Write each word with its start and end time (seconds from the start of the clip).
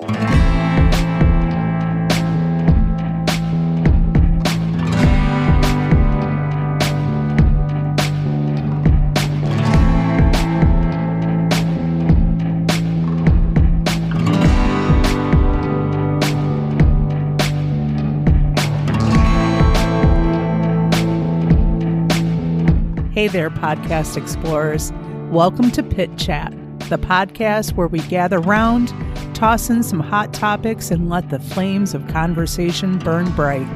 Hey 0.00 0.06
there, 23.28 23.50
podcast 23.50 24.16
explorers. 24.16 24.92
Welcome 25.30 25.70
to 25.72 25.82
Pit 25.82 26.16
Chat, 26.16 26.52
the 26.88 26.96
podcast 26.96 27.74
where 27.74 27.86
we 27.86 27.98
gather 27.98 28.40
round, 28.40 28.88
toss 29.40 29.70
in 29.70 29.82
some 29.82 30.00
hot 30.00 30.34
topics, 30.34 30.90
and 30.90 31.08
let 31.08 31.30
the 31.30 31.38
flames 31.38 31.94
of 31.94 32.06
conversation 32.08 32.98
burn 32.98 33.30
bright. 33.30 33.66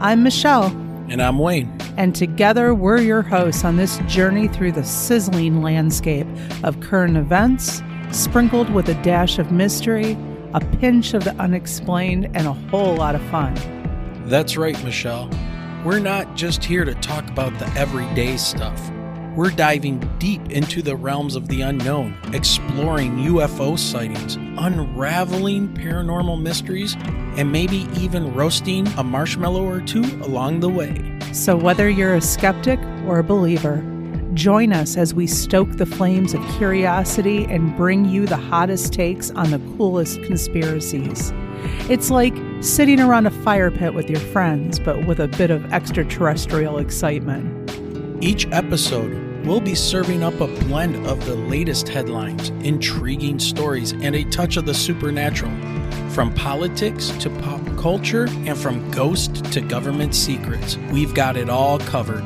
I'm 0.00 0.24
Michelle, 0.24 0.66
And 1.08 1.22
I'm 1.22 1.38
Wayne. 1.38 1.72
and 1.96 2.16
together 2.16 2.74
we're 2.74 2.98
your 2.98 3.22
hosts 3.22 3.64
on 3.64 3.76
this 3.76 3.98
journey 4.08 4.48
through 4.48 4.72
the 4.72 4.82
sizzling 4.82 5.62
landscape 5.62 6.26
of 6.64 6.80
current 6.80 7.16
events, 7.16 7.80
sprinkled 8.10 8.70
with 8.70 8.88
a 8.88 9.00
dash 9.04 9.38
of 9.38 9.52
mystery, 9.52 10.18
a 10.52 10.60
pinch 10.80 11.14
of 11.14 11.22
the 11.22 11.34
unexplained, 11.36 12.28
and 12.34 12.48
a 12.48 12.52
whole 12.52 12.96
lot 12.96 13.14
of 13.14 13.22
fun. 13.30 13.54
That's 14.26 14.56
right, 14.56 14.82
Michelle. 14.82 15.30
We're 15.84 16.00
not 16.00 16.34
just 16.34 16.64
here 16.64 16.84
to 16.84 16.94
talk 16.96 17.28
about 17.30 17.56
the 17.60 17.68
everyday 17.78 18.36
stuff. 18.36 18.90
We're 19.38 19.50
diving 19.50 20.00
deep 20.18 20.50
into 20.50 20.82
the 20.82 20.96
realms 20.96 21.36
of 21.36 21.46
the 21.46 21.60
unknown, 21.60 22.18
exploring 22.32 23.18
UFO 23.18 23.78
sightings, 23.78 24.34
unraveling 24.34 25.68
paranormal 25.74 26.42
mysteries, 26.42 26.96
and 27.36 27.52
maybe 27.52 27.86
even 27.96 28.34
roasting 28.34 28.88
a 28.98 29.04
marshmallow 29.04 29.64
or 29.64 29.80
two 29.80 30.02
along 30.24 30.58
the 30.58 30.68
way. 30.68 31.20
So, 31.32 31.56
whether 31.56 31.88
you're 31.88 32.16
a 32.16 32.20
skeptic 32.20 32.80
or 33.06 33.20
a 33.20 33.22
believer, 33.22 33.80
join 34.34 34.72
us 34.72 34.96
as 34.96 35.14
we 35.14 35.28
stoke 35.28 35.70
the 35.76 35.86
flames 35.86 36.34
of 36.34 36.44
curiosity 36.56 37.44
and 37.44 37.76
bring 37.76 38.06
you 38.06 38.26
the 38.26 38.36
hottest 38.36 38.92
takes 38.92 39.30
on 39.30 39.52
the 39.52 39.60
coolest 39.76 40.20
conspiracies. 40.24 41.32
It's 41.88 42.10
like 42.10 42.34
sitting 42.60 42.98
around 42.98 43.26
a 43.26 43.30
fire 43.30 43.70
pit 43.70 43.94
with 43.94 44.10
your 44.10 44.18
friends, 44.18 44.80
but 44.80 45.06
with 45.06 45.20
a 45.20 45.28
bit 45.28 45.52
of 45.52 45.72
extraterrestrial 45.72 46.78
excitement. 46.78 47.70
Each 48.20 48.44
episode, 48.48 49.27
we'll 49.44 49.60
be 49.60 49.74
serving 49.74 50.22
up 50.22 50.40
a 50.40 50.46
blend 50.46 51.06
of 51.06 51.24
the 51.26 51.34
latest 51.34 51.88
headlines, 51.88 52.50
intriguing 52.64 53.38
stories, 53.38 53.92
and 53.92 54.14
a 54.14 54.24
touch 54.24 54.56
of 54.56 54.66
the 54.66 54.74
supernatural. 54.74 55.52
From 56.10 56.32
politics 56.34 57.10
to 57.20 57.30
pop 57.30 57.60
culture, 57.76 58.26
and 58.44 58.56
from 58.56 58.90
ghost 58.90 59.44
to 59.52 59.60
government 59.60 60.14
secrets, 60.14 60.76
we've 60.90 61.14
got 61.14 61.36
it 61.36 61.48
all 61.48 61.78
covered. 61.78 62.24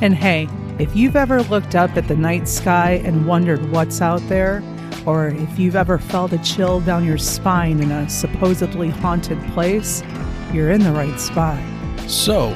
And 0.00 0.14
hey, 0.14 0.48
if 0.78 0.96
you've 0.96 1.16
ever 1.16 1.42
looked 1.42 1.74
up 1.74 1.96
at 1.96 2.08
the 2.08 2.16
night 2.16 2.48
sky 2.48 3.02
and 3.04 3.26
wondered 3.26 3.70
what's 3.70 4.00
out 4.00 4.26
there, 4.28 4.62
or 5.06 5.28
if 5.28 5.58
you've 5.58 5.76
ever 5.76 5.98
felt 5.98 6.32
a 6.32 6.38
chill 6.38 6.80
down 6.80 7.04
your 7.04 7.18
spine 7.18 7.80
in 7.80 7.90
a 7.90 8.08
supposedly 8.08 8.88
haunted 8.88 9.40
place, 9.52 10.02
you're 10.52 10.70
in 10.70 10.80
the 10.82 10.92
right 10.92 11.18
spot. 11.18 11.58
So, 12.08 12.54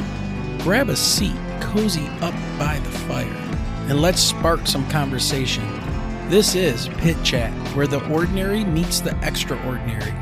grab 0.59 0.89
a 0.89 0.97
seat, 0.97 1.37
cozy 1.61 2.07
up 2.21 2.35
by 2.59 2.79
the 2.79 2.91
fire, 2.91 3.46
and 3.89 4.03
let's 4.03 4.21
spark 4.21 4.67
some 4.67 4.89
conversation. 4.91 5.65
This 6.29 6.57
is 6.57 6.89
Pit 6.99 7.17
Chat, 7.23 7.53
where 7.77 7.87
the 7.87 8.05
ordinary 8.11 8.65
meets 8.65 9.01
the 9.01 9.17
extraordinary. 9.23 10.13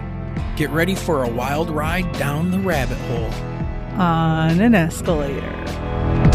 Get 0.55 0.69
ready 0.71 0.95
for 0.95 1.25
a 1.25 1.29
wild 1.29 1.71
ride 1.71 2.11
down 2.19 2.51
the 2.51 2.59
rabbit 2.59 2.99
hole. 2.99 3.31
On 3.99 4.61
an 4.61 4.75
escalator. 4.75 6.34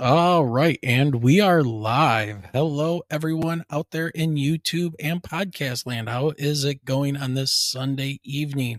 All 0.00 0.44
right, 0.44 0.78
and 0.84 1.24
we 1.24 1.40
are 1.40 1.64
live. 1.64 2.44
Hello, 2.52 3.02
everyone 3.10 3.64
out 3.68 3.90
there 3.90 4.06
in 4.06 4.36
YouTube 4.36 4.94
and 5.00 5.20
podcast 5.20 5.86
land. 5.86 6.08
How 6.08 6.34
is 6.38 6.62
it 6.62 6.84
going 6.84 7.16
on 7.16 7.34
this 7.34 7.50
Sunday 7.50 8.20
evening? 8.22 8.78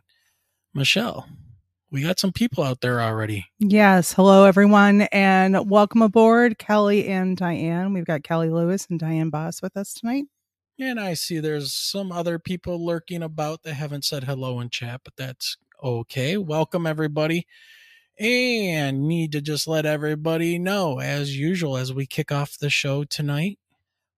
Michelle, 0.73 1.27
we 1.91 2.03
got 2.03 2.19
some 2.19 2.31
people 2.31 2.63
out 2.63 2.79
there 2.79 3.01
already. 3.01 3.47
Yes. 3.59 4.13
Hello, 4.13 4.45
everyone, 4.45 5.01
and 5.11 5.69
welcome 5.69 6.01
aboard, 6.01 6.57
Kelly 6.57 7.09
and 7.09 7.35
Diane. 7.35 7.93
We've 7.93 8.05
got 8.05 8.23
Kelly 8.23 8.49
Lewis 8.49 8.87
and 8.89 8.97
Diane 8.97 9.29
Boss 9.29 9.61
with 9.61 9.75
us 9.75 9.93
tonight. 9.93 10.23
And 10.79 11.01
I 11.01 11.15
see 11.15 11.39
there's 11.39 11.73
some 11.73 12.13
other 12.13 12.39
people 12.39 12.85
lurking 12.85 13.23
about 13.23 13.63
that 13.63 13.73
haven't 13.73 14.05
said 14.05 14.23
hello 14.23 14.61
in 14.61 14.69
chat, 14.69 15.01
but 15.03 15.17
that's 15.17 15.57
okay. 15.83 16.37
Welcome, 16.37 16.87
everybody. 16.87 17.45
And 18.19 19.07
need 19.07 19.31
to 19.31 19.41
just 19.41 19.65
let 19.65 19.85
everybody 19.85 20.59
know, 20.59 20.99
as 20.99 21.37
usual, 21.37 21.77
as 21.77 21.93
we 21.93 22.05
kick 22.05 22.33
off 22.33 22.57
the 22.57 22.69
show 22.69 23.05
tonight, 23.05 23.59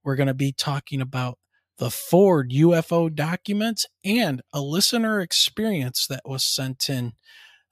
we're 0.04 0.16
going 0.16 0.28
to 0.28 0.34
be 0.34 0.52
talking 0.52 1.02
about 1.02 1.38
the 1.78 1.92
Ford 1.92 2.50
UFO 2.52 3.14
documents 3.14 3.86
and 4.04 4.42
a 4.54 4.60
listener 4.60 5.22
experience 5.22 6.08
that 6.08 6.22
was 6.26 6.44
sent 6.44 6.90
in. 6.90 7.14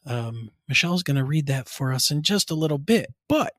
Um, 0.05 0.51
Michelle's 0.67 1.03
going 1.03 1.17
to 1.17 1.23
read 1.23 1.47
that 1.47 1.67
for 1.67 1.91
us 1.91 2.11
in 2.11 2.21
just 2.21 2.51
a 2.51 2.55
little 2.55 2.77
bit. 2.77 3.07
But 3.27 3.53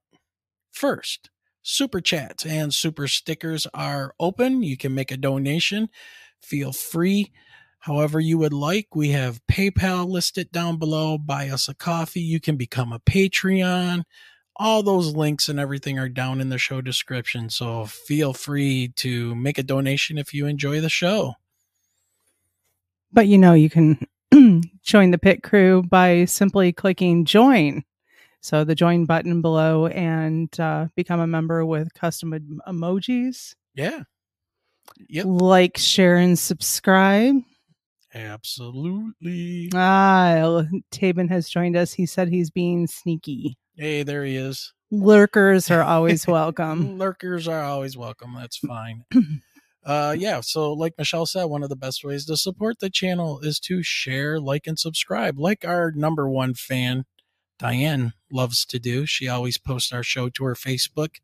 first, 0.70 1.28
super 1.62 2.00
chats 2.00 2.46
and 2.46 2.72
super 2.72 3.08
stickers 3.08 3.66
are 3.74 4.14
open. 4.20 4.62
You 4.62 4.76
can 4.76 4.94
make 4.94 5.10
a 5.10 5.16
donation. 5.16 5.88
Feel 6.40 6.72
free. 6.72 7.32
However, 7.80 8.20
you 8.20 8.38
would 8.38 8.52
like, 8.52 8.94
we 8.94 9.10
have 9.10 9.40
PayPal 9.46 10.08
listed 10.08 10.52
down 10.52 10.76
below. 10.76 11.18
Buy 11.18 11.48
us 11.48 11.68
a 11.68 11.74
coffee. 11.74 12.20
You 12.20 12.40
can 12.40 12.56
become 12.56 12.92
a 12.92 13.00
Patreon 13.00 14.04
all 14.60 14.82
those 14.82 15.16
links 15.16 15.48
and 15.48 15.58
everything 15.58 15.98
are 15.98 16.08
down 16.08 16.38
in 16.38 16.50
the 16.50 16.58
show 16.58 16.82
description. 16.82 17.48
So 17.48 17.86
feel 17.86 18.34
free 18.34 18.92
to 18.96 19.34
make 19.34 19.56
a 19.56 19.62
donation 19.62 20.18
if 20.18 20.34
you 20.34 20.44
enjoy 20.44 20.82
the 20.82 20.90
show. 20.90 21.34
But 23.10 23.26
you 23.26 23.38
know, 23.38 23.54
you 23.54 23.70
can 23.70 24.06
join 24.82 25.12
the 25.12 25.18
pit 25.18 25.42
crew 25.42 25.82
by 25.82 26.26
simply 26.26 26.74
clicking 26.74 27.24
join. 27.24 27.84
So 28.42 28.62
the 28.64 28.74
join 28.74 29.06
button 29.06 29.40
below 29.40 29.86
and 29.86 30.60
uh, 30.60 30.88
become 30.94 31.20
a 31.20 31.26
member 31.26 31.64
with 31.64 31.94
custom 31.94 32.34
em- 32.34 32.60
emojis. 32.68 33.54
Yeah. 33.74 34.00
Yep. 35.08 35.24
Like, 35.26 35.78
share, 35.78 36.16
and 36.16 36.38
subscribe. 36.38 37.36
Absolutely. 38.14 39.70
Ah, 39.74 40.64
Tabin 40.90 41.28
has 41.28 41.48
joined 41.48 41.76
us. 41.76 41.92
He 41.92 42.06
said 42.06 42.28
he's 42.28 42.50
being 42.50 42.86
sneaky. 42.86 43.56
Hey, 43.76 44.02
there 44.02 44.24
he 44.24 44.36
is. 44.36 44.72
Lurkers 44.90 45.70
are 45.70 45.82
always 45.82 46.26
welcome. 46.26 46.98
Lurkers 46.98 47.46
are 47.46 47.62
always 47.62 47.96
welcome. 47.96 48.34
That's 48.34 48.58
fine. 48.58 49.04
uh 49.84 50.14
yeah, 50.18 50.40
so 50.40 50.72
like 50.72 50.94
Michelle 50.98 51.26
said, 51.26 51.44
one 51.44 51.62
of 51.62 51.68
the 51.68 51.76
best 51.76 52.04
ways 52.04 52.26
to 52.26 52.36
support 52.36 52.80
the 52.80 52.90
channel 52.90 53.38
is 53.40 53.60
to 53.60 53.82
share, 53.82 54.40
like, 54.40 54.66
and 54.66 54.78
subscribe. 54.78 55.38
Like 55.38 55.64
our 55.64 55.92
number 55.92 56.28
one 56.28 56.54
fan, 56.54 57.04
Diane, 57.58 58.12
loves 58.32 58.64
to 58.66 58.78
do. 58.80 59.06
She 59.06 59.28
always 59.28 59.58
posts 59.58 59.92
our 59.92 60.02
show 60.02 60.28
to 60.30 60.44
her 60.44 60.54
Facebook 60.54 61.16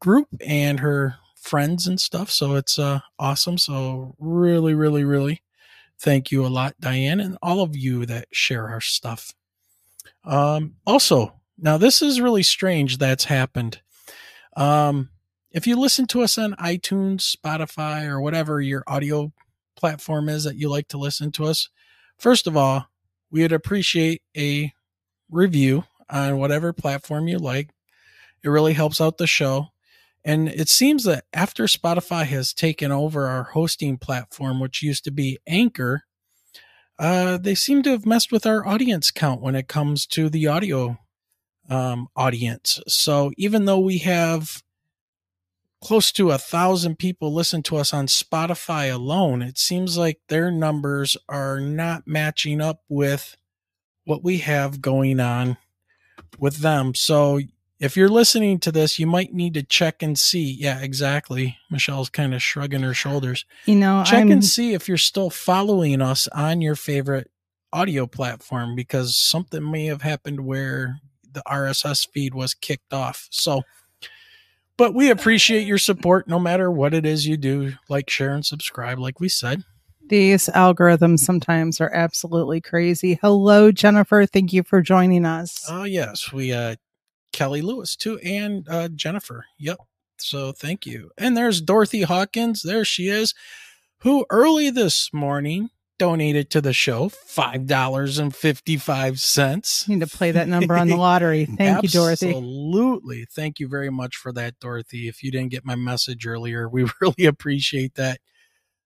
group 0.00 0.28
and 0.44 0.80
her 0.80 1.16
friends 1.36 1.86
and 1.86 2.00
stuff. 2.00 2.30
So 2.30 2.54
it's 2.54 2.78
uh 2.78 3.00
awesome. 3.18 3.58
So 3.58 4.14
really, 4.18 4.72
really, 4.74 5.04
really 5.04 5.42
thank 6.02 6.30
you 6.30 6.44
a 6.44 6.48
lot, 6.48 6.74
Diane, 6.80 7.20
and 7.20 7.38
all 7.42 7.62
of 7.62 7.76
you 7.76 8.04
that 8.06 8.28
share 8.32 8.68
our 8.68 8.80
stuff. 8.80 9.32
Um 10.24 10.74
also 10.86 11.34
now, 11.62 11.76
this 11.76 12.02
is 12.02 12.20
really 12.20 12.42
strange 12.42 12.98
that's 12.98 13.24
happened. 13.24 13.80
Um, 14.56 15.10
if 15.52 15.66
you 15.66 15.76
listen 15.76 16.06
to 16.08 16.22
us 16.22 16.36
on 16.36 16.54
iTunes, 16.54 17.36
Spotify, 17.36 18.06
or 18.06 18.20
whatever 18.20 18.60
your 18.60 18.82
audio 18.88 19.32
platform 19.76 20.28
is 20.28 20.42
that 20.42 20.56
you 20.56 20.68
like 20.68 20.88
to 20.88 20.98
listen 20.98 21.30
to 21.32 21.44
us, 21.44 21.68
first 22.18 22.48
of 22.48 22.56
all, 22.56 22.86
we 23.30 23.42
would 23.42 23.52
appreciate 23.52 24.22
a 24.36 24.72
review 25.30 25.84
on 26.10 26.38
whatever 26.38 26.72
platform 26.72 27.28
you 27.28 27.38
like. 27.38 27.70
It 28.42 28.48
really 28.48 28.72
helps 28.72 29.00
out 29.00 29.18
the 29.18 29.26
show. 29.28 29.68
And 30.24 30.48
it 30.48 30.68
seems 30.68 31.04
that 31.04 31.24
after 31.32 31.64
Spotify 31.64 32.24
has 32.26 32.52
taken 32.52 32.92
over 32.92 33.26
our 33.26 33.42
hosting 33.42 33.98
platform, 33.98 34.60
which 34.60 34.82
used 34.82 35.04
to 35.04 35.10
be 35.10 35.38
Anchor, 35.46 36.04
uh, 36.98 37.38
they 37.38 37.54
seem 37.54 37.82
to 37.82 37.90
have 37.90 38.06
messed 38.06 38.30
with 38.30 38.46
our 38.46 38.66
audience 38.66 39.10
count 39.10 39.40
when 39.40 39.56
it 39.56 39.66
comes 39.66 40.06
to 40.06 40.28
the 40.28 40.46
audio 40.46 40.98
um, 41.68 42.08
audience. 42.14 42.80
So 42.86 43.32
even 43.36 43.64
though 43.64 43.80
we 43.80 43.98
have 43.98 44.62
close 45.82 46.12
to 46.12 46.30
a 46.30 46.38
thousand 46.38 46.96
people 46.96 47.34
listen 47.34 47.62
to 47.64 47.76
us 47.76 47.92
on 47.92 48.06
Spotify 48.06 48.92
alone, 48.92 49.42
it 49.42 49.58
seems 49.58 49.98
like 49.98 50.20
their 50.28 50.52
numbers 50.52 51.16
are 51.28 51.58
not 51.58 52.06
matching 52.06 52.60
up 52.60 52.82
with 52.88 53.36
what 54.04 54.22
we 54.22 54.38
have 54.38 54.80
going 54.80 55.18
on 55.18 55.56
with 56.38 56.58
them. 56.58 56.94
So 56.94 57.40
if 57.82 57.96
you're 57.96 58.08
listening 58.08 58.60
to 58.60 58.70
this, 58.70 59.00
you 59.00 59.08
might 59.08 59.34
need 59.34 59.54
to 59.54 59.62
check 59.64 60.04
and 60.04 60.16
see. 60.16 60.52
Yeah, 60.52 60.80
exactly. 60.80 61.58
Michelle's 61.68 62.08
kind 62.08 62.32
of 62.32 62.40
shrugging 62.40 62.82
her 62.82 62.94
shoulders. 62.94 63.44
You 63.66 63.74
know, 63.74 64.04
check 64.06 64.20
I'm, 64.20 64.30
and 64.30 64.44
see 64.44 64.72
if 64.72 64.86
you're 64.86 64.96
still 64.96 65.30
following 65.30 66.00
us 66.00 66.28
on 66.28 66.60
your 66.60 66.76
favorite 66.76 67.28
audio 67.72 68.06
platform 68.06 68.76
because 68.76 69.16
something 69.16 69.68
may 69.68 69.86
have 69.86 70.02
happened 70.02 70.46
where 70.46 71.00
the 71.32 71.42
RSS 71.44 72.08
feed 72.08 72.34
was 72.34 72.54
kicked 72.54 72.92
off. 72.92 73.26
So, 73.32 73.62
but 74.76 74.94
we 74.94 75.10
appreciate 75.10 75.66
your 75.66 75.78
support 75.78 76.28
no 76.28 76.38
matter 76.38 76.70
what 76.70 76.94
it 76.94 77.04
is 77.04 77.26
you 77.26 77.36
do. 77.36 77.72
Like, 77.88 78.08
share, 78.08 78.32
and 78.32 78.46
subscribe, 78.46 79.00
like 79.00 79.18
we 79.18 79.28
said. 79.28 79.64
These 80.08 80.48
algorithms 80.50 81.18
sometimes 81.18 81.80
are 81.80 81.92
absolutely 81.92 82.60
crazy. 82.60 83.18
Hello, 83.20 83.72
Jennifer. 83.72 84.24
Thank 84.24 84.52
you 84.52 84.62
for 84.62 84.82
joining 84.82 85.24
us. 85.24 85.66
Oh, 85.68 85.82
yes. 85.82 86.32
We, 86.32 86.52
uh, 86.52 86.76
Kelly 87.32 87.62
Lewis 87.62 87.96
too, 87.96 88.18
and 88.18 88.68
uh, 88.68 88.88
Jennifer. 88.88 89.46
Yep. 89.58 89.78
So 90.18 90.52
thank 90.52 90.86
you. 90.86 91.10
And 91.18 91.36
there's 91.36 91.60
Dorothy 91.60 92.02
Hawkins. 92.02 92.62
There 92.62 92.84
she 92.84 93.08
is, 93.08 93.34
who 93.98 94.26
early 94.30 94.70
this 94.70 95.12
morning 95.12 95.70
donated 95.98 96.50
to 96.50 96.60
the 96.60 96.72
show 96.72 97.08
five 97.08 97.66
dollars 97.66 98.18
and 98.18 98.34
fifty 98.34 98.76
five 98.76 99.20
cents. 99.20 99.88
Need 99.88 100.00
to 100.00 100.06
play 100.06 100.30
that 100.30 100.48
number 100.48 100.76
on 100.76 100.88
the 100.88 100.96
lottery. 100.96 101.44
Thank 101.58 101.82
you, 101.82 101.88
Dorothy. 101.88 102.30
Absolutely, 102.30 103.26
thank 103.30 103.60
you 103.60 103.68
very 103.68 103.90
much 103.90 104.16
for 104.16 104.32
that, 104.32 104.58
Dorothy. 104.60 105.08
If 105.08 105.22
you 105.22 105.30
didn't 105.30 105.50
get 105.50 105.64
my 105.64 105.76
message 105.76 106.26
earlier, 106.26 106.68
we 106.68 106.86
really 107.00 107.24
appreciate 107.26 107.94
that. 107.94 108.20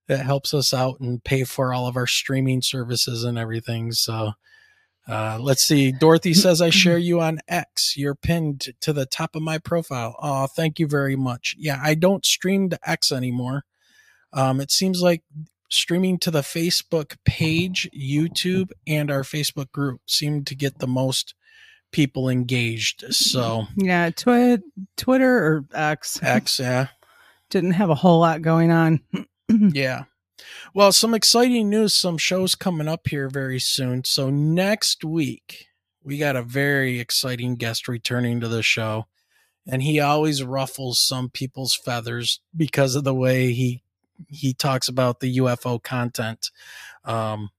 That 0.08 0.24
helps 0.24 0.54
us 0.54 0.72
out 0.72 1.00
and 1.00 1.24
pay 1.24 1.42
for 1.42 1.74
all 1.74 1.88
of 1.88 1.96
our 1.96 2.06
streaming 2.06 2.62
services 2.62 3.24
and 3.24 3.36
everything. 3.36 3.92
So. 3.92 4.32
Uh, 5.08 5.38
let's 5.40 5.62
see. 5.62 5.92
Dorothy 5.92 6.34
says, 6.34 6.60
I 6.60 6.70
share 6.70 6.98
you 6.98 7.20
on 7.20 7.38
X. 7.46 7.96
You're 7.96 8.16
pinned 8.16 8.68
to 8.80 8.92
the 8.92 9.06
top 9.06 9.36
of 9.36 9.42
my 9.42 9.58
profile. 9.58 10.16
Oh, 10.20 10.46
thank 10.48 10.80
you 10.80 10.88
very 10.88 11.14
much. 11.14 11.54
Yeah, 11.58 11.78
I 11.80 11.94
don't 11.94 12.24
stream 12.24 12.70
to 12.70 12.78
X 12.84 13.12
anymore. 13.12 13.64
Um, 14.32 14.60
it 14.60 14.72
seems 14.72 15.02
like 15.02 15.22
streaming 15.70 16.18
to 16.18 16.30
the 16.30 16.40
Facebook 16.40 17.16
page, 17.24 17.88
YouTube, 17.96 18.70
and 18.86 19.10
our 19.10 19.22
Facebook 19.22 19.70
group 19.70 20.00
seem 20.06 20.44
to 20.44 20.54
get 20.54 20.78
the 20.78 20.86
most 20.88 21.34
people 21.92 22.28
engaged. 22.28 23.04
So 23.14 23.66
yeah, 23.76 24.10
twi- 24.10 24.58
Twitter 24.96 25.36
or 25.46 25.64
X. 25.72 26.20
X, 26.22 26.58
yeah, 26.58 26.88
didn't 27.50 27.72
have 27.72 27.90
a 27.90 27.94
whole 27.94 28.20
lot 28.20 28.42
going 28.42 28.70
on. 28.70 29.00
yeah. 29.48 30.04
Well, 30.74 30.92
some 30.92 31.14
exciting 31.14 31.70
news, 31.70 31.94
some 31.94 32.18
shows 32.18 32.54
coming 32.54 32.88
up 32.88 33.08
here 33.08 33.28
very 33.28 33.58
soon. 33.60 34.04
So 34.04 34.30
next 34.30 35.04
week, 35.04 35.68
we 36.02 36.18
got 36.18 36.36
a 36.36 36.42
very 36.42 37.00
exciting 37.00 37.56
guest 37.56 37.88
returning 37.88 38.40
to 38.40 38.48
the 38.48 38.62
show. 38.62 39.06
And 39.66 39.82
he 39.82 39.98
always 39.98 40.44
ruffles 40.44 41.00
some 41.00 41.28
people's 41.28 41.74
feathers 41.74 42.40
because 42.56 42.94
of 42.94 43.04
the 43.04 43.14
way 43.14 43.52
he 43.52 43.82
he 44.28 44.54
talks 44.54 44.88
about 44.88 45.20
the 45.20 45.36
UFO 45.38 45.82
content. 45.82 46.50
Um, 47.04 47.50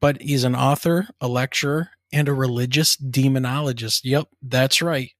but 0.00 0.20
he's 0.20 0.44
an 0.44 0.56
author, 0.56 1.08
a 1.20 1.28
lecturer, 1.28 1.90
and 2.12 2.28
a 2.28 2.32
religious 2.32 2.96
demonologist. 2.96 4.00
Yep, 4.04 4.28
that's 4.42 4.82
right. 4.82 5.12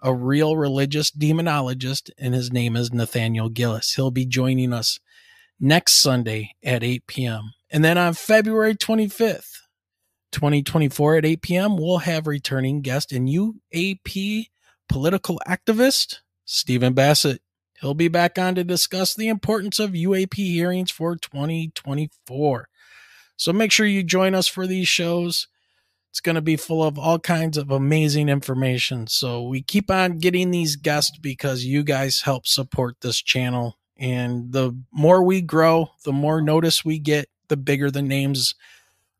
A 0.00 0.14
real 0.14 0.56
religious 0.56 1.10
demonologist, 1.10 2.10
and 2.18 2.34
his 2.34 2.52
name 2.52 2.76
is 2.76 2.92
Nathaniel 2.92 3.48
Gillis. 3.48 3.94
He'll 3.94 4.12
be 4.12 4.26
joining 4.26 4.72
us 4.72 5.00
next 5.60 5.94
Sunday 5.94 6.52
at 6.62 6.82
8 6.82 7.06
p.m. 7.06 7.52
And 7.70 7.84
then 7.84 7.98
on 7.98 8.14
February 8.14 8.74
25th, 8.74 9.58
2024 10.32 11.16
at 11.16 11.24
8 11.24 11.42
p.m., 11.42 11.76
we'll 11.76 11.98
have 11.98 12.26
returning 12.26 12.80
guest 12.80 13.12
and 13.12 13.28
UAP 13.28 14.46
political 14.88 15.40
activist 15.46 16.16
Stephen 16.44 16.94
Bassett. 16.94 17.42
He'll 17.80 17.94
be 17.94 18.08
back 18.08 18.38
on 18.38 18.54
to 18.56 18.64
discuss 18.64 19.14
the 19.14 19.28
importance 19.28 19.78
of 19.78 19.90
UAP 19.92 20.34
hearings 20.34 20.90
for 20.90 21.14
2024. 21.14 22.68
So 23.36 23.52
make 23.52 23.70
sure 23.70 23.86
you 23.86 24.02
join 24.02 24.34
us 24.34 24.48
for 24.48 24.66
these 24.66 24.88
shows. 24.88 25.46
It's 26.10 26.20
going 26.20 26.34
to 26.34 26.42
be 26.42 26.56
full 26.56 26.82
of 26.82 26.98
all 26.98 27.18
kinds 27.20 27.56
of 27.56 27.70
amazing 27.70 28.28
information. 28.28 29.06
So 29.06 29.46
we 29.46 29.62
keep 29.62 29.90
on 29.90 30.18
getting 30.18 30.50
these 30.50 30.74
guests 30.74 31.16
because 31.18 31.64
you 31.64 31.84
guys 31.84 32.22
help 32.22 32.46
support 32.46 32.96
this 33.00 33.22
channel. 33.22 33.78
And 33.98 34.52
the 34.52 34.72
more 34.92 35.22
we 35.22 35.40
grow, 35.40 35.90
the 36.04 36.12
more 36.12 36.40
notice 36.40 36.84
we 36.84 36.98
get, 36.98 37.28
the 37.48 37.56
bigger 37.56 37.90
the 37.90 38.02
names 38.02 38.54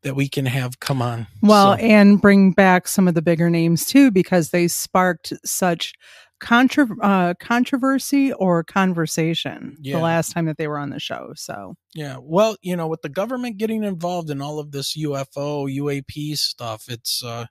that 0.03 0.15
we 0.15 0.29
can 0.29 0.45
have 0.45 0.79
come 0.79 1.01
on. 1.01 1.27
Well, 1.41 1.75
so. 1.77 1.83
and 1.83 2.21
bring 2.21 2.51
back 2.53 2.87
some 2.87 3.07
of 3.07 3.15
the 3.15 3.21
bigger 3.21 3.49
names 3.49 3.85
too, 3.85 4.11
because 4.11 4.51
they 4.51 4.67
sparked 4.67 5.33
such 5.43 5.93
Contra- 6.39 6.87
uh, 7.01 7.33
controversy 7.41 8.31
or 8.31 8.63
conversation 8.63 9.75
Yeah. 9.81 9.97
the 9.97 10.01
last 10.01 10.31
time 10.31 10.45
that 10.45 10.57
they 10.57 10.69
were 10.69 10.77
on 10.79 10.89
the 10.89 10.99
show. 10.99 11.33
So 11.35 11.75
Yeah. 11.93 12.15
Well, 12.21 12.55
you 12.61 12.77
know, 12.77 12.87
with 12.87 13.01
the 13.01 13.09
government 13.09 13.57
getting 13.57 13.83
involved 13.83 14.29
in 14.29 14.41
all 14.41 14.57
of 14.57 14.71
this 14.71 14.95
UFO, 14.95 15.67
UAP 15.67 16.37
stuff, 16.37 16.85
it's 16.87 17.21
uh, 17.25 17.47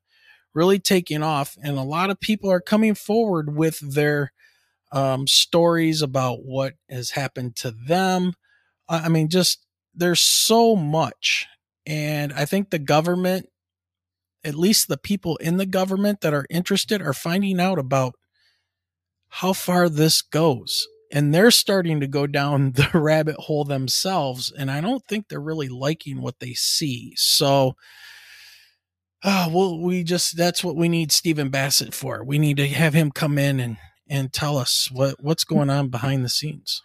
really 0.55 0.79
taking 0.79 1.23
off. 1.23 1.59
And 1.63 1.77
a 1.77 1.83
lot 1.83 2.09
of 2.09 2.19
people 2.19 2.51
are 2.51 2.63
coming 2.63 2.95
forward 2.95 3.55
with 3.55 3.79
their 3.81 4.33
um, 4.93 5.27
stories 5.27 6.03
about 6.03 6.45
what 6.45 6.75
has 6.91 7.11
happened 7.11 7.57
to 7.57 7.71
them. 7.71 8.33
I 8.89 9.09
mean, 9.09 9.29
just 9.29 9.67
there's 9.95 10.21
so 10.21 10.77
much. 10.77 11.47
And 11.87 12.33
I 12.33 12.45
think 12.45 12.71
the 12.71 12.79
government, 12.79 13.47
at 14.45 14.55
least 14.55 14.89
the 14.89 14.97
people 14.97 15.37
in 15.37 15.57
the 15.57 15.67
government 15.67 16.21
that 16.21 16.35
are 16.35 16.47
interested, 16.49 17.03
are 17.03 17.13
finding 17.13 17.61
out 17.61 17.79
about 17.79 18.15
how 19.29 19.53
far 19.53 19.89
this 19.89 20.23
goes. 20.23 20.87
And 21.11 21.35
they're 21.35 21.51
starting 21.51 22.01
to 22.01 22.07
go 22.07 22.27
down 22.27 22.73
the 22.77 22.91
rabbit 22.95 23.37
hole 23.37 23.65
themselves. 23.65 24.53
And 24.57 24.71
I 24.71 24.81
don't 24.81 25.05
think 25.07 25.29
they're 25.29 25.41
really 25.41 25.69
liking 25.69 26.23
what 26.23 26.39
they 26.41 26.55
see. 26.55 27.13
So, 27.17 27.75
uh, 29.23 29.51
well, 29.53 29.83
we 29.83 30.05
just, 30.05 30.37
that's 30.37 30.63
what 30.63 30.77
we 30.77 30.89
need 30.89 31.11
Stephen 31.11 31.51
Bassett 31.51 31.93
for. 31.93 32.25
We 32.25 32.39
need 32.39 32.57
to 32.59 32.69
have 32.69 32.95
him 32.95 33.11
come 33.11 33.37
in 33.37 33.61
and, 33.61 33.77
and 34.09 34.33
tell 34.33 34.57
us 34.57 34.89
what, 34.91 35.23
what's 35.23 35.45
going 35.45 35.71
on 35.71 35.89
behind 35.89 36.25
the 36.25 36.29
scenes. 36.29 36.83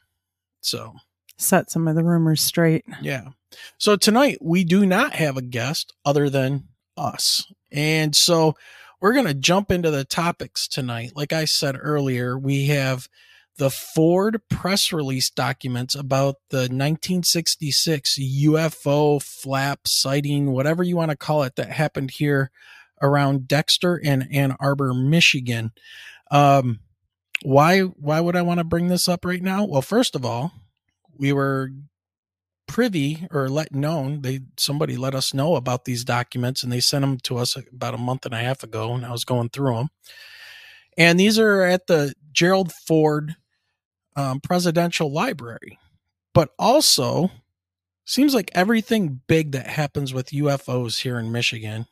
So, 0.61 0.95
set 1.37 1.71
some 1.71 1.87
of 1.87 1.95
the 1.95 2.03
rumors 2.03 2.41
straight. 2.41 2.85
yeah. 3.01 3.29
So 3.77 3.95
tonight 3.95 4.39
we 4.41 4.63
do 4.63 4.85
not 4.85 5.13
have 5.13 5.37
a 5.37 5.41
guest 5.41 5.93
other 6.05 6.29
than 6.29 6.69
us. 6.97 7.51
And 7.71 8.15
so 8.15 8.55
we're 9.01 9.13
going 9.13 9.27
to 9.27 9.33
jump 9.33 9.71
into 9.71 9.91
the 9.91 10.05
topics 10.05 10.67
tonight. 10.67 11.11
Like 11.15 11.33
I 11.33 11.45
said 11.45 11.75
earlier, 11.79 12.37
we 12.37 12.67
have 12.67 13.09
the 13.57 13.69
Ford 13.69 14.41
press 14.49 14.91
release 14.91 15.29
documents 15.29 15.93
about 15.93 16.35
the 16.49 16.61
1966 16.61 18.17
UFO 18.17 19.21
flap 19.21 19.87
sighting, 19.87 20.51
whatever 20.51 20.81
you 20.81 20.95
want 20.95 21.11
to 21.11 21.17
call 21.17 21.43
it, 21.43 21.55
that 21.57 21.69
happened 21.69 22.11
here 22.11 22.49
around 23.01 23.47
Dexter 23.47 23.99
and 24.03 24.27
Ann 24.31 24.55
Arbor, 24.59 24.93
Michigan. 24.93 25.71
Um, 26.31 26.79
why 27.43 27.81
why 27.81 28.19
would 28.19 28.35
I 28.35 28.41
want 28.41 28.59
to 28.59 28.63
bring 28.63 28.87
this 28.87 29.07
up 29.07 29.25
right 29.25 29.41
now? 29.41 29.65
Well, 29.65 29.81
first 29.81 30.15
of 30.15 30.25
all, 30.25 30.51
we 31.17 31.33
were 31.33 31.69
privy 32.67 33.27
or 33.29 33.49
let 33.49 33.75
known 33.75 34.21
they 34.21 34.39
somebody 34.57 34.95
let 34.95 35.13
us 35.13 35.33
know 35.33 35.55
about 35.55 35.85
these 35.85 36.03
documents 36.03 36.63
and 36.63 36.71
they 36.71 36.79
sent 36.79 37.01
them 37.01 37.17
to 37.19 37.37
us 37.37 37.57
about 37.71 37.93
a 37.93 37.97
month 37.97 38.25
and 38.25 38.33
a 38.33 38.37
half 38.37 38.63
ago 38.63 38.93
and 38.93 39.05
I 39.05 39.11
was 39.11 39.25
going 39.25 39.49
through 39.49 39.75
them. 39.75 39.89
And 40.97 41.19
these 41.19 41.37
are 41.37 41.63
at 41.63 41.87
the 41.87 42.13
Gerald 42.31 42.71
Ford 42.71 43.35
um, 44.15 44.39
Presidential 44.39 45.11
Library. 45.11 45.77
But 46.33 46.49
also 46.57 47.29
seems 48.05 48.33
like 48.33 48.49
everything 48.53 49.21
big 49.27 49.51
that 49.51 49.67
happens 49.67 50.13
with 50.13 50.31
UFOs 50.31 51.01
here 51.01 51.19
in 51.19 51.31
Michigan 51.31 51.85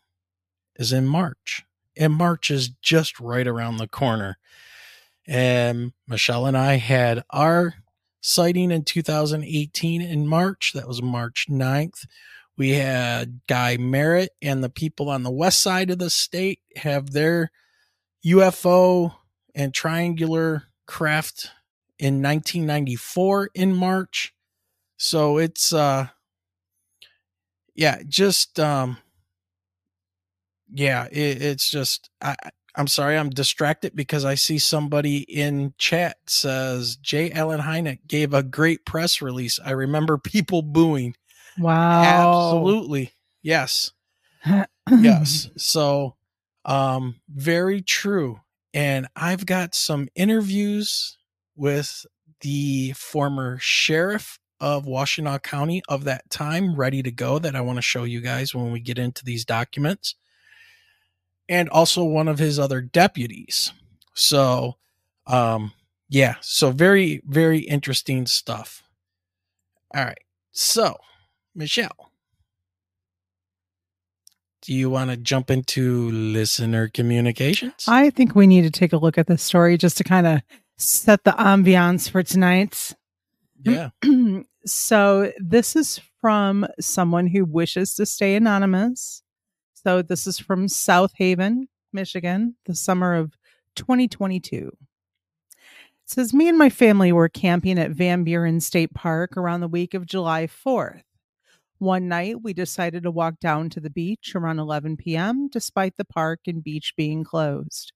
is 0.78 0.92
in 0.92 1.08
March. 1.08 1.64
And 1.96 2.14
March 2.14 2.50
is 2.50 2.70
just 2.70 3.20
right 3.20 3.48
around 3.48 3.78
the 3.78 3.88
corner. 3.88 4.38
Michelle 6.08 6.46
and 6.46 6.58
I 6.58 6.76
had 6.76 7.24
our 7.30 7.76
sighting 8.22 8.72
in 8.72 8.84
2018 8.84 10.02
in 10.02 10.28
March. 10.28 10.74
That 10.74 10.88
was 10.88 11.02
March 11.02 11.48
9th. 11.50 12.06
We 12.58 12.72
had 12.72 13.42
Guy 13.48 13.78
Merritt 13.78 14.32
and 14.42 14.64
the 14.64 14.70
people 14.70 15.10
on 15.10 15.24
the 15.24 15.32
west 15.32 15.62
side 15.62 15.90
of 15.90 16.00
the 16.00 16.10
state 16.10 16.60
have 16.76 17.12
their 17.12 17.50
UFO 18.26 19.16
and 19.56 19.74
triangular 19.74 20.64
craft 20.86 21.50
in 21.98 22.22
1994 22.22 23.50
in 23.54 23.74
March. 23.74 24.34
So 24.98 25.38
it's 25.38 25.72
uh 25.74 26.08
yeah, 27.74 28.02
just 28.08 28.60
um 28.60 28.98
yeah, 30.74 31.06
it, 31.12 31.42
it's 31.42 31.70
just 31.70 32.10
I 32.22 32.36
I'm 32.76 32.88
sorry, 32.88 33.18
I'm 33.18 33.30
distracted 33.30 33.96
because 33.96 34.24
I 34.24 34.36
see 34.36 34.58
somebody 34.58 35.20
in 35.20 35.74
chat 35.78 36.18
says 36.28 36.96
J. 36.98 37.32
Allen 37.32 37.60
Hynek 37.60 38.00
gave 38.08 38.34
a 38.34 38.44
great 38.44 38.86
press 38.86 39.22
release. 39.22 39.60
I 39.64 39.72
remember 39.72 40.18
people 40.24 40.62
booing. 40.62 41.16
Wow. 41.58 42.54
Absolutely. 42.54 43.14
Yes. 43.42 43.92
Yes. 44.90 45.50
So 45.58 46.16
um 46.64 47.16
very 47.28 47.82
true. 47.82 48.40
And 48.74 49.08
I've 49.16 49.46
got 49.46 49.76
some 49.76 50.08
interviews 50.16 51.18
with 51.56 52.06
the 52.42 52.94
former 52.94 53.58
sheriff 53.60 54.40
of 54.60 54.86
Washtenaw 54.86 55.42
County 55.42 55.82
of 55.90 56.04
that 56.06 56.30
time 56.30 56.76
ready 56.76 57.02
to 57.04 57.12
go 57.12 57.40
that 57.40 57.56
I 57.56 57.62
want 57.62 57.78
to 57.78 57.82
show 57.82 58.04
you 58.04 58.22
guys 58.22 58.54
when 58.54 58.72
we 58.72 58.80
get 58.80 59.00
into 59.00 59.26
these 59.26 59.44
documents 59.44 60.16
and 61.50 61.70
also 61.70 62.04
one 62.04 62.28
of 62.28 62.40
his 62.40 62.60
other 62.60 62.82
deputies. 62.82 63.74
So, 64.14 64.78
um, 65.28 65.74
yeah, 66.10 66.36
so 66.42 66.72
very, 66.72 67.22
very 67.26 67.60
interesting 67.60 68.26
stuff. 68.26 68.84
All 69.94 70.04
right. 70.04 70.20
So, 70.52 70.98
Michelle, 71.56 72.12
do 74.62 74.74
you 74.74 74.90
want 74.90 75.10
to 75.10 75.18
jump 75.18 75.50
into 75.50 76.12
listener 76.12 76.88
communications? 76.88 77.86
I 77.88 78.10
think 78.10 78.36
we 78.36 78.48
need 78.48 78.62
to 78.64 78.72
take 78.72 78.94
a 78.94 78.98
look 78.98 79.18
at 79.18 79.28
this 79.28 79.42
story 79.42 79.78
just 79.78 79.98
to 79.98 80.04
kind 80.04 80.28
of 80.28 80.42
set 80.78 81.24
the 81.24 81.32
ambiance 81.32 82.10
for 82.10 82.24
tonight. 82.24 82.94
yeah. 83.64 83.90
so, 84.66 85.32
this 85.40 85.76
is 85.76 86.00
from 86.20 86.68
someone 86.80 87.28
who 87.28 87.44
wishes 87.46 87.96
to 87.96 88.06
stay 88.06 88.36
anonymous. 88.36 89.24
So, 89.84 90.04
this 90.04 90.28
is 90.28 90.38
from 90.38 90.68
South 90.68 91.12
Haven, 91.16 91.68
Michigan, 91.92 92.56
the 92.66 92.76
summer 92.76 93.16
of 93.16 93.36
2022. 93.76 94.72
It 94.80 95.58
says, 96.06 96.36
Me 96.36 96.48
and 96.48 96.58
my 96.58 96.70
family 96.70 97.12
were 97.12 97.28
camping 97.28 97.80
at 97.80 97.90
Van 97.90 98.24
Buren 98.24 98.60
State 98.60 98.94
Park 98.94 99.36
around 99.36 99.62
the 99.62 99.68
week 99.68 99.96
of 99.96 100.06
July 100.06 100.46
4th. 100.46 101.02
One 101.80 102.08
night, 102.08 102.44
we 102.44 102.54
decided 102.54 103.02
to 103.04 103.12
walk 103.12 103.40
down 103.40 103.72
to 103.72 103.80
the 103.80 103.90
beach 103.90 104.34
around 104.36 104.60
11 104.60 104.98
p.m., 104.98 105.50
despite 105.52 105.98
the 105.98 106.06
park 106.06 106.42
and 106.46 106.64
beach 106.64 106.94
being 106.96 107.24
closed. 107.24 107.92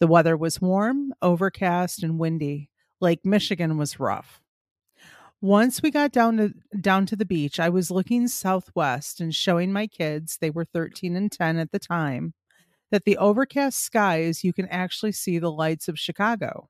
The 0.00 0.06
weather 0.06 0.36
was 0.36 0.60
warm, 0.60 1.14
overcast, 1.22 2.02
and 2.02 2.18
windy. 2.18 2.68
Lake 3.00 3.24
Michigan 3.24 3.78
was 3.78 3.98
rough. 3.98 4.42
Once 5.46 5.80
we 5.80 5.92
got 5.92 6.10
down 6.10 6.36
to 6.36 6.52
down 6.80 7.06
to 7.06 7.14
the 7.14 7.24
beach, 7.24 7.60
I 7.60 7.68
was 7.68 7.88
looking 7.88 8.26
southwest 8.26 9.20
and 9.20 9.32
showing 9.32 9.72
my 9.72 9.86
kids, 9.86 10.38
they 10.40 10.50
were 10.50 10.64
13 10.64 11.14
and 11.14 11.30
10 11.30 11.56
at 11.58 11.70
the 11.70 11.78
time, 11.78 12.34
that 12.90 13.04
the 13.04 13.16
overcast 13.18 13.80
skies 13.80 14.44
you 14.44 14.52
can 14.52 14.66
actually 14.68 15.12
see 15.12 15.38
the 15.38 15.52
lights 15.52 15.88
of 15.88 16.00
Chicago. 16.00 16.68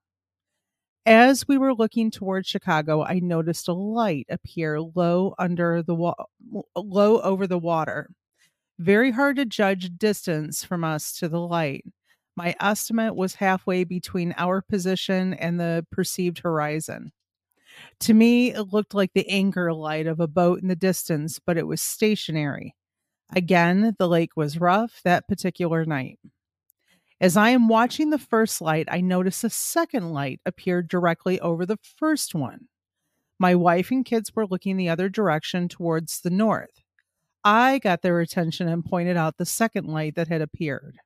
As 1.06 1.46
we 1.48 1.56
were 1.56 1.72
looking 1.72 2.10
toward 2.10 2.46
Chicago, 2.46 3.02
I 3.02 3.20
noticed 3.20 3.68
a 3.68 3.72
light 3.72 4.26
appear 4.28 4.80
low 4.80 5.34
under 5.38 5.82
the 5.82 5.94
wa- 5.94 6.26
low 6.74 7.20
over 7.22 7.46
the 7.46 7.58
water. 7.58 8.10
Very 8.78 9.12
hard 9.12 9.36
to 9.36 9.46
judge 9.46 9.98
distance 9.98 10.64
from 10.64 10.84
us 10.84 11.12
to 11.18 11.28
the 11.28 11.40
light. 11.40 11.84
My 12.36 12.54
estimate 12.60 13.16
was 13.16 13.36
halfway 13.36 13.84
between 13.84 14.34
our 14.36 14.62
position 14.62 15.34
and 15.34 15.60
the 15.60 15.86
perceived 15.92 16.40
horizon. 16.40 17.12
To 18.00 18.14
me, 18.14 18.52
it 18.52 18.72
looked 18.72 18.94
like 18.94 19.12
the 19.14 19.28
anchor 19.28 19.72
light 19.72 20.06
of 20.06 20.20
a 20.20 20.28
boat 20.28 20.60
in 20.60 20.68
the 20.68 20.76
distance, 20.76 21.38
but 21.38 21.56
it 21.56 21.66
was 21.66 21.80
stationary. 21.80 22.74
Again, 23.34 23.94
the 23.98 24.08
lake 24.08 24.36
was 24.36 24.60
rough 24.60 25.00
that 25.04 25.26
particular 25.26 25.84
night. 25.84 26.18
As 27.20 27.36
I 27.36 27.50
am 27.50 27.68
watching 27.68 28.10
the 28.10 28.18
first 28.18 28.60
light, 28.60 28.86
I 28.90 29.00
notice 29.00 29.42
a 29.42 29.50
second 29.50 30.10
light 30.12 30.40
appear 30.44 30.82
directly 30.82 31.40
over 31.40 31.64
the 31.64 31.78
first 31.98 32.34
one. 32.34 32.68
My 33.38 33.54
wife 33.54 33.90
and 33.90 34.04
kids 34.04 34.34
were 34.34 34.46
looking 34.46 34.76
the 34.76 34.88
other 34.88 35.08
direction 35.08 35.68
towards 35.68 36.20
the 36.20 36.30
north. 36.30 36.82
I 37.42 37.78
got 37.78 38.02
their 38.02 38.20
attention 38.20 38.68
and 38.68 38.84
pointed 38.84 39.16
out 39.16 39.38
the 39.38 39.46
second 39.46 39.86
light 39.86 40.14
that 40.16 40.28
had 40.28 40.42
appeared. 40.42 40.98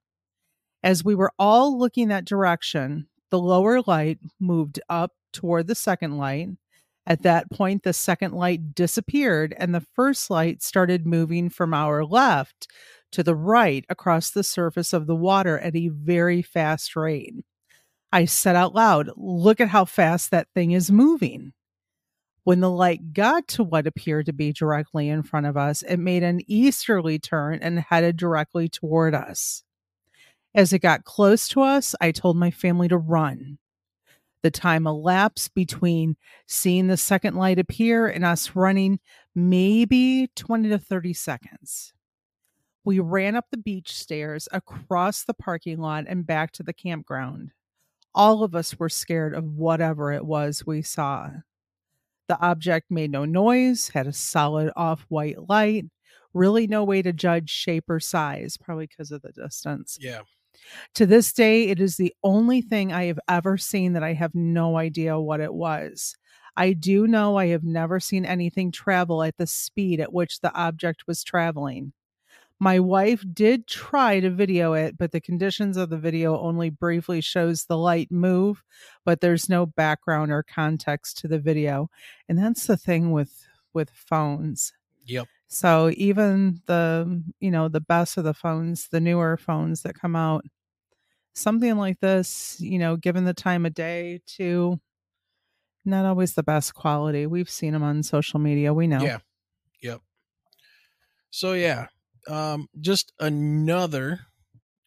As 0.82 1.04
we 1.04 1.14
were 1.14 1.32
all 1.38 1.78
looking 1.78 2.08
that 2.08 2.24
direction, 2.24 3.08
the 3.30 3.38
lower 3.38 3.80
light 3.82 4.18
moved 4.40 4.80
up 4.88 5.12
toward 5.32 5.66
the 5.66 5.74
second 5.74 6.16
light. 6.18 6.48
At 7.06 7.22
that 7.22 7.50
point, 7.50 7.82
the 7.82 7.92
second 7.92 8.34
light 8.34 8.74
disappeared 8.74 9.54
and 9.58 9.74
the 9.74 9.84
first 9.94 10.30
light 10.30 10.62
started 10.62 11.06
moving 11.06 11.48
from 11.48 11.74
our 11.74 12.04
left 12.04 12.68
to 13.12 13.22
the 13.22 13.34
right 13.34 13.84
across 13.88 14.30
the 14.30 14.44
surface 14.44 14.92
of 14.92 15.06
the 15.06 15.16
water 15.16 15.58
at 15.58 15.74
a 15.74 15.88
very 15.88 16.42
fast 16.42 16.94
rate. 16.94 17.34
I 18.12 18.24
said 18.24 18.56
out 18.56 18.74
loud, 18.74 19.10
Look 19.16 19.60
at 19.60 19.68
how 19.68 19.84
fast 19.84 20.30
that 20.30 20.48
thing 20.54 20.72
is 20.72 20.90
moving. 20.90 21.52
When 22.44 22.60
the 22.60 22.70
light 22.70 23.12
got 23.12 23.46
to 23.48 23.64
what 23.64 23.86
appeared 23.86 24.26
to 24.26 24.32
be 24.32 24.52
directly 24.52 25.08
in 25.08 25.22
front 25.22 25.46
of 25.46 25.56
us, 25.56 25.82
it 25.82 25.98
made 25.98 26.22
an 26.22 26.40
easterly 26.46 27.18
turn 27.18 27.58
and 27.62 27.78
headed 27.78 28.16
directly 28.16 28.68
toward 28.68 29.14
us. 29.14 29.62
As 30.54 30.72
it 30.72 30.80
got 30.80 31.04
close 31.04 31.48
to 31.48 31.60
us, 31.60 31.94
I 32.00 32.10
told 32.10 32.36
my 32.36 32.50
family 32.50 32.88
to 32.88 32.98
run. 32.98 33.58
The 34.42 34.50
time 34.50 34.86
elapsed 34.86 35.54
between 35.54 36.16
seeing 36.46 36.86
the 36.86 36.96
second 36.96 37.34
light 37.34 37.58
appear 37.58 38.08
and 38.08 38.24
us 38.24 38.56
running 38.56 39.00
maybe 39.34 40.28
20 40.34 40.70
to 40.70 40.78
30 40.78 41.12
seconds. 41.12 41.92
We 42.84 42.98
ran 42.98 43.36
up 43.36 43.46
the 43.50 43.58
beach 43.58 43.92
stairs, 43.92 44.48
across 44.52 45.24
the 45.24 45.34
parking 45.34 45.78
lot, 45.78 46.04
and 46.08 46.26
back 46.26 46.52
to 46.52 46.62
the 46.62 46.72
campground. 46.72 47.50
All 48.14 48.42
of 48.42 48.54
us 48.54 48.78
were 48.78 48.88
scared 48.88 49.34
of 49.34 49.44
whatever 49.44 50.10
it 50.12 50.24
was 50.24 50.66
we 50.66 50.82
saw. 50.82 51.30
The 52.28 52.40
object 52.40 52.90
made 52.90 53.10
no 53.10 53.24
noise, 53.24 53.88
had 53.88 54.06
a 54.06 54.12
solid 54.12 54.72
off 54.74 55.04
white 55.08 55.48
light, 55.48 55.84
really 56.32 56.66
no 56.66 56.84
way 56.84 57.02
to 57.02 57.12
judge 57.12 57.50
shape 57.50 57.90
or 57.90 58.00
size, 58.00 58.56
probably 58.56 58.86
because 58.86 59.10
of 59.10 59.22
the 59.22 59.32
distance. 59.32 59.98
Yeah. 60.00 60.20
To 60.94 61.06
this 61.06 61.32
day, 61.32 61.68
it 61.68 61.80
is 61.80 61.96
the 61.96 62.14
only 62.22 62.62
thing 62.62 62.92
I 62.92 63.04
have 63.04 63.20
ever 63.28 63.56
seen 63.56 63.92
that 63.94 64.02
I 64.02 64.12
have 64.12 64.34
no 64.34 64.76
idea 64.76 65.18
what 65.18 65.40
it 65.40 65.54
was. 65.54 66.16
I 66.56 66.72
do 66.72 67.06
know 67.06 67.36
I 67.36 67.46
have 67.48 67.64
never 67.64 68.00
seen 68.00 68.24
anything 68.24 68.72
travel 68.72 69.22
at 69.22 69.36
the 69.36 69.46
speed 69.46 70.00
at 70.00 70.12
which 70.12 70.40
the 70.40 70.52
object 70.54 71.06
was 71.06 71.24
traveling. 71.24 71.92
My 72.62 72.78
wife 72.78 73.24
did 73.32 73.66
try 73.66 74.20
to 74.20 74.28
video 74.28 74.74
it, 74.74 74.98
but 74.98 75.12
the 75.12 75.20
conditions 75.20 75.78
of 75.78 75.88
the 75.88 75.96
video 75.96 76.38
only 76.38 76.68
briefly 76.68 77.22
shows 77.22 77.64
the 77.64 77.78
light 77.78 78.12
move, 78.12 78.62
but 79.06 79.22
there's 79.22 79.48
no 79.48 79.64
background 79.64 80.30
or 80.30 80.42
context 80.42 81.16
to 81.18 81.28
the 81.28 81.38
video. 81.38 81.88
And 82.28 82.38
that's 82.38 82.66
the 82.66 82.76
thing 82.76 83.12
with 83.12 83.46
with 83.72 83.88
phones. 83.90 84.74
Yep. 85.06 85.26
So 85.50 85.90
even 85.96 86.62
the, 86.66 87.22
you 87.40 87.50
know, 87.50 87.68
the 87.68 87.80
best 87.80 88.16
of 88.16 88.24
the 88.24 88.34
phones, 88.34 88.88
the 88.88 89.00
newer 89.00 89.36
phones 89.36 89.82
that 89.82 89.98
come 89.98 90.14
out, 90.14 90.44
something 91.34 91.76
like 91.76 91.98
this, 92.00 92.56
you 92.60 92.78
know, 92.78 92.96
given 92.96 93.24
the 93.24 93.34
time 93.34 93.66
of 93.66 93.74
day 93.74 94.20
to 94.36 94.80
not 95.84 96.04
always 96.04 96.34
the 96.34 96.42
best 96.42 96.74
quality. 96.74 97.26
We've 97.26 97.50
seen 97.50 97.72
them 97.72 97.82
on 97.82 98.02
social 98.04 98.38
media. 98.38 98.72
We 98.72 98.86
know. 98.86 99.02
Yeah. 99.02 99.18
Yep. 99.82 100.00
So 101.30 101.54
yeah, 101.54 101.86
um, 102.28 102.68
just 102.80 103.12
another 103.18 104.20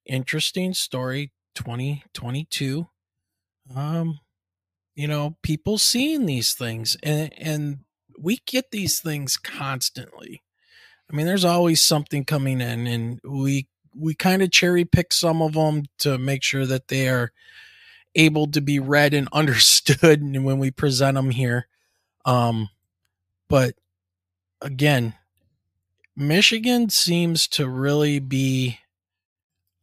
interesting 0.06 0.74
story 0.74 1.32
2022 1.56 2.86
um 3.76 4.20
you 4.96 5.08
know 5.08 5.38
people 5.44 5.78
seeing 5.78 6.26
these 6.26 6.54
things 6.54 6.98
and 7.04 7.32
and 7.38 7.80
we 8.20 8.40
get 8.46 8.72
these 8.72 9.00
things 9.00 9.38
constantly 9.38 10.42
i 11.12 11.16
mean 11.16 11.26
there's 11.26 11.46
always 11.46 11.84
something 11.84 12.24
coming 12.26 12.62
in 12.62 12.88
and 12.88 13.20
we 13.24 13.68
we 13.96 14.16
kind 14.16 14.42
of 14.42 14.52
cherry 14.52 14.86
pick 14.86 15.14
some 15.14 15.42
of 15.42 15.54
them 15.54 15.84
to 16.00 16.18
make 16.18 16.44
sure 16.44 16.66
that 16.66 16.88
they 16.88 17.08
are 17.08 17.32
able 18.16 18.48
to 18.48 18.62
be 18.62 18.80
read 18.80 19.14
and 19.14 19.28
understood 19.34 20.22
when 20.22 20.60
we 20.60 20.72
present 20.72 21.16
them 21.16 21.32
here 21.32 21.68
um 22.26 22.70
but 23.48 23.76
again 24.62 25.14
Michigan 26.16 26.90
seems 26.90 27.48
to 27.50 27.68
really 27.68 28.20
be 28.20 28.80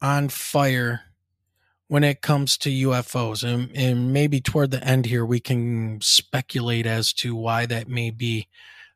on 0.01 0.29
fire 0.29 1.03
when 1.89 2.05
it 2.05 2.23
comes 2.23 2.57
to 2.59 2.71
UFOs. 2.71 3.43
And, 3.43 3.77
and 3.77 4.13
maybe 4.13 4.41
toward 4.41 4.71
the 4.71 4.83
end 4.85 5.07
here, 5.07 5.27
we 5.27 5.41
can 5.41 6.01
speculate 6.01 6.87
as 6.87 7.13
to 7.15 7.35
why 7.35 7.67
that 7.67 7.89
may 7.89 8.11
be. 8.11 8.47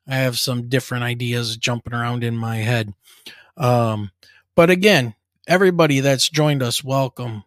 I 0.07 0.17
have 0.17 0.39
some 0.39 0.69
different 0.69 1.05
ideas 1.05 1.57
jumping 1.57 1.95
around 1.95 2.25
in 2.25 2.37
my 2.37 2.57
head. 2.59 2.93
Um, 3.57 4.11
but 4.55 4.71
again, 4.71 5.15
everybody 5.47 6.01
that's 6.01 6.29
joined 6.29 6.63
us, 6.63 6.85
welcome. 6.85 7.45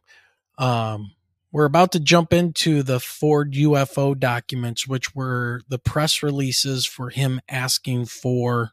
Um, 0.57 1.11
we're 1.51 1.65
about 1.65 1.91
to 1.93 1.99
jump 1.99 2.33
into 2.33 2.83
the 2.83 2.99
Ford 2.99 3.53
UFO 3.53 4.17
documents, 4.17 4.87
which 4.87 5.15
were 5.15 5.61
the 5.69 5.79
press 5.79 6.21
releases 6.21 6.85
for 6.85 7.09
him 7.09 7.39
asking 7.47 8.05
for 8.05 8.71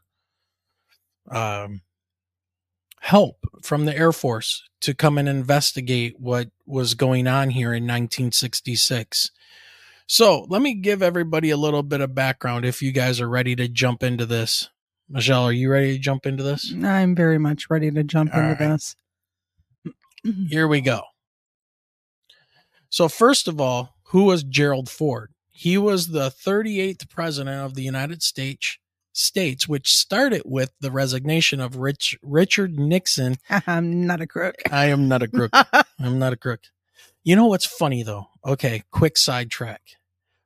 um, 1.29 1.81
help 3.01 3.37
from 3.61 3.85
the 3.85 3.95
Air 3.95 4.11
Force 4.11 4.63
to 4.81 4.93
come 4.93 5.17
and 5.17 5.29
investigate 5.29 6.19
what 6.19 6.49
was 6.65 6.95
going 6.95 7.27
on 7.27 7.51
here 7.51 7.69
in 7.69 7.83
1966. 7.83 9.31
So 10.07 10.45
let 10.49 10.61
me 10.61 10.75
give 10.75 11.01
everybody 11.01 11.49
a 11.49 11.57
little 11.57 11.83
bit 11.83 12.01
of 12.01 12.13
background 12.13 12.65
if 12.65 12.81
you 12.81 12.91
guys 12.91 13.19
are 13.19 13.29
ready 13.29 13.55
to 13.55 13.67
jump 13.67 14.03
into 14.03 14.25
this. 14.25 14.69
Michelle, 15.09 15.45
are 15.45 15.51
you 15.51 15.69
ready 15.69 15.93
to 15.93 15.99
jump 15.99 16.25
into 16.25 16.43
this? 16.43 16.73
I'm 16.83 17.15
very 17.15 17.37
much 17.37 17.69
ready 17.69 17.91
to 17.91 18.03
jump 18.03 18.33
All 18.33 18.41
into 18.41 18.63
right. 18.63 18.71
this. 18.71 18.95
Here 20.49 20.67
we 20.67 20.81
go. 20.81 21.01
So, 22.89 23.07
first 23.07 23.47
of 23.47 23.59
all, 23.59 23.95
who 24.09 24.25
was 24.25 24.43
Gerald 24.43 24.89
Ford? 24.89 25.31
He 25.51 25.77
was 25.77 26.07
the 26.07 26.29
38th 26.29 27.09
president 27.09 27.61
of 27.61 27.75
the 27.75 27.83
United 27.83 28.21
States, 28.23 28.77
States, 29.13 29.67
which 29.67 29.93
started 29.93 30.41
with 30.45 30.73
the 30.81 30.91
resignation 30.91 31.59
of 31.59 31.77
Rich, 31.77 32.17
Richard 32.21 32.77
Nixon 32.77 33.37
I'm 33.67 34.05
not 34.05 34.21
a 34.21 34.27
crook. 34.27 34.55
I 34.71 34.87
am 34.87 35.07
not 35.07 35.23
a 35.23 35.27
crook. 35.27 35.51
I'm 35.99 36.19
not 36.19 36.33
a 36.33 36.37
crook. 36.37 36.61
You 37.23 37.35
know 37.35 37.45
what's 37.47 37.65
funny 37.65 38.03
though? 38.03 38.27
Okay, 38.45 38.83
quick 38.91 39.17
sidetrack. 39.17 39.81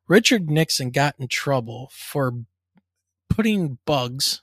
Richard 0.08 0.50
Nixon 0.50 0.90
got 0.90 1.16
in 1.20 1.28
trouble 1.28 1.92
for 1.92 2.46
putting 3.30 3.78
bugs 3.86 4.42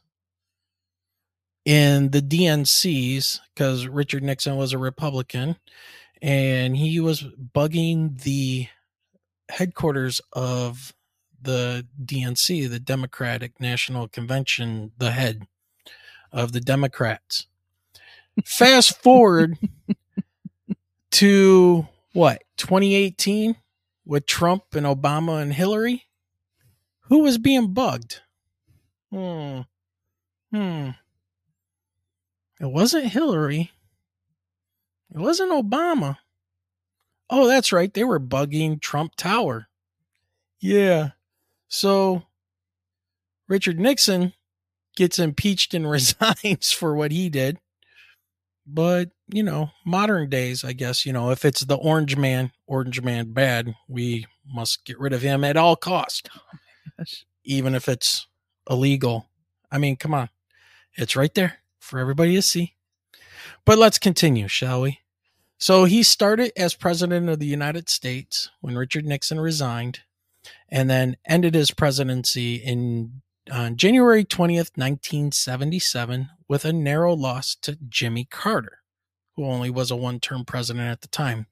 in 1.64 2.10
the 2.10 2.20
DNCs 2.20 3.40
because 3.54 3.86
Richard 3.86 4.22
Nixon 4.22 4.56
was 4.56 4.74
a 4.74 4.78
Republican 4.78 5.56
and 6.20 6.76
he 6.76 7.00
was 7.00 7.24
bugging 7.54 8.20
the 8.22 8.68
headquarters 9.48 10.20
of 10.34 10.94
the 11.40 11.86
DNC, 12.04 12.68
the 12.68 12.78
Democratic 12.78 13.58
National 13.58 14.06
Convention, 14.06 14.92
the 14.98 15.12
head 15.12 15.46
of 16.30 16.52
the 16.52 16.60
Democrats. 16.60 17.46
Fast 18.44 19.02
forward 19.02 19.56
to 21.12 21.88
what 22.16 22.42
2018 22.56 23.56
with 24.06 24.24
Trump 24.24 24.64
and 24.74 24.86
Obama 24.86 25.42
and 25.42 25.52
Hillary. 25.52 26.04
Who 27.08 27.20
was 27.20 27.36
being 27.36 27.74
bugged? 27.74 28.20
Hmm. 29.12 29.60
Hmm. 30.50 30.90
It 32.58 32.70
wasn't 32.70 33.06
Hillary. 33.12 33.70
It 35.14 35.18
wasn't 35.18 35.52
Obama. 35.52 36.16
Oh, 37.28 37.46
that's 37.46 37.70
right. 37.70 37.92
They 37.92 38.04
were 38.04 38.18
bugging 38.18 38.80
Trump 38.80 39.14
Tower. 39.16 39.68
Yeah. 40.58 41.10
So 41.68 42.22
Richard 43.46 43.78
Nixon 43.78 44.32
gets 44.96 45.18
impeached 45.18 45.74
and 45.74 45.88
resigns 45.90 46.72
for 46.72 46.96
what 46.96 47.12
he 47.12 47.28
did. 47.28 47.58
But, 48.66 49.10
you 49.28 49.42
know, 49.42 49.70
modern 49.84 50.28
days, 50.28 50.64
I 50.64 50.72
guess, 50.72 51.04
you 51.04 51.12
know, 51.12 51.30
if 51.30 51.44
it's 51.44 51.60
the 51.60 51.76
orange 51.76 52.16
man, 52.16 52.52
orange 52.66 53.02
man 53.02 53.32
bad, 53.32 53.74
we 53.88 54.26
must 54.46 54.84
get 54.84 54.98
rid 54.98 55.12
of 55.12 55.22
him 55.22 55.44
at 55.44 55.56
all 55.56 55.76
cost, 55.76 56.28
oh 56.34 56.58
Gosh. 56.98 57.24
even 57.44 57.74
if 57.74 57.88
it's 57.88 58.26
illegal. 58.68 59.26
I 59.70 59.78
mean, 59.78 59.96
come 59.96 60.14
on. 60.14 60.28
It's 60.94 61.16
right 61.16 61.34
there 61.34 61.58
for 61.78 61.98
everybody 61.98 62.34
to 62.36 62.42
see. 62.42 62.74
But 63.64 63.78
let's 63.78 63.98
continue, 63.98 64.48
shall 64.48 64.82
we? 64.82 65.00
So 65.58 65.84
he 65.84 66.02
started 66.02 66.52
as 66.56 66.74
president 66.74 67.28
of 67.28 67.38
the 67.38 67.46
United 67.46 67.88
States 67.88 68.50
when 68.60 68.76
Richard 68.76 69.06
Nixon 69.06 69.40
resigned 69.40 70.00
and 70.68 70.90
then 70.90 71.16
ended 71.26 71.54
his 71.54 71.70
presidency 71.70 72.56
in 72.56 73.22
on 73.50 73.76
January 73.76 74.24
20th, 74.24 74.76
1977 74.76 76.28
with 76.48 76.64
a 76.64 76.72
narrow 76.72 77.14
loss 77.14 77.54
to 77.62 77.78
Jimmy 77.88 78.24
Carter, 78.24 78.80
who 79.36 79.44
only 79.44 79.70
was 79.70 79.90
a 79.90 79.96
one-term 79.96 80.44
president 80.44 80.88
at 80.88 81.02
the 81.02 81.08
time. 81.08 81.46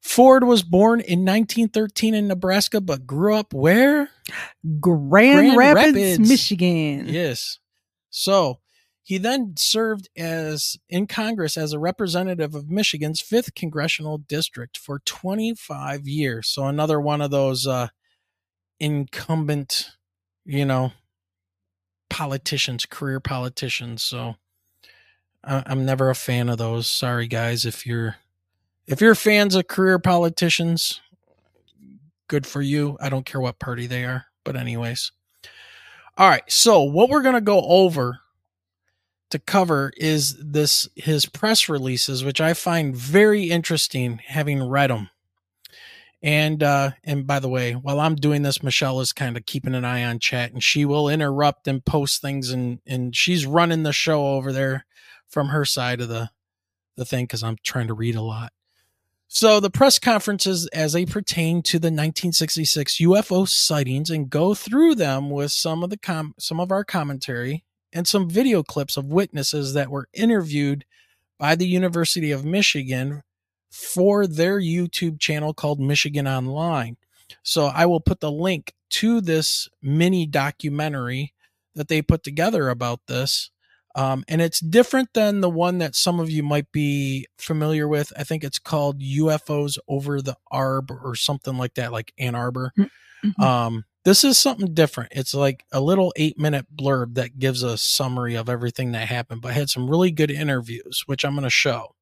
Ford 0.00 0.44
was 0.44 0.62
born 0.62 1.00
in 1.00 1.24
1913 1.24 2.14
in 2.14 2.28
Nebraska 2.28 2.80
but 2.80 3.06
grew 3.06 3.34
up 3.34 3.52
where? 3.52 4.08
Grand, 4.80 5.54
Grand 5.54 5.56
Rapids, 5.56 5.96
Rapids. 5.96 6.28
Michigan. 6.28 7.08
Yes. 7.08 7.58
So 8.10 8.60
he 9.02 9.18
then 9.18 9.54
served 9.56 10.08
as 10.16 10.76
in 10.88 11.06
Congress 11.06 11.56
as 11.56 11.72
a 11.72 11.78
representative 11.78 12.54
of 12.54 12.70
Michigan's 12.70 13.20
fifth 13.20 13.54
congressional 13.54 14.18
district 14.18 14.78
for 14.78 15.00
25 15.00 16.06
years. 16.06 16.48
So 16.48 16.64
another 16.66 17.00
one 17.00 17.20
of 17.20 17.30
those 17.30 17.66
uh, 17.66 17.88
incumbent, 18.80 19.90
you 20.44 20.64
know, 20.64 20.92
politicians, 22.10 22.86
career 22.86 23.20
politicians. 23.20 24.02
So 24.02 24.36
I'm 25.44 25.84
never 25.84 26.10
a 26.10 26.14
fan 26.14 26.48
of 26.48 26.58
those. 26.58 26.86
Sorry, 26.86 27.28
guys, 27.28 27.64
if 27.64 27.86
you're 27.86 28.16
if 28.86 29.00
you're 29.00 29.14
fans 29.14 29.54
of 29.54 29.68
career 29.68 29.98
politicians, 29.98 31.00
good 32.28 32.46
for 32.46 32.62
you. 32.62 32.96
I 33.00 33.08
don't 33.08 33.26
care 33.26 33.40
what 33.40 33.58
party 33.58 33.86
they 33.86 34.04
are. 34.04 34.26
But 34.44 34.56
anyways. 34.56 35.12
All 36.18 36.28
right. 36.28 36.42
So 36.48 36.82
what 36.82 37.10
we're 37.10 37.22
gonna 37.22 37.40
go 37.40 37.60
over 37.62 38.20
to 39.30 39.38
cover 39.38 39.92
is 39.96 40.36
this 40.38 40.88
his 40.94 41.26
press 41.26 41.68
releases, 41.68 42.24
which 42.24 42.40
I 42.40 42.54
find 42.54 42.96
very 42.96 43.44
interesting 43.44 44.20
having 44.24 44.62
read 44.62 44.90
them. 44.90 45.10
And 46.22 46.62
uh, 46.62 46.92
and 47.04 47.26
by 47.26 47.38
the 47.38 47.48
way, 47.48 47.72
while 47.72 48.00
I'm 48.00 48.16
doing 48.16 48.42
this, 48.42 48.62
Michelle 48.62 49.00
is 49.00 49.12
kind 49.12 49.36
of 49.36 49.46
keeping 49.46 49.74
an 49.74 49.84
eye 49.84 50.04
on 50.04 50.18
chat, 50.18 50.52
and 50.52 50.62
she 50.62 50.84
will 50.84 51.08
interrupt 51.08 51.68
and 51.68 51.84
post 51.84 52.22
things, 52.22 52.50
and 52.50 52.80
and 52.86 53.14
she's 53.14 53.46
running 53.46 53.82
the 53.82 53.92
show 53.92 54.26
over 54.28 54.52
there 54.52 54.85
from 55.28 55.48
her 55.48 55.64
side 55.64 56.00
of 56.00 56.08
the 56.08 56.30
the 56.96 57.04
thing 57.04 57.24
because 57.24 57.42
I'm 57.42 57.56
trying 57.62 57.88
to 57.88 57.94
read 57.94 58.14
a 58.14 58.22
lot. 58.22 58.52
So 59.28 59.60
the 59.60 59.70
press 59.70 59.98
conferences 59.98 60.68
as 60.72 60.92
they 60.92 61.04
pertain 61.04 61.60
to 61.62 61.78
the 61.78 61.88
1966 61.88 62.98
UFO 63.00 63.46
sightings 63.46 64.08
and 64.08 64.30
go 64.30 64.54
through 64.54 64.94
them 64.94 65.30
with 65.30 65.52
some 65.52 65.82
of 65.82 65.90
the 65.90 65.98
com- 65.98 66.34
some 66.38 66.60
of 66.60 66.70
our 66.70 66.84
commentary 66.84 67.64
and 67.92 68.06
some 68.06 68.30
video 68.30 68.62
clips 68.62 68.96
of 68.96 69.06
witnesses 69.06 69.74
that 69.74 69.90
were 69.90 70.08
interviewed 70.12 70.84
by 71.38 71.54
the 71.54 71.66
University 71.66 72.30
of 72.30 72.44
Michigan 72.44 73.22
for 73.70 74.26
their 74.26 74.60
YouTube 74.60 75.20
channel 75.20 75.52
called 75.52 75.80
Michigan 75.80 76.26
Online. 76.26 76.96
So 77.42 77.66
I 77.66 77.86
will 77.86 78.00
put 78.00 78.20
the 78.20 78.30
link 78.30 78.72
to 78.90 79.20
this 79.20 79.68
mini 79.82 80.26
documentary 80.26 81.34
that 81.74 81.88
they 81.88 82.00
put 82.00 82.22
together 82.22 82.68
about 82.68 83.00
this. 83.06 83.50
Um, 83.96 84.24
and 84.28 84.42
it's 84.42 84.60
different 84.60 85.14
than 85.14 85.40
the 85.40 85.48
one 85.48 85.78
that 85.78 85.96
some 85.96 86.20
of 86.20 86.30
you 86.30 86.42
might 86.42 86.70
be 86.70 87.26
familiar 87.38 87.88
with. 87.88 88.12
I 88.16 88.24
think 88.24 88.44
it's 88.44 88.58
called 88.58 89.00
UFOs 89.00 89.78
over 89.88 90.20
the 90.20 90.36
Arb 90.52 90.90
or 90.90 91.14
something 91.14 91.56
like 91.56 91.74
that, 91.74 91.92
like 91.92 92.12
Ann 92.18 92.34
Arbor. 92.34 92.72
Mm-hmm. 92.76 93.42
Um, 93.42 93.84
this 94.04 94.22
is 94.22 94.36
something 94.36 94.74
different. 94.74 95.12
It's 95.16 95.34
like 95.34 95.64
a 95.72 95.80
little 95.80 96.12
eight 96.14 96.38
minute 96.38 96.66
blurb 96.76 97.14
that 97.14 97.38
gives 97.38 97.62
a 97.62 97.78
summary 97.78 98.34
of 98.34 98.50
everything 98.50 98.92
that 98.92 99.08
happened, 99.08 99.40
but 99.40 99.54
had 99.54 99.70
some 99.70 99.90
really 99.90 100.10
good 100.10 100.30
interviews, 100.30 101.04
which 101.06 101.24
I'm 101.24 101.32
going 101.32 101.44
to 101.44 101.50
show. 101.50 101.94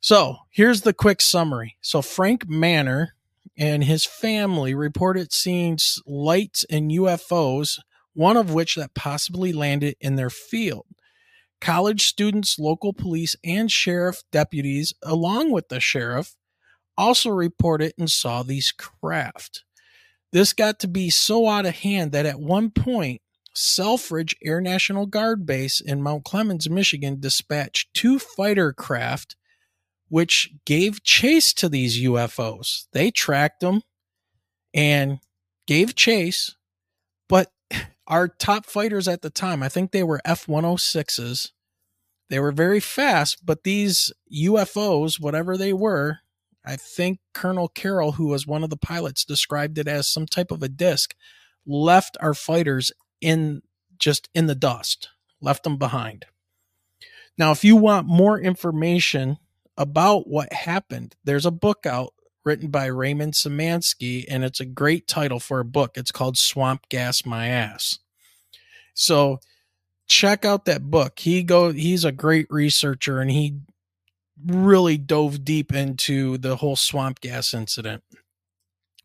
So 0.00 0.38
here's 0.50 0.80
the 0.80 0.94
quick 0.94 1.20
summary. 1.20 1.76
So 1.82 2.00
Frank 2.00 2.48
Mannor 2.48 3.14
and 3.58 3.84
his 3.84 4.06
family 4.06 4.74
reported 4.74 5.32
seeing 5.32 5.78
lights 6.06 6.64
and 6.70 6.90
UFOs, 6.90 7.78
one 8.14 8.38
of 8.38 8.54
which 8.54 8.76
that 8.76 8.94
possibly 8.94 9.52
landed 9.52 9.96
in 10.00 10.16
their 10.16 10.30
field. 10.30 10.86
College 11.60 12.06
students, 12.06 12.58
local 12.58 12.92
police, 12.92 13.36
and 13.44 13.70
sheriff 13.70 14.22
deputies, 14.32 14.94
along 15.02 15.50
with 15.50 15.68
the 15.68 15.80
sheriff, 15.80 16.36
also 16.96 17.30
reported 17.30 17.92
and 17.98 18.10
saw 18.10 18.42
these 18.42 18.72
craft. 18.72 19.64
This 20.32 20.52
got 20.52 20.78
to 20.80 20.88
be 20.88 21.10
so 21.10 21.48
out 21.48 21.66
of 21.66 21.76
hand 21.76 22.12
that 22.12 22.26
at 22.26 22.40
one 22.40 22.70
point, 22.70 23.20
Selfridge 23.54 24.36
Air 24.44 24.60
National 24.60 25.06
Guard 25.06 25.44
Base 25.44 25.80
in 25.80 26.02
Mount 26.02 26.24
Clemens, 26.24 26.70
Michigan, 26.70 27.18
dispatched 27.18 27.92
two 27.94 28.18
fighter 28.18 28.72
craft, 28.72 29.36
which 30.08 30.52
gave 30.64 31.02
chase 31.02 31.52
to 31.54 31.68
these 31.68 32.00
UFOs. 32.00 32.86
They 32.92 33.10
tracked 33.10 33.60
them 33.60 33.82
and 34.72 35.18
gave 35.66 35.94
chase, 35.94 36.56
but 37.28 37.50
our 38.10 38.26
top 38.28 38.66
fighters 38.66 39.06
at 39.06 39.22
the 39.22 39.30
time, 39.30 39.62
I 39.62 39.68
think 39.68 39.92
they 39.92 40.02
were 40.02 40.20
F 40.24 40.46
106s. 40.46 41.52
They 42.28 42.40
were 42.40 42.52
very 42.52 42.80
fast, 42.80 43.46
but 43.46 43.62
these 43.62 44.12
UFOs, 44.34 45.20
whatever 45.20 45.56
they 45.56 45.72
were, 45.72 46.18
I 46.64 46.76
think 46.76 47.20
Colonel 47.32 47.68
Carroll, 47.68 48.12
who 48.12 48.26
was 48.26 48.46
one 48.46 48.64
of 48.64 48.70
the 48.70 48.76
pilots, 48.76 49.24
described 49.24 49.78
it 49.78 49.88
as 49.88 50.08
some 50.08 50.26
type 50.26 50.50
of 50.50 50.62
a 50.62 50.68
disc, 50.68 51.14
left 51.64 52.16
our 52.20 52.34
fighters 52.34 52.92
in 53.20 53.62
just 53.98 54.28
in 54.34 54.46
the 54.46 54.54
dust, 54.54 55.08
left 55.40 55.62
them 55.62 55.76
behind. 55.76 56.26
Now, 57.38 57.52
if 57.52 57.64
you 57.64 57.76
want 57.76 58.06
more 58.06 58.38
information 58.40 59.38
about 59.76 60.28
what 60.28 60.52
happened, 60.52 61.16
there's 61.24 61.46
a 61.46 61.50
book 61.50 61.86
out 61.86 62.12
written 62.44 62.68
by 62.68 62.86
Raymond 62.86 63.34
Samansky, 63.34 64.24
and 64.28 64.44
it's 64.44 64.60
a 64.60 64.64
great 64.64 65.06
title 65.06 65.40
for 65.40 65.60
a 65.60 65.64
book. 65.64 65.92
It's 65.96 66.12
called 66.12 66.36
Swamp 66.36 66.88
Gas 66.88 67.24
My 67.26 67.48
Ass. 67.48 67.98
So 68.94 69.40
check 70.06 70.44
out 70.44 70.64
that 70.64 70.90
book. 70.90 71.20
He 71.20 71.42
go 71.42 71.72
he's 71.72 72.04
a 72.04 72.12
great 72.12 72.46
researcher 72.50 73.20
and 73.20 73.30
he 73.30 73.60
really 74.44 74.98
dove 74.98 75.44
deep 75.44 75.72
into 75.72 76.38
the 76.38 76.56
whole 76.56 76.76
swamp 76.76 77.20
gas 77.20 77.54
incident. 77.54 78.02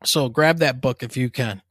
So 0.03 0.29
grab 0.29 0.57
that 0.59 0.81
book 0.81 1.03
if 1.03 1.15
you 1.15 1.29
can. 1.29 1.61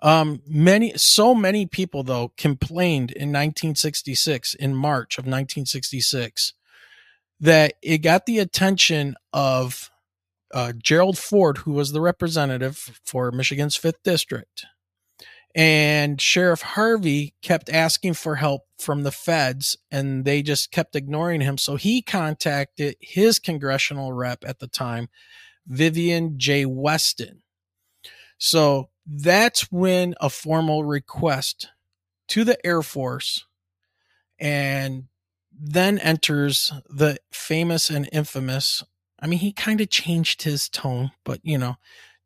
Um, 0.00 0.42
many, 0.46 0.96
so 0.96 1.34
many 1.34 1.66
people 1.66 2.02
though 2.02 2.32
complained 2.36 3.10
in 3.10 3.30
1966, 3.30 4.54
in 4.54 4.74
March 4.74 5.18
of 5.18 5.24
1966, 5.24 6.52
that 7.40 7.74
it 7.82 7.98
got 7.98 8.26
the 8.26 8.38
attention 8.38 9.16
of 9.32 9.90
uh, 10.52 10.72
Gerald 10.82 11.18
Ford, 11.18 11.58
who 11.58 11.72
was 11.72 11.92
the 11.92 12.00
representative 12.00 13.00
for 13.04 13.30
Michigan's 13.30 13.76
fifth 13.76 14.02
district, 14.02 14.66
and 15.54 16.20
Sheriff 16.20 16.62
Harvey 16.62 17.34
kept 17.42 17.68
asking 17.68 18.14
for 18.14 18.36
help 18.36 18.62
from 18.78 19.02
the 19.02 19.10
feds 19.10 19.76
and 19.90 20.24
they 20.24 20.42
just 20.42 20.70
kept 20.70 20.94
ignoring 20.94 21.40
him. 21.40 21.58
So 21.58 21.76
he 21.76 22.02
contacted 22.02 22.96
his 23.00 23.38
congressional 23.38 24.12
rep 24.12 24.44
at 24.46 24.60
the 24.60 24.68
time, 24.68 25.08
Vivian 25.66 26.38
J. 26.38 26.64
Weston. 26.64 27.42
So 28.38 28.90
that's 29.04 29.72
when 29.72 30.14
a 30.20 30.30
formal 30.30 30.84
request 30.84 31.70
to 32.28 32.44
the 32.44 32.64
Air 32.64 32.82
Force 32.82 33.46
and 34.38 35.04
then 35.52 35.98
enters 35.98 36.72
the 36.88 37.18
famous 37.32 37.90
and 37.90 38.08
infamous. 38.12 38.84
I 39.20 39.26
mean, 39.26 39.40
he 39.40 39.52
kind 39.52 39.80
of 39.80 39.90
changed 39.90 40.42
his 40.42 40.68
tone, 40.68 41.10
but 41.24 41.40
you 41.42 41.58
know, 41.58 41.76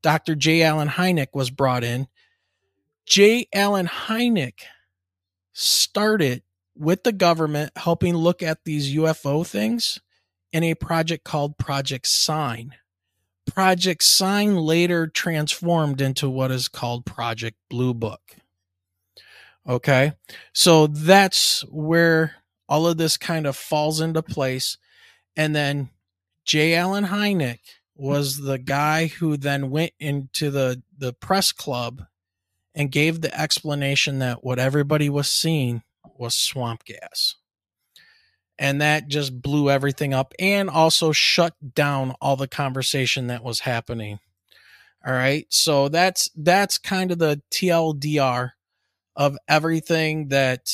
Dr. 0.02 0.34
J. 0.34 0.62
Allen 0.62 0.88
Hynek 0.88 1.28
was 1.32 1.50
brought 1.50 1.84
in 1.84 2.08
J. 3.06 3.46
Allen 3.52 3.86
Hynek 3.86 4.60
started 5.52 6.42
with 6.76 7.02
the 7.02 7.12
government 7.12 7.72
helping 7.76 8.14
look 8.14 8.42
at 8.42 8.64
these 8.64 8.94
UFO 8.94 9.46
things 9.46 10.00
in 10.52 10.62
a 10.62 10.74
project 10.74 11.24
called 11.24 11.58
Project 11.58 12.06
Sign. 12.06 12.74
Project 13.46 14.02
Sign 14.02 14.56
later 14.56 15.06
transformed 15.06 16.00
into 16.00 16.30
what 16.30 16.50
is 16.50 16.68
called 16.68 17.04
Project 17.04 17.56
Blue 17.68 17.92
Book. 17.92 18.20
Okay. 19.68 20.12
So 20.52 20.86
that's 20.86 21.62
where 21.68 22.36
all 22.68 22.86
of 22.86 22.96
this 22.96 23.16
kind 23.16 23.46
of 23.46 23.56
falls 23.56 24.00
into 24.00 24.22
place. 24.22 24.78
And 25.36 25.54
then 25.54 25.90
J. 26.44 26.74
Allen 26.74 27.06
Hynek 27.06 27.60
was 27.94 28.38
the 28.38 28.58
guy 28.58 29.06
who 29.06 29.36
then 29.36 29.70
went 29.70 29.92
into 30.00 30.50
the, 30.50 30.82
the 30.96 31.12
press 31.12 31.52
club 31.52 32.02
and 32.74 32.90
gave 32.90 33.20
the 33.20 33.38
explanation 33.38 34.18
that 34.18 34.42
what 34.42 34.58
everybody 34.58 35.08
was 35.08 35.28
seeing 35.28 35.82
was 36.16 36.34
swamp 36.34 36.84
gas. 36.84 37.36
And 38.58 38.80
that 38.80 39.08
just 39.08 39.42
blew 39.42 39.70
everything 39.70 40.14
up 40.14 40.34
and 40.38 40.70
also 40.70 41.12
shut 41.12 41.54
down 41.74 42.14
all 42.20 42.36
the 42.36 42.48
conversation 42.48 43.26
that 43.26 43.42
was 43.42 43.60
happening. 43.60 44.20
All 45.04 45.12
right. 45.12 45.46
So 45.48 45.88
that's 45.88 46.30
that's 46.36 46.78
kind 46.78 47.10
of 47.10 47.18
the 47.18 47.42
TLDR 47.50 48.50
of 49.16 49.36
everything 49.48 50.28
that 50.28 50.70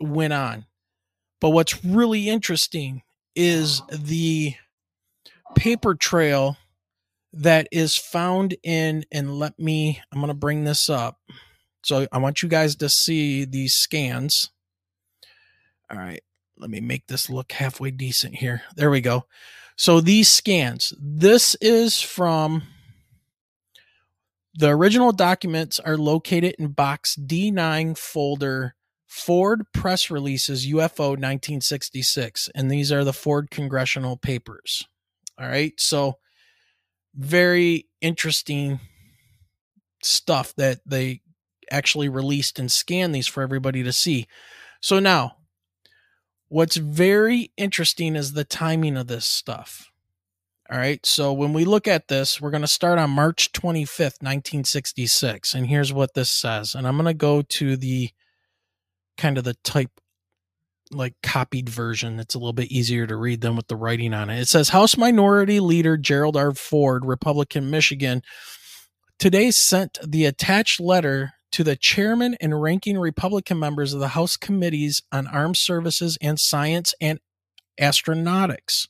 went 0.00 0.34
on. 0.34 0.66
But 1.40 1.50
what's 1.50 1.84
really 1.84 2.28
interesting 2.28 3.02
is 3.38 3.82
the 3.92 4.52
paper 5.54 5.94
trail 5.94 6.56
that 7.32 7.68
is 7.70 7.96
found 7.96 8.56
in, 8.64 9.04
and 9.12 9.38
let 9.38 9.56
me, 9.60 10.02
I'm 10.12 10.18
going 10.18 10.26
to 10.26 10.34
bring 10.34 10.64
this 10.64 10.90
up. 10.90 11.20
So 11.84 12.08
I 12.10 12.18
want 12.18 12.42
you 12.42 12.48
guys 12.48 12.74
to 12.76 12.88
see 12.88 13.44
these 13.44 13.74
scans. 13.74 14.50
All 15.88 15.96
right, 15.96 16.20
let 16.58 16.68
me 16.68 16.80
make 16.80 17.06
this 17.06 17.30
look 17.30 17.52
halfway 17.52 17.92
decent 17.92 18.34
here. 18.34 18.62
There 18.74 18.90
we 18.90 19.00
go. 19.00 19.26
So 19.76 20.00
these 20.00 20.28
scans, 20.28 20.92
this 21.00 21.54
is 21.60 22.02
from 22.02 22.64
the 24.52 24.70
original 24.70 25.12
documents 25.12 25.78
are 25.78 25.96
located 25.96 26.56
in 26.58 26.72
box 26.72 27.14
D9 27.14 27.96
folder 27.96 28.74
Ford 29.08 29.64
press 29.72 30.10
releases 30.10 30.66
UFO 30.66 31.10
1966 31.10 32.50
and 32.54 32.70
these 32.70 32.92
are 32.92 33.04
the 33.04 33.12
Ford 33.12 33.50
congressional 33.50 34.18
papers. 34.18 34.86
All 35.40 35.48
right. 35.48 35.72
So 35.80 36.18
very 37.14 37.86
interesting 38.02 38.80
stuff 40.02 40.54
that 40.56 40.80
they 40.86 41.22
actually 41.70 42.08
released 42.08 42.58
and 42.58 42.70
scanned 42.70 43.14
these 43.14 43.26
for 43.26 43.42
everybody 43.42 43.82
to 43.82 43.92
see. 43.92 44.26
So 44.80 44.98
now, 44.98 45.36
what's 46.48 46.76
very 46.76 47.50
interesting 47.56 48.14
is 48.14 48.32
the 48.32 48.44
timing 48.44 48.96
of 48.96 49.06
this 49.06 49.24
stuff. 49.24 49.90
All 50.70 50.78
right. 50.78 51.04
So 51.06 51.32
when 51.32 51.54
we 51.54 51.64
look 51.64 51.88
at 51.88 52.08
this, 52.08 52.40
we're 52.42 52.50
going 52.50 52.60
to 52.60 52.68
start 52.68 52.98
on 52.98 53.08
March 53.10 53.52
25th, 53.52 54.20
1966. 54.20 55.54
And 55.54 55.66
here's 55.66 55.94
what 55.94 56.12
this 56.12 56.30
says. 56.30 56.74
And 56.74 56.86
I'm 56.86 56.96
going 56.96 57.06
to 57.06 57.14
go 57.14 57.40
to 57.40 57.76
the 57.76 58.10
kind 59.18 59.36
of 59.36 59.44
the 59.44 59.56
type 59.64 59.90
like 60.90 61.14
copied 61.22 61.68
version. 61.68 62.18
It's 62.18 62.34
a 62.34 62.38
little 62.38 62.52
bit 62.52 62.72
easier 62.72 63.06
to 63.06 63.16
read 63.16 63.40
than 63.40 63.56
with 63.56 63.66
the 63.68 63.76
writing 63.76 64.14
on 64.14 64.30
it. 64.30 64.40
It 64.40 64.48
says 64.48 64.70
House 64.70 64.96
Minority 64.96 65.60
Leader 65.60 65.96
Gerald 65.96 66.36
R. 66.36 66.54
Ford, 66.54 67.04
Republican, 67.04 67.70
Michigan, 67.70 68.22
today 69.18 69.50
sent 69.50 69.98
the 70.06 70.24
attached 70.24 70.80
letter 70.80 71.32
to 71.52 71.64
the 71.64 71.76
chairman 71.76 72.36
and 72.40 72.60
ranking 72.60 72.98
Republican 72.98 73.58
members 73.58 73.92
of 73.92 74.00
the 74.00 74.08
House 74.08 74.36
committees 74.36 75.02
on 75.12 75.26
armed 75.26 75.56
services 75.56 76.18
and 76.20 76.38
science 76.38 76.94
and 77.00 77.20
astronautics, 77.80 78.86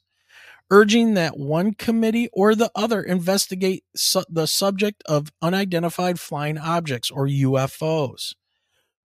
urging 0.70 1.14
that 1.14 1.38
one 1.38 1.72
committee 1.74 2.28
or 2.32 2.54
the 2.54 2.70
other 2.74 3.02
investigate 3.02 3.84
su- 3.94 4.24
the 4.28 4.46
subject 4.46 5.02
of 5.06 5.30
unidentified 5.40 6.18
flying 6.18 6.58
objects 6.58 7.10
or 7.10 7.26
UFOs. 7.26 8.34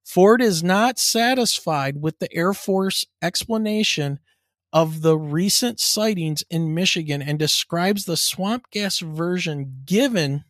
Ford 0.03 0.41
is 0.41 0.63
not 0.63 0.99
satisfied 0.99 2.01
with 2.01 2.19
the 2.19 2.31
Air 2.33 2.53
Force 2.53 3.05
explanation 3.21 4.19
of 4.71 5.01
the 5.01 5.17
recent 5.17 5.79
sightings 5.79 6.43
in 6.49 6.73
Michigan 6.73 7.21
and 7.21 7.37
describes 7.37 8.05
the 8.05 8.17
swamp 8.17 8.65
gas 8.71 8.99
version 8.99 9.83
given 9.85 10.43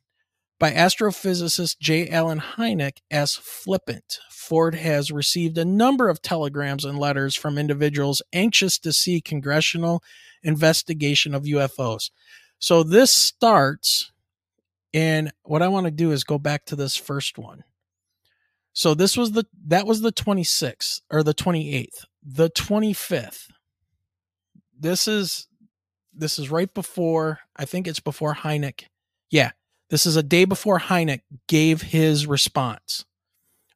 by 0.60 0.72
astrophysicist 0.72 1.78
J. 1.80 2.08
Allen 2.08 2.39
Hynek 2.39 3.00
as 3.12 3.36
flippant. 3.36 4.20
Ford 4.32 4.76
has 4.76 5.12
received 5.12 5.58
a 5.58 5.66
number 5.66 6.10
of 6.10 6.22
telegrams 6.22 6.86
and 6.86 6.98
letters 6.98 7.36
from 7.36 7.58
individuals 7.58 8.22
anxious 8.32 8.80
to 8.80 8.94
see 8.94 9.20
congressional 9.20 10.02
investigation 10.42 11.36
of 11.36 11.44
UFOs. 11.44 12.12
So 12.60 12.82
this 12.84 13.12
starts, 13.12 14.12
and 14.94 15.34
what 15.44 15.62
I 15.62 15.68
want 15.68 15.86
to 15.86 15.92
do 15.92 16.12
is 16.12 16.24
go 16.24 16.38
back 16.38 16.66
to 16.68 16.78
this 16.78 16.96
first 16.96 17.38
one. 17.38 17.66
So 18.74 18.96
this 18.96 19.16
was 19.16 19.32
the 19.32 19.46
that 19.68 19.86
was 19.86 20.02
the 20.02 20.12
26th 20.12 21.02
or 21.12 21.24
the 21.24 21.34
28th. 21.34 22.06
The 22.24 22.50
25th. 22.50 23.48
This 24.78 25.08
is 25.08 25.48
this 26.14 26.38
is 26.40 26.50
right 26.50 26.74
before 26.74 27.40
I 27.56 27.66
think 27.66 27.88
it's 27.88 28.00
before 28.00 28.36
Hynek. 28.36 28.86
Yeah, 29.30 29.52
this 29.90 30.06
is 30.06 30.16
a 30.16 30.24
day 30.24 30.46
before 30.46 30.80
Hynek 30.80 31.22
gave 31.48 31.82
his 31.82 32.26
response 32.26 33.06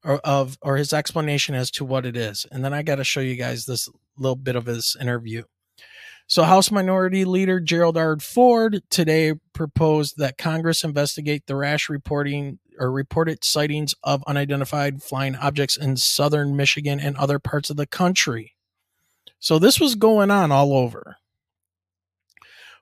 or 0.04 0.18
of 0.18 0.58
or 0.62 0.78
his 0.78 0.94
explanation 0.94 1.54
as 1.54 1.70
to 1.72 1.86
what 1.86 2.06
it 2.06 2.18
is. 2.18 2.46
And 2.52 2.66
then 2.66 2.74
I 2.74 2.82
got 2.82 2.96
to 2.96 3.04
show 3.04 3.20
you 3.20 3.36
guys 3.36 3.66
this 3.66 3.88
little 4.18 4.36
bit 4.36 4.56
of 4.56 4.66
his 4.66 4.98
interview. 5.00 5.44
So 6.26 6.44
House 6.44 6.72
Minority 6.72 7.24
Leader 7.24 7.60
Gerald 7.60 7.98
R. 7.98 8.18
Ford 8.20 8.82
today 8.90 9.36
proposed 9.54 10.18
that 10.18 10.38
Congress 10.38 10.84
investigate 10.84 11.46
the 11.46 11.56
rash 11.56 11.88
reporting 11.88 12.60
or 12.80 12.92
reported 12.92 13.44
sightings 13.44 13.94
of 14.04 14.24
unidentified 14.28 15.02
flying 15.02 15.36
objects 15.36 15.78
in 15.78 15.98
southern 15.98 16.56
Michigan 16.56 17.00
and 17.00 17.18
other 17.18 17.40
parts 17.40 17.70
of 17.70 17.78
the 17.78 17.88
country. 17.88 18.56
So 19.40 19.60
this 19.60 19.80
was 19.80 19.96
going 19.96 20.32
on 20.32 20.52
all 20.52 20.74
over. 20.74 21.18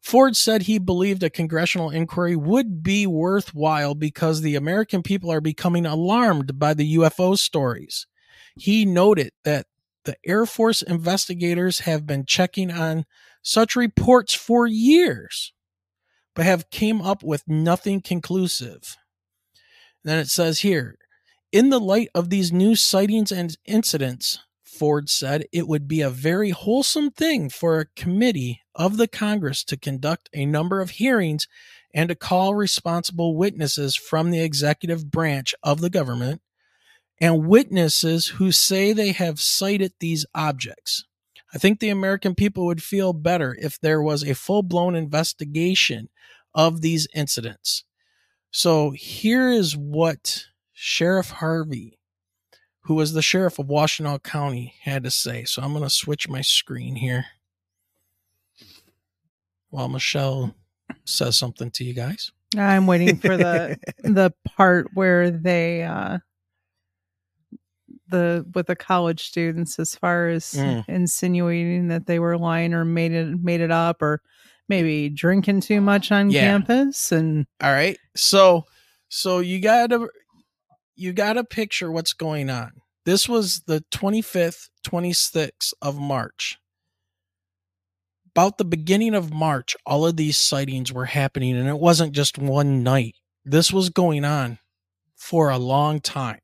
Ford 0.02 0.36
said 0.36 0.62
he 0.62 0.78
believed 0.78 1.24
a 1.24 1.32
congressional 1.32 1.90
inquiry 1.90 2.36
would 2.36 2.84
be 2.84 3.08
worthwhile 3.08 3.96
because 3.96 4.42
the 4.42 4.56
American 4.56 5.02
people 5.02 5.32
are 5.32 5.42
becoming 5.42 5.86
alarmed 5.86 6.60
by 6.60 6.76
the 6.76 6.98
UFO 6.98 7.36
stories. 7.36 8.06
He 8.56 8.86
noted 8.86 9.32
that 9.44 9.66
the 10.04 10.16
Air 10.24 10.46
Force 10.46 10.84
investigators 10.84 11.80
have 11.80 12.06
been 12.06 12.26
checking 12.26 12.70
on 12.70 13.06
such 13.42 13.76
reports 13.76 14.34
for 14.34 14.68
years, 14.68 15.54
but 16.36 16.46
have 16.46 16.70
came 16.70 17.02
up 17.02 17.24
with 17.24 17.44
nothing 17.48 18.00
conclusive. 18.00 18.98
Then 20.06 20.20
it 20.20 20.30
says 20.30 20.60
here, 20.60 20.98
in 21.52 21.70
the 21.70 21.80
light 21.80 22.10
of 22.14 22.30
these 22.30 22.52
new 22.52 22.76
sightings 22.76 23.32
and 23.32 23.58
incidents, 23.66 24.40
Ford 24.64 25.10
said 25.10 25.46
it 25.52 25.68
would 25.68 25.88
be 25.88 26.02
a 26.02 26.10
very 26.10 26.50
wholesome 26.50 27.12
thing 27.12 27.50
for 27.50 27.80
a 27.80 27.86
committee 27.96 28.62
of 28.76 28.98
the 28.98 29.08
Congress 29.08 29.64
to 29.66 29.78
conduct 29.78 30.30
a 30.34 30.46
number 30.46 30.82
of 30.82 30.92
hearings 30.92 31.48
and 31.94 32.10
to 32.10 32.16
call 32.16 32.56
responsible 32.56 33.38
witnesses 33.38 33.96
from 33.96 34.32
the 34.32 34.42
executive 34.42 35.10
branch 35.10 35.56
of 35.64 35.80
the 35.80 35.90
government 35.90 36.42
and 37.22 37.48
witnesses 37.48 38.28
who 38.28 38.52
say 38.52 38.92
they 38.92 39.14
have 39.14 39.40
sighted 39.40 39.94
these 40.00 40.26
objects. 40.36 41.06
I 41.54 41.58
think 41.58 41.80
the 41.80 41.90
American 41.90 42.36
people 42.36 42.66
would 42.66 42.84
feel 42.84 43.14
better 43.14 43.56
if 43.60 43.80
there 43.80 44.02
was 44.02 44.24
a 44.24 44.36
full 44.36 44.62
blown 44.62 44.94
investigation 44.96 46.10
of 46.54 46.82
these 46.82 47.08
incidents. 47.16 47.86
So 48.56 48.92
here 48.92 49.52
is 49.52 49.76
what 49.76 50.46
Sheriff 50.74 51.30
Harvey 51.30 52.00
who 52.86 52.94
was 52.94 53.14
the 53.14 53.22
sheriff 53.22 53.58
of 53.58 53.68
Washtenaw 53.68 54.22
County, 54.22 54.76
had 54.82 55.04
to 55.04 55.12
say. 55.12 55.44
So 55.44 55.62
I'm 55.62 55.72
going 55.72 55.84
to 55.84 55.90
switch 55.90 56.30
my 56.30 56.42
screen 56.42 56.96
here 56.96 57.26
while 59.72 59.90
Michelle 59.90 60.54
says 61.04 61.36
something 61.36 61.72
to 61.72 61.84
you 61.84 61.94
guys. 61.94 62.32
I'm 62.56 62.86
waiting 62.86 63.18
for 63.18 63.38
the 63.38 63.78
the 64.04 64.32
part 64.46 64.90
where 64.94 65.32
they 65.32 65.84
uh 65.84 66.20
the 68.08 68.46
with 68.54 68.68
the 68.68 68.76
college 68.76 69.24
students 69.24 69.80
as 69.80 69.96
far 69.96 70.30
as 70.30 70.54
mm. 70.54 70.88
insinuating 70.88 71.88
that 71.88 72.06
they 72.06 72.20
were 72.20 72.38
lying 72.38 72.76
or 72.76 72.86
made 72.86 73.12
it 73.12 73.44
made 73.44 73.62
it 73.62 73.72
up 73.72 74.02
or 74.04 74.22
maybe 74.70 75.10
drinking 75.10 75.62
too 75.62 75.82
much 75.82 76.12
on 76.12 76.30
yeah. 76.30 76.42
campus 76.42 77.12
and 77.12 77.46
all 77.62 77.72
right 77.72 77.98
so 78.16 78.66
so 79.10 79.40
you 79.40 79.60
gotta 79.60 80.08
you 80.96 81.14
got 81.14 81.34
to 81.34 81.44
picture 81.44 81.92
what's 81.92 82.14
going 82.14 82.50
on. 82.50 82.72
This 83.06 83.30
was 83.30 83.62
the 83.68 83.84
25th, 83.92 84.70
26th 84.86 85.74
of 85.82 86.00
March. 86.00 86.58
About 88.34 88.58
the 88.58 88.66
beginning 88.66 89.14
of 89.14 89.34
March, 89.34 89.76
all 89.86 90.06
of 90.06 90.18
these 90.18 90.38
sightings 90.38 90.92
were 90.92 91.06
happening, 91.06 91.56
and 91.56 91.70
it 91.70 91.80
wasn't 91.80 92.14
just 92.14 92.38
one 92.38 92.84
night. 92.84 93.16
This 93.46 93.72
was 93.72 93.90
going 93.90 94.26
on 94.26 94.58
for 95.16 95.50
a 95.50 95.58
long 95.58 96.02
time. 96.02 96.40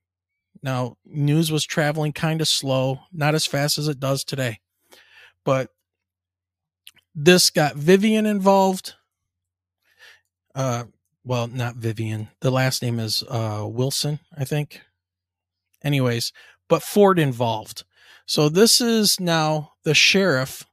Now, 0.64 0.98
news 1.04 1.52
was 1.52 1.66
traveling 1.66 2.14
kind 2.14 2.40
of 2.40 2.48
slow, 2.48 3.00
not 3.12 3.36
as 3.36 3.46
fast 3.46 3.78
as 3.78 3.88
it 3.88 4.00
does 4.00 4.24
today. 4.24 4.60
But 5.44 5.70
this 7.16 7.50
got 7.50 7.76
Vivian 7.76 8.26
involved. 8.26 8.96
Uh, 10.56 10.86
well, 11.24 11.48
not 11.48 11.76
Vivian. 11.76 12.30
The 12.42 12.52
last 12.52 12.82
name 12.82 13.00
is 13.00 13.24
uh, 13.30 13.66
Wilson, 13.68 14.20
I 14.38 14.44
think. 14.44 14.82
Anyways, 15.84 16.32
but 16.68 16.84
Ford 16.84 17.20
involved. 17.20 17.84
So 18.26 18.50
this 18.50 18.82
is 18.82 19.20
now 19.20 19.74
the 19.84 19.94
sheriff 19.94 20.66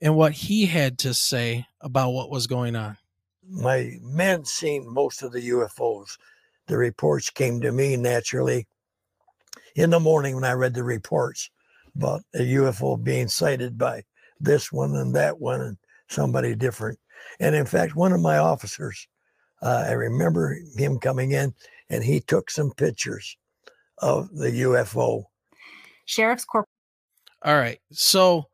and 0.00 0.16
what 0.16 0.32
he 0.32 0.66
had 0.66 0.98
to 1.00 1.14
say 1.14 1.66
about 1.80 2.10
what 2.10 2.30
was 2.30 2.46
going 2.46 2.76
on. 2.76 2.96
My 3.48 3.92
men 4.00 4.44
seen 4.44 4.88
most 4.88 5.22
of 5.22 5.32
the 5.32 5.48
UFOs. 5.50 6.16
The 6.68 6.78
reports 6.78 7.30
came 7.30 7.60
to 7.62 7.72
me 7.72 7.96
naturally 7.96 8.66
in 9.74 9.90
the 9.90 10.00
morning 10.00 10.36
when 10.36 10.44
I 10.44 10.52
read 10.52 10.74
the 10.74 10.84
reports 10.84 11.50
about 11.96 12.22
a 12.34 12.38
UFO 12.38 13.02
being 13.02 13.28
sighted 13.28 13.76
by 13.76 14.04
this 14.40 14.72
one 14.72 14.94
and 14.96 15.14
that 15.14 15.38
one 15.38 15.60
and 15.60 15.76
somebody 16.08 16.54
different. 16.54 16.98
And 17.38 17.54
in 17.54 17.66
fact, 17.66 17.94
one 17.94 18.12
of 18.12 18.20
my 18.20 18.38
officers 18.38 19.06
uh, 19.62 19.84
I 19.88 19.92
remember 19.92 20.56
him 20.76 20.98
coming 20.98 21.32
in 21.32 21.54
and 21.88 22.02
he 22.02 22.20
took 22.20 22.50
some 22.50 22.72
pictures 22.72 23.36
of 23.98 24.34
the 24.34 24.50
UFO. 24.62 25.24
Sheriff's 26.06 26.44
Corp. 26.44 26.66
All 27.42 27.56
right. 27.56 27.78
So 27.92 28.46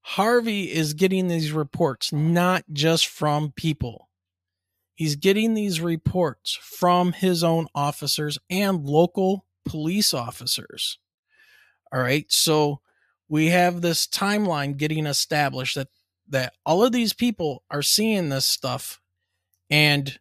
Harvey 0.00 0.72
is 0.72 0.94
getting 0.94 1.28
these 1.28 1.52
reports 1.52 2.12
not 2.12 2.64
just 2.72 3.06
from 3.06 3.52
people. 3.56 4.08
He's 4.94 5.16
getting 5.16 5.54
these 5.54 5.80
reports 5.80 6.58
from 6.60 7.12
his 7.12 7.42
own 7.42 7.66
officers 7.74 8.38
and 8.50 8.84
local 8.84 9.46
police 9.64 10.12
officers. 10.12 10.98
All 11.92 12.00
right. 12.00 12.26
So 12.28 12.80
we 13.32 13.46
have 13.46 13.80
this 13.80 14.06
timeline 14.06 14.76
getting 14.76 15.06
established 15.06 15.74
that 15.74 15.88
that 16.28 16.52
all 16.66 16.84
of 16.84 16.92
these 16.92 17.14
people 17.14 17.62
are 17.70 17.80
seeing 17.80 18.28
this 18.28 18.44
stuff 18.44 19.00
and 19.70 20.18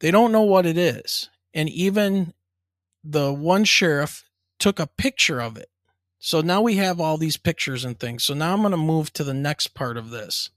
they 0.00 0.10
don't 0.10 0.32
know 0.32 0.40
what 0.40 0.64
it 0.64 0.78
is. 0.78 1.28
And 1.52 1.68
even 1.68 2.32
the 3.04 3.30
one 3.30 3.64
sheriff 3.64 4.24
took 4.58 4.80
a 4.80 4.86
picture 4.86 5.38
of 5.38 5.58
it. 5.58 5.68
So 6.18 6.40
now 6.40 6.62
we 6.62 6.76
have 6.76 6.98
all 6.98 7.18
these 7.18 7.36
pictures 7.36 7.84
and 7.84 8.00
things. 8.00 8.24
So 8.24 8.32
now 8.32 8.54
I'm 8.54 8.62
going 8.62 8.70
to 8.70 8.78
move 8.78 9.12
to 9.12 9.24
the 9.24 9.34
next 9.34 9.74
part 9.74 9.98
of 9.98 10.08
this. 10.08 10.48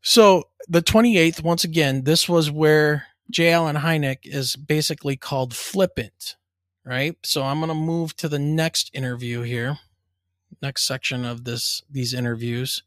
So 0.00 0.44
the 0.68 0.80
28th, 0.80 1.42
once 1.42 1.64
again, 1.64 2.04
this 2.04 2.28
was 2.28 2.52
where 2.52 3.06
J. 3.32 3.50
Allen 3.50 3.76
Hynek 3.76 4.18
is 4.22 4.54
basically 4.54 5.16
called 5.16 5.56
flippant, 5.56 6.36
right? 6.84 7.16
So 7.24 7.42
I'm 7.42 7.58
going 7.58 7.68
to 7.68 7.74
move 7.74 8.16
to 8.18 8.28
the 8.28 8.38
next 8.38 8.92
interview 8.94 9.42
here, 9.42 9.78
next 10.62 10.86
section 10.86 11.24
of 11.24 11.44
this 11.44 11.82
these 11.90 12.14
interviews, 12.14 12.82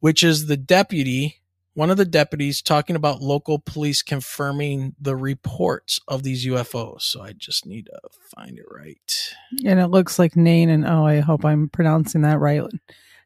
which 0.00 0.22
is 0.22 0.46
the 0.46 0.56
deputy 0.56 1.42
one 1.74 1.90
of 1.90 1.96
the 1.96 2.04
deputies 2.04 2.60
talking 2.60 2.96
about 2.96 3.22
local 3.22 3.58
police 3.58 4.02
confirming 4.02 4.94
the 5.00 5.16
reports 5.16 6.00
of 6.06 6.22
these 6.22 6.46
UFOs. 6.46 7.02
So 7.02 7.22
I 7.22 7.32
just 7.32 7.66
need 7.66 7.86
to 7.86 7.98
find 8.34 8.58
it 8.58 8.66
right. 8.70 9.34
And 9.64 9.80
it 9.80 9.88
looks 9.88 10.18
like 10.18 10.36
Nain 10.36 10.68
and 10.68 10.86
oh, 10.86 11.06
I 11.06 11.20
hope 11.20 11.44
I'm 11.44 11.68
pronouncing 11.68 12.22
that 12.22 12.40
right. 12.40 12.62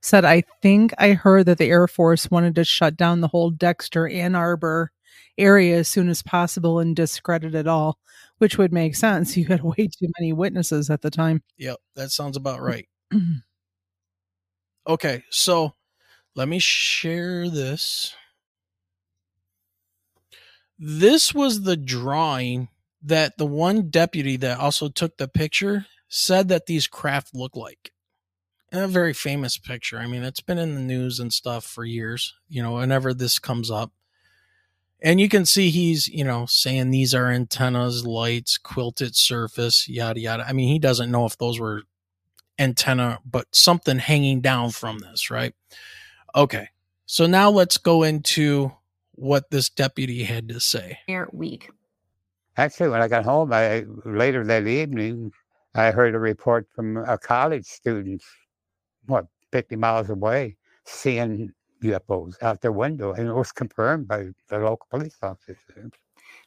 Said 0.01 0.25
I 0.25 0.45
think 0.63 0.95
I 0.99 1.15
heard 1.15 1.47
that 1.47 1.59
the 1.59 1.67
Air 1.67 1.89
Force 1.89 2.31
wanted 2.31 2.55
to 2.57 2.65
shut 2.65 2.97
down 2.97 3.21
the 3.21 3.29
whole 3.29 3.51
Dexter 3.51 4.07
Ann 4.07 4.37
Arbor 4.37 4.93
area 5.39 5.79
as 5.79 5.89
soon 5.89 6.09
as 6.09 6.23
possible 6.23 6.79
and 6.79 6.95
discredit 6.95 7.55
it 7.55 7.67
all, 7.67 7.99
which 8.39 8.59
would 8.59 8.73
make 8.73 8.95
sense. 8.95 9.37
You 9.37 9.47
had 9.47 9.65
way 9.65 9.89
too 9.89 10.09
many 10.19 10.33
witnesses 10.33 10.89
at 10.89 11.03
the 11.03 11.11
time. 11.11 11.43
Yep, 11.59 11.79
that 11.97 12.13
sounds 12.13 12.37
about 12.37 12.61
right. 12.63 12.87
Okay, 14.87 15.25
so 15.31 15.75
let 16.35 16.49
me 16.49 16.59
share 16.59 17.49
this. 17.49 18.15
This 20.79 21.35
was 21.35 21.63
the 21.63 21.77
drawing 21.77 22.69
that 23.03 23.39
the 23.39 23.47
one 23.47 23.89
deputy 23.89 24.37
that 24.37 24.59
also 24.59 24.89
took 24.89 25.17
the 25.17 25.29
picture 25.29 25.87
said 26.09 26.49
that 26.49 26.67
these 26.67 26.87
craft 26.87 27.35
look 27.35 27.57
like. 27.57 27.93
And 28.73 28.83
a 28.83 28.89
very 28.89 29.13
famous 29.13 29.59
picture. 29.59 29.99
I 29.99 30.07
mean, 30.07 30.23
it's 30.23 30.41
been 30.41 30.59
in 30.59 30.75
the 30.75 30.81
news 30.81 31.21
and 31.21 31.33
stuff 31.33 31.65
for 31.65 31.85
years, 31.85 32.35
you 32.49 32.63
know, 32.63 32.73
whenever 32.75 33.15
this 33.15 33.39
comes 33.39 33.71
up. 33.71 33.93
And 35.01 35.21
you 35.21 35.29
can 35.29 35.47
see 35.47 35.71
he's, 35.71 36.09
you 36.09 36.25
know, 36.25 36.47
saying 36.47 36.91
these 36.91 37.15
are 37.15 37.31
antennas, 37.31 38.05
lights, 38.05 38.59
quilted 38.59 39.15
surface, 39.15 39.89
yada, 39.89 40.19
yada. 40.19 40.45
I 40.47 40.53
mean, 40.53 40.69
he 40.69 40.79
doesn't 40.79 41.11
know 41.11 41.27
if 41.27 41.39
those 41.39 41.61
were 41.61 41.83
antenna, 42.59 43.21
but 43.25 43.47
something 43.55 43.99
hanging 43.99 44.41
down 44.41 44.71
from 44.71 44.99
this, 45.01 45.31
right? 45.31 45.55
Okay. 46.35 46.69
So 47.07 47.27
now 47.27 47.51
let's 47.51 47.79
go 47.79 48.03
into 48.03 48.73
what 49.13 49.51
this 49.51 49.69
deputy 49.69 50.25
had 50.25 50.49
to 50.49 50.61
say. 50.61 50.99
Week. 51.33 51.71
Actually, 52.57 52.91
when 52.91 53.03
I 53.03 53.09
got 53.09 53.25
home, 53.25 53.53
I 53.53 53.85
later 54.05 54.45
that 54.45 54.67
evening, 54.67 55.33
I 55.75 55.91
heard 55.91 56.15
a 56.15 56.19
report 56.19 56.67
from 56.75 56.97
a 56.97 57.19
college 57.19 57.67
student, 57.67 58.23
what, 59.07 59.27
50 59.53 59.77
miles 59.77 60.09
away, 60.09 60.57
seeing 60.85 61.53
UFOs 61.83 62.43
out 62.43 62.63
their 62.63 62.73
window, 62.73 63.13
and 63.13 63.29
it 63.29 63.35
was 63.35 63.53
confirmed 63.53 64.09
by 64.09 64.29
the 64.49 64.59
local 64.59 64.87
police 64.91 65.17
officers. 65.23 65.93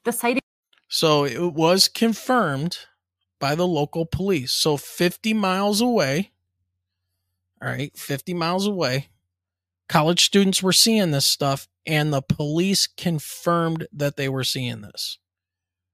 The 0.04 0.12
sighting. 0.12 0.42
So 0.88 1.26
it 1.26 1.54
was 1.54 1.88
confirmed 1.88 2.80
by 3.40 3.56
the 3.56 3.68
local 3.68 4.06
police. 4.06 4.52
So 4.52 4.78
50 4.78 5.34
miles 5.34 5.82
away, 5.82 6.32
all 7.62 7.70
right, 7.70 7.96
50 7.98 8.34
miles 8.34 8.68
away, 8.68 9.10
college 9.88 10.24
students 10.26 10.62
were 10.62 10.74
seeing 10.74 11.12
this 11.12 11.26
stuff 11.26 11.68
and 11.86 12.14
the 12.14 12.22
police 12.22 12.88
confirmed 12.88 13.88
that 13.92 14.16
they 14.16 14.30
were 14.30 14.44
seeing 14.44 14.82
this. 14.82 15.18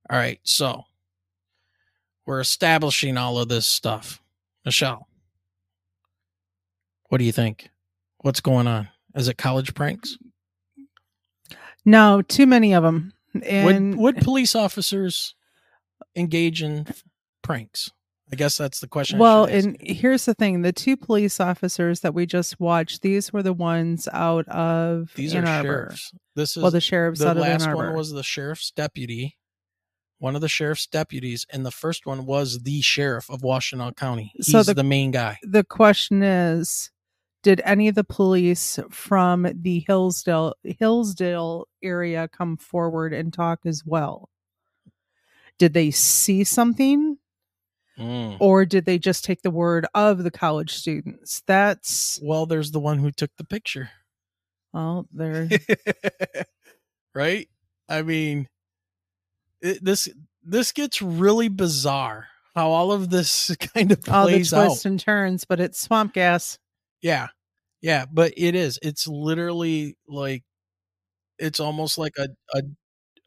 All 0.09 0.17
right, 0.17 0.39
so 0.43 0.83
we're 2.25 2.41
establishing 2.41 3.17
all 3.17 3.39
of 3.39 3.47
this 3.47 3.65
stuff. 3.65 4.21
Michelle, 4.65 5.07
what 7.09 7.19
do 7.19 7.23
you 7.23 7.31
think? 7.31 7.69
What's 8.17 8.41
going 8.41 8.67
on? 8.67 8.89
Is 9.15 9.27
it 9.27 9.37
college 9.37 9.73
pranks? 9.73 10.17
No, 11.85 12.21
too 12.21 12.47
many 12.47 12.73
of 12.73 12.83
them. 12.83 13.13
And 13.43 13.97
would, 13.97 14.15
would 14.15 14.23
police 14.23 14.55
officers 14.55 15.35
engage 16.15 16.61
in 16.61 16.87
pranks? 17.45 17.89
I 18.31 18.35
guess 18.35 18.57
that's 18.57 18.79
the 18.79 18.87
question. 18.87 19.19
Well, 19.19 19.45
and 19.45 19.77
here's 19.79 20.25
the 20.25 20.33
thing: 20.33 20.63
the 20.63 20.73
two 20.73 20.97
police 20.97 21.39
officers 21.39 21.99
that 21.99 22.13
we 22.15 22.25
just 22.25 22.59
watched, 22.59 23.01
these 23.03 23.31
were 23.31 23.43
the 23.43 23.53
ones 23.53 24.07
out 24.11 24.47
of 24.47 25.11
these 25.15 25.35
Ann 25.35 25.45
are 25.45 25.51
Arbor. 25.51 25.67
sheriffs. 25.67 26.11
This 26.35 26.57
is 26.57 26.63
well, 26.63 26.71
the 26.71 26.81
sheriff's 26.81 27.19
the 27.19 27.29
out 27.29 27.37
of 27.37 27.43
Ann 27.43 27.51
last 27.51 27.67
Arbor. 27.67 27.87
one 27.89 27.95
was 27.95 28.11
the 28.11 28.23
sheriff's 28.23 28.71
deputy, 28.71 29.37
one 30.17 30.33
of 30.35 30.41
the 30.41 30.49
sheriff's 30.49 30.87
deputies, 30.87 31.45
and 31.51 31.63
the 31.63 31.71
first 31.71 32.07
one 32.07 32.25
was 32.25 32.63
the 32.63 32.81
sheriff 32.81 33.29
of 33.29 33.41
Washtenaw 33.41 33.95
County. 33.95 34.31
He's 34.35 34.47
So 34.51 34.63
the, 34.63 34.73
the- 34.73 34.83
main 34.83 35.11
guy. 35.11 35.37
the 35.43 35.63
question 35.63 36.23
is 36.23 36.89
did 37.43 37.61
any 37.63 37.87
of 37.87 37.93
the 37.93 38.03
police 38.03 38.79
from 38.89 39.47
the 39.61 39.83
hillsdale 39.85 40.55
hillsdale 40.63 41.67
area 41.83 42.27
come 42.27 42.57
forward 42.57 43.13
and 43.13 43.31
talk 43.31 43.59
as 43.65 43.83
well 43.85 44.29
did 45.59 45.73
they 45.75 45.91
see 45.91 46.43
something 46.43 47.17
Mm. 47.97 48.37
or 48.41 48.65
did 48.65 48.83
they 48.85 48.99
just 48.99 49.23
take 49.23 49.41
the 49.41 49.49
word 49.51 49.85
of 49.93 50.23
the 50.23 50.31
college 50.31 50.73
students 50.73 51.41
that's 51.47 52.19
Well, 52.21 52.45
there's 52.45 52.71
the 52.71 52.79
one 52.79 52.99
who 52.99 53.09
took 53.11 53.31
the 53.37 53.45
picture. 53.45 53.89
well 54.73 55.07
there 55.13 55.47
right? 57.15 57.47
I 57.87 58.01
mean, 58.01 58.47
it, 59.61 59.83
this 59.83 60.09
this 60.43 60.71
gets 60.71 61.01
really 61.01 61.47
bizarre. 61.47 62.27
How 62.55 62.69
all 62.69 62.91
of 62.91 63.09
this 63.09 63.55
kind 63.75 63.91
of 63.91 64.07
all 64.09 64.27
the 64.27 64.33
twists 64.39 64.53
out. 64.53 64.85
and 64.85 64.99
turns 64.99 65.45
but 65.45 65.59
it's 65.59 65.79
swamp 65.79 66.13
gas 66.13 66.57
Yeah, 67.01 67.27
yeah, 67.81 68.05
but 68.11 68.33
it 68.37 68.55
is. 68.55 68.79
It's 68.81 69.07
literally 69.07 69.97
like 70.07 70.43
it's 71.39 71.59
almost 71.59 71.97
like 71.97 72.13
a 72.17 72.27
a, 72.53 72.63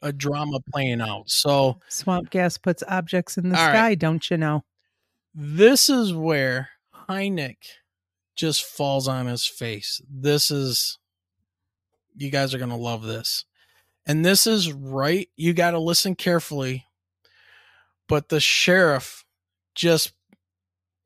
a 0.03 0.13
drama 0.13 0.61
playing 0.73 1.01
out. 1.01 1.29
So 1.31 1.81
swamp 1.89 2.31
gas 2.31 2.59
puts 2.59 2.83
objects 2.87 3.37
in 3.37 3.49
the 3.49 3.59
All 3.59 3.67
right. 3.67 3.73
sky 3.73 3.95
don't 3.95 4.31
you 4.31 4.37
know 4.37 4.65
this 5.35 5.89
is 5.89 6.13
where 6.13 6.71
Hynek 7.09 7.57
just 8.35 8.65
falls 8.65 9.07
on 9.07 9.27
his 9.27 9.47
face. 9.47 10.01
This 10.11 10.51
is 10.51 10.99
you 12.17 12.31
guys 12.31 12.55
are 12.55 12.59
going 12.59 12.71
to 12.71 12.77
love 12.77 13.03
this. 13.03 13.45
And 14.05 14.25
this 14.25 14.47
is 14.47 14.73
right, 14.73 15.29
you 15.37 15.53
got 15.53 15.73
to 15.73 15.79
listen 15.79 16.15
carefully. 16.15 16.87
But 18.09 18.31
the 18.31 18.41
sheriff 18.41 19.25
just 19.75 20.13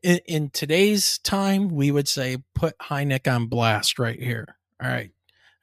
in, 0.03 0.21
in 0.27 0.51
today's 0.51 1.19
time, 1.19 1.69
we 1.69 1.91
would 1.91 2.09
say 2.09 2.39
put 2.55 2.79
Hynek 2.79 3.31
on 3.33 3.47
blast 3.47 3.99
right 3.99 4.21
here. 4.21 4.57
All 4.83 4.89
right. 4.89 5.11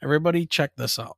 Everybody 0.03 0.45
check 0.45 0.75
this 0.75 0.99
out. 0.99 1.17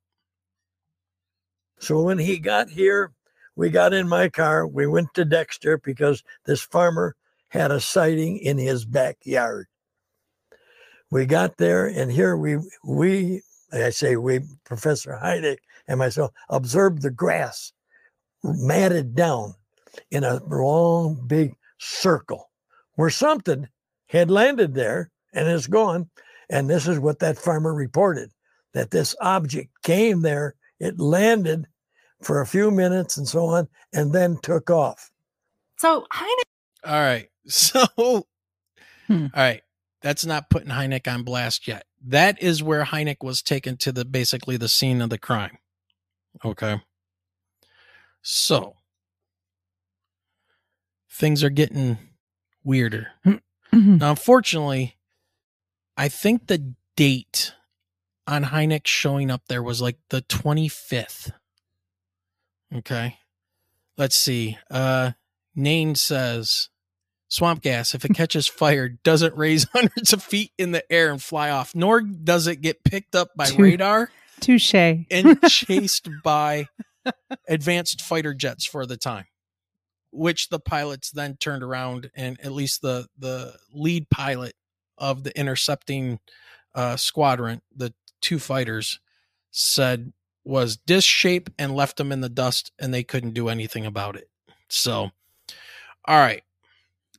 So 1.81 1.99
when 2.03 2.19
he 2.19 2.37
got 2.37 2.69
here, 2.69 3.11
we 3.55 3.71
got 3.71 3.91
in 3.91 4.07
my 4.07 4.29
car. 4.29 4.67
We 4.67 4.85
went 4.85 5.15
to 5.15 5.25
Dexter 5.25 5.79
because 5.79 6.23
this 6.45 6.61
farmer 6.61 7.15
had 7.49 7.71
a 7.71 7.81
sighting 7.81 8.37
in 8.37 8.59
his 8.59 8.85
backyard. 8.85 9.65
We 11.09 11.25
got 11.25 11.57
there, 11.57 11.87
and 11.87 12.11
here 12.11 12.37
we 12.37 12.57
we 12.85 13.41
I 13.73 13.89
say 13.89 14.15
we 14.15 14.41
Professor 14.63 15.19
Hynek 15.21 15.57
and 15.87 15.97
myself 15.97 16.31
observed 16.49 17.01
the 17.01 17.09
grass 17.09 17.73
matted 18.43 19.15
down 19.15 19.55
in 20.11 20.23
a 20.23 20.39
long 20.47 21.25
big 21.27 21.55
circle 21.79 22.51
where 22.93 23.09
something 23.09 23.67
had 24.07 24.29
landed 24.29 24.75
there 24.75 25.09
and 25.33 25.47
is 25.47 25.65
gone. 25.65 26.09
And 26.49 26.69
this 26.69 26.87
is 26.87 26.99
what 26.99 27.19
that 27.19 27.37
farmer 27.37 27.73
reported 27.73 28.29
that 28.73 28.91
this 28.91 29.15
object 29.19 29.69
came 29.83 30.21
there, 30.21 30.55
it 30.79 30.99
landed 30.99 31.67
for 32.21 32.41
a 32.41 32.47
few 32.47 32.71
minutes 32.71 33.17
and 33.17 33.27
so 33.27 33.45
on, 33.47 33.67
and 33.93 34.13
then 34.13 34.37
took 34.41 34.69
off. 34.69 35.11
So 35.77 36.05
Hynek 36.13 36.43
All 36.85 36.99
right. 37.01 37.27
So, 37.47 37.85
Hmm. 39.07 39.25
all 39.33 39.41
right. 39.43 39.61
That's 40.01 40.25
not 40.25 40.49
putting 40.49 40.69
Hynek 40.69 41.11
on 41.11 41.23
blast 41.23 41.67
yet. 41.67 41.85
That 42.05 42.41
is 42.41 42.61
where 42.63 42.83
Hynek 42.85 43.17
was 43.23 43.41
taken 43.41 43.77
to 43.77 43.91
the 43.91 44.05
basically 44.05 44.57
the 44.57 44.67
scene 44.67 45.01
of 45.01 45.09
the 45.09 45.17
crime. 45.17 45.57
Okay. 46.45 46.81
So, 48.21 48.75
things 51.09 51.43
are 51.43 51.49
getting 51.49 51.97
weirder. 52.63 53.07
Now, 53.73 54.09
unfortunately, 54.11 54.97
I 55.95 56.09
think 56.09 56.47
the 56.47 56.73
date 56.97 57.53
on 58.27 58.43
Hynek 58.43 58.85
showing 58.85 59.31
up 59.31 59.43
there 59.47 59.63
was 59.63 59.81
like 59.81 59.97
the 60.09 60.21
25th. 60.23 61.31
Okay. 62.75 63.17
Let's 63.97 64.15
see. 64.15 64.57
Uh 64.69 65.11
Nain 65.55 65.95
says 65.95 66.69
swamp 67.27 67.61
gas, 67.61 67.93
if 67.93 68.05
it 68.05 68.13
catches 68.15 68.47
fire, 68.47 68.89
doesn't 68.89 69.35
raise 69.35 69.67
hundreds 69.73 70.13
of 70.13 70.23
feet 70.23 70.51
in 70.57 70.71
the 70.71 70.83
air 70.91 71.11
and 71.11 71.21
fly 71.21 71.49
off, 71.49 71.73
nor 71.75 72.01
does 72.01 72.47
it 72.47 72.61
get 72.61 72.83
picked 72.83 73.15
up 73.15 73.29
by 73.35 73.49
radar 73.57 74.09
touche 74.39 74.73
and 74.73 75.41
chased 75.47 76.09
by 76.23 76.67
advanced 77.47 78.01
fighter 78.01 78.33
jets 78.33 78.65
for 78.65 78.85
the 78.85 78.97
time 78.97 79.25
which 80.11 80.49
the 80.49 80.59
pilots 80.59 81.09
then 81.11 81.37
turned 81.37 81.63
around 81.63 82.11
and 82.15 82.39
at 82.41 82.51
least 82.51 82.81
the 82.81 83.07
the 83.17 83.55
lead 83.73 84.09
pilot 84.09 84.53
of 84.97 85.23
the 85.23 85.37
intercepting 85.37 86.19
uh, 86.75 86.95
squadron 86.95 87.61
the 87.75 87.93
two 88.21 88.39
fighters 88.39 88.99
said 89.51 90.11
was 90.43 90.77
disc 90.77 91.07
shape 91.07 91.49
and 91.59 91.75
left 91.75 91.97
them 91.97 92.11
in 92.11 92.21
the 92.21 92.29
dust 92.29 92.71
and 92.79 92.93
they 92.93 93.03
couldn't 93.03 93.33
do 93.33 93.49
anything 93.49 93.85
about 93.85 94.15
it 94.15 94.29
so 94.69 95.11
all 96.05 96.19
right 96.19 96.43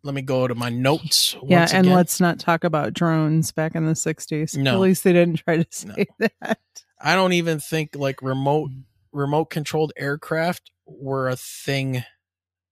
let 0.05 0.15
me 0.15 0.23
go 0.23 0.49
to 0.49 0.55
my 0.55 0.69
notes. 0.69 1.37
Yeah, 1.45 1.69
and 1.73 1.87
again. 1.87 1.97
let's 1.97 2.21
not 2.21 2.39
talk 2.39 2.65
about 2.65 2.93
drones 2.93 3.53
back 3.53 3.75
in 3.75 3.87
the 3.87 3.93
60s. 3.93 4.57
No. 4.57 4.75
At 4.75 4.81
least 4.81 5.05
they 5.05 5.13
didn't 5.13 5.37
try 5.37 5.63
to 5.63 5.87
No. 5.87 5.95
say 5.95 6.07
that. 6.19 6.59
I 7.01 7.15
don't 7.15 7.33
even 7.33 7.61
think 7.61 7.95
like 7.95 8.23
remote 8.23 8.71
mm. 8.71 8.83
remote 9.13 9.47
controlled 9.47 9.93
aircraft 9.97 10.71
were 10.87 11.29
a 11.29 11.37
thing 11.37 12.05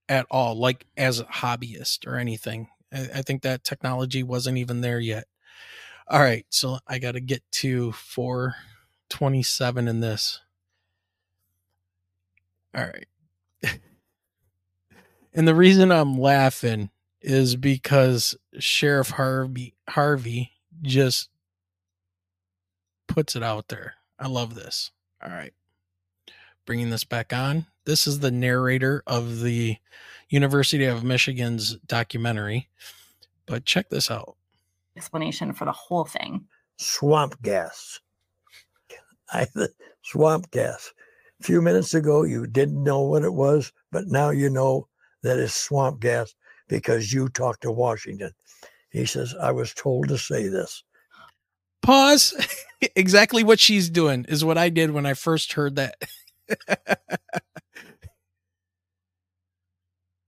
at 0.08 0.26
all, 0.30 0.56
like 0.56 0.86
as 0.96 1.20
a 1.20 1.24
hobbyist 1.24 2.06
or 2.06 2.16
anything. 2.16 2.68
I, 2.92 3.08
I 3.16 3.22
think 3.22 3.42
that 3.42 3.64
technology 3.64 4.22
wasn't 4.22 4.58
even 4.58 4.80
there 4.80 5.00
yet. 5.00 5.26
All 6.08 6.20
right, 6.20 6.44
so 6.50 6.78
I 6.88 6.98
got 6.98 7.12
to 7.12 7.20
get 7.20 7.42
to 7.52 7.92
427 9.10 9.88
in 9.88 10.00
this. 10.00 10.40
All 12.74 12.82
right. 12.82 13.06
and 15.34 15.48
the 15.48 15.54
reason 15.54 15.90
I'm 15.90 16.18
laughing 16.18 16.90
is 17.20 17.56
because 17.56 18.34
Sheriff 18.58 19.10
Harvey 19.10 19.74
Harvey 19.88 20.52
just 20.82 21.28
puts 23.08 23.36
it 23.36 23.42
out 23.42 23.68
there. 23.68 23.94
I 24.18 24.28
love 24.28 24.54
this. 24.54 24.90
All 25.22 25.30
right. 25.30 25.52
Bringing 26.64 26.90
this 26.90 27.04
back 27.04 27.32
on. 27.32 27.66
This 27.84 28.06
is 28.06 28.20
the 28.20 28.30
narrator 28.30 29.02
of 29.06 29.40
the 29.40 29.76
University 30.28 30.84
of 30.84 31.02
Michigan's 31.02 31.76
documentary. 31.86 32.68
But 33.46 33.64
check 33.64 33.88
this 33.90 34.10
out. 34.10 34.36
explanation 34.96 35.52
for 35.52 35.64
the 35.64 35.72
whole 35.72 36.04
thing. 36.04 36.46
swamp 36.78 37.42
gas. 37.42 37.98
I 39.32 39.46
the 39.54 39.70
swamp 40.02 40.50
gas. 40.50 40.92
A 41.40 41.44
few 41.44 41.62
minutes 41.62 41.94
ago, 41.94 42.22
you 42.22 42.46
didn't 42.46 42.82
know 42.82 43.00
what 43.02 43.24
it 43.24 43.32
was, 43.32 43.72
but 43.90 44.06
now 44.08 44.30
you 44.30 44.50
know 44.50 44.88
that 45.22 45.38
it's 45.38 45.54
swamp 45.54 46.00
gas 46.00 46.34
because 46.68 47.12
you 47.12 47.28
talked 47.28 47.62
to 47.62 47.72
Washington. 47.72 48.32
He 48.90 49.06
says, 49.06 49.34
I 49.40 49.52
was 49.52 49.72
told 49.72 50.08
to 50.08 50.18
say 50.18 50.48
this. 50.48 50.82
Pause. 51.82 52.34
exactly 52.96 53.44
what 53.44 53.60
she's 53.60 53.88
doing 53.88 54.26
is 54.28 54.44
what 54.44 54.58
I 54.58 54.68
did 54.68 54.90
when 54.90 55.06
I 55.06 55.14
first 55.14 55.54
heard 55.54 55.76
that. 55.76 55.96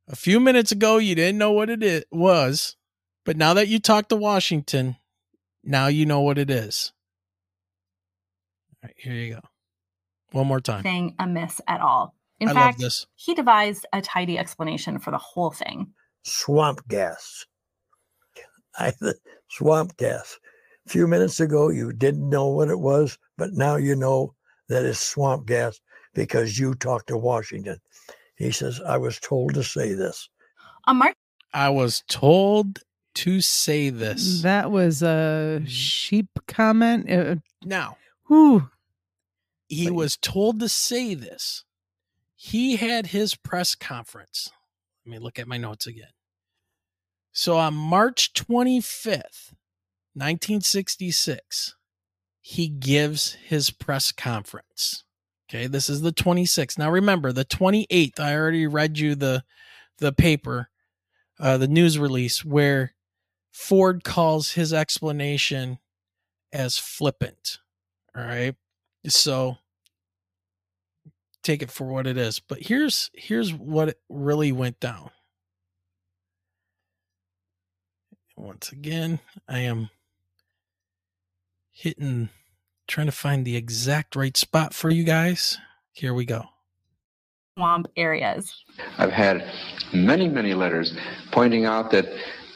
A 0.08 0.16
few 0.16 0.40
minutes 0.40 0.72
ago, 0.72 0.98
you 0.98 1.14
didn't 1.14 1.38
know 1.38 1.52
what 1.52 1.70
it 1.70 2.06
was, 2.10 2.76
but 3.24 3.36
now 3.36 3.54
that 3.54 3.68
you 3.68 3.78
talked 3.78 4.10
to 4.10 4.16
Washington, 4.16 4.96
now 5.64 5.86
you 5.86 6.04
know 6.04 6.20
what 6.20 6.38
it 6.38 6.50
is. 6.50 6.92
All 8.82 8.88
right, 8.88 8.94
here 8.96 9.14
you 9.14 9.34
go. 9.34 9.40
One 10.32 10.46
more 10.46 10.60
time. 10.60 10.82
Thing 10.82 11.14
amiss 11.18 11.60
at 11.68 11.80
all. 11.80 12.14
In 12.40 12.48
I 12.48 12.54
fact, 12.54 12.78
love 12.78 12.80
this. 12.80 13.06
he 13.14 13.34
devised 13.34 13.86
a 13.92 14.00
tidy 14.00 14.38
explanation 14.38 14.98
for 14.98 15.10
the 15.10 15.18
whole 15.18 15.50
thing. 15.50 15.92
Swamp 16.24 16.86
gas. 16.88 17.46
I 18.76 18.92
swamp 19.50 19.96
gas. 19.96 20.38
A 20.86 20.90
few 20.90 21.06
minutes 21.06 21.38
ago, 21.38 21.68
you 21.68 21.92
didn't 21.92 22.28
know 22.28 22.48
what 22.48 22.68
it 22.70 22.80
was, 22.80 23.18
but 23.36 23.52
now 23.52 23.76
you 23.76 23.94
know 23.94 24.34
that 24.68 24.84
it's 24.84 24.98
swamp 24.98 25.46
gas 25.46 25.80
because 26.14 26.58
you 26.58 26.74
talked 26.74 27.08
to 27.08 27.16
Washington. 27.16 27.78
He 28.36 28.50
says, 28.50 28.80
I 28.80 28.96
was 28.96 29.20
told 29.20 29.54
to 29.54 29.62
say 29.62 29.92
this. 29.92 30.28
On 30.86 30.96
March 30.96 31.14
I 31.54 31.68
was 31.68 32.02
told 32.08 32.80
to 33.16 33.40
say 33.42 33.90
this. 33.90 34.42
That 34.42 34.70
was 34.70 35.02
a 35.02 35.62
sheep 35.66 36.26
comment. 36.48 37.10
Uh, 37.10 37.36
now, 37.64 37.98
whew. 38.26 38.68
He 39.74 39.90
was 39.90 40.16
told 40.16 40.60
to 40.60 40.68
say 40.68 41.14
this. 41.14 41.64
He 42.34 42.76
had 42.76 43.08
his 43.08 43.34
press 43.34 43.74
conference. 43.74 44.50
Let 45.06 45.12
me 45.12 45.18
look 45.18 45.38
at 45.38 45.48
my 45.48 45.58
notes 45.58 45.86
again. 45.86 46.10
So 47.32 47.56
on 47.56 47.74
March 47.74 48.32
25th, 48.34 49.54
1966, 50.14 51.76
he 52.40 52.68
gives 52.68 53.34
his 53.34 53.70
press 53.70 54.12
conference. 54.12 55.04
Okay, 55.48 55.66
this 55.66 55.88
is 55.88 56.02
the 56.02 56.12
26th. 56.12 56.78
Now 56.78 56.90
remember, 56.90 57.32
the 57.32 57.44
28th, 57.44 58.18
I 58.20 58.34
already 58.36 58.66
read 58.66 58.98
you 58.98 59.14
the 59.14 59.44
the 59.98 60.12
paper, 60.12 60.68
uh, 61.38 61.58
the 61.58 61.68
news 61.68 61.98
release 61.98 62.44
where 62.44 62.94
Ford 63.52 64.02
calls 64.02 64.52
his 64.52 64.72
explanation 64.72 65.78
as 66.52 66.78
flippant. 66.78 67.58
All 68.16 68.24
right. 68.24 68.54
So 69.06 69.58
take 71.42 71.62
it 71.62 71.70
for 71.70 71.86
what 71.86 72.06
it 72.06 72.16
is. 72.16 72.38
But 72.40 72.62
here's 72.62 73.10
here's 73.14 73.52
what 73.52 73.98
really 74.08 74.52
went 74.52 74.80
down. 74.80 75.10
Once 78.36 78.72
again, 78.72 79.20
I 79.48 79.60
am 79.60 79.90
hitting 81.70 82.30
trying 82.88 83.06
to 83.06 83.12
find 83.12 83.44
the 83.44 83.56
exact 83.56 84.16
right 84.16 84.36
spot 84.36 84.74
for 84.74 84.90
you 84.90 85.04
guys. 85.04 85.58
Here 85.92 86.14
we 86.14 86.24
go. 86.24 86.44
swamp 87.56 87.86
areas. 87.96 88.64
I've 88.98 89.12
had 89.12 89.48
many, 89.92 90.28
many 90.28 90.54
letters 90.54 90.94
pointing 91.30 91.64
out 91.64 91.90
that 91.90 92.06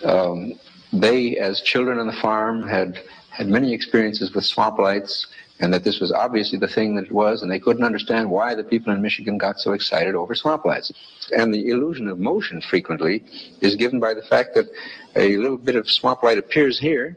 um, 0.05 0.55
they, 0.93 1.37
as 1.37 1.61
children 1.61 1.99
on 1.99 2.07
the 2.07 2.13
farm, 2.15 2.67
had 2.67 3.03
had 3.31 3.49
many 3.49 3.73
experiences 3.73 4.33
with 4.35 4.45
swamp 4.45 4.79
lights, 4.79 5.27
and 5.61 5.73
that 5.73 5.85
this 5.85 6.01
was 6.01 6.13
obviously 6.13 6.59
the 6.59 6.69
thing 6.69 6.95
that 6.97 7.07
it 7.07 7.13
was, 7.13 7.43
and 7.43 7.51
they 7.51 7.59
couldn't 7.59 7.85
understand 7.85 8.31
why 8.31 8.55
the 8.55 8.65
people 8.65 8.93
in 8.93 9.01
Michigan 9.01 9.39
got 9.39 9.59
so 9.59 9.73
excited 9.73 10.15
over 10.15 10.35
swamp 10.35 10.65
lights. 10.65 10.93
And 11.37 11.53
the 11.53 11.69
illusion 11.71 12.09
of 12.09 12.19
motion 12.19 12.61
frequently 12.61 13.25
is 13.61 13.75
given 13.77 13.99
by 13.99 14.15
the 14.15 14.23
fact 14.23 14.55
that 14.55 14.67
a 15.15 15.37
little 15.37 15.57
bit 15.57 15.77
of 15.77 15.89
swamp 15.89 16.23
light 16.23 16.39
appears 16.39 16.79
here. 16.79 17.17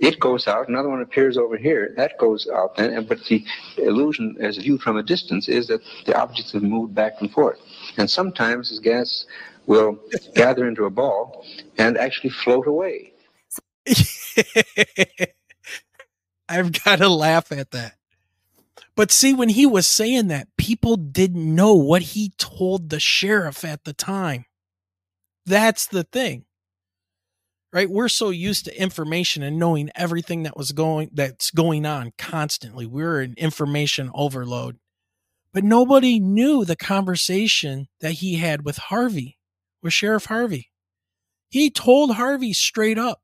It 0.00 0.20
goes 0.20 0.46
out, 0.46 0.68
another 0.68 0.90
one 0.90 1.00
appears 1.00 1.36
over 1.36 1.56
here, 1.56 1.92
that 1.96 2.18
goes 2.18 2.46
out, 2.54 2.78
and, 2.78 3.08
but 3.08 3.18
the 3.24 3.44
illusion, 3.78 4.36
as 4.38 4.56
viewed 4.56 4.80
from 4.80 4.96
a 4.96 5.02
distance, 5.02 5.48
is 5.48 5.66
that 5.68 5.80
the 6.06 6.16
objects 6.16 6.52
have 6.52 6.62
moved 6.62 6.94
back 6.94 7.14
and 7.20 7.32
forth. 7.32 7.58
And 7.96 8.08
sometimes 8.08 8.70
this 8.70 8.78
gas 8.78 9.26
will 9.66 9.98
gather 10.34 10.68
into 10.68 10.84
a 10.84 10.90
ball 10.90 11.44
and 11.78 11.98
actually 11.98 12.30
float 12.30 12.68
away. 12.68 13.12
I've 16.48 16.72
got 16.84 16.96
to 16.96 17.08
laugh 17.08 17.52
at 17.52 17.70
that. 17.72 17.94
But 18.96 19.12
see, 19.12 19.32
when 19.32 19.50
he 19.50 19.66
was 19.66 19.86
saying 19.86 20.28
that, 20.28 20.48
people 20.56 20.96
didn't 20.96 21.54
know 21.54 21.74
what 21.74 22.02
he 22.02 22.32
told 22.38 22.90
the 22.90 23.00
sheriff 23.00 23.64
at 23.64 23.84
the 23.84 23.92
time. 23.92 24.46
That's 25.46 25.86
the 25.86 26.04
thing. 26.04 26.44
Right? 27.72 27.90
We're 27.90 28.08
so 28.08 28.30
used 28.30 28.64
to 28.64 28.80
information 28.80 29.42
and 29.42 29.58
knowing 29.58 29.90
everything 29.94 30.44
that 30.44 30.56
was 30.56 30.72
going 30.72 31.10
that's 31.12 31.50
going 31.50 31.84
on 31.84 32.12
constantly. 32.16 32.86
We're 32.86 33.20
in 33.20 33.34
information 33.36 34.10
overload. 34.14 34.78
But 35.52 35.64
nobody 35.64 36.18
knew 36.18 36.64
the 36.64 36.76
conversation 36.76 37.88
that 38.00 38.12
he 38.12 38.36
had 38.36 38.64
with 38.64 38.78
Harvey, 38.78 39.38
with 39.82 39.92
Sheriff 39.92 40.26
Harvey. 40.26 40.70
He 41.50 41.70
told 41.70 42.12
Harvey 42.12 42.52
straight 42.52 42.98
up, 42.98 43.22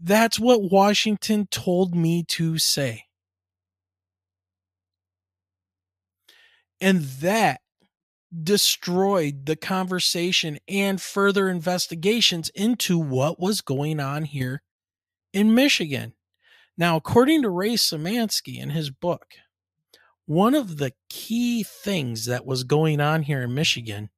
that's 0.00 0.40
what 0.40 0.70
Washington 0.70 1.46
told 1.50 1.94
me 1.94 2.24
to 2.24 2.58
say. 2.58 3.04
And 6.80 7.02
that 7.20 7.60
destroyed 8.42 9.46
the 9.46 9.56
conversation 9.56 10.58
and 10.68 11.02
further 11.02 11.48
investigations 11.48 12.48
into 12.50 12.98
what 12.98 13.40
was 13.40 13.60
going 13.60 14.00
on 14.00 14.24
here 14.24 14.62
in 15.32 15.54
Michigan. 15.54 16.14
Now, 16.78 16.96
according 16.96 17.42
to 17.42 17.50
Ray 17.50 17.74
Samansky 17.74 18.58
in 18.58 18.70
his 18.70 18.90
book, 18.90 19.26
one 20.24 20.54
of 20.54 20.78
the 20.78 20.92
key 21.10 21.62
things 21.62 22.24
that 22.26 22.46
was 22.46 22.64
going 22.64 23.00
on 23.00 23.22
here 23.22 23.42
in 23.42 23.52
Michigan, 23.52 24.08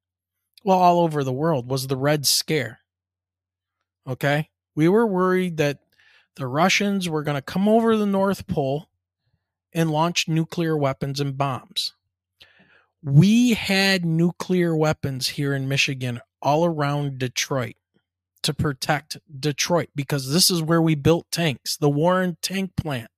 well, 0.63 0.77
all 0.77 0.99
over 0.99 1.23
the 1.23 1.33
world, 1.33 1.67
was 1.69 1.87
the 1.87 1.97
Red 1.97 2.25
Scare. 2.25 2.79
Okay? 4.07 4.49
We 4.75 4.87
were 4.87 5.05
worried 5.05 5.57
that 5.57 5.79
the 6.35 6.47
Russians 6.47 7.07
were 7.07 7.23
going 7.23 7.35
to 7.35 7.41
come 7.41 7.67
over 7.67 7.95
the 7.95 8.05
North 8.05 8.47
Pole 8.47 8.89
and 9.73 9.91
launch 9.91 10.27
nuclear 10.27 10.77
weapons 10.77 11.19
and 11.19 11.37
bombs. 11.37 11.93
We 13.03 13.53
had 13.53 14.05
nuclear 14.05 14.75
weapons 14.75 15.29
here 15.29 15.53
in 15.53 15.67
Michigan 15.67 16.21
all 16.41 16.65
around 16.65 17.19
Detroit 17.19 17.75
to 18.43 18.53
protect 18.53 19.17
Detroit 19.39 19.89
because 19.95 20.31
this 20.31 20.49
is 20.49 20.61
where 20.61 20.81
we 20.81 20.95
built 20.95 21.27
tanks. 21.31 21.77
The 21.77 21.89
Warren 21.89 22.37
tank 22.41 22.71
plant 22.75 23.09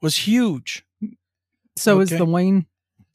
was 0.00 0.18
huge. 0.18 0.84
So 1.76 2.00
is 2.00 2.10
the 2.10 2.24
Wayne, 2.24 2.66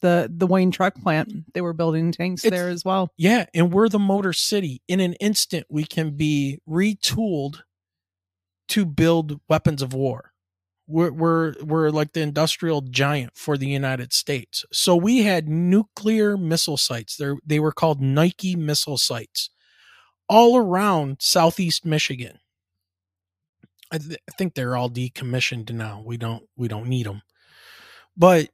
the 0.04 0.30
the 0.32 0.45
Wayne 0.45 0.70
truck 0.70 0.93
plant. 1.01 1.51
They 1.54 1.62
were 1.62 1.74
building 1.74 2.12
tanks 2.12 2.45
It's- 2.45 2.60
there 2.60 2.70
as 2.70 2.86
well. 2.86 3.12
Yeah, 3.18 3.45
and 3.56 3.74
we're 3.74 3.89
the 3.89 3.97
Motor 3.99 4.34
City. 4.34 4.82
In 4.88 4.99
an 4.99 5.14
instant, 5.14 5.66
we 5.70 5.86
can 5.86 6.12
be 6.12 6.60
retooled 6.70 7.62
to 8.68 8.86
build 8.86 9.39
weapons 9.49 9.82
of 9.82 9.93
war. 9.93 10.32
We're 10.86 11.12
we're 11.12 11.54
we're 11.64 11.89
like 11.89 12.12
the 12.14 12.22
industrial 12.22 12.82
giant 12.82 13.38
for 13.38 13.58
the 13.58 13.68
United 13.68 14.12
States. 14.14 14.66
So 14.72 14.95
we 14.95 15.20
had 15.24 15.47
nuclear 15.47 16.36
missile 16.38 16.78
sites. 16.78 17.16
They 17.18 17.32
they 17.45 17.60
were 17.60 17.72
called 17.72 18.01
Nike 18.01 18.56
missile 18.56 18.97
sites 18.97 19.49
all 20.28 20.58
around 20.58 21.18
southeast 21.22 21.86
Michigan. 21.86 22.39
I, 23.91 23.97
th- 23.99 24.20
I 24.30 24.32
think 24.38 24.56
they're 24.56 24.76
all 24.76 24.89
decommissioned 24.89 25.72
now. 25.72 26.04
We 26.06 26.18
don't 26.18 26.43
we 26.58 26.68
don't 26.68 26.88
need 26.89 27.06
them. 27.06 27.22
But 28.18 28.49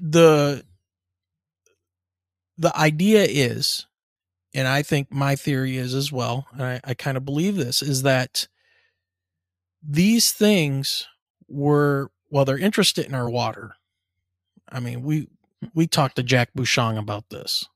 the 0.00 0.64
the 2.58 2.76
idea 2.76 3.26
is, 3.28 3.86
and 4.54 4.68
I 4.68 4.82
think 4.82 5.10
my 5.10 5.36
theory 5.36 5.76
is 5.76 5.94
as 5.94 6.12
well, 6.12 6.46
and 6.52 6.62
I, 6.62 6.80
I 6.84 6.94
kind 6.94 7.16
of 7.16 7.24
believe 7.24 7.56
this, 7.56 7.82
is 7.82 8.02
that 8.02 8.46
these 9.82 10.32
things 10.32 11.06
were 11.48 12.10
well, 12.30 12.44
they're 12.44 12.58
interested 12.58 13.06
in 13.06 13.14
our 13.14 13.28
water. 13.28 13.74
I 14.68 14.80
mean, 14.80 15.02
we 15.02 15.28
we 15.74 15.86
talked 15.86 16.16
to 16.16 16.22
Jack 16.22 16.50
Bouchon 16.54 16.96
about 16.96 17.28
this. 17.30 17.66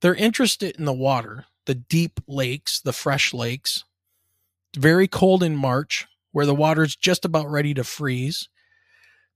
They're 0.00 0.14
interested 0.14 0.76
in 0.76 0.84
the 0.84 0.92
water, 0.92 1.46
the 1.66 1.74
deep 1.74 2.20
lakes, 2.26 2.80
the 2.80 2.92
fresh 2.92 3.34
lakes. 3.34 3.84
Very 4.76 5.08
cold 5.08 5.42
in 5.42 5.56
March, 5.56 6.06
where 6.32 6.46
the 6.46 6.54
water's 6.54 6.94
just 6.94 7.24
about 7.24 7.50
ready 7.50 7.74
to 7.74 7.84
freeze. 7.84 8.48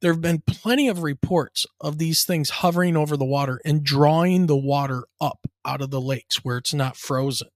There 0.05 0.13
have 0.13 0.21
been 0.21 0.43
plenty 0.47 0.87
of 0.89 1.03
reports 1.03 1.65
of 1.81 1.97
these 1.97 2.27
things 2.27 2.51
hovering 2.61 2.95
over 2.95 3.17
the 3.17 3.25
water 3.25 3.59
and 3.65 3.83
drawing 3.83 4.45
the 4.45 4.57
water 4.57 5.05
up 5.19 5.47
out 5.65 5.81
of 5.81 5.91
the 5.91 6.01
lakes 6.01 6.45
where 6.45 6.59
it's 6.59 6.75
not 6.75 6.99
frozen. 6.99 7.49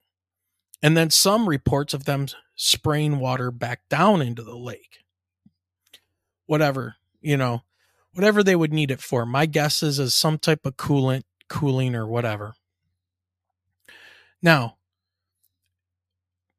And 0.82 0.96
then 0.96 1.10
some 1.10 1.46
reports 1.46 1.92
of 1.92 2.06
them 2.06 2.26
spraying 2.54 3.18
water 3.20 3.50
back 3.50 3.82
down 3.90 4.22
into 4.22 4.42
the 4.42 4.56
lake. 4.56 5.00
Whatever, 6.46 6.96
you 7.20 7.36
know, 7.36 7.64
whatever 8.14 8.42
they 8.42 8.56
would 8.56 8.72
need 8.72 8.90
it 8.90 9.02
for. 9.02 9.26
My 9.26 9.44
guess 9.44 9.82
is 9.82 10.00
as 10.00 10.14
some 10.14 10.38
type 10.38 10.64
of 10.64 10.78
coolant, 10.78 11.24
cooling 11.50 11.94
or 11.94 12.06
whatever. 12.06 12.54
Now, 14.40 14.77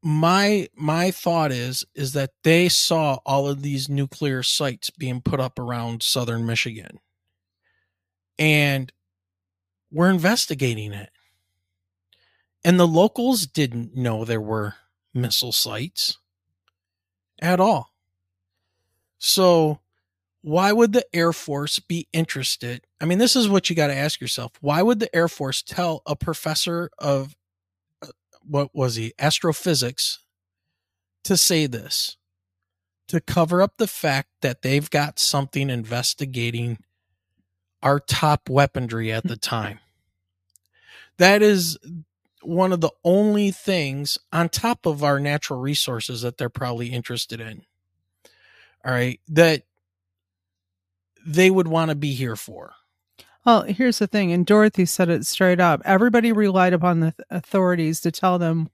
my 0.02 0.70
my 0.76 1.12
thought 1.12 1.52
is 1.52 1.86
is 1.94 2.14
that 2.14 2.32
they 2.44 2.70
saw 2.70 3.20
all 3.26 3.48
of 3.48 3.62
these 3.62 3.90
nuclear 3.90 4.44
sites 4.44 4.90
being 4.90 5.22
put 5.22 5.40
up 5.40 5.60
around 5.60 6.04
southern 6.04 6.46
Michigan. 6.46 7.00
And 8.38 8.92
we're 9.92 10.10
investigating 10.10 10.94
it. 10.94 11.10
And 12.64 12.80
the 12.80 12.88
locals 12.88 13.46
didn't 13.46 13.96
know 13.96 14.24
there 14.24 14.42
were 14.42 14.76
missile 15.14 15.52
sites 15.52 16.18
at 17.42 17.60
all. 17.60 17.94
So 19.18 19.80
why 20.42 20.72
would 20.72 20.94
the 20.94 21.06
Air 21.14 21.34
Force 21.34 21.80
be 21.80 22.08
interested? 22.14 22.86
I 23.02 23.06
mean, 23.06 23.18
this 23.18 23.36
is 23.36 23.50
what 23.50 23.70
you 23.70 23.76
got 23.76 23.88
to 23.88 23.96
ask 23.96 24.22
yourself. 24.22 24.54
Why 24.62 24.82
would 24.82 25.00
the 25.00 25.14
Air 25.14 25.28
Force 25.28 25.62
tell 25.62 26.02
a 26.06 26.16
professor 26.16 26.90
of 26.98 27.36
what 28.50 28.74
was 28.74 28.96
he, 28.96 29.14
astrophysics, 29.20 30.20
to 31.24 31.38
say 31.38 31.68
this? 31.68 32.18
To 33.10 33.20
cover 33.20 33.62
up 33.62 33.78
the 33.78 33.88
fact 33.88 34.30
that 34.42 34.62
they've 34.62 34.90
got 34.90 35.20
something 35.20 35.70
investigating 35.70 36.78
our 37.82 38.00
top 38.00 38.50
weaponry 38.50 39.12
at 39.12 39.24
the 39.24 39.38
time. 39.38 39.80
That 41.18 41.42
is 41.42 41.78
one 42.42 42.72
of 42.72 42.82
the 42.82 42.92
only 43.04 43.52
things 43.52 44.18
on 44.32 44.50
top 44.50 44.86
of 44.86 45.04
our 45.04 45.20
natural 45.20 45.60
resources 45.60 46.22
that 46.22 46.38
they're 46.38 46.50
probably 46.50 46.88
interested 46.88 47.42
in. 47.42 47.64
All 48.86 48.92
right. 48.94 49.20
That 49.28 49.64
they 51.26 51.50
would 51.50 51.68
want 51.68 51.90
to 51.90 51.96
be 51.96 52.14
here 52.14 52.36
for. 52.36 52.74
Well, 53.50 53.64
here's 53.64 53.98
the 53.98 54.06
thing, 54.06 54.32
and 54.32 54.46
Dorothy 54.46 54.86
said 54.86 55.10
it 55.10 55.26
straight 55.26 55.60
up. 55.60 55.82
Everybody 55.84 56.32
relied 56.32 56.72
upon 56.72 57.00
the 57.00 57.16
authorities 57.32 58.00
to 58.02 58.12
tell 58.12 58.38
them, 58.38 58.70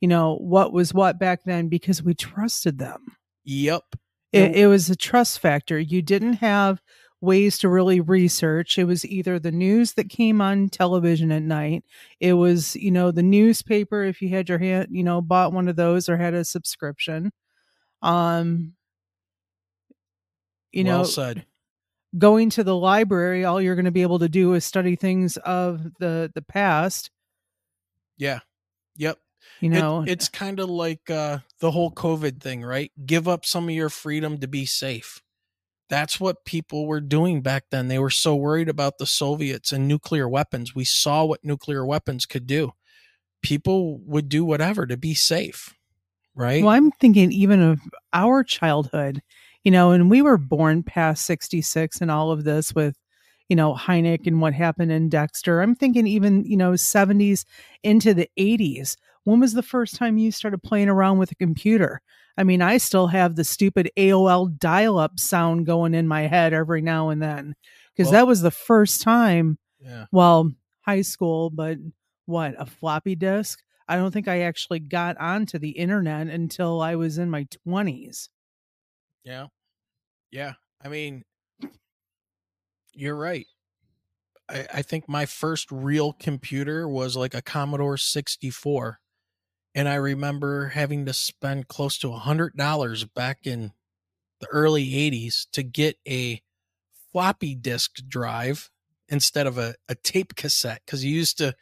you 0.00 0.08
know, 0.08 0.34
what 0.38 0.72
was 0.72 0.92
what 0.92 1.20
back 1.20 1.44
then 1.44 1.68
because 1.68 2.02
we 2.02 2.12
trusted 2.12 2.76
them. 2.80 3.16
Yep. 3.44 3.84
It, 4.32 4.56
it 4.56 4.66
was 4.66 4.90
a 4.90 4.96
trust 4.96 5.38
factor. 5.38 5.78
You 5.78 6.02
didn't 6.02 6.34
have 6.34 6.82
ways 7.20 7.56
to 7.58 7.68
really 7.68 8.00
research. 8.00 8.78
It 8.78 8.84
was 8.86 9.06
either 9.06 9.38
the 9.38 9.52
news 9.52 9.92
that 9.92 10.10
came 10.10 10.40
on 10.40 10.70
television 10.70 11.30
at 11.30 11.42
night. 11.42 11.84
It 12.18 12.32
was, 12.32 12.74
you 12.74 12.90
know, 12.90 13.12
the 13.12 13.22
newspaper 13.22 14.02
if 14.02 14.20
you 14.20 14.30
had 14.30 14.48
your 14.48 14.58
hand, 14.58 14.88
you 14.90 15.04
know, 15.04 15.20
bought 15.20 15.52
one 15.52 15.68
of 15.68 15.76
those 15.76 16.08
or 16.08 16.16
had 16.16 16.34
a 16.34 16.44
subscription. 16.44 17.30
Um 18.02 18.72
you 20.72 20.82
well 20.82 20.98
know, 20.98 21.04
said. 21.04 21.46
Going 22.18 22.50
to 22.50 22.64
the 22.64 22.76
library, 22.76 23.44
all 23.44 23.60
you're 23.60 23.74
going 23.74 23.84
to 23.86 23.90
be 23.90 24.02
able 24.02 24.18
to 24.20 24.28
do 24.28 24.54
is 24.54 24.64
study 24.64 24.96
things 24.96 25.36
of 25.38 25.82
the 25.98 26.30
the 26.34 26.42
past. 26.42 27.10
Yeah. 28.16 28.40
Yep. 28.96 29.18
You 29.60 29.70
It- 29.72 29.74
know, 29.80 30.04
it's 30.06 30.28
kind 30.28 30.60
of 30.60 30.68
like 30.70 31.08
uh, 31.10 31.38
the 31.60 31.70
whole 31.70 31.90
COVID 31.90 32.40
thing, 32.40 32.62
right? 32.62 32.90
Give 33.04 33.28
up 33.28 33.44
some 33.44 33.64
of 33.68 33.74
your 33.74 33.88
freedom 33.90 34.38
to 34.38 34.48
be 34.48 34.66
safe. 34.66 35.22
That's 35.88 36.18
what 36.18 36.44
people 36.44 36.86
were 36.86 37.00
doing 37.00 37.42
back 37.42 37.64
then. 37.70 37.86
They 37.88 38.00
were 38.00 38.10
so 38.10 38.34
worried 38.34 38.68
about 38.68 38.98
the 38.98 39.06
Soviets 39.06 39.70
and 39.70 39.86
nuclear 39.86 40.28
weapons. 40.28 40.74
We 40.74 40.84
saw 40.84 41.24
what 41.24 41.44
nuclear 41.44 41.86
weapons 41.86 42.26
could 42.26 42.46
do. 42.46 42.72
People 43.40 43.98
would 43.98 44.28
do 44.28 44.44
whatever 44.44 44.84
to 44.86 44.96
be 44.96 45.14
safe, 45.14 45.72
right? 46.34 46.62
well, 46.64 46.72
I'm 46.74 46.90
thinking 46.90 47.30
even 47.30 47.62
of 47.62 47.80
our 48.12 48.42
childhood. 48.42 49.22
You 49.66 49.72
know, 49.72 49.90
and 49.90 50.08
we 50.08 50.22
were 50.22 50.38
born 50.38 50.84
past 50.84 51.26
66 51.26 52.00
and 52.00 52.08
all 52.08 52.30
of 52.30 52.44
this 52.44 52.72
with, 52.72 52.96
you 53.48 53.56
know, 53.56 53.74
Hynek 53.74 54.24
and 54.28 54.40
what 54.40 54.54
happened 54.54 54.92
in 54.92 55.08
Dexter. 55.08 55.60
I'm 55.60 55.74
thinking 55.74 56.06
even, 56.06 56.44
you 56.44 56.56
know, 56.56 56.74
70s 56.74 57.44
into 57.82 58.14
the 58.14 58.30
80s. 58.38 58.96
When 59.24 59.40
was 59.40 59.54
the 59.54 59.64
first 59.64 59.96
time 59.96 60.18
you 60.18 60.30
started 60.30 60.62
playing 60.62 60.88
around 60.88 61.18
with 61.18 61.32
a 61.32 61.34
computer? 61.34 62.00
I 62.38 62.44
mean, 62.44 62.62
I 62.62 62.76
still 62.76 63.08
have 63.08 63.34
the 63.34 63.42
stupid 63.42 63.90
AOL 63.96 64.56
dial 64.56 65.00
up 65.00 65.18
sound 65.18 65.66
going 65.66 65.94
in 65.94 66.06
my 66.06 66.28
head 66.28 66.52
every 66.52 66.80
now 66.80 67.08
and 67.08 67.20
then 67.20 67.56
because 67.92 68.12
Well- 68.12 68.20
that 68.20 68.28
was 68.28 68.42
the 68.42 68.52
first 68.52 69.02
time, 69.02 69.58
yeah. 69.80 70.06
well, 70.12 70.52
high 70.82 71.02
school, 71.02 71.50
but 71.50 71.78
what, 72.26 72.54
a 72.56 72.66
floppy 72.66 73.16
disk? 73.16 73.64
I 73.88 73.96
don't 73.96 74.12
think 74.12 74.28
I 74.28 74.42
actually 74.42 74.78
got 74.78 75.16
onto 75.18 75.58
the 75.58 75.70
internet 75.70 76.28
until 76.28 76.80
I 76.80 76.94
was 76.94 77.18
in 77.18 77.30
my 77.30 77.48
20s. 77.66 78.28
Yeah. 79.24 79.48
Yeah. 80.30 80.54
I 80.82 80.88
mean, 80.88 81.24
you're 82.94 83.16
right. 83.16 83.46
I, 84.48 84.66
I 84.74 84.82
think 84.82 85.08
my 85.08 85.26
first 85.26 85.70
real 85.70 86.12
computer 86.12 86.88
was 86.88 87.16
like 87.16 87.34
a 87.34 87.42
Commodore 87.42 87.96
64. 87.96 89.00
And 89.74 89.88
I 89.88 89.96
remember 89.96 90.68
having 90.68 91.04
to 91.06 91.12
spend 91.12 91.68
close 91.68 91.98
to 91.98 92.12
a 92.12 92.18
hundred 92.18 92.54
dollars 92.56 93.04
back 93.04 93.46
in 93.46 93.72
the 94.40 94.46
early 94.48 94.86
80s 94.92 95.46
to 95.52 95.62
get 95.62 95.98
a 96.08 96.40
floppy 97.12 97.54
disk 97.54 97.96
drive 98.08 98.70
instead 99.08 99.46
of 99.46 99.58
a, 99.58 99.74
a 99.88 99.94
tape 99.94 100.34
cassette 100.34 100.82
because 100.84 101.04
you 101.04 101.14
used 101.14 101.38
to 101.38 101.54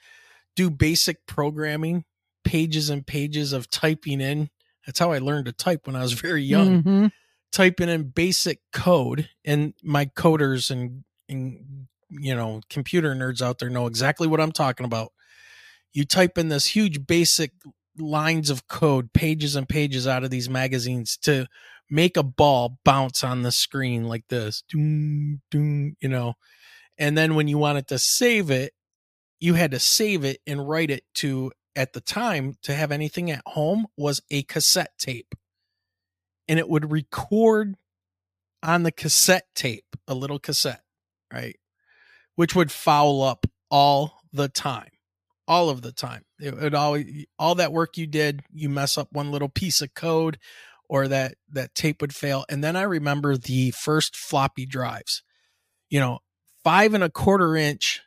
do 0.56 0.70
basic 0.70 1.26
programming, 1.26 2.04
pages 2.44 2.88
and 2.88 3.06
pages 3.06 3.52
of 3.52 3.68
typing 3.68 4.20
in. 4.20 4.50
That's 4.86 4.98
how 4.98 5.12
I 5.12 5.18
learned 5.18 5.46
to 5.46 5.52
type 5.52 5.86
when 5.86 5.96
I 5.96 6.02
was 6.02 6.12
very 6.12 6.42
young 6.42 6.82
Mhm. 6.82 7.12
Typing 7.54 7.88
in 7.88 8.08
basic 8.08 8.58
code 8.72 9.28
and 9.44 9.74
my 9.82 10.06
coders 10.06 10.72
and, 10.72 11.04
and 11.28 11.86
you 12.10 12.34
know 12.34 12.60
computer 12.68 13.14
nerds 13.14 13.40
out 13.40 13.60
there 13.60 13.70
know 13.70 13.86
exactly 13.86 14.26
what 14.26 14.40
i'm 14.40 14.52
talking 14.52 14.84
about. 14.84 15.12
You 15.92 16.04
type 16.04 16.36
in 16.36 16.48
this 16.48 16.66
huge 16.66 17.06
basic 17.06 17.52
lines 17.96 18.50
of 18.50 18.66
code 18.66 19.12
pages 19.12 19.54
and 19.54 19.68
pages 19.68 20.08
out 20.08 20.24
of 20.24 20.30
these 20.30 20.50
magazines 20.50 21.16
to 21.18 21.46
make 21.88 22.16
a 22.16 22.24
ball 22.24 22.78
bounce 22.84 23.22
on 23.22 23.42
the 23.42 23.52
screen 23.52 24.08
like 24.08 24.24
this 24.28 24.64
doom, 24.68 25.40
doom, 25.52 25.94
you 26.00 26.08
know? 26.08 26.34
And 26.98 27.16
then 27.16 27.36
when 27.36 27.46
you 27.46 27.56
wanted 27.58 27.86
to 27.88 27.98
save 28.00 28.50
it 28.50 28.72
you 29.38 29.54
had 29.54 29.72
to 29.72 29.78
save 29.78 30.24
it 30.24 30.40
and 30.46 30.68
write 30.68 30.90
it 30.90 31.04
to 31.14 31.52
at 31.76 31.92
the 31.92 32.00
time 32.00 32.54
to 32.62 32.74
have 32.74 32.90
anything 32.90 33.30
at 33.30 33.42
home 33.46 33.86
was 33.96 34.22
a 34.30 34.42
cassette 34.44 34.92
tape 34.98 35.34
and 36.48 36.58
it 36.58 36.68
would 36.68 36.90
record 36.90 37.76
on 38.62 38.82
the 38.82 38.92
cassette 38.92 39.46
tape, 39.54 39.96
a 40.08 40.14
little 40.14 40.38
cassette, 40.38 40.82
right? 41.32 41.56
Which 42.34 42.54
would 42.54 42.72
foul 42.72 43.22
up 43.22 43.46
all 43.70 44.20
the 44.32 44.48
time, 44.48 44.90
all 45.46 45.68
of 45.70 45.82
the 45.82 45.92
time. 45.92 46.24
It 46.40 46.56
would 46.56 46.74
always, 46.74 47.26
all 47.38 47.54
that 47.56 47.72
work 47.72 47.96
you 47.96 48.06
did, 48.06 48.42
you 48.52 48.68
mess 48.68 48.96
up 48.98 49.08
one 49.12 49.30
little 49.30 49.48
piece 49.48 49.80
of 49.80 49.94
code 49.94 50.38
or 50.88 51.08
that, 51.08 51.34
that 51.50 51.74
tape 51.74 52.00
would 52.00 52.14
fail. 52.14 52.44
And 52.48 52.62
then 52.62 52.76
I 52.76 52.82
remember 52.82 53.36
the 53.36 53.70
first 53.72 54.16
floppy 54.16 54.66
drives, 54.66 55.22
you 55.88 56.00
know, 56.00 56.20
five 56.62 56.94
and 56.94 57.04
a 57.04 57.10
quarter 57.10 57.56
inch 57.56 58.00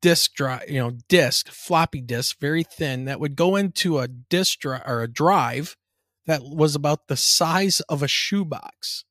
disk 0.00 0.34
drive, 0.34 0.68
you 0.68 0.78
know, 0.78 0.92
disk, 1.08 1.48
floppy 1.48 2.00
disk, 2.00 2.38
very 2.38 2.62
thin 2.62 3.06
that 3.06 3.20
would 3.20 3.36
go 3.36 3.56
into 3.56 3.98
a 3.98 4.08
disk 4.08 4.60
drive 4.60 4.82
or 4.86 5.02
a 5.02 5.08
drive 5.08 5.76
that 6.26 6.42
was 6.42 6.74
about 6.74 7.08
the 7.08 7.16
size 7.16 7.80
of 7.88 8.02
a 8.02 8.08
shoebox 8.08 9.04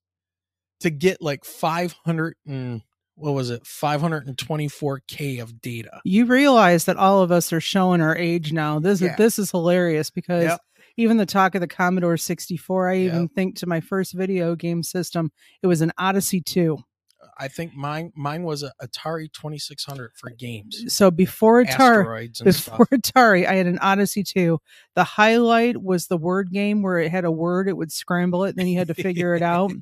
to 0.79 0.89
get 0.89 1.21
like 1.21 1.45
500 1.45 2.35
and 2.47 2.81
what 3.15 3.33
was 3.33 3.49
it 3.51 3.63
524k 3.63 5.39
of 5.41 5.61
data 5.61 6.01
You 6.03 6.25
realize 6.25 6.85
that 6.85 6.97
all 6.97 7.21
of 7.21 7.31
us 7.31 7.53
are 7.53 7.61
showing 7.61 8.01
our 8.01 8.17
age 8.17 8.51
now. 8.51 8.79
This 8.79 9.01
Yeah. 9.01 9.11
is 9.11 9.17
this 9.17 9.39
is 9.39 9.51
hilarious 9.51 10.09
because 10.09 10.43
Yep. 10.45 10.59
even 10.97 11.17
the 11.17 11.25
talk 11.25 11.55
of 11.55 11.61
the 11.61 11.67
Commodore 11.67 12.17
64, 12.17 12.89
I 12.89 12.97
even 12.97 13.27
think 13.29 13.55
to 13.57 13.67
my 13.67 13.79
first 13.79 14.13
video 14.13 14.55
game 14.55 14.83
system, 14.83 15.31
it 15.61 15.67
was 15.67 15.81
an 15.81 15.91
Odyssey 15.97 16.41
2. 16.41 16.77
I 17.39 17.47
think 17.47 17.73
mine 17.75 18.11
mine 18.15 18.43
was 18.43 18.63
a 18.63 18.71
atari 18.81 19.31
2600 19.31 20.11
for 20.15 20.29
games 20.31 20.83
So 20.93 21.11
before 21.11 21.63
Atari, 21.63 22.43
before 22.43 22.85
stuff 22.85 22.89
Atari, 22.91 23.47
I 23.47 23.55
had 23.55 23.67
an 23.67 23.79
Odyssey 23.79 24.23
2. 24.23 24.59
The 24.95 25.03
highlight 25.03 25.81
was 25.81 26.07
the 26.07 26.17
word 26.17 26.51
game 26.51 26.81
where 26.81 26.99
it 26.99 27.09
had 27.11 27.25
a 27.25 27.31
word, 27.31 27.67
it 27.67 27.77
would 27.77 27.91
scramble 27.91 28.43
it, 28.43 28.49
and 28.49 28.57
then 28.57 28.67
you 28.67 28.77
had 28.77 28.87
to 28.87 28.93
figure 28.93 29.35
it 29.35 29.41
out. 29.41 29.71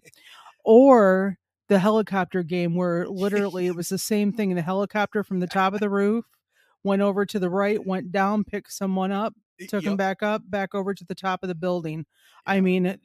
Or 0.64 1.38
the 1.70 1.80
helicopter 1.80 2.44
game 2.44 2.76
where 2.76 3.08
literally 3.08 3.66
it 3.66 3.76
was 3.76 3.90
the 3.90 3.98
same 3.98 4.32
thing. 4.32 4.54
The 4.54 4.62
helicopter 4.62 5.24
from 5.24 5.40
the 5.40 5.48
top 5.48 5.74
of 5.74 5.80
the 5.80 5.90
roof 5.90 6.26
went 6.84 7.02
over 7.02 7.26
to 7.26 7.40
the 7.40 7.50
right, 7.50 7.84
went 7.84 8.12
down, 8.12 8.44
picked 8.44 8.72
someone 8.72 9.12
up, 9.12 9.34
took 9.70 9.84
him 9.84 9.98
back 9.98 10.22
up, 10.22 10.44
back 10.48 10.76
over 10.76 10.94
to 10.94 11.06
the 11.06 11.16
top 11.16 11.42
of 11.44 11.48
the 11.48 11.56
building. 11.56 12.06
I 12.46 12.62
mean, 12.62 13.00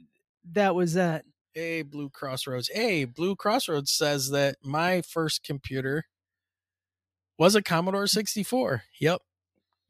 that 0.53 0.74
was 0.74 0.97
it. 0.97 1.24
Hey, 1.57 1.81
Blue 1.81 2.11
Crossroads. 2.11 2.69
Hey, 2.71 3.07
Blue 3.07 3.35
Crossroads 3.35 3.91
says 3.91 4.29
that 4.29 4.57
my 4.63 5.01
first 5.01 5.43
computer 5.43 6.05
was 7.39 7.55
a 7.55 7.63
Commodore 7.63 8.03
mm-hmm. 8.03 8.19
64. 8.19 8.83
Yep. 9.01 9.23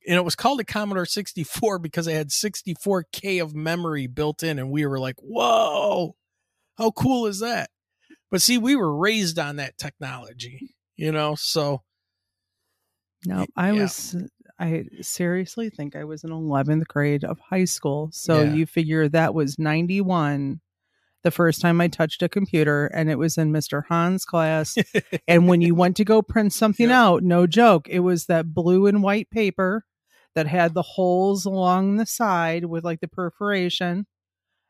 And 0.07 0.17
it 0.17 0.25
was 0.25 0.37
called 0.37 0.61
a 0.61 0.65
Commodore 0.65 1.07
64 1.07 1.81
because 1.81 2.07
it 2.07 2.15
had 2.15 2.29
64K 2.29 3.43
of 3.43 3.57
memory 3.57 4.07
built 4.07 4.45
in. 4.45 4.61
And 4.61 4.71
we 4.71 4.87
were 4.87 5.01
like, 5.01 5.17
whoa, 5.19 6.15
how 6.79 6.93
cool 6.93 7.27
is 7.27 7.41
that? 7.41 7.71
But 8.31 8.43
see, 8.43 8.59
we 8.59 8.77
were 8.77 8.97
raised 8.97 9.37
on 9.37 9.57
that 9.57 9.77
technology, 9.77 10.77
you 10.97 11.11
know? 11.11 11.35
So, 11.35 11.83
No, 13.25 13.45
I 13.57 13.73
yeah. 13.73 13.83
was. 13.83 14.17
I 14.61 14.85
seriously 15.01 15.69
think 15.69 15.97
I 15.97 16.05
was 16.05 16.23
in 16.23 16.31
11th 16.31 16.87
grade 16.87 17.25
of 17.25 17.41
high 17.41 17.65
school. 17.65 18.11
So 18.13 18.43
Yeah. 18.43 18.55
you 18.55 18.67
figure 18.67 19.09
that 19.09 19.35
was 19.35 19.59
91 19.59 20.61
the 21.23 21.31
first 21.31 21.61
time 21.61 21.81
I 21.81 21.89
touched 21.89 22.23
a 22.23 22.29
computer 22.29 22.87
and 22.87 23.11
it 23.11 23.17
was 23.19 23.37
in 23.37 23.53
Mr. 23.53 23.83
Hahn's 23.89 24.25
class. 24.25 24.77
and 25.29 25.49
when 25.49 25.61
you 25.61 25.75
went 25.75 25.97
to 25.97 26.05
go 26.05 26.23
print 26.23 26.53
something 26.53 26.89
Yeah. 26.89 27.03
out, 27.05 27.23
no 27.23 27.47
joke, 27.47 27.89
it 27.89 28.01
was 28.01 28.27
that 28.27 28.55
blue 28.55 28.87
and 28.87 29.03
white 29.03 29.29
paper 29.31 29.85
that 30.35 30.47
had 30.47 30.75
the 30.75 30.83
holes 30.83 31.45
along 31.47 31.97
the 31.97 32.07
side 32.07 32.67
with 32.67 32.85
like 32.85 33.01
the 33.01 33.09
perforation 33.09 34.07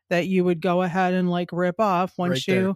that 0.09 0.27
you 0.27 0.43
would 0.45 0.61
go 0.61 0.81
ahead 0.81 1.13
and 1.13 1.29
like 1.29 1.49
rip 1.51 1.79
off 1.79 2.13
once 2.17 2.47
Right 2.47 2.55
you 2.55 2.75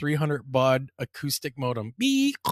300 0.00 0.42
baud 0.50 0.90
acoustic 0.98 1.56
modem. 1.56 1.94
Beep. 1.96 2.34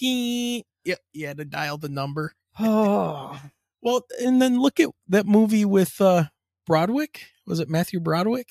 Yep. 0.00 0.98
You 1.12 1.26
had 1.26 1.38
to 1.38 1.44
dial 1.44 1.78
the 1.78 1.88
number. 1.88 2.32
Oh, 2.58 3.40
Well, 3.82 4.02
and 4.22 4.40
then 4.42 4.60
look 4.60 4.80
at 4.80 4.90
that 5.08 5.26
movie 5.26 5.64
with 5.64 6.00
uh 6.00 6.24
Broderick. 6.66 7.26
Was 7.46 7.60
it 7.60 7.68
Matthew 7.68 8.00
Broderick? 8.00 8.48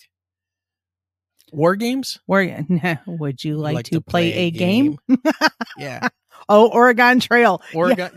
War 1.53 1.75
Games? 1.75 2.19
where 2.25 2.65
would 3.07 3.43
you 3.43 3.57
like, 3.57 3.75
Like 3.75 3.85
to, 3.85 4.01
play, 4.01 4.33
a 4.33 4.51
game? 4.51 4.97
Yeah. 5.77 6.07
Oh, 6.49 6.69
Oregon 6.69 7.19
Trail. 7.19 7.61
Oregon. 7.73 8.11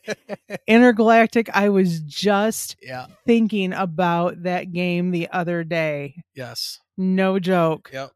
Intergalactic. 0.66 1.50
I 1.54 1.70
was 1.70 2.00
just 2.00 2.76
yeah. 2.80 3.06
thinking 3.26 3.72
about 3.72 4.42
that 4.44 4.72
game 4.72 5.10
the 5.10 5.28
other 5.30 5.64
day. 5.64 6.22
Yes. 6.34 6.80
No 6.96 7.38
joke. 7.38 7.90
Yep. 7.92 8.12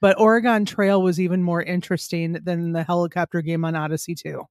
But 0.00 0.18
Oregon 0.18 0.64
Trail 0.64 1.02
was 1.02 1.20
even 1.20 1.42
more 1.42 1.62
interesting 1.62 2.38
than 2.42 2.72
the 2.72 2.84
helicopter 2.84 3.42
game 3.42 3.64
on 3.64 3.74
Odyssey 3.74 4.14
2. 4.14 4.44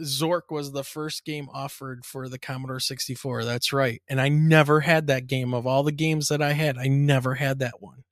Zork 0.00 0.42
was 0.50 0.72
the 0.72 0.84
first 0.84 1.24
game 1.24 1.48
offered 1.52 2.04
for 2.04 2.28
the 2.28 2.38
Commodore 2.38 2.80
64. 2.80 3.44
That's 3.44 3.72
right. 3.72 4.02
And 4.08 4.20
I 4.20 4.28
never 4.28 4.80
had 4.80 5.06
that 5.08 5.26
game. 5.26 5.52
Of 5.54 5.66
all 5.66 5.82
the 5.82 5.92
games 5.92 6.28
that 6.28 6.42
I 6.42 6.52
had, 6.52 6.78
I 6.78 6.88
never 6.88 7.34
had 7.34 7.58
that 7.58 7.80
one. 7.80 8.04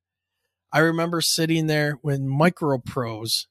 I 0.72 0.81
remember 0.81 1.20
sitting 1.20 1.66
there 1.66 1.99
when 2.03 2.28
MicroProse 2.28 3.47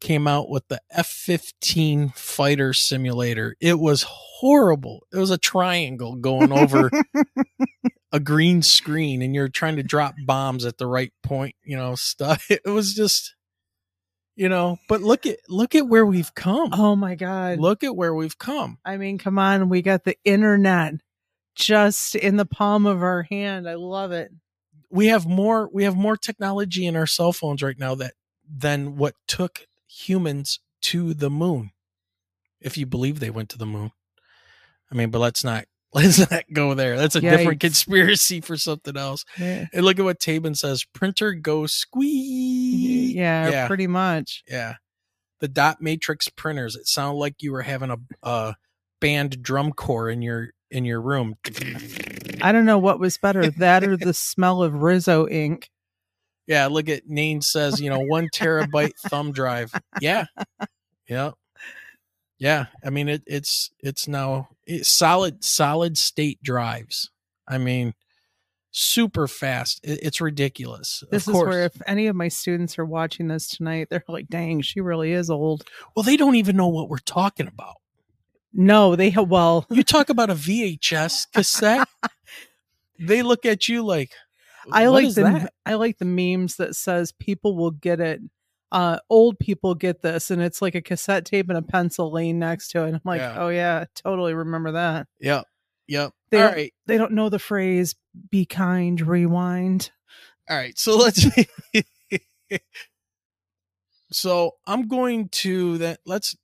came 0.00 0.26
out 0.26 0.48
with 0.48 0.68
the 0.68 0.80
F 0.90 1.06
15 1.06 2.10
fighter 2.10 2.72
simulator. 2.72 3.56
It 3.60 3.78
was 3.78 4.04
horrible. 4.08 5.06
It 5.12 5.18
was 5.18 5.30
a 5.30 5.38
triangle 5.38 6.16
going 6.16 6.52
over 6.52 6.90
a 8.12 8.20
green 8.20 8.62
screen 8.62 9.22
and 9.22 9.34
you're 9.34 9.48
trying 9.48 9.76
to 9.76 9.82
drop 9.82 10.14
bombs 10.24 10.64
at 10.64 10.78
the 10.78 10.86
right 10.86 11.12
point, 11.22 11.54
you 11.64 11.76
know, 11.76 11.94
stuff. 11.94 12.46
It 12.50 12.68
was 12.68 12.94
just 12.94 13.34
you 14.36 14.48
know, 14.48 14.78
but 14.88 15.00
look 15.00 15.26
at 15.26 15.38
look 15.48 15.74
at 15.74 15.86
where 15.86 16.04
we've 16.04 16.34
come. 16.34 16.70
Oh 16.72 16.96
my 16.96 17.14
God. 17.14 17.58
Look 17.58 17.84
at 17.84 17.96
where 17.96 18.14
we've 18.14 18.38
come. 18.38 18.78
I 18.84 18.96
mean, 18.96 19.18
come 19.18 19.38
on. 19.38 19.68
We 19.68 19.82
got 19.82 20.04
the 20.04 20.16
internet 20.24 20.94
just 21.54 22.14
in 22.16 22.36
the 22.36 22.46
palm 22.46 22.86
of 22.86 23.02
our 23.02 23.22
hand. 23.22 23.68
I 23.68 23.74
love 23.74 24.12
it. 24.12 24.32
We 24.90 25.06
have 25.06 25.26
more 25.26 25.68
we 25.72 25.84
have 25.84 25.96
more 25.96 26.16
technology 26.16 26.86
in 26.86 26.96
our 26.96 27.06
cell 27.06 27.32
phones 27.32 27.62
right 27.62 27.78
now 27.78 27.94
that 27.96 28.14
than 28.48 28.96
what 28.96 29.14
took 29.26 29.66
humans 29.86 30.60
to 30.82 31.14
the 31.14 31.30
moon. 31.30 31.70
If 32.60 32.76
you 32.76 32.86
believe 32.86 33.20
they 33.20 33.30
went 33.30 33.50
to 33.50 33.58
the 33.58 33.66
moon. 33.66 33.92
I 34.90 34.94
mean, 34.94 35.10
but 35.10 35.18
let's 35.18 35.44
not 35.44 35.64
let's 35.94 36.30
not 36.30 36.44
go 36.52 36.74
there. 36.74 36.96
That's 36.96 37.16
a 37.16 37.20
different 37.38 37.60
conspiracy 37.60 38.40
for 38.40 38.56
something 38.56 38.96
else. 38.96 39.24
Yeah, 39.38 39.66
And 39.72 39.84
look 39.84 39.98
at 39.98 40.04
what 40.04 40.20
Tabin 40.20 40.56
says. 40.56 40.84
Printer 40.92 41.32
go 41.32 41.66
squeak. 41.66 43.12
Mm-hmm. 43.12 43.18
yeah, 43.18 43.50
Yeah. 43.50 43.66
pretty 43.66 43.86
much. 43.86 44.42
Yeah. 44.48 44.74
The 45.40 45.48
dot 45.48 45.80
matrix 45.80 46.28
printers. 46.28 46.76
It 46.76 46.86
sounded 46.88 47.18
like 47.18 47.36
you 47.42 47.52
were 47.52 47.62
having 47.62 47.90
a 47.90 47.96
a 48.22 48.54
band 49.00 49.42
drum 49.42 49.72
corps 49.72 50.08
in 50.10 50.22
your 50.22 50.50
in 50.70 50.84
your 50.84 51.00
room. 51.00 51.36
I 52.42 52.50
don't 52.52 52.64
know 52.64 52.78
what 52.78 52.98
was 52.98 53.16
better, 53.18 53.48
that 53.58 53.84
or 53.84 53.96
the 53.96 54.14
smell 54.14 54.62
of 54.62 54.74
Rizzo 54.74 55.28
ink. 55.28 55.68
Yeah, 56.46 56.66
look 56.66 56.88
at 56.88 57.06
Nane 57.06 57.40
says, 57.42 57.80
you 57.80 57.88
know, 57.90 58.00
one 58.00 58.28
terabyte 58.34 58.96
thumb 59.06 59.32
drive. 59.32 59.72
Yeah. 60.00 60.26
Yeah. 61.06 61.32
Yeah. 62.38 62.66
I 62.82 62.88
mean 62.90 63.08
it 63.10 63.22
it's 63.26 63.70
it's 63.80 64.08
now 64.08 64.48
solid 64.82 65.44
solid 65.44 65.98
state 65.98 66.42
drives. 66.42 67.10
I 67.46 67.58
mean 67.58 67.94
super 68.74 69.28
fast. 69.28 69.80
It, 69.84 70.00
it's 70.02 70.20
ridiculous. 70.20 71.04
This 71.10 71.28
of 71.28 71.34
is 71.34 71.40
where 71.42 71.64
if 71.64 71.80
any 71.86 72.08
of 72.08 72.16
my 72.16 72.28
students 72.28 72.78
are 72.78 72.84
watching 72.84 73.28
this 73.28 73.48
tonight, 73.48 73.88
they're 73.88 74.04
like, 74.08 74.28
dang, 74.28 74.60
she 74.60 74.80
really 74.80 75.12
is 75.12 75.30
old. 75.30 75.64
well, 75.94 76.02
they 76.02 76.16
don't 76.16 76.34
even 76.34 76.56
know 76.56 76.68
what 76.68 76.88
we're 76.88 76.98
talking 76.98 77.46
about. 77.46 77.76
No, 78.52 78.94
they 78.94 79.10
have, 79.10 79.28
well, 79.28 79.66
You 79.70 79.82
talk 79.82 80.10
about 80.10 80.30
a 80.30 80.34
VHS 80.34 81.26
cassette, 81.32 81.88
they 82.98 83.22
look 83.22 83.46
at 83.46 83.68
you 83.68 83.84
like 83.84 84.12
I 84.70 84.86
like 84.86 85.14
the 85.14 85.22
that?" 85.22 85.52
I 85.66 85.74
like 85.74 85.98
the 85.98 86.04
memes 86.04 86.56
that 86.56 86.76
says 86.76 87.12
people 87.12 87.56
will 87.56 87.72
get 87.72 88.00
it. 88.00 88.20
Uh, 88.74 88.98
old 89.08 89.38
people 89.38 89.74
get 89.76 90.02
this, 90.02 90.30
and 90.32 90.42
it's 90.42 90.60
like 90.60 90.74
a 90.74 90.82
cassette 90.82 91.24
tape 91.24 91.48
and 91.48 91.56
a 91.56 91.62
pencil 91.62 92.10
laying 92.10 92.40
next 92.40 92.68
to 92.72 92.82
it. 92.82 92.88
And 92.88 92.96
I'm 92.96 93.00
like, 93.04 93.20
Yeah. 93.20 93.36
oh 93.38 93.48
yeah, 93.48 93.84
totally 93.94 94.34
remember 94.34 94.72
that. 94.72 95.06
Yep. 95.20 95.44
Yep. 95.86 96.12
They 96.30 96.42
All 96.42 96.50
don't- 96.50 96.70
They 96.86 96.98
don't 96.98 97.12
know 97.12 97.28
the 97.28 97.38
phrase 97.38 97.94
"be 98.30 98.44
kind, 98.44 99.00
rewind." 99.00 99.90
All 100.50 100.56
right. 100.56 100.76
So 100.76 100.96
let's 100.98 101.24
So 104.10 104.52
I'm 104.66 104.86
going 104.88 105.28
to 105.30 105.78
that 105.78 106.00
let's 106.06 106.36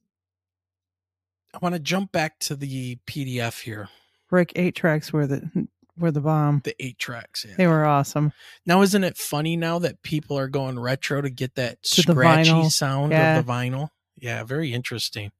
I 1.54 1.58
want 1.60 1.74
to 1.74 1.80
jump 1.80 2.12
back 2.12 2.38
to 2.40 2.54
the 2.56 2.96
PDF 3.06 3.62
here. 3.62 3.88
Rick, 4.30 4.52
eight 4.54 4.76
tracks 4.76 5.12
were 5.12 5.26
the 5.26 5.66
were 6.00 6.10
the 6.10 6.20
bomb. 6.20 6.60
The 6.64 6.74
eight 6.84 6.98
tracks. 6.98 7.44
Yeah. 7.48 7.54
They 7.56 7.66
were 7.66 7.84
awesome. 7.84 8.32
Now 8.66 8.82
isn't 8.82 9.04
it 9.04 9.16
funny 9.16 9.56
now 9.56 9.78
that 9.80 10.02
people 10.02 10.38
are 10.38 10.48
going 10.48 10.78
retro 10.78 11.20
to 11.20 11.30
get 11.30 11.54
that 11.54 11.82
To 11.82 12.02
scratchy 12.02 12.68
sound 12.70 13.12
Yeah. 13.12 13.38
of 13.38 13.46
the 13.46 13.52
vinyl? 13.52 13.88
Yeah, 14.18 14.42
very 14.44 14.72
interesting. 14.72 15.30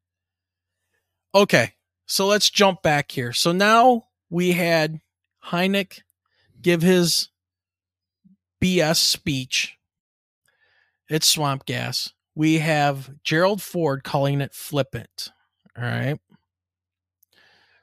Okay. 1.35 1.75
So 2.07 2.27
let's 2.27 2.51
jump 2.51 2.83
back 2.83 3.13
here. 3.13 3.33
So 3.33 3.53
now 3.53 4.05
we 4.29 4.53
had 4.53 5.01
Hynek 5.47 6.01
give 6.61 6.83
his 6.83 7.29
BS 8.63 8.97
speech. 8.97 9.77
It's 11.09 11.29
swamp 11.29 11.67
gas. 11.67 12.13
We 12.35 12.59
have 12.59 13.11
Gerald 13.23 13.63
Ford 13.63 14.05
calling 14.05 14.41
it 14.41 14.55
flippant. 14.55 15.29
All 15.77 15.85
right. 15.85 16.19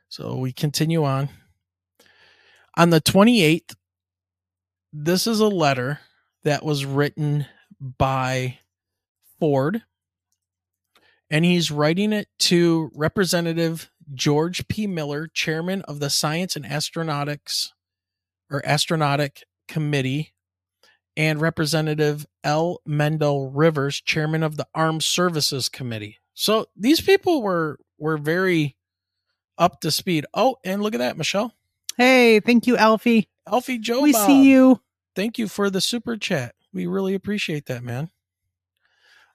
So 0.09 0.38
we 0.38 0.51
continue 0.53 1.03
on. 1.03 1.30
On 2.78 2.91
the 2.91 3.01
28th, 3.01 3.75
this 4.93 5.25
is 5.25 5.39
a 5.39 5.47
letter 5.47 5.99
that 6.43 6.63
was 6.63 6.86
written 6.86 7.47
by 7.82 8.59
Ford, 9.39 9.82
and 11.32 11.43
he's 11.43 11.71
writing 11.71 12.13
it 12.13 12.28
to 12.38 12.91
Representative 12.93 13.89
George 14.13 14.67
P. 14.67 14.86
Miller, 14.86 15.28
chairman 15.28 15.82
of 15.82 15.99
the 15.99 16.11
Science 16.11 16.55
and 16.55 16.65
Astronautics 16.65 17.71
or 18.51 18.61
Astronautic 18.61 19.41
Committee, 19.67 20.36
and 21.17 21.41
Representative 21.41 22.28
L. 22.43 22.82
Mendel 22.86 23.49
Rivers, 23.49 23.99
chairman 23.99 24.43
of 24.43 24.55
the 24.55 24.67
Armed 24.75 25.03
Services 25.03 25.67
Committee. 25.67 26.19
So 26.36 26.67
these 26.75 27.01
people 27.01 27.41
were 27.41 27.80
were 27.97 28.19
very 28.19 28.78
up 29.57 29.82
to 29.82 29.89
speed. 29.89 30.28
Oh, 30.36 30.57
and 30.63 30.84
look 30.84 30.93
at 30.93 30.99
that, 30.99 31.17
Michelle. 31.17 31.57
Hey, 31.97 32.39
thank 32.39 32.67
you, 32.67 32.77
Alfie. 32.77 33.27
Alfie 33.47 33.79
Joe. 33.79 34.01
we 34.01 34.11
Bob, 34.11 34.27
see 34.27 34.49
you. 34.49 34.81
Thank 35.15 35.39
you 35.39 35.47
for 35.47 35.69
the 35.69 35.81
super 35.81 36.15
chat. 36.15 36.53
We 36.71 36.85
really 36.85 37.15
appreciate 37.15 37.65
that, 37.65 37.83
man. 37.83 38.11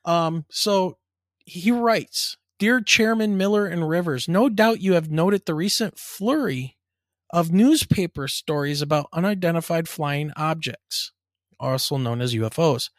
Um, 0.05 0.47
so 0.49 0.99
he 1.45 1.73
writes, 1.73 2.37
Dear 2.59 2.81
Chairman 2.81 3.37
Miller 3.37 3.67
and 3.67 3.89
Rivers, 3.89 4.29
no 4.29 4.49
doubt 4.49 4.81
you 4.81 4.93
have 4.93 5.11
noted 5.11 5.45
the 5.45 5.55
recent 5.55 5.99
flurry 5.99 6.77
of 7.31 7.53
newspaper 7.53 8.29
stories 8.29 8.81
about 8.81 9.09
unidentified 9.13 9.89
flying 9.89 10.31
objects, 10.37 11.11
also 11.59 11.97
known 11.97 12.21
as 12.21 12.35
UFOs. 12.35 12.91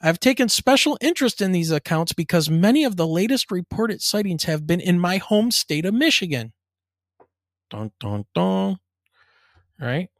I've 0.00 0.20
taken 0.20 0.48
special 0.48 0.96
interest 1.00 1.42
in 1.42 1.52
these 1.52 1.70
accounts 1.70 2.12
because 2.12 2.48
many 2.48 2.84
of 2.84 2.96
the 2.96 3.06
latest 3.06 3.50
reported 3.50 4.00
sightings 4.00 4.44
have 4.44 4.66
been 4.66 4.80
in 4.80 5.00
my 5.00 5.16
home 5.16 5.50
state 5.50 5.84
of 5.84 5.94
Michigan. 5.94 6.52
Dun, 7.70 7.92
dun, 7.98 8.26
dun. 8.34 8.78
Right? 9.80 10.10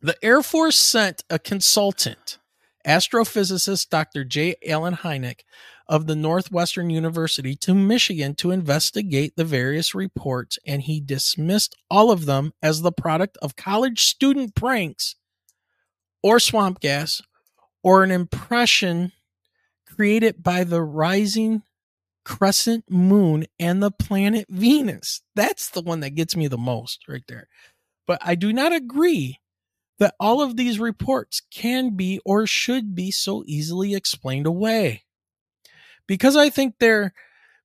The 0.00 0.16
Air 0.22 0.42
Force 0.42 0.78
sent 0.78 1.24
a 1.28 1.38
consultant, 1.38 2.38
astrophysicist 2.86 3.90
Dr. 3.90 4.24
J. 4.24 4.56
Allen 4.66 4.94
Hynek 4.94 5.40
of 5.86 6.06
the 6.06 6.16
Northwestern 6.16 6.88
University, 6.88 7.54
to 7.56 7.74
Michigan 7.74 8.34
to 8.36 8.52
investigate 8.52 9.34
the 9.36 9.44
various 9.44 9.94
reports, 9.94 10.58
and 10.66 10.82
he 10.82 11.00
dismissed 11.00 11.76
all 11.90 12.10
of 12.10 12.26
them 12.26 12.54
as 12.62 12.80
the 12.80 12.92
product 12.92 13.36
of 13.42 13.56
college 13.56 14.04
student 14.04 14.54
pranks 14.54 15.16
or 16.22 16.38
swamp 16.38 16.80
gas 16.80 17.20
or 17.82 18.04
an 18.04 18.10
impression 18.10 19.12
created 19.84 20.42
by 20.42 20.64
the 20.64 20.80
rising 20.80 21.62
crescent 22.24 22.84
moon 22.88 23.46
and 23.58 23.82
the 23.82 23.90
planet 23.90 24.46
Venus. 24.48 25.22
That's 25.34 25.70
the 25.70 25.82
one 25.82 26.00
that 26.00 26.14
gets 26.14 26.36
me 26.36 26.46
the 26.46 26.58
most 26.58 27.00
right 27.08 27.24
there. 27.26 27.48
But 28.10 28.18
I 28.24 28.34
do 28.34 28.52
not 28.52 28.72
agree 28.72 29.38
that 30.00 30.16
all 30.18 30.42
of 30.42 30.56
these 30.56 30.80
reports 30.80 31.42
can 31.48 31.94
be 31.94 32.18
or 32.24 32.44
should 32.44 32.92
be 32.92 33.12
so 33.12 33.44
easily 33.46 33.94
explained 33.94 34.46
away. 34.46 35.04
Because 36.08 36.34
I 36.34 36.50
think 36.50 36.74
there 36.80 37.14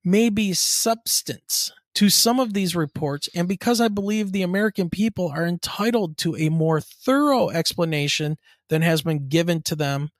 may 0.03 0.29
be 0.29 0.53
substance 0.53 1.71
to 1.95 2.11
some 2.11 2.39
of 2.39 2.53
these 2.53 2.75
reports, 2.75 3.27
and 3.33 3.47
because 3.47 3.81
I 3.81 3.87
believe 3.87 4.33
the 4.33 4.43
American 4.43 4.91
people 4.91 5.33
are 5.35 5.47
entitled 5.47 6.15
to 6.19 6.35
a 6.35 6.49
more 6.49 6.79
thorough 6.79 7.49
explanation 7.49 8.37
than 8.69 8.83
has 8.83 9.01
been 9.01 9.27
given 9.27 9.63
to 9.63 9.75
them 9.75 10.11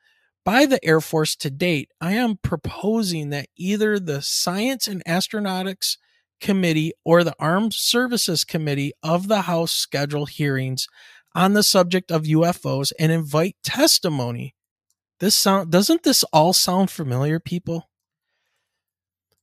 by 0.43 0.65
the 0.65 0.83
Air 0.83 1.01
Force 1.01 1.35
to 1.35 1.51
date, 1.51 1.91
I 2.01 2.13
am 2.13 2.37
proposing 2.37 3.29
that 3.29 3.49
either 3.55 3.99
the 3.99 4.23
Science 4.23 4.87
and 4.87 5.05
Astronautics 5.05 5.97
Committee 6.41 6.93
or 7.03 7.23
the 7.23 7.35
Armed 7.39 7.73
Services 7.73 8.43
Committee 8.43 8.93
of 9.01 9.27
the 9.27 9.43
House 9.43 9.71
schedule 9.71 10.25
hearings 10.25 10.87
on 11.33 11.53
the 11.53 11.63
subject 11.63 12.11
of 12.11 12.23
UFOs 12.23 12.91
and 12.99 13.11
invite 13.11 13.55
testimony. 13.63 14.55
This 15.19 15.35
sound 15.35 15.71
doesn't 15.71 16.03
this 16.03 16.23
all 16.33 16.53
sound 16.53 16.91
familiar, 16.91 17.39
people? 17.39 17.89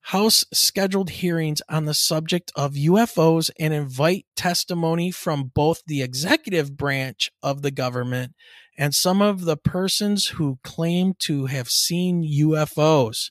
House 0.06 0.44
scheduled 0.52 1.10
hearings 1.10 1.62
on 1.68 1.84
the 1.84 1.94
subject 1.94 2.50
of 2.56 2.72
UFOs 2.72 3.50
and 3.58 3.72
invite 3.72 4.26
testimony 4.34 5.12
from 5.12 5.52
both 5.54 5.82
the 5.86 6.02
executive 6.02 6.76
branch 6.76 7.30
of 7.42 7.62
the 7.62 7.70
government 7.70 8.34
and 8.76 8.94
some 8.94 9.22
of 9.22 9.44
the 9.44 9.56
persons 9.56 10.28
who 10.28 10.58
claim 10.64 11.14
to 11.20 11.46
have 11.46 11.68
seen 11.68 12.24
UFOs. 12.24 13.30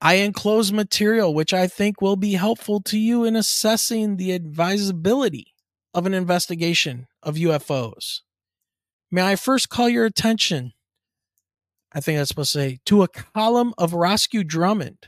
I 0.00 0.14
enclose 0.14 0.72
material 0.72 1.34
which 1.34 1.52
I 1.52 1.66
think 1.66 2.00
will 2.00 2.16
be 2.16 2.32
helpful 2.32 2.80
to 2.82 2.98
you 2.98 3.24
in 3.24 3.36
assessing 3.36 4.16
the 4.16 4.32
advisability 4.32 5.54
of 5.92 6.06
an 6.06 6.14
investigation 6.14 7.06
of 7.22 7.34
UFOs. 7.36 8.20
May 9.10 9.22
I 9.22 9.36
first 9.36 9.68
call 9.68 9.88
your 9.88 10.06
attention, 10.06 10.72
I 11.92 12.00
think 12.00 12.16
that's 12.16 12.28
supposed 12.28 12.52
to 12.52 12.58
say, 12.58 12.78
to 12.86 13.02
a 13.02 13.08
column 13.08 13.74
of 13.76 13.92
Roscoe 13.92 14.42
Drummond 14.42 15.06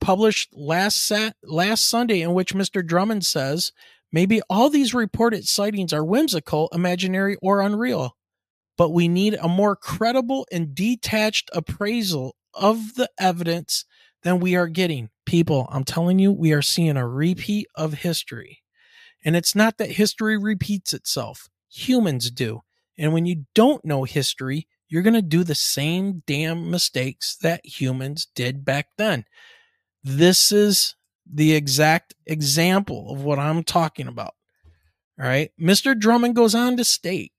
published 0.00 0.50
last 0.52 1.04
sat- 1.04 1.36
last 1.42 1.86
Sunday 1.86 2.20
in 2.20 2.34
which 2.34 2.54
Mr. 2.54 2.84
Drummond 2.84 3.24
says 3.24 3.72
maybe 4.12 4.42
all 4.50 4.68
these 4.68 4.92
reported 4.92 5.48
sightings 5.48 5.92
are 5.92 6.04
whimsical, 6.04 6.68
imaginary, 6.72 7.36
or 7.40 7.60
unreal, 7.60 8.16
but 8.76 8.90
we 8.90 9.08
need 9.08 9.34
a 9.34 9.48
more 9.48 9.74
credible 9.74 10.46
and 10.52 10.74
detached 10.74 11.50
appraisal 11.54 12.36
of 12.54 12.94
the 12.94 13.10
evidence 13.18 13.84
than 14.22 14.40
we 14.40 14.54
are 14.56 14.68
getting. 14.68 15.10
People, 15.24 15.68
I'm 15.70 15.84
telling 15.84 16.18
you, 16.18 16.32
we 16.32 16.52
are 16.52 16.62
seeing 16.62 16.96
a 16.96 17.06
repeat 17.06 17.66
of 17.74 17.94
history. 17.94 18.62
And 19.24 19.36
it's 19.36 19.54
not 19.54 19.78
that 19.78 19.92
history 19.92 20.36
repeats 20.36 20.92
itself, 20.92 21.48
humans 21.70 22.30
do. 22.30 22.62
And 22.98 23.12
when 23.12 23.26
you 23.26 23.46
don't 23.54 23.84
know 23.84 24.04
history, 24.04 24.66
you're 24.88 25.02
going 25.02 25.14
to 25.14 25.22
do 25.22 25.44
the 25.44 25.54
same 25.54 26.22
damn 26.26 26.70
mistakes 26.70 27.36
that 27.40 27.64
humans 27.64 28.26
did 28.34 28.64
back 28.64 28.88
then. 28.98 29.24
This 30.04 30.52
is 30.52 30.96
the 31.24 31.54
exact 31.54 32.14
example 32.26 33.10
of 33.12 33.22
what 33.22 33.38
I'm 33.38 33.62
talking 33.62 34.06
about. 34.06 34.34
All 35.18 35.26
right. 35.26 35.50
Mr. 35.60 35.98
Drummond 35.98 36.36
goes 36.36 36.54
on 36.54 36.76
to 36.76 36.84
state 36.84 37.32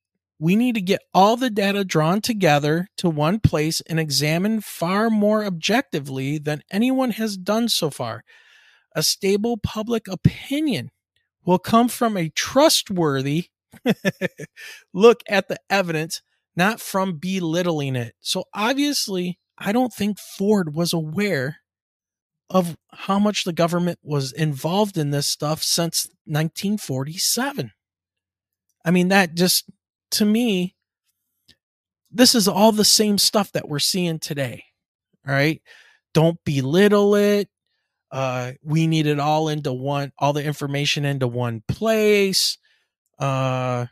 we 0.44 0.58
need 0.58 0.76
to 0.76 0.82
get 0.82 1.00
all 1.14 1.38
the 1.38 1.50
data 1.50 1.86
drawn 1.86 2.20
together 2.20 2.90
to 2.98 3.10
one 3.10 3.40
place 3.40 3.80
and 3.88 3.98
examine 3.98 4.60
far 4.60 5.10
more 5.10 5.46
objectively 5.46 6.38
than 6.38 6.62
anyone 6.70 7.12
has 7.12 7.38
done 7.38 7.70
so 7.70 7.90
far. 7.90 8.26
A 8.94 9.04
stable 9.04 9.56
public 9.56 10.06
opinion 10.10 10.92
will 11.46 11.60
come 11.60 11.88
from 11.88 12.18
a 12.18 12.28
trustworthy 12.28 13.46
look 14.94 15.24
at 15.30 15.48
the 15.48 15.56
evidence, 15.70 16.22
not 16.58 16.82
from 16.82 17.20
belittling 17.20 17.96
it. 17.96 18.14
So 18.20 18.44
obviously, 18.54 19.40
I 19.58 19.72
don't 19.72 19.94
think 19.94 20.20
Ford 20.20 20.76
was 20.76 20.92
aware 20.92 21.60
of 22.50 22.76
how 22.92 23.18
much 23.18 23.46
the 23.46 23.54
government 23.54 24.00
was 24.04 24.34
involved 24.34 24.98
in 24.98 25.12
this 25.12 25.26
stuff 25.26 25.64
since 25.64 26.06
1947. 26.26 27.72
I 28.84 28.92
mean, 28.92 29.08
that 29.08 29.36
just 29.36 29.70
to 30.14 30.26
me, 30.26 30.76
this 32.12 32.36
is 32.36 32.48
all 32.48 32.72
the 32.72 32.86
same 32.86 33.18
stuff 33.18 33.52
that 33.52 33.68
we're 33.68 33.80
seeing 33.80 34.20
today. 34.20 34.64
All 35.28 35.34
right. 35.34 35.62
Don't 36.14 36.40
belittle 36.44 37.16
it. 37.16 37.50
Uh, 38.12 38.52
we 38.64 38.86
need 38.86 39.08
it 39.08 39.20
all 39.20 39.50
into 39.50 39.74
one, 39.74 40.12
all 40.20 40.34
the 40.34 40.44
information 40.44 41.04
into 41.06 41.28
one 41.28 41.64
place. 41.68 42.60
Uh, 43.18 43.88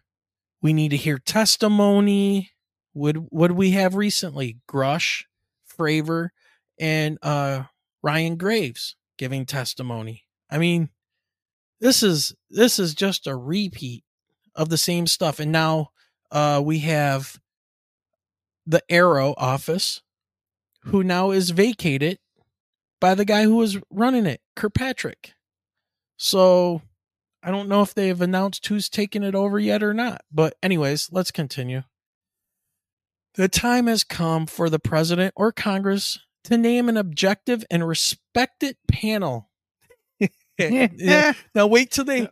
we 0.61 0.73
need 0.73 0.89
to 0.89 0.97
hear 0.97 1.17
testimony. 1.17 2.51
Would 2.93 3.17
what 3.29 3.53
we 3.53 3.71
have 3.71 3.95
recently? 3.95 4.57
Grush, 4.69 5.23
Fravor, 5.67 6.29
and 6.79 7.17
uh, 7.23 7.63
Ryan 8.03 8.35
Graves 8.35 8.95
giving 9.17 9.45
testimony. 9.45 10.25
I 10.51 10.59
mean, 10.59 10.89
this 11.79 12.03
is 12.03 12.35
this 12.51 12.77
is 12.77 12.93
just 12.93 13.25
a 13.25 13.35
repeat 13.35 14.03
of 14.55 14.69
the 14.69 14.77
same 14.77 15.07
stuff. 15.07 15.39
And 15.39 15.51
now 15.51 15.89
uh, 16.31 16.61
we 16.63 16.79
have 16.79 17.39
the 18.65 18.83
AARO 18.89 19.33
office, 19.37 20.01
who 20.85 21.03
now 21.03 21.31
is 21.31 21.49
vacated 21.49 22.19
by 22.99 23.15
the 23.15 23.25
guy 23.25 23.43
who 23.43 23.57
was 23.57 23.77
running 23.89 24.25
it, 24.25 24.41
Kirkpatrick. 24.55 25.33
So 26.17 26.81
I 27.43 27.49
don't 27.49 27.69
know 27.69 27.81
if 27.81 27.93
they 27.93 28.07
have 28.07 28.21
announced 28.21 28.65
who's 28.67 28.89
taking 28.89 29.23
it 29.23 29.35
over 29.35 29.59
yet 29.59 29.81
or 29.81 29.93
not. 29.93 30.21
But, 30.31 30.55
anyways, 30.61 31.09
let's 31.11 31.31
continue. 31.31 31.83
The 33.35 33.47
time 33.47 33.87
has 33.87 34.03
come 34.03 34.45
for 34.45 34.69
the 34.69 34.79
president 34.79 35.33
or 35.35 35.51
Congress 35.51 36.19
to 36.43 36.57
name 36.57 36.89
an 36.89 36.97
objective 36.97 37.63
and 37.71 37.87
respected 37.87 38.77
panel. 38.87 39.49
yeah. 40.57 41.33
Now, 41.55 41.67
wait 41.67 41.91
till 41.91 42.05
they. 42.05 42.29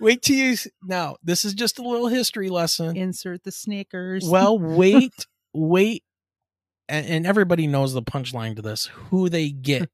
Wait 0.00 0.22
till 0.22 0.36
you. 0.36 0.56
Now, 0.82 1.16
this 1.22 1.44
is 1.44 1.54
just 1.54 1.78
a 1.78 1.82
little 1.82 2.08
history 2.08 2.48
lesson. 2.48 2.96
Insert 2.96 3.44
the 3.44 3.52
Snickers. 3.52 4.26
Well, 4.26 4.58
wait, 4.78 5.26
wait. 5.52 6.04
And, 6.88 7.06
and 7.06 7.26
everybody 7.26 7.66
knows 7.66 7.92
the 7.92 8.02
punchline 8.02 8.56
to 8.56 8.62
this 8.62 8.86
who 8.86 9.28
they 9.28 9.50
get 9.50 9.90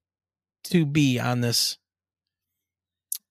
to 0.64 0.86
be 0.86 1.18
on 1.18 1.40
this 1.40 1.78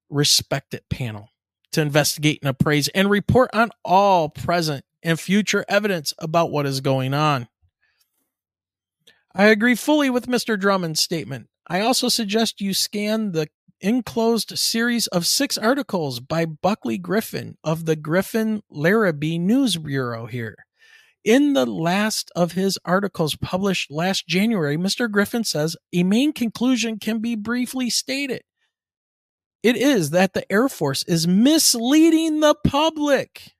respected 0.09 0.83
panel 0.89 1.29
to 1.71 1.81
investigate 1.81 2.39
and 2.41 2.49
appraise 2.49 2.87
and 2.89 3.09
report 3.09 3.49
on 3.53 3.71
all 3.83 4.29
present 4.29 4.85
and 5.01 5.19
future 5.19 5.65
evidence 5.67 6.13
about 6.19 6.51
what 6.51 6.65
is 6.65 6.81
going 6.81 7.13
on. 7.13 7.47
I 9.33 9.45
agree 9.45 9.75
fully 9.75 10.09
with 10.09 10.27
Mr. 10.27 10.57
Drummond's 10.57 11.01
statement. 11.01 11.47
I 11.67 11.81
also 11.81 12.07
suggest 12.07 12.61
you 12.61 12.73
scan 12.73 13.33
the 13.33 13.49
enclosed 13.81 14.57
series 14.57 15.07
of 15.07 15.25
six 15.25 15.57
articles 15.57 16.19
by 16.19 16.45
Bulkley 16.45 16.97
Griffin 16.97 17.57
of 17.63 17.85
the 17.85 17.95
Griffin 17.95 18.61
Larrabee 18.69 19.37
News 19.37 19.77
Bureau 19.77 20.25
here. 20.25 20.55
In 21.23 21.53
the 21.53 21.65
last 21.65 22.31
of 22.35 22.51
his 22.51 22.77
articles 22.85 23.35
published 23.35 23.89
last 23.89 24.27
January, 24.27 24.77
Mr. 24.77 25.09
Griffin 25.09 25.43
says 25.43 25.75
a 25.91 26.03
main 26.03 26.33
conclusion 26.33 26.99
can 26.99 27.19
be 27.19 27.35
briefly 27.35 27.89
stated. 27.89 28.41
It 29.63 29.75
is 29.75 30.11
that 30.11 30.33
the 30.33 30.49
Air 30.51 30.69
Force 30.69 31.03
is 31.03 31.27
misleading 31.27 32.41
the 32.41 32.55
public 32.63 33.55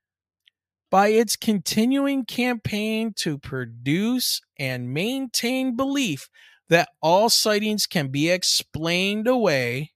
by 0.92 1.08
its 1.08 1.36
continuing 1.36 2.26
campaign 2.26 3.12
to 3.18 3.40
produce 3.40 4.40
and 4.60 4.94
maintain 4.94 5.76
belief 5.76 6.30
that 6.70 6.90
all 7.02 7.30
sightings 7.30 7.88
can 7.88 8.10
be 8.10 8.30
explained 8.30 9.28
away 9.28 9.94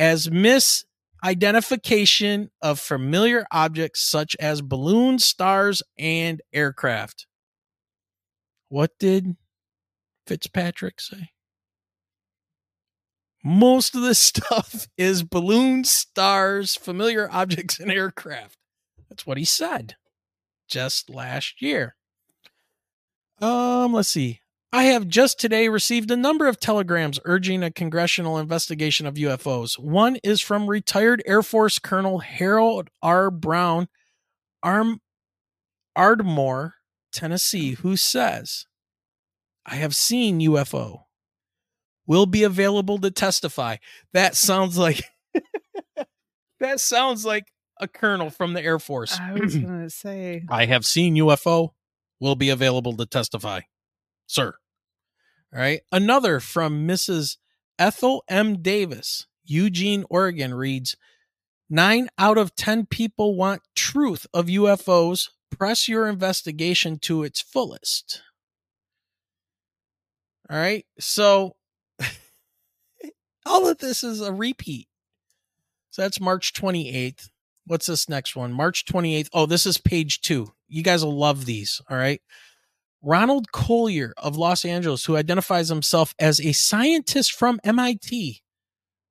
as 0.00 0.28
misidentification 0.28 2.48
of 2.62 2.80
familiar 2.80 3.44
objects 3.52 4.08
such 4.08 4.34
as 4.40 4.62
balloons, 4.62 5.26
stars, 5.26 5.82
and 5.98 6.40
aircraft. 6.54 7.26
What 8.70 8.92
did 8.98 9.36
Fitzpatrick 10.26 11.02
say? 11.02 11.32
Most 13.44 13.94
of 13.94 14.00
this 14.00 14.18
stuff 14.18 14.88
is 14.96 15.22
balloons, 15.22 15.90
stars, 15.90 16.76
familiar 16.76 17.28
objects, 17.30 17.78
and 17.78 17.92
aircraft. 17.92 18.56
That's 19.10 19.26
what 19.26 19.36
he 19.36 19.44
said 19.44 19.96
just 20.66 21.10
last 21.10 21.60
year. 21.60 21.94
Um, 23.42 23.92
let's 23.92 24.08
see. 24.08 24.39
I 24.72 24.84
have 24.84 25.08
just 25.08 25.40
today 25.40 25.68
received 25.68 26.12
a 26.12 26.16
number 26.16 26.46
of 26.46 26.60
telegrams 26.60 27.18
urging 27.24 27.64
a 27.64 27.72
congressional 27.72 28.38
investigation 28.38 29.04
of 29.04 29.14
UFOs. 29.14 29.78
One 29.78 30.16
is 30.22 30.40
from 30.40 30.70
retired 30.70 31.22
Air 31.26 31.42
Force 31.42 31.80
Colonel 31.80 32.20
Harold 32.20 32.88
R. 33.02 33.32
Brown, 33.32 33.88
Arm 34.62 35.00
Ardmore, 35.96 36.74
Tennessee, 37.12 37.72
who 37.72 37.96
says, 37.96 38.66
I 39.66 39.74
have 39.76 39.96
seen 39.96 40.40
UFO. 40.40 41.02
Will 42.06 42.26
be 42.26 42.42
available 42.44 42.98
to 42.98 43.10
testify. 43.10 43.76
That 44.12 44.34
sounds 44.34 44.76
like 44.76 45.04
that 46.60 46.80
sounds 46.80 47.24
like 47.24 47.44
a 47.80 47.86
colonel 47.86 48.30
from 48.30 48.52
the 48.52 48.62
Air 48.62 48.78
Force. 48.78 49.18
I 49.18 49.32
was 49.32 49.56
going 49.56 49.82
to 49.82 49.90
say, 49.90 50.44
I 50.48 50.66
have 50.66 50.84
seen 50.84 51.16
UFO. 51.16 51.70
Will 52.20 52.36
be 52.36 52.50
available 52.50 52.96
to 52.96 53.06
testify, 53.06 53.60
sir. 54.26 54.54
All 55.52 55.60
right. 55.60 55.80
Another 55.90 56.40
from 56.40 56.86
Mrs. 56.86 57.36
Ethel 57.78 58.24
M. 58.28 58.62
Davis, 58.62 59.26
Eugene, 59.44 60.04
Oregon 60.08 60.54
reads 60.54 60.96
Nine 61.68 62.08
out 62.18 62.36
of 62.36 62.56
10 62.56 62.86
people 62.86 63.36
want 63.36 63.62
truth 63.76 64.26
of 64.34 64.46
UFOs. 64.46 65.30
Press 65.56 65.88
your 65.88 66.08
investigation 66.08 66.98
to 67.00 67.22
its 67.22 67.40
fullest. 67.40 68.22
All 70.50 70.56
right. 70.56 70.84
So 70.98 71.54
all 73.46 73.68
of 73.68 73.78
this 73.78 74.02
is 74.02 74.20
a 74.20 74.32
repeat. 74.32 74.88
So 75.90 76.02
that's 76.02 76.20
March 76.20 76.52
28th. 76.52 77.28
What's 77.66 77.86
this 77.86 78.08
next 78.08 78.34
one? 78.34 78.52
March 78.52 78.84
28th. 78.84 79.28
Oh, 79.32 79.46
this 79.46 79.64
is 79.64 79.78
page 79.78 80.22
two. 80.22 80.52
You 80.68 80.82
guys 80.82 81.04
will 81.04 81.16
love 81.16 81.44
these. 81.44 81.80
All 81.88 81.96
right. 81.96 82.20
Ronald 83.02 83.52
Collier 83.52 84.12
of 84.16 84.36
Los 84.36 84.64
Angeles, 84.64 85.04
who 85.04 85.16
identifies 85.16 85.68
himself 85.68 86.14
as 86.18 86.40
a 86.40 86.52
scientist 86.52 87.32
from 87.32 87.60
MIT, 87.64 88.42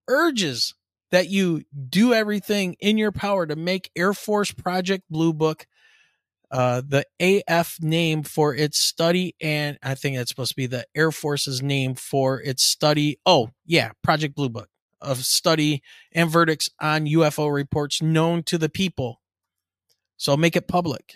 urges 0.07 0.75
that 1.11 1.29
you 1.29 1.63
do 1.89 2.13
everything 2.13 2.75
in 2.79 2.97
your 2.97 3.11
power 3.11 3.45
to 3.45 3.55
make 3.55 3.91
Air 3.95 4.13
Force 4.13 4.51
Project 4.51 5.05
Blue 5.09 5.33
Book 5.33 5.65
uh, 6.51 6.81
the 6.87 7.05
AF 7.19 7.77
name 7.81 8.23
for 8.23 8.55
its 8.55 8.79
study, 8.79 9.35
and 9.39 9.77
I 9.83 9.95
think 9.95 10.17
that's 10.17 10.29
supposed 10.29 10.51
to 10.51 10.55
be 10.55 10.65
the 10.65 10.85
Air 10.95 11.11
Force's 11.11 11.61
name 11.61 11.93
for 11.93 12.41
its 12.41 12.63
study. 12.63 13.19
Oh, 13.25 13.51
yeah, 13.65 13.91
Project 14.03 14.35
Blue 14.35 14.49
Book 14.49 14.69
of 15.01 15.23
study 15.25 15.81
and 16.11 16.29
verdicts 16.29 16.69
on 16.81 17.05
UFO 17.05 17.53
reports 17.53 18.01
known 18.01 18.43
to 18.43 18.57
the 18.57 18.69
people. 18.69 19.21
So 20.17 20.35
make 20.35 20.55
it 20.55 20.67
public. 20.67 21.15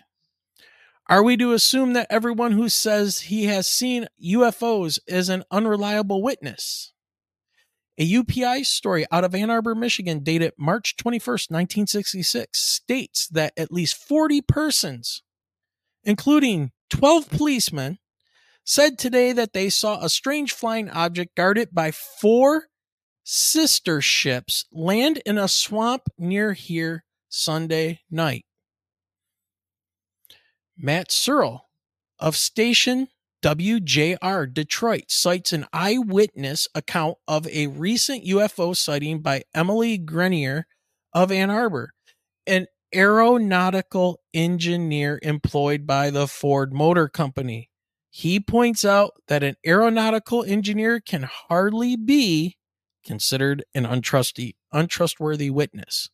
Are 1.09 1.23
we 1.23 1.35
to 1.37 1.51
assume 1.51 1.93
that 1.93 2.07
everyone 2.09 2.53
who 2.53 2.69
says 2.69 3.21
he 3.21 3.45
has 3.45 3.67
seen 3.67 4.07
UFOs 4.23 4.99
is 5.05 5.27
an 5.27 5.43
unreliable 5.51 6.23
witness? 6.23 6.93
A 7.97 8.09
UPI 8.09 8.65
story 8.65 9.05
out 9.11 9.23
of 9.23 9.35
Ann 9.35 9.49
Arbor, 9.49 9.75
Michigan, 9.75 10.23
dated 10.23 10.53
March 10.57 10.95
21st, 10.95 11.51
1966, 11.51 12.57
states 12.57 13.27
that 13.27 13.53
at 13.57 13.71
least 13.71 13.97
40 13.97 14.41
persons, 14.41 15.23
including 16.03 16.71
12 16.89 17.29
policemen, 17.29 17.99
said 18.63 18.97
today 18.97 19.33
that 19.33 19.53
they 19.53 19.69
saw 19.69 19.99
a 20.01 20.09
strange 20.09 20.53
flying 20.53 20.89
object 20.89 21.35
guarded 21.35 21.69
by 21.73 21.91
four 21.91 22.67
sister 23.25 24.01
ships 24.01 24.65
land 24.71 25.21
in 25.25 25.37
a 25.37 25.49
swamp 25.49 26.03
near 26.17 26.53
here 26.53 27.03
Sunday 27.27 27.99
night. 28.09 28.45
Matt 30.85 31.13
Searle 31.13 31.69
of 32.19 32.35
station 32.35 33.07
WJR 33.41 34.53
Detroit 34.53 35.05
cites 35.07 35.53
an 35.53 35.65
eyewitness 35.71 36.67
account 36.75 37.15
of 37.25 37.47
a 37.47 37.67
recent 37.67 38.25
UFO 38.25 38.75
sighting 38.75 39.21
by 39.21 39.43
Emily 39.55 39.97
Grenier 39.97 40.67
of 41.13 41.31
Ann 41.31 41.49
Arbor, 41.49 41.93
an 42.45 42.67
aeronautical 42.93 44.19
engineer 44.33 45.19
employed 45.23 45.87
by 45.87 46.09
the 46.09 46.27
Ford 46.27 46.73
Motor 46.73 47.07
Company. 47.07 47.69
He 48.09 48.41
points 48.41 48.83
out 48.83 49.13
that 49.29 49.41
an 49.41 49.55
aeronautical 49.65 50.43
engineer 50.43 50.99
can 50.99 51.23
hardly 51.23 51.95
be 51.95 52.57
considered 53.05 53.63
an 53.73 53.85
untrusty, 53.85 54.55
untrustworthy 54.73 55.49
witness. 55.49 56.09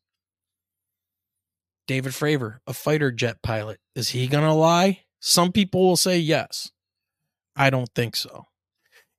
David 1.90 2.12
Fravor, 2.12 2.60
a 2.68 2.74
fighter 2.74 3.12
jet 3.12 3.42
pilot, 3.42 3.80
is 3.96 4.10
he 4.10 4.28
going 4.28 4.44
to 4.44 4.54
lie? 4.54 5.00
Some 5.20 5.52
people 5.52 5.82
will 5.82 5.98
say 5.98 6.20
yes. 6.20 6.70
I 7.56 7.72
don't 7.72 7.90
think 7.96 8.16
so. 8.16 8.46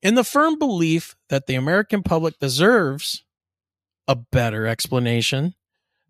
In 0.03 0.15
the 0.15 0.23
firm 0.23 0.57
belief 0.57 1.17
that 1.31 1.49
the 1.49 1.57
American 1.57 2.05
public 2.05 2.39
deserves 2.39 3.25
a 4.07 4.15
better 4.15 4.69
explanation 4.69 5.55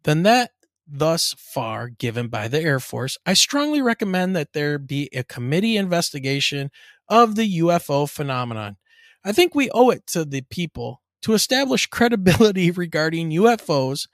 than 0.02 0.22
that 0.24 0.50
thus 0.86 1.34
far 1.38 1.88
given 1.88 2.28
by 2.28 2.46
the 2.46 2.60
Air 2.60 2.78
Force, 2.78 3.16
I 3.24 3.32
strongly 3.32 3.80
recommend 3.80 4.36
that 4.36 4.52
there 4.52 4.78
be 4.78 5.08
a 5.14 5.24
committee 5.24 5.78
investigation 5.78 6.70
of 7.08 7.36
the 7.36 7.60
UFO 7.60 8.06
phenomenon. 8.06 8.76
I 9.24 9.32
think 9.32 9.54
we 9.54 9.70
owe 9.70 9.88
it 9.88 10.06
to 10.08 10.26
the 10.26 10.42
people 10.42 11.00
to 11.22 11.32
establish 11.32 11.86
credibility 11.90 12.70
regarding 12.70 13.30
UFOs 13.30 14.08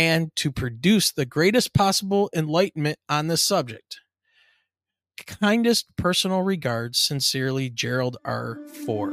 and 0.00 0.34
to 0.34 0.50
produce 0.50 1.12
the 1.12 1.26
greatest 1.26 1.74
possible 1.74 2.30
enlightenment 2.34 2.98
on 3.06 3.26
the 3.26 3.36
subject. 3.36 4.00
Kindest 5.26 5.84
personal 5.98 6.40
regards, 6.40 6.98
sincerely, 6.98 7.68
Gerald 7.68 8.16
R. 8.24 8.58
Ford. 8.86 9.12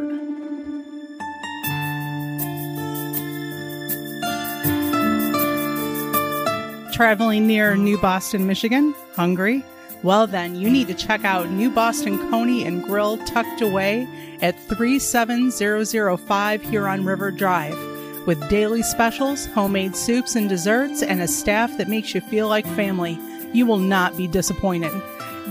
traveling 6.94 7.46
near 7.46 7.76
New 7.76 7.98
Boston, 8.00 8.48
Michigan? 8.48 8.96
Hungry? 9.16 9.64
Well, 10.02 10.26
then, 10.26 10.56
you 10.56 10.68
need 10.68 10.88
to 10.88 10.96
check 10.96 11.26
out 11.26 11.52
New 11.52 11.70
Boston 11.70 12.18
Coney 12.32 12.66
and 12.66 12.82
Grill 12.84 13.18
tucked 13.26 13.62
away 13.62 14.08
at 14.42 14.58
37005 14.68 16.62
Huron 16.64 17.06
River 17.06 17.30
Drive. 17.30 17.97
With 18.28 18.50
daily 18.50 18.84
specials, 18.84 19.46
homemade 19.46 19.96
soups 19.96 20.36
and 20.36 20.50
desserts, 20.50 21.02
and 21.02 21.22
a 21.22 21.30
staff 21.30 21.78
that 21.78 21.88
makes 21.88 22.14
you 22.14 22.20
feel 22.20 22.50
like 22.50 22.66
family, 22.66 23.18
you 23.54 23.66
will 23.66 23.78
not 23.78 24.18
be 24.18 24.28
disappointed. 24.28 24.92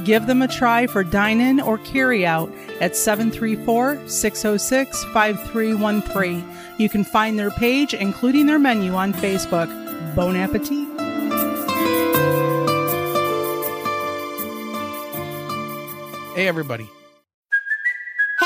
Give 0.05 0.27
them 0.27 0.43
a 0.43 0.47
try 0.47 0.87
for 0.87 1.03
dine 1.03 1.41
in 1.41 1.59
or 1.59 1.79
carry 1.79 2.27
out 2.27 2.53
at 2.83 2.95
734 2.95 4.07
606 4.07 5.05
5313. 5.15 6.45
You 6.77 6.91
can 6.91 7.03
find 7.03 7.39
their 7.39 7.51
page, 7.51 7.95
including 7.95 8.45
their 8.45 8.59
menu, 8.59 8.93
on 8.93 9.15
Facebook. 9.15 9.73
Bon 10.15 10.37
appetit! 10.37 10.87
Hey, 16.37 16.47
everybody. 16.47 16.91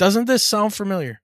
Doesn't 0.00 0.24
this 0.24 0.42
sound 0.42 0.72
familiar? 0.72 1.20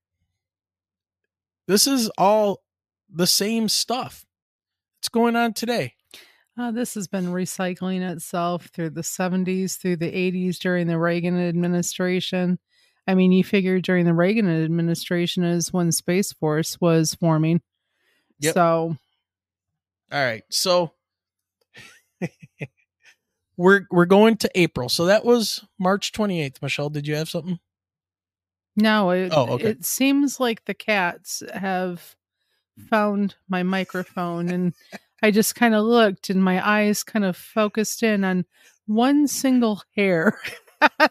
This 1.66 1.87
is 1.87 2.11
all 2.18 2.62
the 3.09 3.27
same 3.27 3.70
stuff. 3.70 4.27
It's 5.01 5.09
going 5.09 5.35
on 5.35 5.55
today. 5.55 5.95
Uh, 6.59 6.72
this 6.72 6.93
has 6.93 7.09
been 7.09 7.29
recycling 7.29 8.07
itself 8.07 8.66
through 8.74 8.91
the 8.91 9.01
70s, 9.01 9.79
through 9.79 9.97
the 9.97 10.12
80s 10.12 10.59
during 10.59 10.89
the 10.89 10.99
Reagan 10.99 11.41
administration. 11.41 12.59
I 13.07 13.14
mean, 13.14 13.33
you 13.33 13.45
figure 13.45 13.81
during 13.81 14.05
the 14.05 14.12
Reagan 14.12 14.47
administration 14.47 15.43
is 15.43 15.72
when 15.72 15.91
Space 15.91 16.35
Force 16.35 16.79
was 16.79 17.14
forming. 17.14 17.62
Yep. 18.41 18.53
So, 18.53 18.97
All 20.12 20.22
right. 20.22 20.43
So 20.51 20.93
we're 23.57 23.87
we're 23.91 24.05
going 24.05 24.37
to 24.37 24.51
April. 24.55 24.91
So 24.91 25.07
that 25.07 25.24
was 25.24 25.64
March 25.79 26.12
28th. 26.12 26.61
Michelle, 26.61 26.91
did 26.91 27.07
you 27.07 27.16
have 27.16 27.31
something? 27.31 27.59
No, 28.77 29.11
it, 29.11 29.33
Oh, 29.35 29.55
okay. 29.55 29.68
it 29.70 29.85
seems 29.85 30.39
like 30.39 30.64
the 30.64 30.74
cats 30.74 31.43
have 31.55 32.14
mm. 32.79 32.89
found 32.89 33.35
my 33.49 33.62
microphone 33.62 34.49
and 34.51 34.74
I 35.22 35.31
just 35.31 35.55
kind 35.55 35.74
of 35.74 35.85
looked 35.85 36.29
and 36.31 36.45
my 36.45 36.66
eyes 36.66 37.03
kind 37.03 37.24
of 37.24 37.37
focused 37.37 38.03
in 38.03 38.22
on 38.22 38.45
one 38.87 39.27
single 39.27 39.83
hair. 39.97 40.39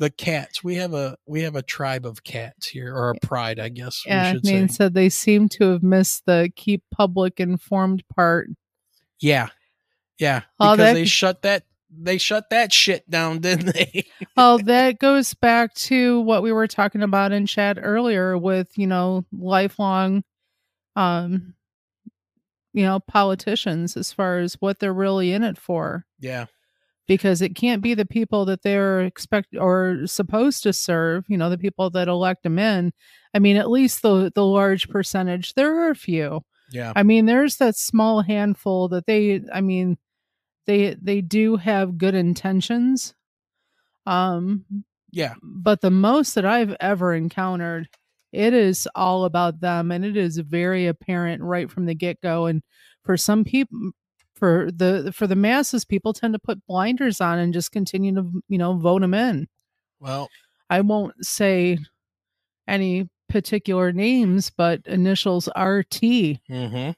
The 0.00 0.10
cats. 0.10 0.62
We 0.62 0.76
have 0.76 0.94
a 0.94 1.16
we 1.26 1.42
have 1.42 1.56
a 1.56 1.62
tribe 1.62 2.06
of 2.06 2.22
cats 2.22 2.68
here, 2.68 2.94
or 2.94 3.10
a 3.10 3.14
pride, 3.18 3.58
I 3.58 3.68
guess 3.68 4.04
we 4.06 4.12
Yeah, 4.12 4.32
should 4.32 4.44
Nate 4.44 4.70
say. 4.70 4.76
said 4.76 4.94
they 4.94 5.08
seem 5.08 5.48
to 5.50 5.72
have 5.72 5.82
missed 5.82 6.24
the 6.24 6.52
keep 6.54 6.84
public 6.92 7.40
informed 7.40 8.04
part. 8.14 8.48
Yeah. 9.18 9.48
Yeah. 10.20 10.42
Oh, 10.60 10.70
Because 10.72 10.78
that- 10.78 10.92
they 10.94 11.04
shut 11.04 11.42
that 11.42 11.64
they 11.90 12.18
shut 12.18 12.50
that 12.50 12.72
shit 12.72 13.08
down, 13.10 13.38
didn't 13.40 13.74
they? 13.74 14.06
Oh, 14.36 14.58
that 14.58 14.98
goes 14.98 15.34
back 15.34 15.74
to 15.74 16.20
what 16.20 16.42
we 16.42 16.52
were 16.52 16.66
talking 16.66 17.02
about 17.02 17.32
in 17.32 17.46
chat 17.46 17.78
earlier 17.80 18.36
with, 18.36 18.76
you 18.76 18.86
know, 18.86 19.24
lifelong 19.32 20.24
um 20.96 21.54
you 22.72 22.84
know, 22.84 23.00
politicians 23.00 23.96
as 23.96 24.12
far 24.12 24.38
as 24.38 24.54
what 24.60 24.78
they're 24.78 24.92
really 24.92 25.32
in 25.32 25.42
it 25.42 25.58
for. 25.58 26.04
yeah. 26.20 26.46
Because 27.06 27.40
it 27.40 27.56
can't 27.56 27.82
be 27.82 27.94
the 27.94 28.04
people 28.04 28.44
that 28.44 28.62
they're 28.62 29.00
expect 29.00 29.56
or 29.58 30.06
supposed 30.06 30.62
to 30.64 30.74
serve, 30.74 31.24
you 31.26 31.38
know, 31.38 31.48
the 31.48 31.56
people 31.56 31.88
that 31.90 32.06
elect 32.06 32.42
them 32.42 32.58
in. 32.58 32.92
I 33.32 33.38
mean, 33.38 33.56
at 33.56 33.70
least 33.70 34.02
the 34.02 34.30
the 34.34 34.44
large 34.44 34.90
percentage. 34.90 35.54
There 35.54 35.74
are 35.74 35.90
a 35.90 35.94
few. 35.96 36.42
Yeah. 36.70 36.92
I 36.94 37.02
mean, 37.04 37.24
there's 37.24 37.56
that 37.56 37.76
small 37.76 38.20
handful 38.20 38.88
that 38.88 39.06
they 39.06 39.40
I 39.52 39.62
mean, 39.62 39.96
they 40.68 40.94
they 41.00 41.22
do 41.22 41.56
have 41.56 41.98
good 41.98 42.14
intentions. 42.14 43.14
Um 44.06 44.64
Yeah. 45.10 45.34
but 45.42 45.80
the 45.80 45.90
most 45.90 46.34
that 46.34 46.44
I've 46.44 46.76
ever 46.78 47.14
encountered, 47.14 47.88
it 48.32 48.52
is 48.52 48.86
all 48.94 49.24
about 49.24 49.60
them 49.60 49.90
and 49.90 50.04
it 50.04 50.16
is 50.16 50.36
very 50.38 50.86
apparent 50.86 51.42
right 51.42 51.70
from 51.70 51.86
the 51.86 51.94
get-go 51.94 52.46
and 52.46 52.62
for 53.02 53.16
some 53.16 53.42
people 53.42 53.92
for 54.34 54.68
the 54.70 55.10
for 55.12 55.26
the 55.26 55.34
masses 55.34 55.84
people 55.84 56.12
tend 56.12 56.34
to 56.34 56.38
put 56.38 56.64
blinders 56.66 57.20
on 57.20 57.38
and 57.38 57.54
just 57.54 57.72
continue 57.72 58.14
to 58.14 58.30
you 58.48 58.58
know 58.58 58.74
vote 58.74 59.00
them 59.00 59.14
in. 59.14 59.48
Well, 59.98 60.28
I 60.70 60.82
won't 60.82 61.14
say 61.24 61.78
any 62.68 63.08
particular 63.30 63.90
names 63.90 64.50
but 64.50 64.82
initials 64.86 65.48
RT 65.56 66.00
mm-hmm. 66.50 66.90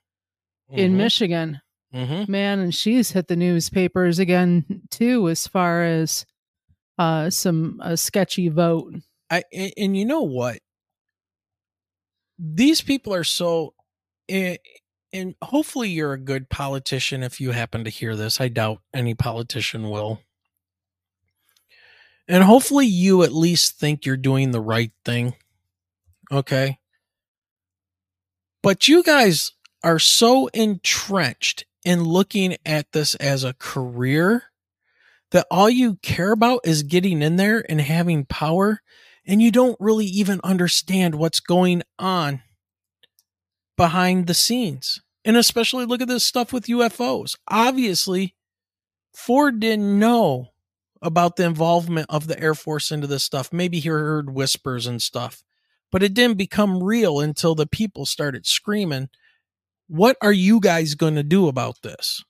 in 0.70 0.96
Michigan. 0.96 1.60
Mm-hmm. 1.94 2.30
Man, 2.30 2.58
and 2.60 2.74
she's 2.74 3.10
hit 3.10 3.28
the 3.28 3.36
newspapers 3.36 4.18
again 4.18 4.82
too 4.90 5.28
as 5.28 5.46
far 5.46 5.82
as 5.84 6.24
uh 6.98 7.30
some 7.30 7.80
a 7.82 7.96
sketchy 7.96 8.48
vote. 8.48 8.94
I 9.30 9.42
and, 9.52 9.72
and 9.76 9.96
you 9.96 10.04
know 10.04 10.22
what? 10.22 10.58
These 12.38 12.80
people 12.80 13.12
are 13.12 13.24
so 13.24 13.74
eh, 14.28 14.56
and 15.12 15.34
hopefully 15.42 15.88
you're 15.88 16.12
a 16.12 16.18
good 16.18 16.48
politician 16.48 17.22
if 17.22 17.40
you 17.40 17.50
happen 17.50 17.84
to 17.84 17.90
hear 17.90 18.14
this. 18.14 18.40
I 18.40 18.48
doubt 18.48 18.80
any 18.94 19.14
politician 19.14 19.90
will. 19.90 20.20
And 22.28 22.44
hopefully 22.44 22.86
you 22.86 23.24
at 23.24 23.32
least 23.32 23.78
think 23.78 24.06
you're 24.06 24.16
doing 24.16 24.52
the 24.52 24.60
right 24.60 24.92
thing. 25.04 25.34
Okay? 26.30 26.78
But 28.62 28.86
you 28.86 29.02
guys 29.02 29.52
are 29.82 29.98
so 29.98 30.46
entrenched 30.48 31.64
in 31.84 32.04
looking 32.04 32.56
at 32.66 32.92
this 32.92 33.14
as 33.16 33.44
a 33.44 33.54
career 33.54 34.44
that 35.30 35.46
all 35.50 35.70
you 35.70 35.96
care 36.02 36.32
about 36.32 36.60
is 36.64 36.82
getting 36.82 37.22
in 37.22 37.36
there 37.36 37.64
and 37.68 37.80
having 37.80 38.24
power 38.24 38.80
and 39.26 39.40
you 39.40 39.50
don't 39.50 39.76
really 39.78 40.06
even 40.06 40.40
understand 40.42 41.14
what's 41.14 41.40
going 41.40 41.82
on 41.98 42.42
behind 43.76 44.26
the 44.26 44.34
scenes. 44.34 45.00
And 45.24 45.36
especially 45.36 45.84
look 45.84 46.00
at 46.00 46.08
this 46.08 46.24
stuff 46.24 46.52
with 46.52 46.66
UFOs. 46.66 47.36
Obviously, 47.46 48.34
Ford 49.14 49.60
didn't 49.60 49.98
know 49.98 50.48
about 51.02 51.36
the 51.36 51.44
involvement 51.44 52.06
of 52.10 52.26
the 52.26 52.40
Air 52.40 52.54
Force 52.54 52.90
into 52.90 53.06
this 53.06 53.24
stuff. 53.24 53.52
Maybe 53.52 53.80
he 53.80 53.88
heard 53.88 54.34
whispers 54.34 54.86
and 54.86 55.00
stuff, 55.00 55.42
but 55.92 56.02
it 56.02 56.14
didn't 56.14 56.38
become 56.38 56.82
real 56.82 57.20
until 57.20 57.54
the 57.54 57.66
people 57.66 58.06
started 58.06 58.46
screaming, 58.46 59.10
What 59.92 60.16
are 60.22 60.32
you 60.32 60.60
guys 60.60 60.94
going 60.94 61.16
to 61.16 61.24
do 61.24 61.48
about 61.48 61.82
this? 61.82 62.22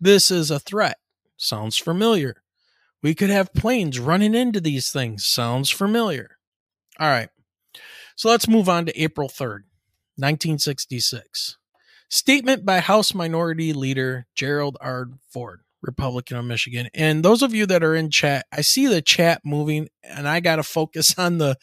This 0.00 0.30
is 0.30 0.52
a 0.52 0.60
threat. 0.60 0.98
Sounds 1.36 1.76
familiar. 1.76 2.44
We 3.02 3.16
could 3.16 3.30
have 3.30 3.52
planes 3.52 3.98
running 3.98 4.32
into 4.32 4.60
these 4.60 4.92
things. 4.92 5.26
Sounds 5.26 5.70
familiar. 5.70 6.38
All 7.00 7.08
right. 7.08 7.30
So 8.14 8.28
let's 8.28 8.46
move 8.46 8.68
on 8.68 8.86
to 8.86 8.96
April 9.02 9.28
3rd, 9.28 9.64
1966. 10.14 11.58
Statement 12.08 12.64
by 12.64 12.78
House 12.78 13.12
Minority 13.12 13.72
Leader 13.72 14.28
Gerald 14.36 14.76
R. 14.80 15.08
Ford, 15.32 15.62
Republican 15.82 16.36
of 16.36 16.44
Michigan. 16.44 16.90
And 16.94 17.24
those 17.24 17.42
of 17.42 17.52
you 17.52 17.66
that 17.66 17.82
are 17.82 17.96
in 17.96 18.08
chat, 18.08 18.46
I 18.52 18.60
see 18.60 18.86
the 18.86 19.02
chat 19.02 19.40
moving 19.44 19.88
and 20.04 20.28
I 20.28 20.38
got 20.38 20.56
to 20.56 20.62
focus 20.62 21.12
on 21.18 21.38
the 21.38 21.56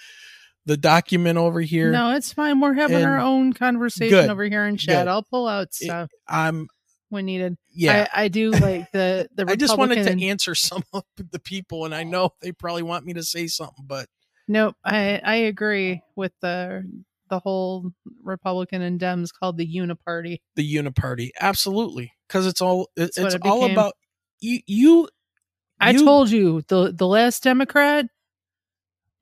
the 0.65 0.77
document 0.77 1.37
over 1.37 1.61
here. 1.61 1.91
No, 1.91 2.11
it's 2.15 2.33
fine. 2.33 2.59
We're 2.59 2.73
having 2.73 2.97
And- 2.97 3.05
our 3.05 3.19
own 3.19 3.53
conversation 3.53 4.09
Good. 4.17 4.29
over 4.29 4.43
here 4.43 4.65
in 4.65 4.77
chat. 4.77 5.05
Good. 5.05 5.09
I'll 5.09 5.23
pull 5.23 5.47
out 5.47 5.73
stuff 5.73 6.09
I'm 6.27 6.67
when 7.09 7.25
needed. 7.25 7.57
yeah. 7.73 8.07
I, 8.13 8.23
I 8.23 8.27
do 8.27 8.51
like 8.51 8.91
the 8.91 9.27
the 9.35 9.45
I 9.49 9.55
just 9.55 9.77
wanted 9.77 10.03
to 10.03 10.25
answer 10.25 10.53
some 10.55 10.83
of 10.93 11.03
the 11.17 11.39
people 11.39 11.85
and 11.85 11.93
I 11.95 12.03
know 12.03 12.31
they 12.41 12.51
probably 12.51 12.83
want 12.83 13.05
me 13.05 13.13
to 13.13 13.23
say 13.23 13.47
something, 13.47 13.85
but 13.85 14.07
Nope. 14.47 14.75
I 14.83 15.19
I 15.23 15.35
agree 15.35 16.01
with 16.15 16.31
the 16.41 16.83
the 17.29 17.39
whole 17.39 17.91
Republican 18.23 18.81
and 18.81 18.99
Dems 18.99 19.29
called 19.37 19.57
the 19.57 19.65
Uniparty. 19.65 20.39
The 20.55 20.75
Uniparty, 20.75 21.29
absolutely, 21.39 22.11
because 22.27 22.45
it's 22.45 22.61
all 22.61 22.89
it, 22.97 23.11
it's 23.15 23.35
it 23.35 23.41
all 23.45 23.63
about 23.71 23.93
you. 24.41 24.59
You, 24.67 25.09
I 25.79 25.91
you- 25.91 26.03
told 26.03 26.29
you 26.29 26.61
the 26.67 26.91
the 26.91 27.07
last 27.07 27.43
Democrat. 27.43 28.07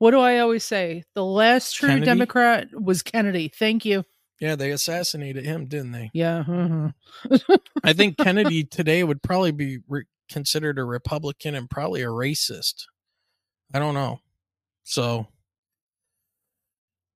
What 0.00 0.12
do 0.12 0.18
I 0.20 0.38
always 0.38 0.64
say? 0.64 1.04
The 1.14 1.22
last 1.24 1.74
true 1.74 1.90
Kennedy? 1.90 2.06
Democrat 2.06 2.68
was 2.72 3.02
Kennedy. 3.02 3.48
Thank 3.48 3.84
you. 3.84 4.04
Yeah, 4.40 4.56
they 4.56 4.70
assassinated 4.70 5.44
him, 5.44 5.66
didn't 5.66 5.92
they? 5.92 6.10
Yeah. 6.14 6.42
mhm. 6.48 6.94
I 7.84 7.92
think 7.92 8.16
Kennedy 8.18 8.64
today 8.64 9.04
would 9.04 9.22
probably 9.22 9.52
be 9.52 9.80
re- 9.86 10.06
considered 10.30 10.78
a 10.78 10.84
Republican 10.84 11.54
and 11.54 11.68
probably 11.68 12.00
a 12.00 12.06
racist. 12.06 12.86
I 13.74 13.78
don't 13.78 13.92
know. 13.92 14.20
So, 14.84 15.26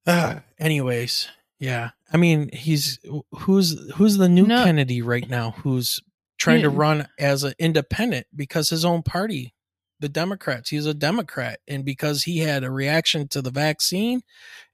uh, 0.07 0.41
anyways, 0.59 1.29
yeah. 1.59 1.91
I 2.13 2.19
mean, 2.19 2.51
he's 2.53 2.99
who's 3.33 3.91
who's 3.95 4.19
the 4.19 4.29
new 4.29 4.47
No. 4.47 4.63
Kennedy 4.65 5.01
right 5.01 5.29
now? 5.29 5.53
Who's 5.63 6.01
trying 6.37 6.61
to 6.61 6.69
run 6.69 7.09
as 7.19 7.45
an 7.45 7.55
independent 7.59 8.27
because 8.37 8.69
his 8.69 8.85
own 8.85 9.03
party, 9.03 9.55
the 10.01 10.09
Democrats, 10.09 10.71
he's 10.71 10.87
a 10.87 10.95
Democrat, 10.95 11.61
and 11.69 11.85
because 11.85 12.25
he 12.25 12.39
had 12.39 12.65
a 12.65 12.71
reaction 12.71 13.29
to 13.29 13.41
the 13.41 13.51
vaccine 13.51 14.23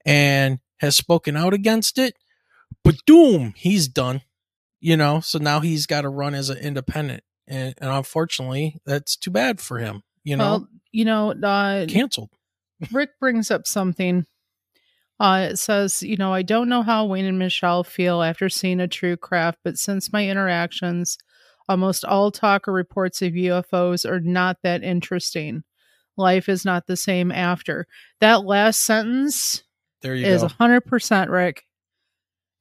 and 0.05 0.59
has 0.79 0.97
spoken 0.97 1.37
out 1.37 1.53
against 1.53 1.99
it, 1.99 2.15
but 2.83 2.97
doom, 3.07 3.53
he's 3.57 3.89
done 3.89 4.23
you 4.81 4.97
know? 4.97 5.21
So 5.21 5.39
now 5.39 5.61
he's 5.61 5.87
got 5.87 6.03
to 6.03 6.09
run 6.09 6.35
as 6.35 6.51
an 6.51 6.59
independent 6.59 7.23
and, 7.47 7.75
and 7.79 7.91
unfortunately 7.91 8.81
that's 8.85 9.17
too 9.17 9.31
bad 9.31 9.61
for 9.61 9.79
him 9.79 10.03
you 10.25 10.37
know? 10.37 10.45
Well, 10.45 10.69
you 10.93 11.05
know, 11.05 11.31
uh, 11.33 11.87
canceled. 11.87 12.31
Rick 12.93 13.11
brings 13.21 13.51
up 13.51 13.67
something. 13.67 14.27
Uh, 15.19 15.49
it 15.53 15.57
says, 15.59 16.03
you 16.03 16.17
know, 16.17 16.33
I 16.33 16.43
don't 16.43 16.69
know 16.69 16.83
how 16.83 17.05
Wayne 17.05 17.27
and 17.27 17.39
Michelle 17.39 17.85
feel 17.85 18.23
after 18.23 18.49
seeing 18.49 18.81
a 18.81 18.89
true 18.89 19.17
craft, 19.17 19.59
but 19.63 19.79
since 19.79 20.13
my 20.13 20.27
interactions, 20.27 21.19
almost 21.69 22.05
all 22.05 22.31
talk 22.31 22.67
or 22.69 22.73
reports 22.73 23.23
of 23.23 23.33
UFOs 23.33 24.09
are 24.09 24.21
not 24.21 24.59
that 24.63 24.83
interesting. 24.83 25.63
Life 26.17 26.49
is 26.49 26.65
not 26.65 26.87
the 26.87 26.97
same 26.97 27.31
after. 27.33 27.87
That 28.21 28.45
last 28.45 28.81
sentence 28.85 29.63
there 30.03 30.15
you 30.15 30.27
is 30.27 30.41
go 30.43 30.47
a 30.47 30.49
hundred 30.49 30.83
percent 30.83 31.31
Rick. 31.31 31.65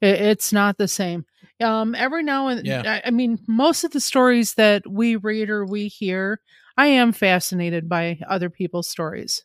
It, 0.02 0.22
it's 0.22 0.54
not 0.54 0.78
the 0.78 0.88
same. 0.88 1.26
Um, 1.62 1.94
every 1.96 2.24
now 2.24 2.48
and 2.48 2.66
Yeah. 2.66 2.84
I, 3.04 3.08
I 3.08 3.12
mean, 3.12 3.40
most 3.48 3.84
of 3.84 3.92
the 3.92 4.00
stories 4.00 4.54
that 4.54 4.90
we 4.90 5.16
read 5.18 5.50
or 5.50 5.66
we 5.66 5.88
hear, 5.88 6.40
I 6.78 6.88
am 6.88 7.12
fascinated 7.12 7.90
by 7.90 8.20
other 8.30 8.50
people's 8.50 8.90
stories. 8.90 9.44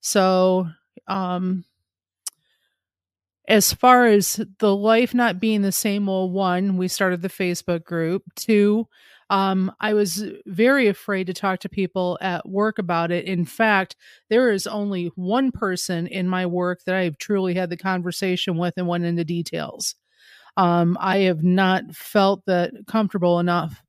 So, 0.00 0.68
um, 1.08 1.64
as 3.48 3.72
far 3.72 4.06
as 4.06 4.40
the 4.58 4.76
life 4.76 5.14
not 5.14 5.40
being 5.40 5.62
the 5.62 5.72
same, 5.72 6.06
well, 6.06 6.30
one, 6.30 6.76
we 6.76 6.86
started 6.86 7.22
the 7.22 7.30
Facebook 7.30 7.82
group. 7.82 8.22
Two, 8.36 8.86
um, 9.30 9.72
I 9.80 9.94
was 9.94 10.22
very 10.46 10.86
afraid 10.86 11.26
to 11.26 11.34
talk 11.34 11.60
to 11.60 11.68
people 11.68 12.18
at 12.20 12.46
work 12.46 12.78
about 12.78 13.10
it. 13.10 13.24
In 13.24 13.46
fact, 13.46 13.96
there 14.28 14.50
is 14.50 14.66
only 14.66 15.06
one 15.16 15.50
person 15.50 16.06
in 16.06 16.28
my 16.28 16.44
work 16.44 16.80
that 16.84 16.94
I've 16.94 17.16
truly 17.16 17.54
had 17.54 17.70
the 17.70 17.76
conversation 17.78 18.58
with 18.58 18.74
and 18.76 18.86
went 18.86 19.04
into 19.04 19.24
details. 19.24 19.94
Um, 20.58 20.98
I 21.00 21.18
have 21.20 21.42
not 21.42 21.94
felt 21.94 22.42
that 22.46 22.72
comfortable 22.86 23.38
enough 23.38 23.82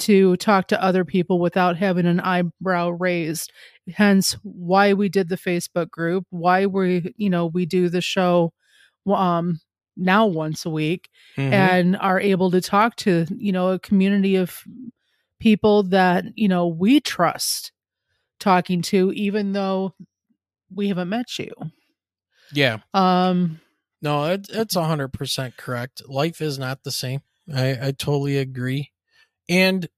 to 0.00 0.36
talk 0.36 0.68
to 0.68 0.82
other 0.82 1.04
people 1.04 1.38
without 1.40 1.76
having 1.76 2.06
an 2.06 2.20
eyebrow 2.20 2.90
raised. 2.90 3.52
Hence, 3.94 4.36
why 4.42 4.92
we 4.92 5.08
did 5.08 5.28
the 5.28 5.36
Facebook 5.36 5.90
group, 5.90 6.24
why 6.30 6.66
we, 6.66 7.14
you 7.16 7.30
know, 7.30 7.46
we 7.46 7.64
do 7.66 7.88
the 7.88 8.00
show 8.00 8.52
um 9.14 9.60
now 9.96 10.26
once 10.26 10.64
a 10.64 10.70
week 10.70 11.08
Mhm. 11.36 11.52
and 11.52 11.96
are 11.96 12.20
able 12.20 12.50
to 12.52 12.60
talk 12.60 12.96
to 12.96 13.26
you 13.36 13.52
know 13.52 13.70
a 13.72 13.78
community 13.78 14.36
of 14.36 14.62
people 15.40 15.82
that 15.84 16.24
you 16.36 16.48
know 16.48 16.66
we 16.68 17.00
trust 17.00 17.72
talking 18.40 18.82
to 18.82 19.12
even 19.12 19.52
though 19.52 19.94
we 20.72 20.88
haven't 20.88 21.08
met 21.08 21.38
you. 21.38 21.52
Yeah. 22.52 22.78
Um 22.94 23.60
no 24.02 24.24
it, 24.26 24.48
it's 24.50 24.76
100% 24.76 25.56
correct. 25.56 26.02
Life 26.08 26.40
is 26.40 26.58
not 26.58 26.84
the 26.84 26.92
same. 26.92 27.20
I 27.52 27.88
i 27.88 27.90
totally 27.92 28.36
agree. 28.38 28.90
And 29.48 29.88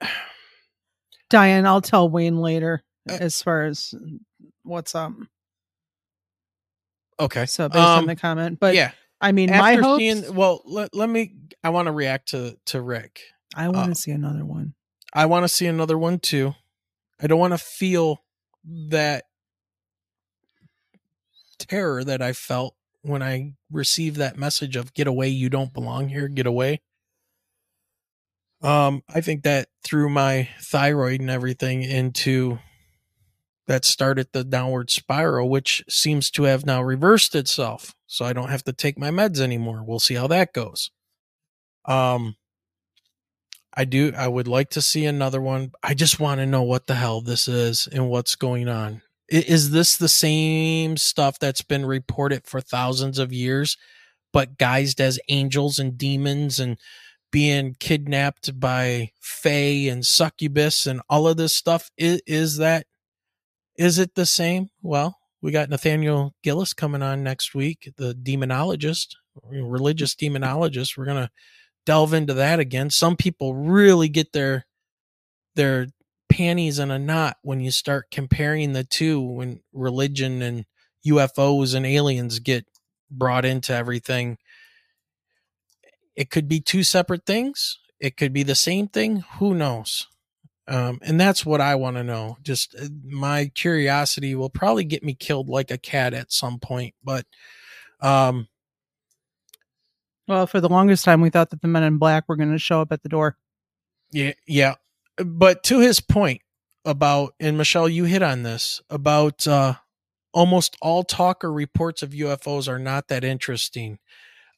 diane 1.30 1.66
i'll 1.66 1.80
tell 1.82 2.08
wayne 2.08 2.36
later 2.38 2.84
Uh, 3.08 3.18
as 3.20 3.42
far 3.42 3.64
as 3.64 3.94
what's 4.62 4.94
up 4.94 5.12
okay 7.18 7.46
so 7.46 7.68
based 7.68 7.78
on 7.78 7.98
um, 8.00 8.06
the 8.06 8.16
comment 8.16 8.58
but 8.60 8.74
yeah 8.74 8.90
i 9.20 9.32
mean 9.32 9.50
my 9.50 9.74
hopes 9.74 9.98
seeing 9.98 10.34
well 10.34 10.62
let, 10.64 10.94
let 10.94 11.08
me 11.08 11.34
i 11.64 11.70
want 11.70 11.86
to 11.86 11.92
react 11.92 12.28
to 12.28 12.56
to 12.66 12.80
rick 12.80 13.20
i 13.54 13.68
want 13.68 13.86
to 13.86 13.92
uh, 13.92 13.94
see 13.94 14.10
another 14.10 14.44
one 14.44 14.74
I 15.16 15.24
want 15.24 15.44
to 15.44 15.48
see 15.48 15.66
another 15.66 15.96
one 15.96 16.18
too. 16.18 16.54
I 17.18 17.26
don't 17.26 17.38
want 17.38 17.54
to 17.54 17.58
feel 17.58 18.22
that 18.64 19.24
terror 21.58 22.04
that 22.04 22.20
I 22.20 22.34
felt 22.34 22.76
when 23.00 23.22
I 23.22 23.54
received 23.70 24.16
that 24.16 24.36
message 24.36 24.76
of 24.76 24.92
get 24.92 25.06
away, 25.06 25.28
you 25.28 25.48
don't 25.48 25.72
belong 25.72 26.10
here, 26.10 26.28
get 26.28 26.46
away. 26.46 26.82
Um, 28.60 29.02
I 29.08 29.22
think 29.22 29.44
that 29.44 29.68
threw 29.82 30.10
my 30.10 30.50
thyroid 30.60 31.20
and 31.20 31.30
everything 31.30 31.82
into 31.82 32.58
that 33.66 33.84
started 33.84 34.28
the 34.32 34.44
downward 34.44 34.90
spiral, 34.90 35.48
which 35.48 35.84
seems 35.88 36.30
to 36.30 36.44
have 36.44 36.64
now 36.64 36.82
reversed 36.82 37.34
itself. 37.34 37.94
So 38.06 38.24
I 38.24 38.32
don't 38.32 38.50
have 38.50 38.64
to 38.64 38.72
take 38.72 38.98
my 38.98 39.10
meds 39.10 39.40
anymore. 39.40 39.82
We'll 39.84 39.98
see 39.98 40.14
how 40.14 40.28
that 40.28 40.52
goes. 40.52 40.90
Um, 41.84 42.36
I 43.76 43.84
do. 43.84 44.12
I 44.16 44.28
would 44.28 44.48
like 44.48 44.70
to 44.70 44.82
see 44.82 45.04
another 45.04 45.40
one. 45.40 45.72
I 45.82 45.94
just 45.94 46.18
want 46.18 46.38
to 46.40 46.46
know 46.46 46.62
what 46.62 46.86
the 46.86 46.94
hell 46.94 47.20
this 47.20 47.46
is 47.48 47.88
and 47.92 48.08
what's 48.08 48.34
going 48.34 48.68
on. 48.68 49.02
Is 49.28 49.72
this 49.72 49.96
the 49.96 50.08
same 50.08 50.96
stuff 50.96 51.38
that's 51.38 51.62
been 51.62 51.84
reported 51.84 52.46
for 52.46 52.60
thousands 52.60 53.18
of 53.18 53.32
years, 53.32 53.76
but 54.32 54.56
guised 54.56 55.00
as 55.00 55.18
angels 55.28 55.80
and 55.80 55.98
demons 55.98 56.60
and 56.60 56.78
being 57.32 57.74
kidnapped 57.80 58.58
by 58.58 59.10
fae 59.20 59.88
and 59.90 60.06
succubus 60.06 60.86
and 60.86 61.02
all 61.10 61.26
of 61.26 61.36
this 61.36 61.56
stuff? 61.56 61.90
Is, 61.98 62.22
is 62.26 62.56
that? 62.58 62.86
Is 63.78 63.98
it 63.98 64.14
the 64.14 64.26
same? 64.26 64.70
Well, 64.82 65.18
we 65.42 65.52
got 65.52 65.68
Nathaniel 65.68 66.34
Gillis 66.42 66.72
coming 66.72 67.02
on 67.02 67.22
next 67.22 67.54
week, 67.54 67.92
the 67.96 68.14
demonologist, 68.14 69.16
religious 69.42 70.14
demonologist. 70.14 70.96
We're 70.96 71.04
gonna 71.04 71.30
delve 71.84 72.14
into 72.14 72.34
that 72.34 72.58
again. 72.58 72.90
Some 72.90 73.16
people 73.16 73.54
really 73.54 74.08
get 74.08 74.32
their 74.32 74.66
their 75.54 75.88
panties 76.28 76.78
in 76.78 76.90
a 76.90 76.98
knot 76.98 77.36
when 77.42 77.60
you 77.60 77.70
start 77.70 78.10
comparing 78.10 78.72
the 78.72 78.84
two 78.84 79.20
when 79.20 79.60
religion 79.72 80.42
and 80.42 80.64
UFOs 81.06 81.74
and 81.74 81.86
aliens 81.86 82.38
get 82.40 82.66
brought 83.10 83.44
into 83.44 83.72
everything. 83.72 84.38
It 86.16 86.30
could 86.30 86.48
be 86.48 86.60
two 86.60 86.82
separate 86.82 87.26
things. 87.26 87.78
It 88.00 88.16
could 88.16 88.32
be 88.32 88.42
the 88.42 88.54
same 88.54 88.88
thing. 88.88 89.24
Who 89.38 89.54
knows? 89.54 90.06
Um, 90.68 90.98
and 91.02 91.20
that's 91.20 91.46
what 91.46 91.60
I 91.60 91.76
want 91.76 91.96
to 91.96 92.04
know. 92.04 92.38
Just 92.42 92.74
uh, 92.74 92.86
my 93.04 93.50
curiosity 93.54 94.34
will 94.34 94.50
probably 94.50 94.84
get 94.84 95.04
me 95.04 95.14
killed 95.14 95.48
like 95.48 95.70
a 95.70 95.78
cat 95.78 96.12
at 96.12 96.32
some 96.32 96.58
point, 96.58 96.94
but 97.04 97.24
um, 98.00 98.48
well 100.28 100.46
for 100.46 100.60
the 100.60 100.68
longest 100.68 101.04
time 101.04 101.20
we 101.20 101.30
thought 101.30 101.50
that 101.50 101.62
the 101.62 101.68
men 101.68 101.82
in 101.82 101.98
black 101.98 102.24
were 102.28 102.36
going 102.36 102.52
to 102.52 102.58
show 102.58 102.80
up 102.80 102.92
at 102.92 103.02
the 103.02 103.08
door 103.08 103.36
Yeah, 104.12 104.32
yeah. 104.46 104.74
But 105.16 105.62
to 105.64 105.80
his 105.80 106.00
point 106.00 106.42
about 106.84 107.34
and 107.40 107.56
Michelle, 107.56 107.88
you 107.88 108.04
hit 108.04 108.22
on 108.22 108.42
this 108.42 108.80
about 108.90 109.46
uh 109.46 109.74
almost 110.32 110.76
all 110.82 111.02
talk 111.02 111.42
or 111.42 111.52
reports 111.52 112.02
of 112.02 112.10
UFOs 112.10 112.68
are 112.68 112.78
not 112.78 113.08
that 113.08 113.24
interesting. 113.24 113.98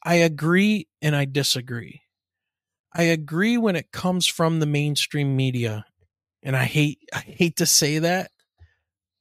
I 0.04 0.16
agree 0.16 0.88
and 1.00 1.14
I 1.14 1.24
disagree. 1.24 2.02
I 2.92 3.04
agree 3.04 3.56
when 3.56 3.76
it 3.76 3.92
comes 3.92 4.26
from 4.26 4.58
the 4.58 4.66
mainstream 4.66 5.36
media. 5.36 5.84
And 6.42 6.56
I 6.56 6.64
hate 6.64 6.98
I 7.12 7.20
hate 7.20 7.56
to 7.56 7.66
say 7.66 7.98
that, 7.98 8.30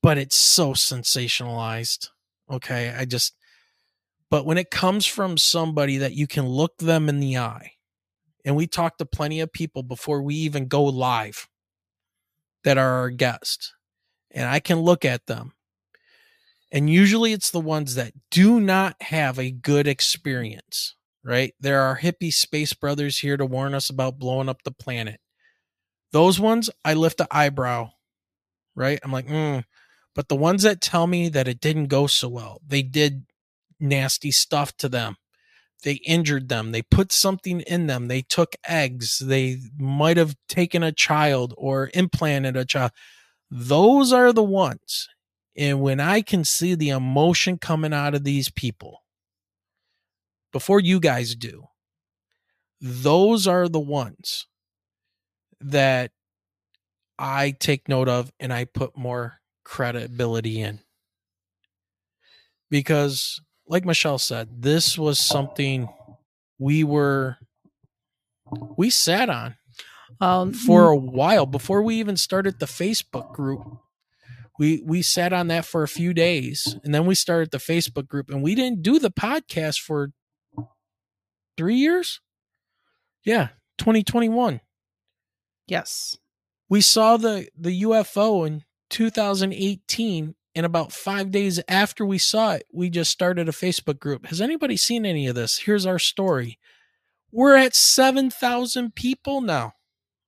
but 0.01 0.17
it's 0.17 0.35
so 0.35 0.73
sensationalized. 0.73 2.09
Okay, 2.49 2.93
I 2.95 3.05
just 3.05 3.33
but 4.29 4.45
when 4.45 4.57
it 4.57 4.71
comes 4.71 5.05
from 5.05 5.37
somebody 5.37 5.97
that 5.97 6.13
you 6.13 6.27
can 6.27 6.45
look 6.45 6.77
them 6.77 7.09
in 7.09 7.19
the 7.19 7.37
eye 7.37 7.71
and 8.45 8.55
we 8.55 8.67
talk 8.67 8.97
to 8.97 9.05
plenty 9.05 9.39
of 9.39 9.51
people 9.51 9.83
before 9.83 10.21
we 10.21 10.35
even 10.35 10.67
go 10.67 10.83
live 10.83 11.47
that 12.63 12.77
are 12.77 12.99
our 12.99 13.09
guests 13.09 13.73
and 14.31 14.47
i 14.49 14.59
can 14.59 14.79
look 14.79 15.05
at 15.05 15.25
them 15.27 15.53
and 16.71 16.89
usually 16.89 17.33
it's 17.33 17.51
the 17.51 17.59
ones 17.59 17.95
that 17.95 18.13
do 18.29 18.59
not 18.59 18.95
have 19.01 19.39
a 19.39 19.51
good 19.51 19.87
experience 19.87 20.95
right 21.23 21.53
there 21.59 21.81
are 21.81 21.99
hippie 21.99 22.33
space 22.33 22.73
brothers 22.73 23.19
here 23.19 23.37
to 23.37 23.45
warn 23.45 23.73
us 23.73 23.89
about 23.89 24.19
blowing 24.19 24.49
up 24.49 24.63
the 24.63 24.71
planet 24.71 25.19
those 26.11 26.39
ones 26.39 26.69
i 26.85 26.93
lift 26.93 27.17
the 27.17 27.27
eyebrow 27.31 27.89
right 28.75 28.99
i'm 29.03 29.11
like 29.11 29.27
mm. 29.27 29.63
But 30.17 30.29
the 30.29 30.35
ones 30.35 30.63
that 30.63 30.81
tell 30.81 31.05
me 31.05 31.29
that 31.29 31.47
it 31.47 31.61
didn't 31.61 31.89
go 31.89 32.07
so 32.07 32.27
well, 32.27 32.59
they 32.67 32.81
did 32.81 33.27
nasty 33.79 34.31
stuff 34.31 34.75
to 34.77 34.89
them. 34.89 35.17
They 35.83 36.01
injured 36.07 36.49
them. 36.49 36.71
They 36.71 36.81
put 36.81 37.11
something 37.11 37.61
in 37.61 37.85
them. 37.85 38.07
They 38.07 38.23
took 38.23 38.55
eggs. 38.67 39.19
They 39.19 39.59
might 39.77 40.17
have 40.17 40.35
taken 40.49 40.81
a 40.81 40.91
child 40.91 41.53
or 41.55 41.91
implanted 41.93 42.57
a 42.57 42.65
child. 42.65 42.93
Those 43.51 44.11
are 44.11 44.33
the 44.33 44.43
ones. 44.43 45.07
And 45.55 45.81
when 45.81 45.99
I 45.99 46.23
can 46.23 46.43
see 46.43 46.73
the 46.73 46.89
emotion 46.89 47.59
coming 47.59 47.93
out 47.93 48.15
of 48.15 48.23
these 48.23 48.49
people 48.49 49.03
before 50.51 50.79
you 50.79 50.99
guys 50.99 51.35
do, 51.35 51.65
those 52.81 53.45
are 53.45 53.69
the 53.69 53.79
ones 53.79 54.47
that 55.61 56.11
I 57.19 57.51
take 57.51 57.89
note 57.89 58.09
of 58.09 58.31
and 58.39 58.53
I 58.53 58.65
put 58.65 58.97
more 58.97 59.39
credibility 59.63 60.61
in. 60.61 60.79
Because, 62.69 63.41
like 63.67 63.85
Michelle 63.85 64.19
said, 64.19 64.61
this 64.61 64.97
was 64.97 65.19
something 65.19 65.89
we 66.59 66.83
were, 66.83 67.37
we 68.77 68.89
sat 68.89 69.29
on 69.29 69.55
Um, 70.19 70.53
for 70.53 70.89
a 70.89 70.95
while 70.97 71.45
before 71.45 71.81
we 71.81 71.95
even 71.95 72.17
started 72.17 72.59
the 72.59 72.65
Facebook 72.65 73.33
group. 73.33 73.61
We 74.59 74.81
we 74.85 75.01
sat 75.03 75.33
on 75.33 75.47
that 75.49 75.65
for 75.65 75.83
a 75.83 75.87
few 75.87 76.13
days 76.13 76.77
and 76.83 76.93
then 76.95 77.05
we 77.05 77.13
started 77.15 77.51
the 77.51 77.59
Facebook 77.59 78.07
group 78.07 78.29
and 78.29 78.41
we 78.41 78.55
didn't 78.55 78.81
do 78.81 78.99
the 78.99 79.11
podcast 79.11 79.79
for 79.79 80.11
3 81.57 81.75
years? 81.75 82.21
Yeah, 83.23 83.49
2021. 83.77 84.61
Yes. 85.67 86.17
We 86.69 86.81
saw 86.81 87.17
the 87.17 87.47
the 87.57 87.83
UFO 87.83 88.45
in 88.47 88.63
2018 88.89 90.35
and 90.55 90.65
about 90.65 90.91
5 90.91 91.29
days 91.29 91.59
after 91.67 92.05
we 92.05 92.17
saw 92.17 92.53
it, 92.53 92.63
we 92.73 92.89
just 92.89 93.11
started 93.11 93.47
a 93.47 93.51
Facebook 93.51 93.99
group. 93.99 94.25
Has 94.27 94.41
anybody 94.41 94.75
seen 94.75 95.05
any 95.05 95.27
of 95.27 95.35
this? 95.35 95.59
Here's 95.59 95.85
our 95.85 95.99
story. 95.99 96.57
We're 97.31 97.55
at 97.55 97.75
7,000 97.75 98.95
people 98.95 99.41
now 99.41 99.73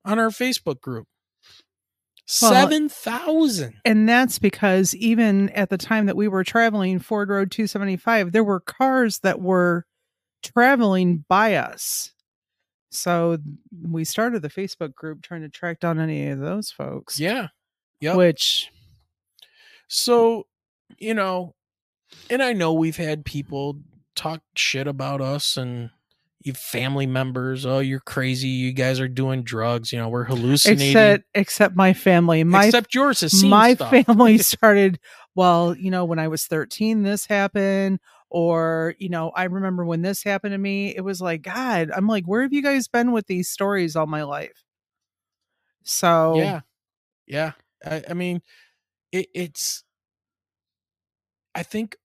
on 0.05 0.19
our 0.19 0.29
Facebook 0.29 0.81
group. 0.81 1.07
Well, 2.41 2.51
uh, 2.51 2.61
7,000. 2.69 3.75
And 3.85 4.07
that's 4.07 4.37
because 4.37 4.93
even 4.95 5.49
at 5.49 5.69
the 5.69 5.77
time 5.77 6.05
that 6.05 6.15
we 6.15 6.27
were 6.27 6.43
traveling 6.43 6.99
Ford 6.99 7.29
Road 7.29 7.49
275, 7.49 8.31
there 8.31 8.43
were 8.43 8.59
cars 8.59 9.19
that 9.19 9.41
were 9.41 9.85
traveling 10.43 11.25
by 11.27 11.55
us. 11.55 12.11
So 12.91 13.37
we 13.89 14.03
started 14.03 14.41
the 14.41 14.49
Facebook 14.49 14.95
group 14.95 15.21
trying 15.21 15.41
to 15.41 15.49
track 15.49 15.79
down 15.79 15.99
any 15.99 16.29
of 16.29 16.39
those 16.39 16.71
folks. 16.71 17.19
Yeah. 17.19 17.47
Yeah. 17.99 18.15
Which 18.15 18.69
So, 19.87 20.47
you 20.97 21.13
know, 21.13 21.55
and 22.29 22.41
I 22.41 22.53
know 22.53 22.73
we've 22.73 22.97
had 22.97 23.25
people 23.25 23.79
talk 24.15 24.41
shit 24.55 24.87
about 24.87 25.21
us 25.21 25.57
and 25.57 25.91
you 26.41 26.53
family 26.53 27.05
members. 27.05 27.65
Oh, 27.65 27.79
you're 27.79 27.99
crazy. 27.99 28.47
You 28.47 28.71
guys 28.71 28.99
are 28.99 29.07
doing 29.07 29.43
drugs. 29.43 29.91
You 29.91 29.99
know, 29.99 30.09
we're 30.09 30.23
hallucinating. 30.23 30.87
except 30.87 31.23
except 31.35 31.75
my 31.75 31.93
family. 31.93 32.43
My 32.43 32.65
Except 32.65 32.95
yours 32.95 33.21
has 33.21 33.43
my 33.43 33.75
stuff. 33.75 33.91
family 33.91 34.37
started 34.39 34.99
well, 35.35 35.75
you 35.75 35.91
know, 35.91 36.05
when 36.05 36.19
I 36.19 36.27
was 36.27 36.45
13 36.45 37.03
this 37.03 37.25
happened 37.25 37.99
or, 38.29 38.95
you 38.99 39.09
know, 39.09 39.31
I 39.31 39.45
remember 39.45 39.85
when 39.85 40.01
this 40.01 40.23
happened 40.23 40.53
to 40.53 40.57
me, 40.57 40.95
it 40.95 41.01
was 41.01 41.21
like, 41.21 41.41
God, 41.43 41.91
I'm 41.95 42.07
like, 42.07 42.25
where 42.25 42.41
have 42.43 42.53
you 42.53 42.61
guys 42.63 42.87
been 42.87 43.11
with 43.11 43.27
these 43.27 43.49
stories 43.49 43.95
all 43.95 44.07
my 44.07 44.23
life? 44.23 44.63
So 45.83 46.35
Yeah. 46.35 46.61
Yeah. 47.27 47.53
I, 47.85 48.03
I 48.09 48.13
mean, 48.13 48.41
it, 49.11 49.27
it's, 49.35 49.83
I 51.55 51.63
think 51.63 51.97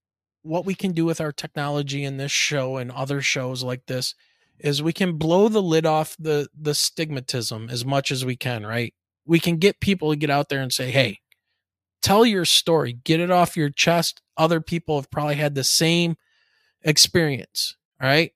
what 0.43 0.65
we 0.65 0.75
can 0.75 0.93
do 0.93 1.05
with 1.05 1.21
our 1.21 1.33
technology 1.33 2.05
in 2.05 2.17
this 2.17 2.33
show 2.33 2.77
and 2.77 2.91
other 2.91 3.21
shows 3.23 3.63
like 3.63 3.87
this 3.87 4.15
is 4.59 4.83
we 4.83 4.93
can 4.93 5.17
blow 5.17 5.49
the 5.49 5.63
lid 5.63 5.87
off 5.87 6.17
the 6.19 6.49
the 6.59 6.73
stigmatism 6.73 7.71
as 7.71 7.85
much 7.85 8.11
as 8.11 8.25
we 8.25 8.37
can, 8.37 8.67
right? 8.67 8.95
We 9.27 9.41
can 9.41 9.57
get 9.57 9.81
people 9.81 10.11
to 10.11 10.17
get 10.17 10.31
out 10.31 10.49
there 10.49 10.61
and 10.63 10.73
say, 10.73 10.91
"Hey, 10.91 11.21
tell 12.05 12.27
your 12.27 12.45
story, 12.45 12.93
get 12.93 13.21
it 13.21 13.31
off 13.31 13.57
your 13.57 13.71
chest. 13.71 14.21
Other 14.37 14.61
people 14.61 14.97
have 14.97 15.11
probably 15.11 15.37
had 15.37 15.55
the 15.55 15.65
same 15.65 16.17
experience, 16.83 17.77
all 18.01 18.09
right? 18.09 18.33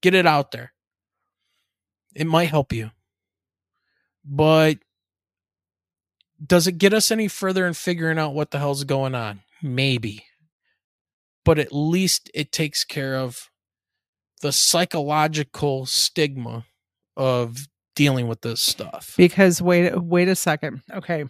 Get 0.00 0.14
it 0.14 0.26
out 0.26 0.50
there. 0.50 0.72
It 2.14 2.26
might 2.26 2.50
help 2.50 2.72
you." 2.72 2.90
But 4.24 4.78
does 6.44 6.66
it 6.66 6.78
get 6.78 6.92
us 6.92 7.10
any 7.10 7.28
further 7.28 7.66
in 7.66 7.74
figuring 7.74 8.18
out 8.18 8.34
what 8.34 8.50
the 8.50 8.58
hell's 8.58 8.84
going 8.84 9.14
on? 9.14 9.42
Maybe. 9.62 10.26
But 11.44 11.58
at 11.58 11.72
least 11.72 12.30
it 12.34 12.52
takes 12.52 12.84
care 12.84 13.16
of 13.16 13.50
the 14.40 14.52
psychological 14.52 15.86
stigma 15.86 16.66
of 17.16 17.68
dealing 17.94 18.26
with 18.26 18.40
this 18.40 18.60
stuff. 18.60 19.14
because 19.16 19.62
wait 19.62 19.96
wait 20.02 20.28
a 20.28 20.34
second. 20.34 20.82
Okay. 20.92 21.24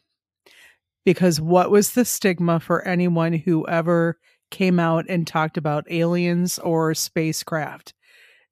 Because 1.05 1.41
what 1.41 1.71
was 1.71 1.93
the 1.93 2.05
stigma 2.05 2.61
for 2.61 2.87
anyone 2.87 3.33
who 3.33 3.67
ever 3.67 4.19
came 4.51 4.79
out 4.79 5.07
and 5.09 5.27
talked 5.27 5.57
about 5.57 5.91
aliens 5.91 6.59
or 6.59 6.95
spacecraft? 6.95 7.95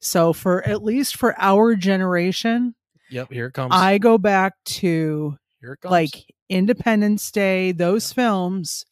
So 0.00 0.32
for 0.32 0.66
at 0.66 0.82
least 0.82 1.16
for 1.16 1.34
our 1.38 1.76
generation, 1.76 2.74
Yep, 3.10 3.32
here 3.32 3.46
it 3.46 3.52
comes. 3.52 3.72
I 3.74 3.98
go 3.98 4.18
back 4.18 4.54
to 4.64 5.36
here 5.60 5.72
it 5.72 5.80
comes. 5.80 5.90
like 5.90 6.10
Independence 6.48 7.30
Day, 7.30 7.72
those 7.72 8.12
films 8.12 8.84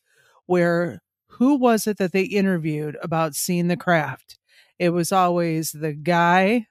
where 0.46 1.00
who 1.28 1.56
was 1.56 1.86
it 1.86 1.98
that 1.98 2.12
they 2.12 2.24
interviewed 2.24 2.96
about 3.02 3.34
seeing 3.34 3.68
the 3.68 3.76
craft? 3.76 4.38
It 4.78 4.90
was 4.90 5.12
always 5.12 5.72
the 5.72 5.92
guy 5.92 6.66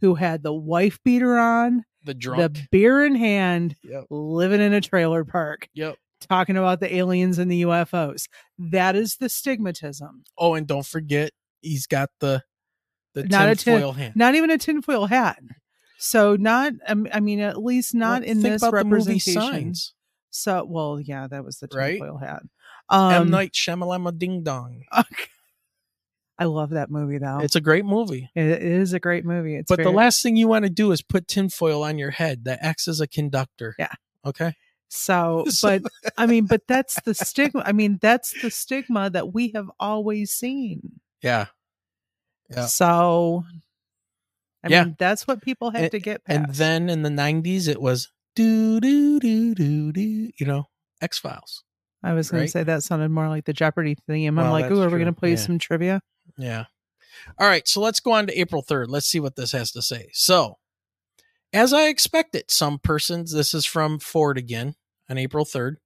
who 0.00 0.14
had 0.14 0.42
the 0.42 0.52
wife 0.54 0.98
beater 1.04 1.38
on, 1.38 1.84
the 2.04 2.14
drunk. 2.14 2.54
the 2.54 2.66
beer 2.70 3.04
in 3.04 3.14
hand, 3.16 3.76
Yep. 3.82 4.04
living 4.10 4.60
in 4.60 4.72
a 4.72 4.80
trailer 4.80 5.24
park, 5.24 5.68
Yep. 5.74 5.96
talking 6.20 6.56
about 6.56 6.80
the 6.80 6.94
aliens 6.94 7.38
and 7.38 7.50
the 7.50 7.62
UFOs. 7.62 8.28
That 8.58 8.94
is 8.96 9.16
the 9.16 9.26
stigmatism. 9.26 10.24
Oh, 10.38 10.54
and 10.54 10.66
don't 10.66 10.86
forget, 10.86 11.32
he's 11.60 11.86
got 11.86 12.10
the 12.20 12.42
the 13.14 13.24
not 13.24 13.48
a 13.48 13.54
tin, 13.54 13.74
tinfoil 13.74 13.92
hand. 13.92 14.14
not 14.16 14.34
even 14.34 14.50
a 14.50 14.58
tinfoil 14.58 15.06
hat. 15.06 15.38
So 15.98 16.34
not, 16.36 16.72
um, 16.88 17.06
I 17.12 17.20
mean, 17.20 17.38
at 17.40 17.62
least 17.62 17.94
not 17.94 18.22
Well, 18.22 18.30
in 18.30 18.40
this 18.42 18.60
about 18.62 18.72
the 18.76 18.84
movie 18.84 19.12
representation. 19.12 19.40
Signs. 19.42 19.94
So, 20.30 20.66
well, 20.68 20.98
yeah, 21.00 21.28
that 21.28 21.44
was 21.44 21.58
the 21.60 21.68
Right? 21.72 21.92
tinfoil 21.92 22.18
hat. 22.18 22.42
M 22.90 22.98
Um, 23.00 23.30
Night 23.30 23.52
Shyamalama 23.52 24.18
Ding 24.18 24.42
Dong. 24.42 24.82
I 26.38 26.44
love 26.46 26.70
that 26.70 26.90
movie 26.90 27.18
though. 27.18 27.38
It's 27.40 27.54
a 27.56 27.60
great 27.60 27.84
movie. 27.84 28.28
It 28.34 28.44
is 28.62 28.92
a 28.92 28.98
great 29.00 29.24
movie. 29.24 29.56
It's 29.56 29.68
but 29.68 29.82
the 29.82 29.90
last 29.92 30.22
thing 30.22 30.36
you 30.36 30.48
want 30.48 30.64
to 30.64 30.70
do 30.70 30.90
is 30.92 31.00
put 31.02 31.28
tinfoil 31.28 31.82
on 31.84 31.96
your 31.98 32.10
head 32.10 32.44
that 32.44 32.58
acts 32.60 32.88
as 32.88 33.00
a 33.00 33.06
conductor. 33.06 33.74
Yeah. 33.78 33.92
Okay. 34.24 34.54
So, 34.96 35.44
but 35.60 35.82
I 36.16 36.26
mean, 36.26 36.46
but 36.46 36.68
that's 36.68 37.00
the 37.00 37.14
stigma. 37.14 37.64
I 37.66 37.72
mean, 37.72 37.98
that's 38.00 38.32
the 38.42 38.48
stigma 38.50 39.10
that 39.10 39.34
we 39.34 39.50
have 39.56 39.68
always 39.80 40.30
seen. 40.30 41.00
Yeah. 41.20 41.46
Yeah. 42.48 42.66
So, 42.66 43.42
I 44.62 44.68
Yeah. 44.68 44.84
mean, 44.84 44.96
that's 44.96 45.26
what 45.26 45.42
people 45.42 45.72
have 45.72 45.82
And- 45.82 45.90
to 45.90 45.98
get 45.98 46.24
past. 46.24 46.36
And 46.38 46.54
then 46.54 46.88
in 46.88 47.02
the 47.02 47.10
nineties 47.10 47.66
it 47.66 47.80
was 47.80 48.12
do 48.36 48.78
do 48.80 49.18
do 49.18 49.54
do 49.56 49.90
do 49.90 50.00
you 50.38 50.46
know, 50.46 50.68
X 51.00 51.18
Files. 51.18 51.64
I 52.04 52.12
was 52.12 52.30
going 52.30 52.42
right? 52.42 52.46
to 52.46 52.50
say 52.52 52.62
that 52.62 52.84
sounded 52.84 53.08
more 53.10 53.28
like 53.28 53.46
the 53.46 53.52
Jeopardy 53.52 53.96
theme. 54.06 54.38
I'm 54.38 54.44
Well, 54.44 54.52
like, 54.52 54.70
ooh, 54.70 54.80
are 54.80 54.86
we 54.90 54.98
going 54.98 55.06
to 55.06 55.12
play 55.12 55.30
Yeah. 55.30 55.36
some 55.36 55.58
trivia? 55.58 56.02
Yeah. 56.36 56.64
All 57.38 57.46
right, 57.46 57.66
so 57.66 57.80
let's 57.80 58.00
go 58.00 58.12
on 58.12 58.26
to 58.26 58.38
April 58.38 58.62
3rd. 58.62 58.86
Let's 58.88 59.06
see 59.06 59.20
what 59.20 59.36
this 59.36 59.52
has 59.52 59.70
to 59.72 59.82
say. 59.82 60.08
So, 60.12 60.58
as 61.52 61.72
I 61.72 61.86
expected, 61.86 62.50
some 62.50 62.78
persons, 62.78 63.32
this 63.32 63.54
is 63.54 63.64
from 63.64 63.98
Ford 64.00 64.36
again 64.36 64.74
on 65.08 65.18
April 65.18 65.44
3rd. 65.44 65.76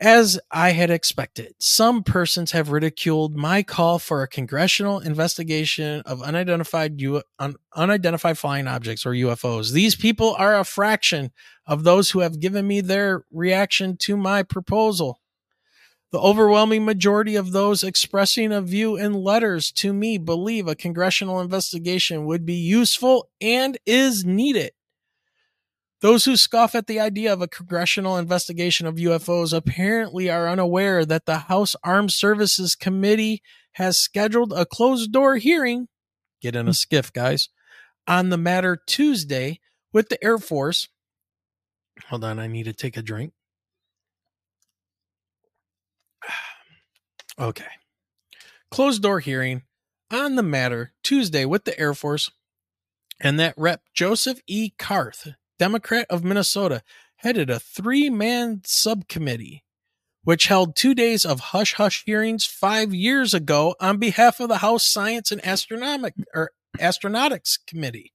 As 0.00 0.38
I 0.52 0.70
had 0.72 0.90
expected, 0.90 1.54
some 1.58 2.04
persons 2.04 2.52
have 2.52 2.70
ridiculed 2.70 3.36
my 3.36 3.64
call 3.64 3.98
for 3.98 4.22
a 4.22 4.28
congressional 4.28 5.00
investigation 5.00 6.02
of 6.02 6.22
unidentified 6.22 7.00
U- 7.00 7.22
un- 7.40 7.56
unidentified 7.74 8.38
flying 8.38 8.68
objects 8.68 9.04
or 9.04 9.10
UFOs. 9.10 9.72
These 9.72 9.96
people 9.96 10.36
are 10.38 10.56
a 10.56 10.64
fraction 10.64 11.32
of 11.66 11.82
those 11.82 12.10
who 12.10 12.20
have 12.20 12.38
given 12.38 12.64
me 12.64 12.80
their 12.80 13.24
reaction 13.32 13.96
to 13.98 14.16
my 14.16 14.44
proposal. 14.44 15.20
The 16.10 16.18
overwhelming 16.18 16.86
majority 16.86 17.36
of 17.36 17.52
those 17.52 17.84
expressing 17.84 18.50
a 18.50 18.62
view 18.62 18.96
in 18.96 19.12
letters 19.12 19.70
to 19.72 19.92
me 19.92 20.16
believe 20.16 20.66
a 20.66 20.74
congressional 20.74 21.40
investigation 21.40 22.24
would 22.24 22.46
be 22.46 22.54
useful 22.54 23.28
and 23.40 23.76
is 23.84 24.24
needed. 24.24 24.72
Those 26.00 26.24
who 26.24 26.36
scoff 26.36 26.74
at 26.74 26.86
the 26.86 27.00
idea 27.00 27.32
of 27.32 27.42
a 27.42 27.48
congressional 27.48 28.16
investigation 28.16 28.86
of 28.86 28.96
UFOs 28.96 29.52
apparently 29.52 30.30
are 30.30 30.48
unaware 30.48 31.04
that 31.04 31.26
the 31.26 31.38
House 31.38 31.74
Armed 31.82 32.12
Services 32.12 32.74
Committee 32.76 33.42
has 33.72 33.98
scheduled 33.98 34.52
a 34.52 34.64
closed 34.64 35.12
door 35.12 35.36
hearing. 35.36 35.88
Get 36.40 36.54
in 36.54 36.68
a 36.68 36.70
hmm. 36.70 36.70
SCIF, 36.70 37.12
guys, 37.12 37.48
on 38.06 38.30
the 38.30 38.38
matter 38.38 38.80
Tuesday 38.86 39.60
with 39.92 40.08
the 40.08 40.22
Air 40.24 40.38
Force. 40.38 40.88
Hold 42.06 42.24
on, 42.24 42.38
I 42.38 42.46
need 42.46 42.64
to 42.64 42.72
take 42.72 42.96
a 42.96 43.02
drink. 43.02 43.32
Okay. 47.38 47.64
Closed 48.70 49.02
door 49.02 49.20
hearing 49.20 49.62
on 50.10 50.36
the 50.36 50.42
matter 50.42 50.92
Tuesday 51.02 51.44
with 51.44 51.64
the 51.64 51.78
Air 51.78 51.94
Force, 51.94 52.30
and 53.20 53.38
that 53.38 53.54
Rep 53.56 53.82
Joseph 53.94 54.40
E. 54.46 54.72
Karth, 54.78 55.34
Democrat 55.58 56.06
of 56.10 56.24
Minnesota, 56.24 56.82
headed 57.16 57.50
a 57.50 57.60
three 57.60 58.10
man 58.10 58.62
subcommittee 58.64 59.64
which 60.28 60.48
held 60.48 60.76
two 60.76 60.94
days 60.94 61.24
of 61.24 61.40
hush 61.40 61.72
hush 61.72 62.04
hearings 62.04 62.44
five 62.44 62.92
years 62.92 63.32
ago 63.32 63.74
on 63.80 63.96
behalf 63.96 64.40
of 64.40 64.48
the 64.50 64.58
House 64.58 64.86
Science 64.86 65.32
and 65.32 65.42
Astronomic 65.42 66.12
or 66.34 66.50
Astronautics 66.78 67.58
Committee. 67.66 68.12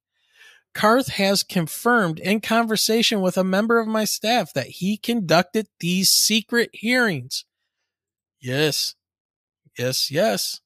Karth 0.75 1.09
has 1.09 1.41
confirmed 1.41 2.19
in 2.19 2.39
conversation 2.39 3.21
with 3.21 3.35
a 3.35 3.43
member 3.43 3.79
of 3.79 3.87
my 3.87 4.05
staff 4.05 4.53
that 4.53 4.67
he 4.67 4.95
conducted 4.95 5.67
these 5.79 6.11
secret 6.11 6.69
hearings. 6.73 7.45
Yes, 8.39 8.93
yes, 9.77 10.09
yes. 10.11 10.61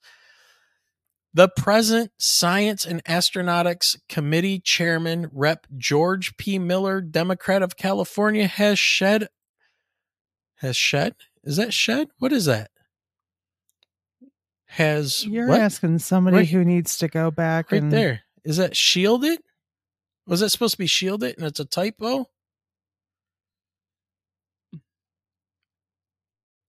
The 1.34 1.50
present 1.50 2.12
Science 2.18 2.86
and 2.86 3.04
Astronautics 3.04 3.96
Committee 4.10 4.60
Chairman, 4.60 5.30
Rep. 5.32 5.68
George 5.78 6.36
P. 6.38 6.58
Miller, 6.58 7.00
Democrat 7.02 7.62
of 7.62 7.76
California, 7.78 8.48
has 8.48 8.80
shed. 8.80 9.28
Has 10.62 10.76
shed? 10.76 11.16
Is 11.44 11.58
that 11.58 11.74
shed? 11.74 12.08
What 12.18 12.34
is 12.34 12.46
that? 12.46 12.72
Has 14.66 15.26
You're 15.26 15.48
what? 15.48 15.62
asking 15.62 16.00
somebody 16.00 16.38
Right- 16.38 16.50
who 16.50 16.66
needs 16.66 16.98
to 16.98 17.08
go 17.08 17.32
back 17.32 17.72
right 17.72 17.82
and 17.82 17.92
there. 17.92 18.22
Is 18.44 18.58
that 18.58 18.76
shielded? 18.76 19.40
Was 20.26 20.42
that 20.42 20.50
supposed 20.50 20.74
to 20.74 20.78
be 20.78 20.88
shielded 20.88 21.38
and 21.38 21.46
it's 21.46 21.60
a 21.60 21.66
typo? 21.66 22.26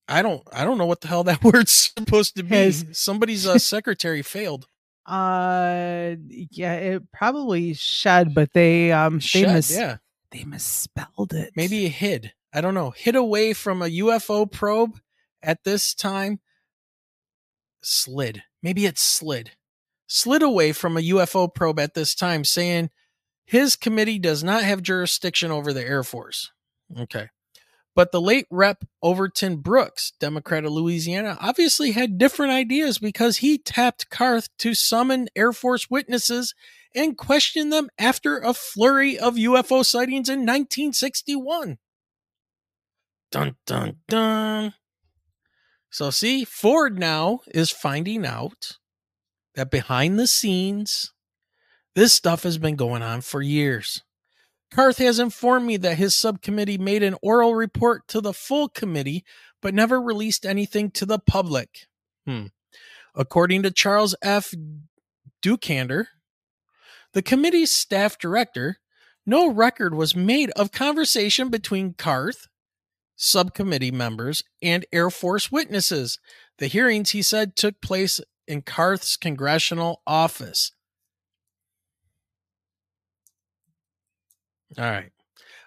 I 0.09 0.23
don't 0.23 0.43
I 0.53 0.65
don't 0.65 0.79
know 0.79 0.87
what 0.87 1.01
the 1.03 1.09
hell 1.09 1.25
that 1.25 1.43
word's 1.45 1.93
supposed 1.97 2.37
to 2.37 2.43
be. 2.43 2.71
Somebody's 2.93 3.47
uh, 3.47 3.59
secretary 3.59 4.23
failed. 4.23 4.67
Uh, 5.07 6.17
yeah, 6.51 6.75
it 6.75 7.11
probably 7.13 7.75
shed, 7.75 8.35
but 8.35 8.53
they 8.53 8.93
um 8.93 9.15
they 9.15 9.21
Shed, 9.21 9.55
mis- 9.55 9.77
yeah. 9.77 9.97
they 10.33 10.45
misspelled 10.45 11.33
it. 11.33 11.53
Maybe 11.57 11.87
it 11.87 11.93
hid. 11.93 12.33
I 12.53 12.61
don't 12.61 12.75
know. 12.75 12.91
Hid 12.91 13.17
away 13.17 13.53
from 13.53 13.83
a 13.83 13.87
UFO 13.87 14.51
probe 14.51 14.99
at 15.43 15.65
this 15.65 15.95
time. 15.95 16.41
Slid. 17.83 18.43
Maybe 18.63 18.87
it 18.87 18.99
slid. 18.99 19.53
Slid 20.07 20.43
away 20.43 20.73
from 20.73 20.97
a 20.97 21.01
UFO 21.03 21.53
probe 21.55 21.79
at 21.79 21.95
this 21.95 22.15
time, 22.15 22.45
saying 22.45 22.91
his 23.45 23.77
committee 23.77 24.19
does 24.19 24.43
not 24.43 24.63
have 24.63 24.83
jurisdiction 24.83 25.51
over 25.51 25.73
the 25.73 25.85
Air 25.87 26.03
Force. 26.03 26.51
Okay. 26.99 27.29
But 27.99 28.13
the 28.13 28.21
late 28.21 28.47
Rep. 28.49 28.85
Overton 29.03 29.57
Brooks, 29.57 30.13
Democrat 30.21 30.65
of 30.65 30.71
Louisiana, 30.71 31.37
obviously 31.41 31.91
had 31.91 32.17
different 32.17 32.53
ideas 32.53 33.01
because 33.01 33.39
he 33.39 33.59
tapped 33.59 34.09
Karth 34.09 34.51
to 34.59 34.73
summon 34.73 35.29
Air 35.35 35.53
Force 35.53 35.91
witnesses 35.91 36.55
and 36.95 37.19
question 37.19 37.71
them 37.71 37.89
after 37.99 38.39
a 38.39 38.55
flurry 38.55 39.19
of 39.19 39.35
UFO 39.35 39.85
sightings 39.85 40.29
in 40.29 40.47
1961. 40.47 41.79
Dun 43.33 43.57
dun 43.67 43.97
dun. 44.07 44.75
So 45.91 46.11
see, 46.11 46.45
Ford 46.45 47.01
now 47.01 47.41
is 47.53 47.73
finding 47.73 48.25
out 48.25 48.79
that 49.57 49.73
behind 49.73 50.21
the 50.21 50.29
scenes, 50.29 51.13
this 51.97 52.13
stuff 52.13 52.45
has 52.45 52.59
been 52.59 52.77
going 52.77 53.03
on 53.03 53.23
for 53.23 53.43
years. 53.43 54.05
Karth 54.73 54.99
has 54.99 55.19
informed 55.19 55.67
me 55.67 55.77
that 55.79 55.99
his 55.99 56.17
subcommittee 56.17 56.79
made 56.79 57.03
an 57.03 57.17
oral 57.23 57.55
report 57.55 58.07
to 58.09 58.21
the 58.21 58.35
full 58.35 58.69
committee, 58.69 59.25
but 59.63 59.75
never 59.75 60.01
released 60.01 60.45
anything 60.45 60.91
to 60.93 61.07
the 61.07 61.19
public. 61.19 61.87
Hmm. 62.27 62.47
According 63.15 63.63
to 63.63 63.71
Charles 63.71 64.15
F. 64.23 64.53
Ducander, 65.43 66.07
the 67.15 67.23
committee's 67.23 67.73
staff 67.73 68.19
director, 68.19 68.79
no 69.25 69.51
record 69.51 69.95
was 69.95 70.15
made 70.15 70.51
of 70.51 70.73
conversation 70.73 71.49
between 71.49 71.95
Karth, 71.95 72.49
subcommittee 73.17 73.91
members, 73.91 74.45
and 74.63 74.85
Air 74.93 75.11
Force 75.11 75.51
witnesses. 75.51 76.19
The 76.59 76.67
hearings, 76.67 77.11
he 77.11 77.23
said, 77.23 77.57
took 77.57 77.81
place 77.81 78.21
in 78.47 78.63
Karth's 78.63 79.17
congressional 79.17 80.03
office. 80.07 80.73
All 84.77 84.85
right. 84.85 85.11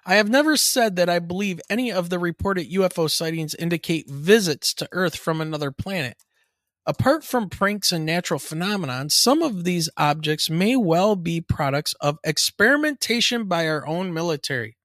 I 0.06 0.15
have 0.15 0.30
never 0.30 0.57
said 0.57 0.95
that 0.95 1.10
I 1.10 1.19
believe 1.19 1.61
any 1.69 1.91
of 1.91 2.10
the 2.10 2.19
reported 2.19 2.72
UFO 2.72 3.10
sightings 3.10 3.56
indicate 3.56 4.10
visits 4.10 4.73
to 4.76 4.90
Earth 4.91 5.15
from 5.15 5.40
another 5.40 5.72
planet. 5.72 6.18
Apart 6.88 7.23
from 7.23 7.49
pranks 7.49 7.91
and 7.91 8.06
natural 8.06 8.40
phenomena, 8.40 9.06
some 9.10 9.44
of 9.44 9.64
these 9.64 9.90
objects 9.98 10.49
may 10.49 10.76
well 10.76 11.15
be 11.15 11.40
products 11.40 11.94
of 12.02 12.18
experimentation 12.23 13.45
by 13.45 13.68
our 13.68 13.86
own 13.86 14.11
military. 14.11 14.78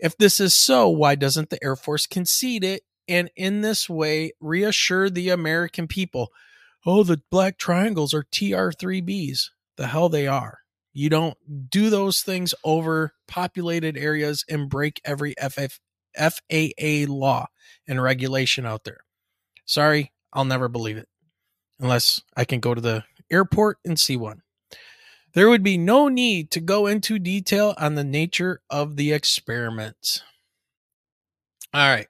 If 0.00 0.16
this 0.16 0.40
is 0.40 0.56
so, 0.56 0.88
why 0.88 1.14
doesn't 1.14 1.50
the 1.50 1.62
Air 1.62 1.76
Force 1.76 2.08
concede 2.08 2.64
it 2.64 2.82
and 3.06 3.30
in 3.36 3.60
this 3.60 3.88
way 3.88 4.32
reassure 4.40 5.08
the 5.08 5.28
American 5.28 5.86
people? 5.86 6.30
Oh, 6.84 7.04
the 7.04 7.22
black 7.30 7.58
triangles 7.58 8.12
are 8.12 8.24
TR 8.24 8.70
3Bs. 8.70 9.50
The 9.76 9.86
hell 9.86 10.08
they 10.08 10.26
are. 10.26 10.63
You 10.94 11.10
don't 11.10 11.36
do 11.68 11.90
those 11.90 12.22
things 12.22 12.54
over 12.62 13.12
populated 13.26 13.98
areas 13.98 14.44
and 14.48 14.70
break 14.70 15.00
every 15.04 15.34
FF, 15.40 15.80
FAA 16.16 17.04
law 17.08 17.48
and 17.88 18.00
regulation 18.00 18.64
out 18.64 18.84
there. 18.84 19.00
Sorry, 19.66 20.12
I'll 20.32 20.44
never 20.44 20.68
believe 20.68 20.96
it 20.96 21.08
unless 21.80 22.22
I 22.36 22.44
can 22.44 22.60
go 22.60 22.74
to 22.74 22.80
the 22.80 23.04
airport 23.30 23.78
and 23.84 23.98
see 23.98 24.16
one. 24.16 24.42
There 25.34 25.48
would 25.48 25.64
be 25.64 25.76
no 25.76 26.06
need 26.06 26.52
to 26.52 26.60
go 26.60 26.86
into 26.86 27.18
detail 27.18 27.74
on 27.76 27.96
the 27.96 28.04
nature 28.04 28.60
of 28.70 28.94
the 28.94 29.12
experiments. 29.12 30.22
All 31.72 31.88
right. 31.88 32.06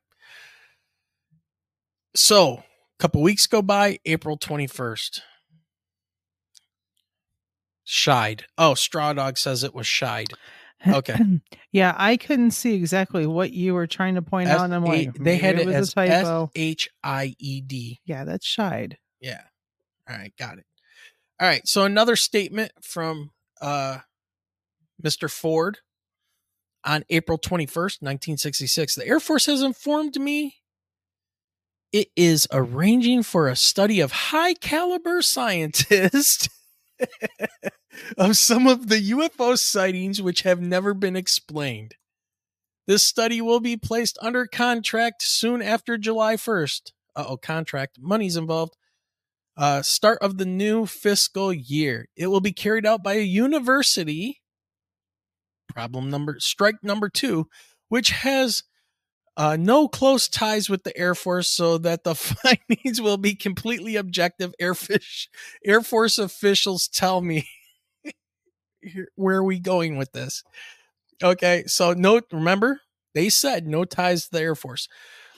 So, 2.14 2.58
a 2.58 2.62
couple 2.98 3.22
weeks 3.22 3.46
go 3.46 3.62
by, 3.62 3.98
April 4.04 4.36
21st. 4.36 5.20
Shied. 7.84 8.44
Oh, 8.56 8.74
Straw 8.74 9.12
Dog 9.12 9.38
says 9.38 9.62
it 9.62 9.74
was 9.74 9.86
shied. 9.86 10.28
Okay. 10.86 11.18
yeah, 11.72 11.94
I 11.96 12.16
couldn't 12.16 12.52
see 12.52 12.74
exactly 12.74 13.26
what 13.26 13.52
you 13.52 13.74
were 13.74 13.86
trying 13.86 14.16
to 14.16 14.22
point 14.22 14.48
out. 14.48 14.64
And 14.64 14.74
I'm 14.74 14.84
like, 14.84 15.14
they 15.14 15.36
had 15.36 15.56
it 15.56 15.62
it 15.62 15.66
was 15.66 15.76
as 15.76 15.92
a 15.92 15.94
typo. 15.94 16.44
S 16.44 16.50
H 16.54 16.88
I 17.02 17.34
E 17.38 17.60
D. 17.60 18.00
Yeah, 18.04 18.24
that's 18.24 18.46
shied. 18.46 18.98
Yeah. 19.20 19.42
All 20.08 20.16
right, 20.16 20.32
got 20.38 20.58
it. 20.58 20.64
All 21.40 21.48
right, 21.48 21.66
so 21.66 21.84
another 21.84 22.16
statement 22.16 22.72
from 22.82 23.30
uh 23.60 23.98
Mr. 25.02 25.30
Ford 25.30 25.78
on 26.84 27.04
April 27.10 27.38
21st, 27.38 28.02
1966. 28.02 28.94
The 28.94 29.06
Air 29.06 29.20
Force 29.20 29.46
has 29.46 29.62
informed 29.62 30.18
me 30.20 30.56
it 31.92 32.08
is 32.16 32.48
arranging 32.52 33.22
for 33.22 33.48
a 33.48 33.54
study 33.54 34.00
of 34.00 34.10
high 34.10 34.54
caliber 34.54 35.22
scientists 35.22 36.48
of 38.18 38.36
some 38.36 38.66
of 38.66 38.88
the 38.88 39.10
UFO 39.10 39.58
sightings 39.58 40.20
which 40.20 40.42
have 40.42 40.60
never 40.60 40.94
been 40.94 41.16
explained. 41.16 41.96
This 42.86 43.02
study 43.02 43.40
will 43.40 43.60
be 43.60 43.76
placed 43.76 44.18
under 44.20 44.46
contract 44.46 45.22
soon 45.22 45.62
after 45.62 45.96
July 45.96 46.36
1st. 46.36 46.92
Uh 47.16 47.24
oh, 47.28 47.36
contract. 47.36 47.98
Money's 48.00 48.36
involved. 48.36 48.76
Uh, 49.56 49.82
start 49.82 50.18
of 50.20 50.36
the 50.36 50.44
new 50.44 50.84
fiscal 50.84 51.52
year. 51.52 52.08
It 52.16 52.26
will 52.26 52.40
be 52.40 52.52
carried 52.52 52.84
out 52.84 53.02
by 53.02 53.14
a 53.14 53.22
university. 53.22 54.42
Problem 55.68 56.10
number, 56.10 56.36
strike 56.40 56.82
number 56.82 57.08
two, 57.08 57.48
which 57.88 58.10
has 58.10 58.64
uh, 59.36 59.56
no 59.58 59.88
close 59.88 60.28
ties 60.28 60.70
with 60.70 60.84
the 60.84 60.96
Air 60.96 61.14
Force, 61.14 61.48
so 61.48 61.78
that 61.78 62.04
the 62.04 62.14
findings 62.14 63.00
will 63.00 63.16
be 63.16 63.34
completely 63.34 63.96
objective. 63.96 64.54
Airfish, 64.60 65.28
Air 65.64 65.80
Force 65.80 66.18
officials 66.18 66.88
tell 66.88 67.20
me. 67.20 67.48
Where 69.14 69.36
are 69.36 69.44
we 69.44 69.60
going 69.60 69.96
with 69.96 70.12
this? 70.12 70.44
Okay, 71.22 71.64
so 71.66 71.94
note, 71.94 72.26
remember, 72.32 72.80
they 73.14 73.28
said 73.28 73.66
no 73.66 73.84
ties 73.84 74.24
to 74.24 74.32
the 74.32 74.40
Air 74.40 74.54
Force. 74.54 74.88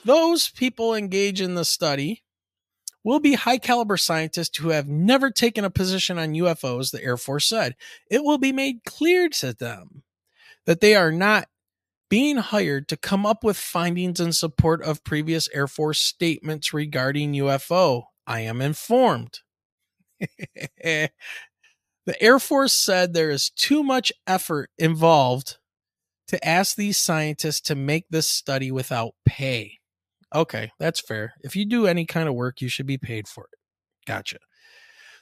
Those 0.03 0.49
people 0.49 0.93
engage 0.93 1.41
in 1.41 1.55
the 1.55 1.65
study 1.65 2.23
will 3.03 3.19
be 3.19 3.35
high 3.35 3.57
caliber 3.57 3.95
scientists 3.95 4.57
who 4.57 4.69
have 4.69 4.87
never 4.89 5.31
taken 5.31 5.63
a 5.63 5.69
position 5.69 6.17
on 6.17 6.33
UFOs, 6.33 6.91
the 6.91 7.01
Air 7.01 7.15
Force 7.15 7.47
said. 7.47 7.75
It 8.11 8.23
will 8.23 8.37
be 8.37 8.51
made 8.51 8.83
clear 8.85 9.29
to 9.29 9.53
them 9.53 10.03
that 10.65 10.81
they 10.81 10.93
are 10.93 11.11
not 11.11 11.47
being 12.09 12.37
hired 12.37 12.87
to 12.89 12.97
come 12.97 13.25
up 13.25 13.43
with 13.43 13.57
findings 13.57 14.19
in 14.19 14.33
support 14.33 14.81
of 14.83 15.03
previous 15.03 15.49
Air 15.53 15.67
Force 15.67 15.99
statements 15.99 16.73
regarding 16.73 17.33
UFO. 17.33 18.03
I 18.25 18.41
am 18.41 18.61
informed. 18.61 19.39
the 20.83 21.09
Air 22.19 22.39
Force 22.39 22.73
said 22.73 23.13
there 23.13 23.29
is 23.29 23.49
too 23.49 23.83
much 23.83 24.11
effort 24.25 24.69
involved 24.77 25.57
to 26.27 26.47
ask 26.47 26.75
these 26.75 26.97
scientists 26.97 27.61
to 27.61 27.75
make 27.75 28.05
this 28.09 28.29
study 28.29 28.71
without 28.71 29.13
pay. 29.25 29.79
Okay, 30.35 30.71
that's 30.77 30.99
fair. 30.99 31.33
If 31.41 31.55
you 31.55 31.65
do 31.65 31.87
any 31.87 32.05
kind 32.05 32.27
of 32.27 32.35
work, 32.35 32.61
you 32.61 32.67
should 32.67 32.85
be 32.85 32.97
paid 32.97 33.27
for 33.27 33.45
it. 33.45 33.57
Gotcha. 34.05 34.39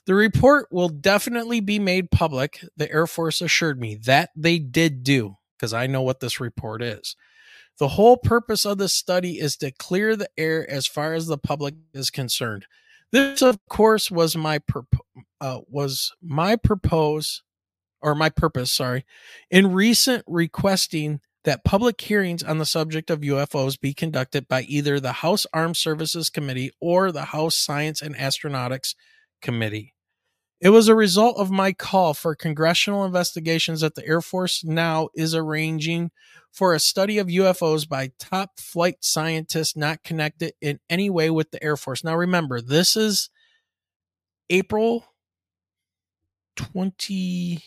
The 0.08 0.16
report 0.16 0.68
will 0.72 0.90
definitely 0.90 1.60
be 1.60 1.80
made 1.80 2.12
public, 2.12 2.64
the 2.78 2.92
Air 2.92 3.08
Force 3.08 3.42
assured 3.42 3.80
me. 3.80 3.96
That 3.96 4.30
they 4.36 4.60
did 4.60 5.04
do, 5.04 5.38
because 5.58 5.74
I 5.74 5.88
know 5.88 6.02
what 6.02 6.20
this 6.20 6.40
report 6.40 6.82
is. 6.82 7.16
The 7.78 7.90
whole 7.90 8.18
purpose 8.18 8.66
of 8.66 8.78
this 8.78 8.94
study 8.94 9.40
is 9.40 9.58
to 9.58 9.72
clear 9.72 10.16
the 10.16 10.30
air 10.38 10.70
as 10.70 10.88
far 10.88 11.14
as 11.14 11.28
the 11.28 11.38
public 11.38 11.76
is 11.94 12.10
concerned. 12.10 12.66
This, 13.12 13.42
of 13.42 13.60
course, 13.70 14.10
was 14.10 14.36
my 14.36 14.60
purp- 14.60 15.00
uh, 15.42 15.60
was 15.68 16.14
my 16.22 16.56
propose 16.56 17.44
or 18.02 18.16
my 18.16 18.30
purpose, 18.30 18.72
sorry, 18.72 19.06
in 19.50 19.74
recent 19.74 20.24
requesting 20.28 21.20
that 21.44 21.64
public 21.64 22.00
hearings 22.00 22.44
on 22.44 22.58
the 22.58 22.66
subject 22.66 23.10
of 23.10 23.22
UFOs 23.22 23.80
be 23.80 23.94
conducted 23.94 24.48
by 24.48 24.62
either 24.64 25.00
the 25.00 25.12
House 25.12 25.46
Armed 25.54 25.78
Services 25.78 26.30
Committee 26.30 26.72
or 26.80 27.12
the 27.12 27.26
House 27.26 27.58
Science 27.58 28.02
and 28.02 28.16
Astronautics 28.16 28.96
Committee. 29.42 29.95
It 30.62 30.70
was 30.70 30.88
a 30.88 30.96
result 30.96 31.38
of 31.38 31.52
my 31.52 31.74
call 31.74 32.14
for 32.14 32.34
congressional 32.34 33.04
investigations 33.04 33.82
that 33.82 33.96
the 33.96 34.08
Air 34.08 34.22
Force 34.22 34.64
now 34.64 35.10
is 35.14 35.36
arranging 35.36 36.12
for 36.52 36.74
a 36.74 36.80
study 36.80 37.18
of 37.18 37.28
UFOs 37.28 37.88
by 37.88 38.12
top 38.18 38.60
flight 38.60 38.98
scientists 39.02 39.76
not 39.76 40.04
connected 40.04 40.54
in 40.62 40.80
any 40.90 41.10
way 41.10 41.30
with 41.30 41.52
the 41.52 41.62
Air 41.62 41.76
Force. 41.76 42.04
Now, 42.04 42.16
remember, 42.16 42.62
this 42.62 42.96
is 42.96 43.30
April 44.50 45.06
21st. 46.56 47.62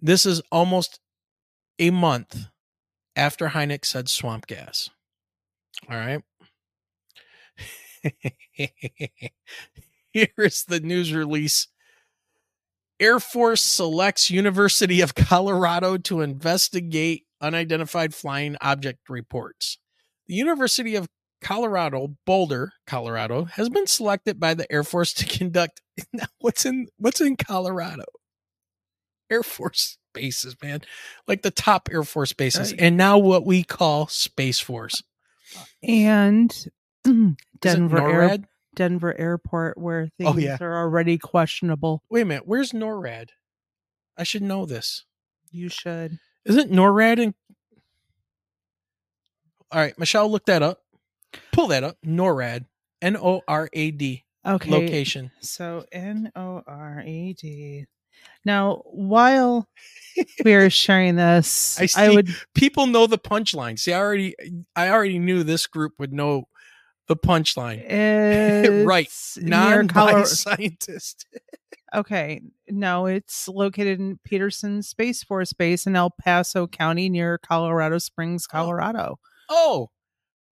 This 0.00 0.26
is 0.26 0.42
almost 0.52 1.00
a 1.78 1.90
month 1.90 2.46
after 3.16 3.48
Hynek 3.48 3.86
said 3.86 4.08
swamp 4.10 4.46
gas. 4.46 4.90
All 5.90 5.96
right. 5.96 6.22
Here 10.18 10.44
is 10.46 10.64
the 10.64 10.80
news 10.80 11.12
release. 11.12 11.68
Air 12.98 13.20
Force 13.20 13.62
selects 13.62 14.30
University 14.30 15.00
of 15.00 15.14
Colorado 15.14 15.96
to 15.98 16.20
investigate 16.20 17.26
unidentified 17.40 18.12
flying 18.14 18.56
object 18.60 19.08
reports. 19.08 19.78
The 20.26 20.34
University 20.34 20.96
of 20.96 21.08
Colorado, 21.40 22.16
Boulder, 22.26 22.72
Colorado, 22.86 23.44
has 23.44 23.68
been 23.68 23.86
selected 23.86 24.40
by 24.40 24.54
the 24.54 24.70
Air 24.72 24.82
Force 24.82 25.12
to 25.14 25.26
conduct 25.38 25.80
what's 26.40 26.66
in 26.66 26.88
what's 26.98 27.20
in 27.20 27.36
Colorado? 27.36 28.04
Air 29.30 29.44
Force 29.44 29.98
bases, 30.12 30.56
man. 30.60 30.80
Like 31.28 31.42
the 31.42 31.52
top 31.52 31.88
Air 31.92 32.02
Force 32.02 32.32
bases. 32.32 32.72
Right. 32.72 32.80
And 32.80 32.96
now 32.96 33.18
what 33.18 33.46
we 33.46 33.62
call 33.62 34.08
Space 34.08 34.58
Force. 34.58 35.04
And 35.82 36.52
Denver 37.60 38.10
Air? 38.10 38.38
Denver 38.78 39.18
Airport, 39.18 39.76
where 39.76 40.02
oh, 40.02 40.10
things 40.16 40.36
Oh, 40.36 40.38
yeah. 40.38 40.56
are 40.60 40.78
already 40.78 41.18
questionable. 41.18 42.04
Wait 42.08 42.20
a 42.20 42.24
minute, 42.24 42.44
where's 42.46 42.70
NORAD? 42.70 43.30
I 44.16 44.22
should 44.22 44.42
know 44.42 44.66
this. 44.66 45.04
You 45.50 45.68
should. 45.68 46.20
Isn't 46.44 46.70
NORAD 46.70 47.18
in 47.18 47.34
All 49.72 49.80
right, 49.80 49.98
Michelle, 49.98 50.30
look 50.30 50.46
that 50.46 50.62
up. 50.62 50.78
Pull 51.52 51.66
that 51.68 51.82
up. 51.82 51.96
NORAD. 52.06 52.66
N 53.02 53.16
O 53.16 53.42
R 53.48 53.68
A 53.72 53.90
D. 53.90 54.24
Okay. 54.46 54.70
Location. 54.70 55.32
So 55.40 55.84
N 55.90 56.30
O 56.36 56.62
R 56.64 57.02
A 57.04 57.32
D. 57.32 57.86
Now, 58.44 58.82
while 58.86 59.68
we 60.44 60.54
are 60.54 60.70
sharing 60.84 61.16
this, 61.16 61.78
I, 61.96 62.04
I, 62.04 62.10
would 62.10 62.28
people 62.54 62.86
know 62.86 63.06
the 63.08 63.18
punchline. 63.18 63.78
See, 63.78 63.92
I 63.92 63.98
already 63.98 64.34
I 64.76 64.88
already 64.90 65.18
knew 65.18 65.42
this 65.42 65.66
group 65.66 65.94
would 65.98 66.12
know 66.12 66.44
the 67.08 67.16
punchline. 67.16 67.84
right. 68.86 69.10
Near 69.36 69.48
Non 69.48 69.88
Color- 69.88 70.24
scientist. 70.26 71.26
Okay. 71.94 72.42
No, 72.68 73.06
it's 73.06 73.48
located 73.48 73.98
in 73.98 74.18
Peterson 74.22 74.82
Space 74.82 75.22
Force 75.22 75.54
Base 75.54 75.86
in 75.86 75.96
El 75.96 76.10
Paso 76.10 76.66
County 76.66 77.08
near 77.08 77.38
Colorado 77.38 77.96
Springs, 77.96 78.46
Colorado. 78.46 79.18
Oh. 79.48 79.88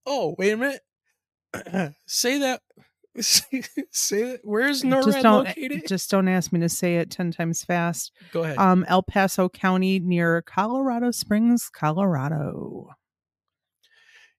Oh, 0.06 0.34
wait 0.38 0.52
a 0.52 0.56
minute. 0.56 1.92
say 2.06 2.38
that 2.38 2.62
say 3.20 4.22
that 4.22 4.40
where's 4.44 4.82
NORAD 4.82 5.04
just 5.04 5.22
don't 5.22 5.44
located? 5.44 5.82
just 5.86 6.10
don't 6.10 6.28
ask 6.28 6.52
me 6.52 6.60
to 6.60 6.68
say 6.70 6.96
it 6.96 7.10
10 7.10 7.32
times 7.32 7.64
fast. 7.64 8.12
Go 8.32 8.42
ahead. 8.42 8.56
Um 8.56 8.86
El 8.88 9.02
Paso 9.02 9.50
County 9.50 9.98
near 10.00 10.40
Colorado 10.40 11.10
Springs, 11.10 11.68
Colorado. 11.68 12.88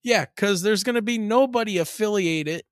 Yeah, 0.08 0.24
because 0.24 0.62
there's 0.62 0.86
going 0.86 0.96
to 0.96 1.02
be 1.02 1.18
nobody 1.18 1.80
affiliated 1.80 2.64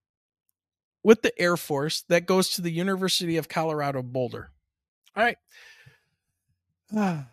with 1.04 1.22
the 1.22 1.38
Air 1.38 1.58
Force 1.58 2.06
that 2.08 2.26
goes 2.26 2.48
to 2.52 2.62
the 2.62 2.72
University 2.72 3.36
of 3.36 3.50
Colorado 3.50 4.02
Boulder. 4.02 4.52
All 5.16 5.24
right. 5.24 5.38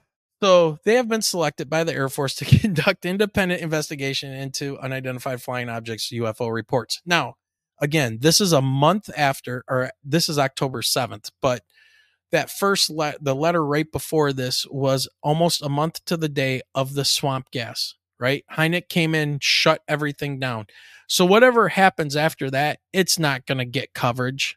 So 0.43 0.81
they 0.85 0.97
have 0.97 1.07
been 1.07 1.23
selected 1.23 1.71
by 1.71 1.85
the 1.85 1.95
Air 1.95 2.09
Force 2.09 2.35
to 2.35 2.45
conduct 2.59 3.07
independent 3.07 3.61
investigation 3.61 4.33
into 4.33 4.77
unidentified 4.77 5.41
flying 5.41 5.69
objects 5.69 6.11
UFO 6.11 6.53
reports. 6.53 7.01
Now, 7.07 7.37
again, 7.81 8.19
this 8.21 8.41
is 8.41 8.53
a 8.53 8.61
month 8.61 9.09
after, 9.17 9.63
or 9.69 9.93
this 10.03 10.29
is 10.29 10.41
October 10.41 10.83
7th, 10.83 11.31
but 11.41 11.63
that 12.33 12.51
first 12.51 12.91
le- 12.91 13.15
the 13.21 13.37
letter 13.37 13.65
right 13.65 13.87
before 13.93 14.33
this 14.33 14.67
was 14.69 15.09
almost 15.23 15.63
a 15.63 15.69
month 15.69 16.05
to 16.07 16.17
the 16.17 16.29
day 16.29 16.63
of 16.75 16.95
the 16.95 17.05
swamp 17.05 17.53
gas, 17.53 17.95
right? 18.23 18.45
Hynek 18.51 18.89
came 18.89 19.15
in, 19.17 19.39
shut 19.43 19.83
everything 19.89 20.39
down. 20.39 20.67
So 21.09 21.27
whatever 21.27 21.69
happens 21.69 22.15
after 22.15 22.49
that, 22.53 22.79
it's 22.93 23.19
not 23.19 23.47
going 23.47 23.59
to 23.59 23.65
get 23.65 23.95
coverage. 23.95 24.57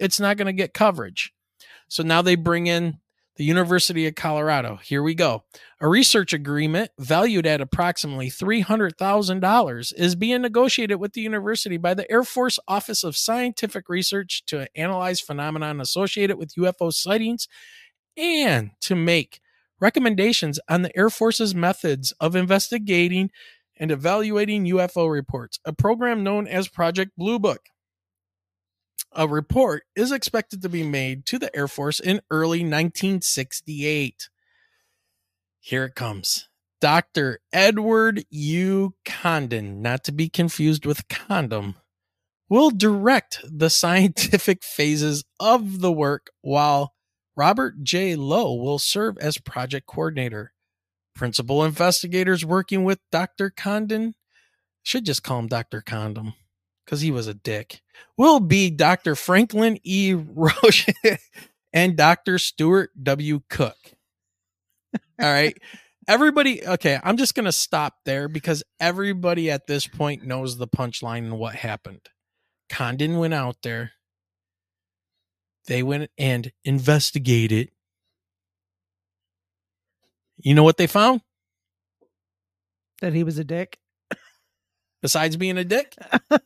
It's 0.00 0.18
not 0.18 0.36
going 0.36 0.46
to 0.46 0.52
get 0.52 0.74
coverage. 0.74 1.32
So 1.88 2.02
now 2.02 2.22
they 2.22 2.34
bring 2.34 2.66
in 2.66 2.98
the 3.36 3.44
University 3.44 4.06
of 4.06 4.16
Colorado. 4.16 4.80
Here 4.82 5.02
we 5.02 5.14
go. 5.14 5.44
A 5.80 5.88
research 5.88 6.32
agreement 6.32 6.90
valued 6.98 7.46
at 7.46 7.60
approximately 7.60 8.30
$300,000 8.30 9.92
is 9.96 10.14
being 10.14 10.42
negotiated 10.42 10.98
with 10.98 11.12
the 11.12 11.20
university 11.20 11.76
by 11.76 11.94
the 11.94 12.10
Air 12.10 12.24
Force 12.24 12.58
Office 12.66 13.04
of 13.04 13.16
Scientific 13.16 13.88
Research 13.88 14.44
to 14.46 14.68
analyze 14.76 15.20
phenomenon 15.20 15.80
associated 15.80 16.36
with 16.36 16.54
UFO 16.56 16.92
sightings 16.92 17.46
and 18.16 18.70
to 18.80 18.94
make 18.94 19.40
recommendations 19.80 20.58
on 20.68 20.82
the 20.82 20.96
Air 20.96 21.10
Force's 21.10 21.54
methods 21.54 22.12
of 22.20 22.36
investigating 22.36 23.30
and 23.76 23.90
evaluating 23.90 24.66
UFO 24.66 25.10
reports, 25.10 25.58
a 25.64 25.72
program 25.72 26.22
known 26.22 26.46
as 26.46 26.68
Project 26.68 27.12
Blue 27.16 27.38
Book. 27.38 27.66
A 29.12 29.28
report 29.28 29.84
is 29.94 30.10
expected 30.10 30.62
to 30.62 30.68
be 30.68 30.82
made 30.82 31.26
to 31.26 31.38
the 31.38 31.54
Air 31.56 31.68
Force 31.68 32.00
in 32.00 32.20
early 32.30 32.60
1968. 32.60 34.28
Here 35.60 35.84
it 35.84 35.94
comes. 35.94 36.48
Dr. 36.80 37.40
Edward 37.52 38.24
U. 38.30 38.94
Condon, 39.04 39.80
not 39.80 40.04
to 40.04 40.12
be 40.12 40.28
confused 40.28 40.84
with 40.84 41.08
condom, 41.08 41.76
will 42.48 42.70
direct 42.70 43.40
the 43.44 43.70
scientific 43.70 44.62
phases 44.62 45.24
of 45.40 45.80
the 45.80 45.92
work 45.92 46.30
while 46.42 46.93
Robert 47.36 47.82
J. 47.82 48.16
Low 48.16 48.54
will 48.54 48.78
serve 48.78 49.18
as 49.18 49.38
project 49.38 49.86
coordinator. 49.86 50.52
Principal 51.14 51.64
investigators 51.64 52.44
working 52.44 52.84
with 52.84 52.98
Dr. 53.12 53.50
Condon 53.50 54.14
should 54.82 55.04
just 55.04 55.22
call 55.22 55.38
him 55.38 55.48
Dr. 55.48 55.80
Condom 55.80 56.34
because 56.84 57.00
he 57.00 57.10
was 57.10 57.26
a 57.26 57.34
dick. 57.34 57.82
Will 58.16 58.40
be 58.40 58.70
Dr. 58.70 59.14
Franklin 59.14 59.78
E. 59.84 60.14
Roach 60.14 60.86
and 61.72 61.96
Dr. 61.96 62.38
Stuart 62.38 62.90
W. 63.02 63.40
Cook. 63.48 63.76
All 65.20 65.32
right. 65.32 65.56
Everybody, 66.06 66.66
okay, 66.66 66.98
I'm 67.02 67.16
just 67.16 67.34
going 67.34 67.46
to 67.46 67.52
stop 67.52 67.94
there 68.04 68.28
because 68.28 68.62
everybody 68.78 69.50
at 69.50 69.66
this 69.66 69.86
point 69.86 70.24
knows 70.24 70.58
the 70.58 70.68
punchline 70.68 71.18
and 71.18 71.38
what 71.38 71.54
happened. 71.54 72.02
Condon 72.68 73.18
went 73.18 73.32
out 73.32 73.56
there. 73.62 73.92
They 75.66 75.82
went 75.82 76.10
and 76.18 76.52
investigated. 76.64 77.70
You 80.36 80.54
know 80.54 80.62
what 80.62 80.76
they 80.76 80.86
found? 80.86 81.22
That 83.00 83.14
he 83.14 83.24
was 83.24 83.38
a 83.38 83.44
dick. 83.44 83.78
Besides 85.02 85.36
being 85.36 85.58
a 85.58 85.64
dick? 85.64 85.94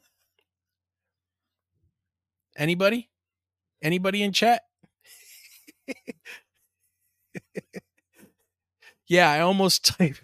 Anybody? 2.56 3.08
Anybody 3.82 4.22
in 4.22 4.32
chat? 4.32 4.62
yeah, 9.06 9.30
I 9.30 9.40
almost 9.40 9.84
typed 9.98 10.22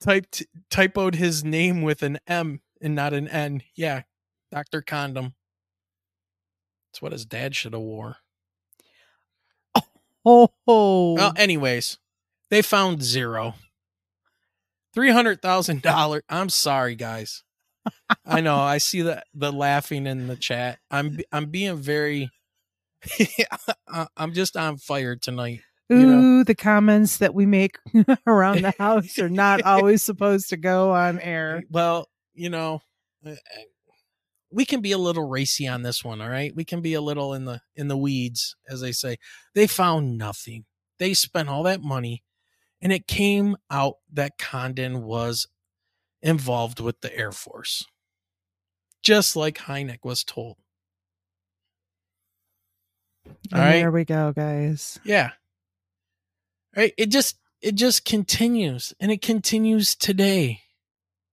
typed 0.00 0.42
typoed 0.70 1.14
his 1.14 1.44
name 1.44 1.82
with 1.82 2.02
an 2.02 2.18
M 2.26 2.60
and 2.80 2.94
not 2.94 3.12
an 3.12 3.28
N. 3.28 3.62
Yeah, 3.74 4.02
Dr. 4.50 4.82
Condom. 4.82 5.34
That's 6.88 7.00
what 7.00 7.12
his 7.12 7.24
dad 7.24 7.54
should 7.54 7.72
have 7.72 7.82
wore. 7.82 8.16
Oh. 10.26 10.48
Well, 10.66 11.32
anyways, 11.36 11.98
they 12.50 12.60
found 12.60 13.02
zero. 13.02 13.54
Three 14.92 15.10
hundred 15.10 15.40
thousand 15.40 15.82
dollars. 15.82 16.22
I'm 16.28 16.48
sorry, 16.48 16.96
guys. 16.96 17.44
I 18.24 18.40
know. 18.40 18.56
I 18.56 18.78
see 18.78 19.02
the 19.02 19.22
the 19.34 19.52
laughing 19.52 20.06
in 20.06 20.26
the 20.26 20.36
chat. 20.36 20.78
I'm 20.90 21.20
I'm 21.30 21.46
being 21.46 21.76
very. 21.76 22.30
I'm 24.16 24.32
just 24.32 24.56
on 24.56 24.78
fire 24.78 25.14
tonight. 25.16 25.60
Ooh, 25.92 25.98
You 26.00 26.06
know? 26.06 26.44
the 26.44 26.54
comments 26.56 27.18
that 27.18 27.34
we 27.34 27.46
make 27.46 27.78
around 28.26 28.62
the 28.62 28.74
house 28.78 29.18
are 29.20 29.28
not 29.28 29.62
always 29.64 30.02
supposed 30.02 30.48
to 30.48 30.56
go 30.56 30.90
on 30.92 31.20
air. 31.20 31.62
Well, 31.70 32.08
you 32.34 32.50
know, 32.50 32.80
we 34.50 34.64
can 34.64 34.80
be 34.80 34.92
a 34.92 34.98
little 34.98 35.28
racy 35.28 35.66
on 35.66 35.82
this 35.82 36.04
one. 36.04 36.20
All 36.20 36.28
right, 36.28 36.54
we 36.54 36.64
can 36.64 36.80
be 36.80 36.94
a 36.94 37.00
little 37.00 37.34
in 37.34 37.44
the 37.44 37.60
in 37.74 37.88
the 37.88 37.96
weeds, 37.96 38.56
as 38.68 38.80
they 38.80 38.92
say. 38.92 39.16
They 39.54 39.66
found 39.66 40.18
nothing. 40.18 40.64
They 40.98 41.14
spent 41.14 41.48
all 41.48 41.62
that 41.64 41.82
money, 41.82 42.22
and 42.80 42.92
it 42.92 43.06
came 43.06 43.56
out 43.70 43.96
that 44.12 44.38
Condon 44.38 45.02
was 45.02 45.46
involved 46.22 46.80
with 46.80 47.00
the 47.00 47.16
Air 47.16 47.32
Force, 47.32 47.86
just 49.02 49.36
like 49.36 49.58
Hynek 49.58 49.98
was 50.04 50.24
told. 50.24 50.56
All 53.52 53.60
right. 53.60 53.72
there 53.72 53.90
we 53.90 54.04
go, 54.04 54.32
guys. 54.32 54.98
Yeah. 55.04 55.30
Right. 56.76 56.92
It 56.96 57.10
just 57.10 57.36
it 57.60 57.74
just 57.74 58.04
continues 58.04 58.94
and 59.00 59.10
it 59.10 59.22
continues 59.22 59.94
today. 59.94 60.60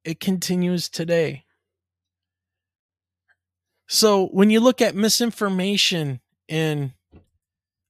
It 0.03 0.19
continues 0.19 0.89
today. 0.89 1.43
So 3.93 4.25
when 4.29 4.49
you 4.49 4.59
look 4.59 4.81
at 4.81 4.95
misinformation 4.95 6.19
and 6.49 6.93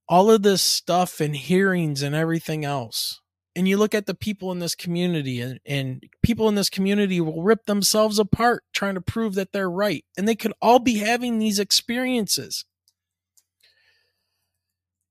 all 0.09 0.30
of 0.30 0.43
this 0.43 0.61
stuff 0.61 1.21
and 1.21 1.34
hearings 1.34 2.01
and 2.01 2.13
everything 2.13 2.65
else, 2.65 3.21
and 3.55 3.69
you 3.69 3.77
look 3.77 3.95
at 3.95 4.05
the 4.05 4.13
people 4.13 4.51
in 4.51 4.59
this 4.59 4.75
community 4.75 5.39
and, 5.39 5.61
and 5.65 6.03
people 6.21 6.49
in 6.49 6.55
this 6.55 6.69
community 6.69 7.21
will 7.21 7.41
rip 7.41 7.67
themselves 7.67 8.19
apart 8.19 8.65
trying 8.73 8.95
to 8.95 9.01
prove 9.01 9.35
that 9.35 9.53
they're 9.53 9.71
right. 9.71 10.03
And 10.17 10.27
they 10.27 10.35
could 10.35 10.51
all 10.61 10.80
be 10.80 10.97
having 10.97 11.39
these 11.39 11.57
experiences. 11.57 12.65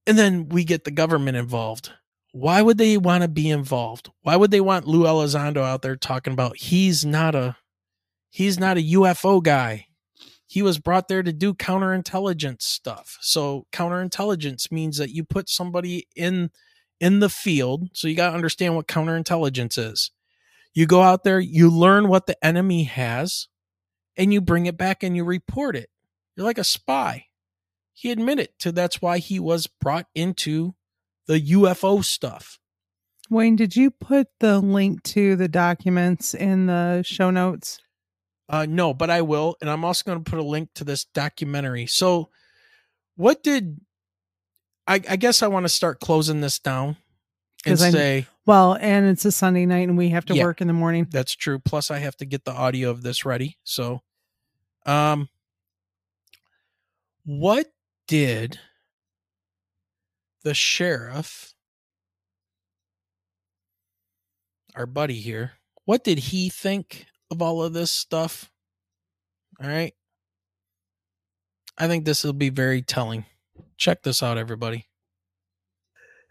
And 0.06 0.18
then 0.18 0.50
we 0.50 0.62
get 0.62 0.84
the 0.84 0.90
government 0.90 1.38
involved. 1.38 1.90
Why 2.32 2.60
would 2.60 2.76
they 2.76 2.98
want 2.98 3.22
to 3.22 3.28
be 3.28 3.48
involved? 3.48 4.10
Why 4.20 4.36
would 4.36 4.50
they 4.50 4.60
want 4.60 4.86
Lou 4.86 5.04
Elizondo 5.04 5.62
out 5.62 5.80
there 5.80 5.96
talking 5.96 6.34
about 6.34 6.58
he's 6.58 7.02
not 7.02 7.34
a 7.34 7.56
he's 8.28 8.60
not 8.60 8.76
a 8.76 8.82
UFO 8.82 9.42
guy. 9.42 9.86
He 10.52 10.60
was 10.60 10.78
brought 10.78 11.08
there 11.08 11.22
to 11.22 11.32
do 11.32 11.54
counterintelligence 11.54 12.60
stuff. 12.60 13.16
So 13.22 13.66
counterintelligence 13.72 14.70
means 14.70 14.98
that 14.98 15.08
you 15.08 15.24
put 15.24 15.48
somebody 15.48 16.06
in 16.14 16.50
in 17.00 17.20
the 17.20 17.30
field. 17.30 17.88
So 17.94 18.06
you 18.06 18.14
got 18.14 18.28
to 18.28 18.34
understand 18.34 18.76
what 18.76 18.86
counterintelligence 18.86 19.78
is. 19.78 20.10
You 20.74 20.84
go 20.84 21.00
out 21.00 21.24
there, 21.24 21.40
you 21.40 21.70
learn 21.70 22.06
what 22.08 22.26
the 22.26 22.36
enemy 22.44 22.84
has, 22.84 23.48
and 24.14 24.30
you 24.30 24.42
bring 24.42 24.66
it 24.66 24.76
back 24.76 25.02
and 25.02 25.16
you 25.16 25.24
report 25.24 25.74
it. 25.74 25.88
You're 26.36 26.44
like 26.44 26.58
a 26.58 26.64
spy. 26.64 27.28
He 27.94 28.10
admitted 28.10 28.50
to 28.58 28.72
that's 28.72 29.00
why 29.00 29.20
he 29.20 29.40
was 29.40 29.66
brought 29.66 30.08
into 30.14 30.74
the 31.28 31.40
UFO 31.40 32.04
stuff. 32.04 32.58
Wayne, 33.30 33.56
did 33.56 33.74
you 33.74 33.90
put 33.90 34.26
the 34.40 34.58
link 34.58 35.02
to 35.04 35.34
the 35.34 35.48
documents 35.48 36.34
in 36.34 36.66
the 36.66 37.02
show 37.04 37.30
notes? 37.30 37.80
Uh, 38.52 38.66
no, 38.68 38.92
but 38.92 39.08
I 39.08 39.22
will, 39.22 39.56
and 39.62 39.70
I'm 39.70 39.82
also 39.84 40.02
going 40.06 40.22
to 40.22 40.30
put 40.30 40.38
a 40.38 40.42
link 40.44 40.68
to 40.74 40.84
this 40.84 41.06
documentary. 41.06 41.86
So, 41.86 42.28
what 43.16 43.42
did 43.42 43.80
I? 44.86 44.96
I 45.08 45.16
guess 45.16 45.42
I 45.42 45.46
want 45.46 45.64
to 45.64 45.70
start 45.70 46.00
closing 46.00 46.42
this 46.42 46.58
down 46.58 46.98
and 47.64 47.72
'Cause 47.78 47.82
I- 47.82 47.90
say 47.90 48.26
Well, 48.44 48.74
and 48.78 49.06
it's 49.06 49.24
a 49.24 49.32
Sunday 49.32 49.64
night 49.64 49.88
and 49.88 49.96
we 49.96 50.10
have 50.10 50.26
to 50.26 50.34
Yeah. 50.34 50.44
work 50.44 50.60
in 50.60 50.66
the 50.66 50.72
morning. 50.74 51.06
that's 51.10 51.34
true. 51.34 51.58
Plus, 51.60 51.90
I 51.90 51.98
have 52.00 52.16
to 52.18 52.26
get 52.26 52.44
the 52.44 52.52
audio 52.52 52.90
of 52.90 53.02
this 53.02 53.24
ready. 53.24 53.56
So, 53.64 54.02
um, 54.84 55.28
what 57.24 57.72
did 58.08 58.58
the 60.42 60.52
sheriff, 60.54 61.54
our 64.74 64.86
buddy 64.86 65.20
here, 65.20 65.52
what 65.84 66.02
did 66.04 66.18
he 66.18 66.48
think 66.50 67.06
of 67.32 67.42
all 67.42 67.62
of 67.62 67.72
this 67.72 67.90
stuff? 67.90 68.50
All 69.60 69.68
right. 69.68 69.94
I 71.78 71.88
think 71.88 72.04
this 72.04 72.22
will 72.22 72.32
be 72.32 72.50
very 72.50 72.82
telling. 72.82 73.24
Check 73.76 74.02
this 74.02 74.22
out, 74.22 74.38
everybody. 74.38 74.86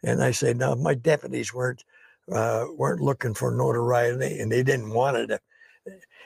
And 0.03 0.23
I 0.23 0.31
say, 0.31 0.53
no, 0.53 0.75
my 0.75 0.93
deputies 0.93 1.53
weren't 1.53 1.83
uh, 2.31 2.65
weren't 2.77 3.01
looking 3.01 3.33
for 3.33 3.51
notoriety, 3.51 4.39
and 4.39 4.51
they 4.51 4.63
didn't 4.63 4.93
want 4.93 5.17
it, 5.17 5.41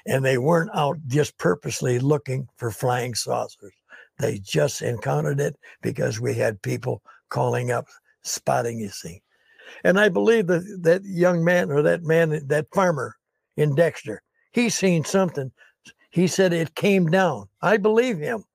and 0.06 0.24
they 0.24 0.38
weren't 0.38 0.70
out 0.76 0.98
just 1.08 1.38
purposely 1.38 2.00
looking 2.00 2.48
for 2.58 2.70
flying 2.70 3.16
saucers. 3.16 3.74
They 4.20 4.40
just 4.40 4.82
encountered 4.82 5.40
it 5.40 5.56
because 5.82 6.20
we 6.20 6.36
had 6.36 6.62
people 6.62 7.02
calling 7.30 7.72
up, 7.72 7.88
spotting. 8.24 8.80
You 8.80 8.90
see, 8.90 9.22
and 9.84 10.00
I 10.00 10.10
believe 10.10 10.48
that 10.48 10.80
that 10.84 11.04
young 11.04 11.44
man 11.44 11.72
or 11.72 11.82
that 11.82 12.04
man, 12.04 12.48
that 12.48 12.68
farmer 12.74 13.16
in 13.58 13.74
Dexter, 13.76 14.22
he 14.56 14.70
seen 14.70 15.04
something. 15.04 15.52
He 16.12 16.28
said 16.28 16.54
it 16.54 16.76
came 16.76 17.08
down. 17.08 17.50
I 17.62 17.76
believe 17.76 18.20
him. 18.20 18.46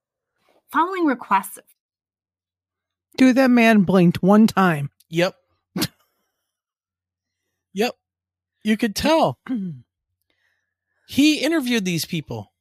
Following 0.71 1.05
requests 1.05 1.59
Dude, 3.17 3.35
that 3.35 3.51
man 3.51 3.83
blinked 3.83 4.23
one 4.23 4.47
time. 4.47 4.89
Yep. 5.09 5.35
yep. 7.73 7.93
You 8.63 8.77
could 8.77 8.95
tell. 8.95 9.37
he 11.07 11.37
interviewed 11.37 11.85
these 11.85 12.05
people. 12.05 12.51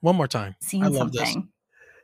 One 0.00 0.16
more 0.16 0.26
time. 0.26 0.56
seen 0.60 0.82
I 0.82 0.88
love 0.88 1.14
something. 1.14 1.48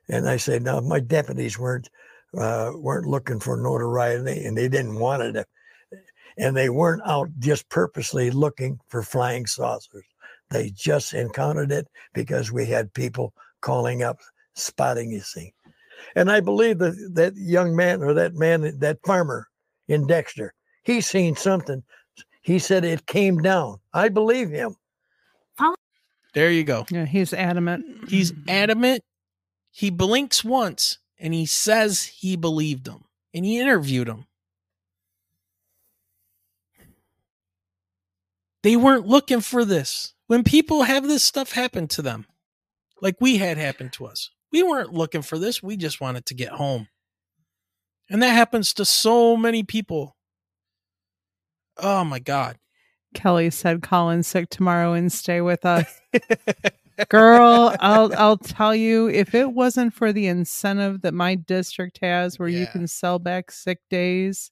And 0.09 0.29
I 0.29 0.37
said, 0.37 0.63
no, 0.63 0.81
my 0.81 1.01
deputies 1.01 1.59
weren't 1.59 1.91
uh, 2.39 2.71
weren't 2.77 3.07
looking 3.07 3.41
for 3.41 3.57
notoriety, 3.57 4.45
and 4.45 4.57
they 4.57 4.69
didn't 4.69 5.01
want 5.01 5.23
it, 5.23 5.47
and 6.39 6.57
they 6.57 6.69
weren't 6.69 7.03
out 7.07 7.29
just 7.41 7.69
purposely 7.71 8.31
looking 8.31 8.79
for 8.89 9.03
flying 9.03 9.47
saucers. 9.47 10.05
They 10.51 10.71
just 10.71 11.13
encountered 11.15 11.73
it 11.73 11.89
because 12.15 12.53
we 12.53 12.67
had 12.67 12.93
people 12.95 13.35
calling 13.61 14.03
up, 14.03 14.21
spotting. 14.55 15.11
You 15.11 15.21
see, 15.21 15.53
and 16.15 16.31
I 16.31 16.41
believe 16.41 16.79
that 16.79 16.95
that 17.15 17.37
young 17.37 17.75
man 17.75 18.03
or 18.03 18.15
that 18.15 18.35
man, 18.35 18.79
that 18.79 18.99
farmer 19.05 19.49
in 19.89 20.07
Dexter, 20.07 20.55
he 20.85 21.01
seen 21.01 21.37
something. 21.37 21.83
He 22.43 22.61
said 22.61 22.85
it 22.85 23.07
came 23.07 23.39
down. 23.39 23.79
I 23.93 24.09
believe 24.09 24.51
him. 24.51 24.77
There 26.33 26.51
you 26.51 26.65
go. 26.65 26.85
Yeah, 26.91 27.07
he's 27.07 27.33
adamant. 27.33 28.11
He's 28.11 28.33
adamant. 28.47 29.03
He 29.71 29.91
blinks 29.91 30.45
once 30.45 30.99
and 31.19 31.33
he 31.33 31.47
says 31.47 32.05
he 32.05 32.37
believed 32.37 32.87
him 32.87 33.05
and 33.33 33.45
he 33.45 33.59
interviewed 33.59 34.07
him. 34.07 34.27
They 38.63 38.77
weren't 38.77 39.07
looking 39.07 39.41
for 39.41 39.65
this. 39.65 40.13
When 40.27 40.43
people 40.43 40.83
have 40.83 41.07
this 41.07 41.23
stuff 41.23 41.53
happen 41.53 41.89
to 41.89 42.03
them, 42.03 42.27
like 43.01 43.17
we 43.21 43.37
had 43.37 43.59
happen 43.59 43.91
to 43.91 44.07
us, 44.07 44.31
we 44.51 44.63
weren't 44.63 44.93
looking 44.93 45.23
for 45.23 45.39
this. 45.39 45.63
We 45.63 45.77
just 45.77 46.01
wanted 46.01 46.27
to 46.27 46.35
get 46.35 46.51
home. 46.51 46.89
And 48.09 48.23
that 48.23 48.31
happens 48.31 48.73
to 48.75 48.85
so 48.85 49.37
many 49.37 49.63
people. 49.63 50.17
Oh 51.77 52.05
my 52.05 52.19
God. 52.19 52.59
Kelly 53.15 53.51
said, 53.51 53.83
"Call 53.83 54.11
in 54.11 54.23
sick 54.23 54.51
tomorrow 54.51 54.93
and 54.93 55.13
stay 55.13 55.41
with 55.41 55.65
us." 55.65 55.87
Girl, 57.09 57.75
I'll 57.81 58.13
I'll 58.17 58.39
tell 58.39 58.75
you, 58.75 59.09
if 59.09 59.35
it 59.35 59.53
wasn't 59.53 59.95
for 59.95 60.13
the 60.13 60.27
incentive 60.27 61.03
that 61.03 61.15
my 61.15 61.35
district 61.35 61.99
has, 62.03 62.39
where 62.39 62.49
you 62.49 62.67
can 62.67 62.87
sell 62.87 63.19
back 63.19 63.51
sick 63.51 63.81
days 63.91 64.51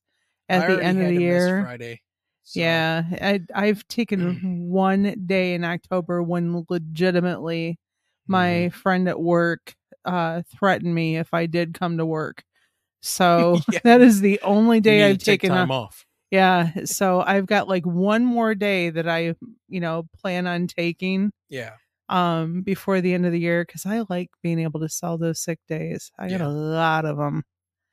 I 0.48 0.54
at 0.54 0.68
the 0.68 0.82
end 0.82 1.00
of 1.00 1.08
the 1.08 1.16
year, 1.16 1.62
Friday. 1.62 2.00
So- 2.44 2.60
yeah, 2.60 3.02
I 3.20 3.40
I've 3.54 3.86
taken 3.88 4.68
one 4.70 5.24
day 5.26 5.54
in 5.54 5.64
October 5.64 6.22
when 6.22 6.64
legitimately 6.68 7.78
my 8.26 8.46
Mm-hmm. 8.46 8.78
friend 8.78 9.08
at 9.08 9.20
work 9.20 9.74
uh 10.04 10.42
threatened 10.58 10.94
me 10.94 11.16
if 11.16 11.32
I 11.34 11.46
did 11.46 11.74
come 11.74 11.98
to 11.98 12.06
work. 12.06 12.42
So 13.06 13.60
Yeah. 13.70 13.80
that 13.84 14.00
is 14.00 14.20
the 14.22 14.40
only 14.42 14.80
day 14.80 15.02
I've 15.10 15.18
taken 15.18 15.50
time 15.50 15.70
off. 15.70 15.84
off. 15.88 16.06
Yeah, 16.30 16.70
so 16.86 17.20
I've 17.20 17.44
got 17.46 17.68
like 17.68 17.84
one 17.84 18.24
more 18.24 18.54
day 18.54 18.88
that 18.88 19.06
I, 19.06 19.34
you 19.68 19.80
know, 19.80 20.08
plan 20.18 20.46
on 20.46 20.66
taking 20.68 21.30
Yeah. 21.50 21.74
um 22.08 22.62
before 22.62 23.00
the 23.02 23.12
end 23.12 23.26
of 23.26 23.32
the 23.32 23.38
year 23.40 23.64
cuz 23.66 23.84
I 23.86 24.04
like 24.08 24.30
being 24.42 24.58
able 24.58 24.80
to 24.80 24.88
sell 24.88 25.18
those 25.18 25.38
sick 25.38 25.58
days. 25.68 26.10
I 26.18 26.28
got 26.30 26.40
a 26.40 26.48
lot 26.48 27.04
of 27.04 27.18
them. 27.18 27.44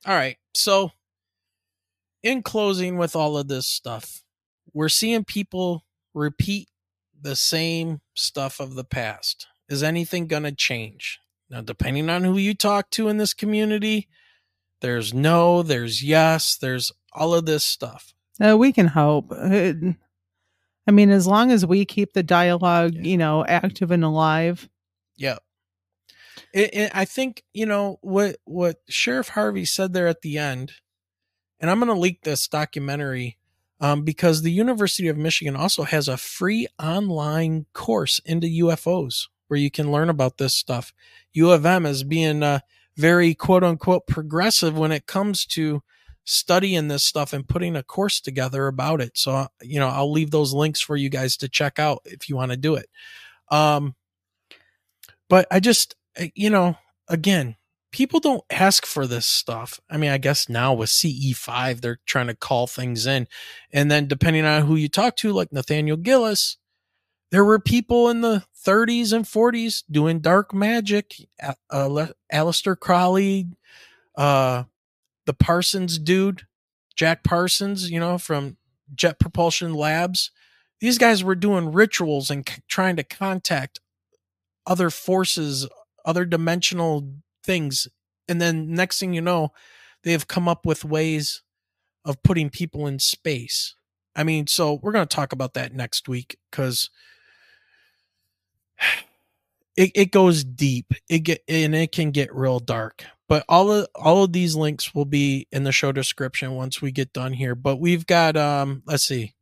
All 0.05 0.13
right. 0.15 0.37
So, 0.53 0.91
in 2.23 2.41
closing, 2.41 2.97
with 2.97 3.15
all 3.15 3.37
of 3.37 3.47
this 3.47 3.67
stuff, 3.67 4.23
we're 4.73 4.89
seeing 4.89 5.23
people 5.23 5.85
repeat 6.13 6.69
the 7.19 7.35
same 7.35 8.01
stuff 8.13 8.59
of 8.59 8.75
the 8.75 8.83
past. 8.83 9.47
Is 9.69 9.83
anything 9.83 10.27
going 10.27 10.43
to 10.43 10.51
change? 10.51 11.19
Now, 11.49 11.61
depending 11.61 12.09
on 12.09 12.23
who 12.23 12.37
you 12.37 12.53
talk 12.53 12.89
to 12.91 13.07
in 13.07 13.17
this 13.17 13.33
community, 13.33 14.07
there's 14.81 15.13
no, 15.13 15.63
there's 15.63 16.03
yes, 16.03 16.57
there's 16.57 16.91
all 17.13 17.33
of 17.33 17.45
this 17.45 17.63
stuff. 17.63 18.13
Uh, 18.43 18.57
we 18.57 18.71
can 18.71 18.87
hope. 18.87 19.31
Uh, 19.31 19.73
I 20.87 20.91
mean, 20.91 21.09
as 21.11 21.27
long 21.27 21.51
as 21.51 21.65
we 21.65 21.85
keep 21.85 22.13
the 22.13 22.23
dialogue, 22.23 22.93
you 22.95 23.17
know, 23.17 23.45
active 23.45 23.91
and 23.91 24.03
alive, 24.03 24.67
Yeah. 25.15 25.37
It, 26.53 26.73
it, 26.73 26.91
I 26.93 27.05
think 27.05 27.43
you 27.53 27.65
know 27.65 27.97
what 28.01 28.37
what 28.45 28.77
Sheriff 28.89 29.29
Harvey 29.29 29.63
said 29.63 29.93
there 29.93 30.07
at 30.07 30.21
the 30.21 30.37
end, 30.37 30.73
and 31.59 31.69
I'm 31.69 31.79
going 31.79 31.93
to 31.93 31.99
leak 31.99 32.23
this 32.23 32.47
documentary 32.47 33.37
um, 33.81 34.03
because 34.03 34.41
the 34.41 34.51
University 34.51 35.07
of 35.07 35.17
Michigan 35.17 35.55
also 35.55 35.83
has 35.83 36.07
a 36.07 36.15
free 36.15 36.67
online 36.81 37.65
course 37.73 38.21
into 38.25 38.47
UFOs 38.47 39.27
where 39.47 39.59
you 39.59 39.71
can 39.71 39.91
learn 39.91 40.09
about 40.09 40.37
this 40.37 40.53
stuff. 40.53 40.93
U 41.33 41.51
of 41.51 41.65
M 41.65 41.85
is 41.85 42.03
being 42.03 42.43
uh, 42.43 42.59
very 42.95 43.33
quote 43.33 43.63
unquote 43.63 44.07
progressive 44.07 44.77
when 44.77 44.91
it 44.91 45.07
comes 45.07 45.45
to 45.47 45.81
studying 46.23 46.87
this 46.87 47.03
stuff 47.03 47.33
and 47.33 47.49
putting 47.49 47.75
a 47.75 47.83
course 47.83 48.21
together 48.21 48.67
about 48.67 49.01
it. 49.01 49.17
So, 49.17 49.47
you 49.61 49.79
know, 49.79 49.89
I'll 49.89 50.11
leave 50.11 50.31
those 50.31 50.53
links 50.53 50.79
for 50.79 50.95
you 50.95 51.09
guys 51.09 51.35
to 51.37 51.49
check 51.49 51.79
out 51.79 52.01
if 52.05 52.29
you 52.29 52.35
want 52.35 52.51
to 52.51 52.57
do 52.57 52.75
it. 52.75 52.87
Um, 53.49 53.95
but 55.27 55.47
I 55.49 55.59
just, 55.59 55.95
uh, 56.19 56.25
you 56.35 56.49
know, 56.49 56.77
again, 57.07 57.55
people 57.91 58.19
don't 58.19 58.43
ask 58.49 58.85
for 58.85 59.05
this 59.05 59.25
stuff. 59.25 59.79
I 59.89 59.97
mean, 59.97 60.11
I 60.11 60.17
guess 60.17 60.47
now 60.49 60.73
with 60.73 60.89
CE5, 60.89 61.81
they're 61.81 61.99
trying 62.05 62.27
to 62.27 62.35
call 62.35 62.67
things 62.67 63.05
in. 63.05 63.27
And 63.71 63.91
then 63.91 64.07
depending 64.07 64.45
on 64.45 64.65
who 64.65 64.75
you 64.75 64.89
talk 64.89 65.15
to, 65.17 65.33
like 65.33 65.51
Nathaniel 65.51 65.97
Gillis, 65.97 66.57
there 67.31 67.45
were 67.45 67.59
people 67.59 68.09
in 68.09 68.21
the 68.21 68.43
30s 68.65 69.13
and 69.13 69.25
40s 69.25 69.83
doing 69.89 70.19
dark 70.19 70.53
magic. 70.53 71.15
Uh, 71.69 72.07
Aleister 72.31 72.79
Crowley, 72.79 73.47
uh, 74.15 74.63
the 75.25 75.33
Parsons 75.33 75.97
dude, 75.97 76.45
Jack 76.95 77.23
Parsons, 77.23 77.89
you 77.89 77.99
know, 77.99 78.17
from 78.17 78.57
Jet 78.93 79.19
Propulsion 79.19 79.73
Labs. 79.73 80.31
These 80.79 80.97
guys 80.97 81.23
were 81.23 81.35
doing 81.35 81.71
rituals 81.71 82.29
and 82.29 82.47
c- 82.47 82.61
trying 82.67 82.95
to 82.97 83.03
contact 83.03 83.79
other 84.65 84.89
forces, 84.89 85.67
other 86.05 86.25
dimensional 86.25 87.13
things. 87.43 87.87
And 88.27 88.41
then 88.41 88.73
next 88.73 88.99
thing 88.99 89.13
you 89.13 89.21
know, 89.21 89.49
they 90.03 90.11
have 90.11 90.27
come 90.27 90.47
up 90.47 90.65
with 90.65 90.85
ways 90.85 91.41
of 92.05 92.21
putting 92.23 92.49
people 92.49 92.87
in 92.87 92.99
space. 92.99 93.75
I 94.15 94.23
mean, 94.23 94.47
so 94.47 94.79
we're 94.81 94.91
going 94.91 95.07
to 95.07 95.15
talk 95.15 95.33
about 95.33 95.53
that 95.53 95.73
next 95.73 96.09
week 96.09 96.37
because 96.49 96.89
it, 99.75 99.91
it 99.95 100.11
goes 100.11 100.43
deep. 100.43 100.93
It 101.09 101.19
get 101.19 101.43
and 101.47 101.75
it 101.75 101.91
can 101.91 102.11
get 102.11 102.33
real 102.35 102.59
dark. 102.59 103.05
But 103.29 103.45
all 103.47 103.71
of 103.71 103.87
all 103.95 104.23
of 104.23 104.33
these 104.33 104.55
links 104.55 104.93
will 104.93 105.05
be 105.05 105.47
in 105.51 105.63
the 105.63 105.71
show 105.71 105.91
description 105.91 106.55
once 106.55 106.81
we 106.81 106.91
get 106.91 107.13
done 107.13 107.33
here. 107.33 107.55
But 107.55 107.77
we've 107.77 108.05
got 108.05 108.35
um 108.35 108.83
let's 108.85 109.05
see. 109.05 109.33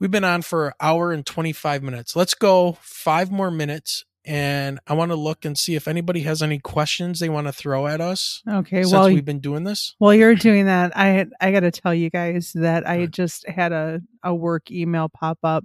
We've 0.00 0.10
been 0.10 0.24
on 0.24 0.42
for 0.42 0.68
an 0.68 0.72
hour 0.80 1.12
and 1.12 1.24
25 1.24 1.82
minutes. 1.82 2.16
Let's 2.16 2.34
go 2.34 2.76
five 2.80 3.30
more 3.30 3.50
minutes 3.50 4.04
and 4.24 4.80
I 4.86 4.94
want 4.94 5.10
to 5.10 5.16
look 5.16 5.44
and 5.44 5.58
see 5.58 5.74
if 5.74 5.86
anybody 5.86 6.20
has 6.22 6.42
any 6.42 6.58
questions 6.58 7.20
they 7.20 7.28
want 7.28 7.46
to 7.46 7.52
throw 7.52 7.86
at 7.86 8.00
us. 8.00 8.42
Okay, 8.48 8.82
since 8.82 8.92
well, 8.92 9.06
we've 9.06 9.24
been 9.24 9.40
doing 9.40 9.64
this. 9.64 9.94
While 9.98 10.14
you're 10.14 10.34
doing 10.34 10.66
that, 10.66 10.96
I 10.96 11.26
I 11.40 11.52
got 11.52 11.60
to 11.60 11.70
tell 11.70 11.94
you 11.94 12.10
guys 12.10 12.52
that 12.54 12.88
I 12.88 13.06
just 13.06 13.48
had 13.48 13.72
a 13.72 14.00
a 14.22 14.34
work 14.34 14.70
email 14.70 15.08
pop 15.08 15.38
up, 15.44 15.64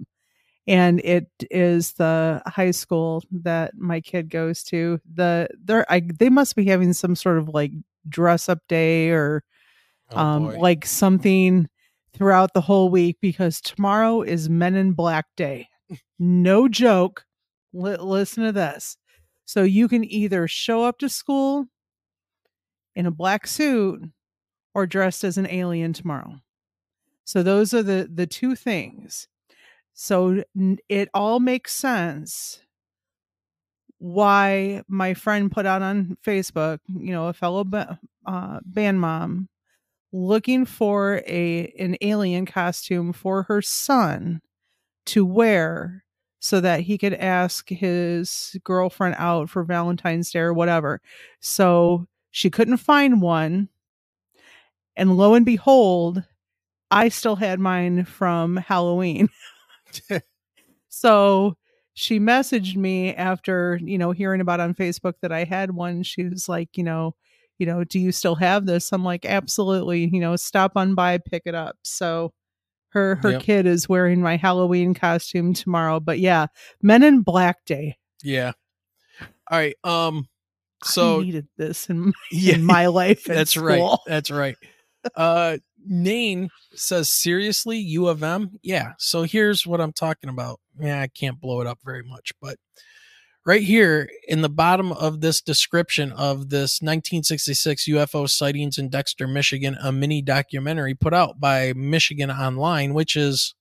and 0.66 1.00
it 1.00 1.26
is 1.50 1.92
the 1.94 2.42
high 2.46 2.70
school 2.72 3.22
that 3.32 3.72
my 3.76 4.00
kid 4.00 4.28
goes 4.28 4.62
to. 4.64 5.00
The 5.14 5.48
they're 5.64 5.90
I, 5.90 6.00
they 6.18 6.28
must 6.28 6.56
be 6.56 6.66
having 6.66 6.92
some 6.92 7.16
sort 7.16 7.38
of 7.38 7.48
like 7.48 7.72
dress 8.08 8.48
up 8.48 8.58
day 8.68 9.10
or 9.10 9.42
Oh, 10.12 10.18
um 10.18 10.56
like 10.56 10.84
something 10.86 11.68
throughout 12.14 12.52
the 12.52 12.60
whole 12.60 12.88
week 12.90 13.18
because 13.20 13.60
tomorrow 13.60 14.22
is 14.22 14.48
Men 14.50 14.74
in 14.74 14.92
Black 14.92 15.26
Day. 15.36 15.68
no 16.18 16.66
joke. 16.68 17.24
Li- 17.72 17.96
listen 17.96 18.44
to 18.44 18.52
this. 18.52 18.96
So 19.44 19.62
you 19.62 19.88
can 19.88 20.04
either 20.04 20.46
show 20.46 20.84
up 20.84 20.98
to 20.98 21.08
school 21.08 21.66
in 22.94 23.06
a 23.06 23.10
black 23.10 23.46
suit 23.46 24.02
or 24.74 24.86
dressed 24.86 25.24
as 25.24 25.38
an 25.38 25.46
alien 25.48 25.92
tomorrow. 25.92 26.40
So 27.24 27.42
those 27.42 27.74
are 27.74 27.82
the 27.82 28.08
the 28.12 28.26
two 28.26 28.54
things. 28.54 29.28
So 29.92 30.42
it 30.88 31.08
all 31.14 31.40
makes 31.40 31.74
sense 31.74 32.60
why 33.98 34.82
my 34.88 35.14
friend 35.14 35.52
put 35.52 35.66
out 35.66 35.82
on 35.82 36.16
Facebook, 36.26 36.78
you 36.88 37.12
know, 37.12 37.26
a 37.28 37.32
fellow 37.32 37.64
ba- 37.64 38.00
uh, 38.26 38.60
band 38.64 39.00
mom 39.00 39.48
looking 40.12 40.64
for 40.64 41.22
a 41.26 41.72
an 41.78 41.96
alien 42.00 42.46
costume 42.46 43.12
for 43.12 43.44
her 43.44 43.62
son 43.62 44.40
to 45.06 45.24
wear 45.24 46.04
so 46.40 46.60
that 46.60 46.80
he 46.80 46.98
could 46.98 47.14
ask 47.14 47.68
his 47.68 48.56
girlfriend 48.64 49.16
out 49.18 49.50
for 49.50 49.62
Valentine's 49.64 50.30
Day 50.30 50.40
or 50.40 50.54
whatever. 50.54 51.00
So 51.40 52.06
she 52.30 52.50
couldn't 52.50 52.78
find 52.78 53.22
one. 53.22 53.68
And 54.96 55.16
lo 55.16 55.34
and 55.34 55.46
behold, 55.46 56.24
I 56.90 57.08
still 57.08 57.36
had 57.36 57.60
mine 57.60 58.04
from 58.04 58.56
Halloween. 58.58 59.28
so 60.88 61.56
she 61.94 62.20
messaged 62.20 62.76
me 62.76 63.14
after, 63.14 63.80
you 63.82 63.98
know, 63.98 64.12
hearing 64.12 64.40
about 64.40 64.60
on 64.60 64.74
Facebook 64.74 65.14
that 65.22 65.32
I 65.32 65.44
had 65.44 65.72
one. 65.72 66.02
She 66.02 66.24
was 66.24 66.48
like, 66.48 66.76
you 66.76 66.84
know, 66.84 67.14
you 67.58 67.66
know, 67.66 67.84
do 67.84 67.98
you 67.98 68.12
still 68.12 68.36
have 68.36 68.66
this? 68.66 68.92
I'm 68.92 69.04
like, 69.04 69.26
absolutely, 69.26 70.08
you 70.12 70.20
know, 70.20 70.36
stop 70.36 70.72
on 70.76 70.94
by, 70.94 71.18
pick 71.18 71.42
it 71.46 71.54
up. 71.54 71.76
So 71.82 72.32
her 72.90 73.16
her 73.22 73.32
Yep. 73.32 73.42
kid 73.42 73.66
is 73.66 73.88
wearing 73.88 74.20
my 74.20 74.36
Halloween 74.36 74.94
costume 74.94 75.54
tomorrow. 75.54 76.00
But 76.00 76.18
yeah, 76.20 76.46
Men 76.82 77.02
in 77.02 77.22
Black 77.22 77.64
Day. 77.64 77.96
Yeah. 78.22 78.52
All 79.50 79.58
right. 79.58 79.76
Um. 79.84 80.28
So 80.82 81.20
I 81.20 81.24
needed 81.24 81.48
this 81.58 81.90
in, 81.90 82.12
Yeah, 82.32 82.54
in 82.54 82.64
my 82.64 82.86
life. 82.86 83.28
at 83.28 83.36
That's 83.36 83.56
right. 83.56 83.98
That's 84.06 84.30
right. 84.30 84.56
Uh, 85.14 85.58
Nain 85.86 86.48
says 86.74 87.10
seriously, 87.10 87.78
U 87.78 88.08
of 88.08 88.22
M. 88.22 88.58
Yeah. 88.62 88.92
So 88.98 89.22
here's 89.22 89.66
what 89.66 89.80
I'm 89.80 89.92
talking 89.92 90.30
about. 90.30 90.60
Yeah, 90.80 91.00
I 91.00 91.08
can't 91.08 91.40
blow 91.40 91.60
it 91.60 91.66
up 91.66 91.78
very 91.84 92.02
much, 92.02 92.32
but 92.40 92.56
right 93.44 93.62
here 93.62 94.08
in 94.28 94.42
the 94.42 94.48
bottom 94.48 94.92
of 94.92 95.20
this 95.20 95.40
description 95.40 96.12
of 96.12 96.50
this 96.50 96.80
1966 96.82 97.86
UFO 97.88 98.28
sightings 98.28 98.78
in 98.78 98.88
Dexter, 98.88 99.26
Michigan, 99.26 99.76
a 99.82 99.92
mini 99.92 100.22
documentary 100.22 100.94
put 100.94 101.14
out 101.14 101.40
by 101.40 101.72
Michigan 101.74 102.30
Online, 102.30 102.94
which 102.94 103.16
is 103.16 103.54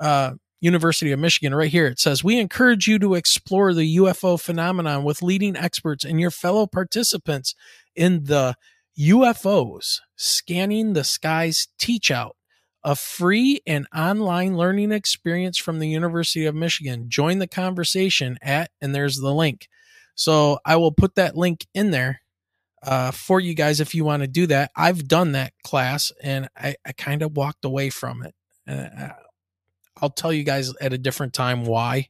uh, 0.00 0.32
University 0.60 1.12
of 1.12 1.18
Michigan. 1.18 1.54
Right 1.54 1.70
here, 1.70 1.86
it 1.86 1.98
says, 1.98 2.24
We 2.24 2.38
encourage 2.38 2.86
you 2.86 2.98
to 3.00 3.14
explore 3.14 3.74
the 3.74 3.96
UFO 3.96 4.40
phenomenon 4.40 5.04
with 5.04 5.22
leading 5.22 5.56
experts 5.56 6.04
and 6.04 6.20
your 6.20 6.30
fellow 6.30 6.66
participants 6.66 7.54
in 7.94 8.24
the 8.24 8.56
UFOs 8.98 10.00
Scanning 10.16 10.92
the 10.92 11.04
Skies 11.04 11.68
Teach 11.78 12.10
Out, 12.10 12.36
a 12.84 12.96
free 12.96 13.60
and 13.66 13.86
online 13.94 14.56
learning 14.56 14.92
experience 14.92 15.58
from 15.58 15.78
the 15.78 15.88
University 15.88 16.46
of 16.46 16.54
Michigan. 16.54 17.06
Join 17.08 17.38
the 17.38 17.46
conversation 17.46 18.38
at, 18.42 18.70
and 18.80 18.94
there's 18.94 19.18
the 19.18 19.32
link. 19.32 19.68
So 20.14 20.58
I 20.64 20.76
will 20.76 20.92
put 20.92 21.14
that 21.14 21.36
link 21.36 21.66
in 21.74 21.90
there 21.90 22.20
uh, 22.82 23.12
for 23.12 23.40
you 23.40 23.54
guys 23.54 23.80
if 23.80 23.94
you 23.94 24.04
want 24.04 24.22
to 24.22 24.28
do 24.28 24.46
that. 24.48 24.70
I've 24.76 25.06
done 25.08 25.32
that 25.32 25.52
class 25.62 26.12
and 26.22 26.48
I, 26.56 26.74
I 26.84 26.92
kind 26.92 27.22
of 27.22 27.36
walked 27.36 27.64
away 27.64 27.90
from 27.90 28.22
it. 28.22 28.34
And 28.66 28.80
I, 28.80 29.12
I'll 30.00 30.10
tell 30.10 30.32
you 30.32 30.42
guys 30.42 30.72
at 30.80 30.92
a 30.92 30.98
different 30.98 31.32
time 31.32 31.64
why 31.64 32.08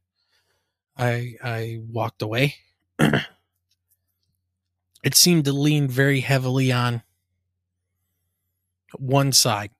I 0.96 1.34
I 1.42 1.80
walked 1.90 2.22
away. 2.22 2.56
it 2.98 3.24
seemed 5.14 5.44
to 5.46 5.52
lean 5.52 5.88
very 5.88 6.20
heavily 6.20 6.72
on 6.72 7.02
one 8.98 9.32
side, 9.32 9.70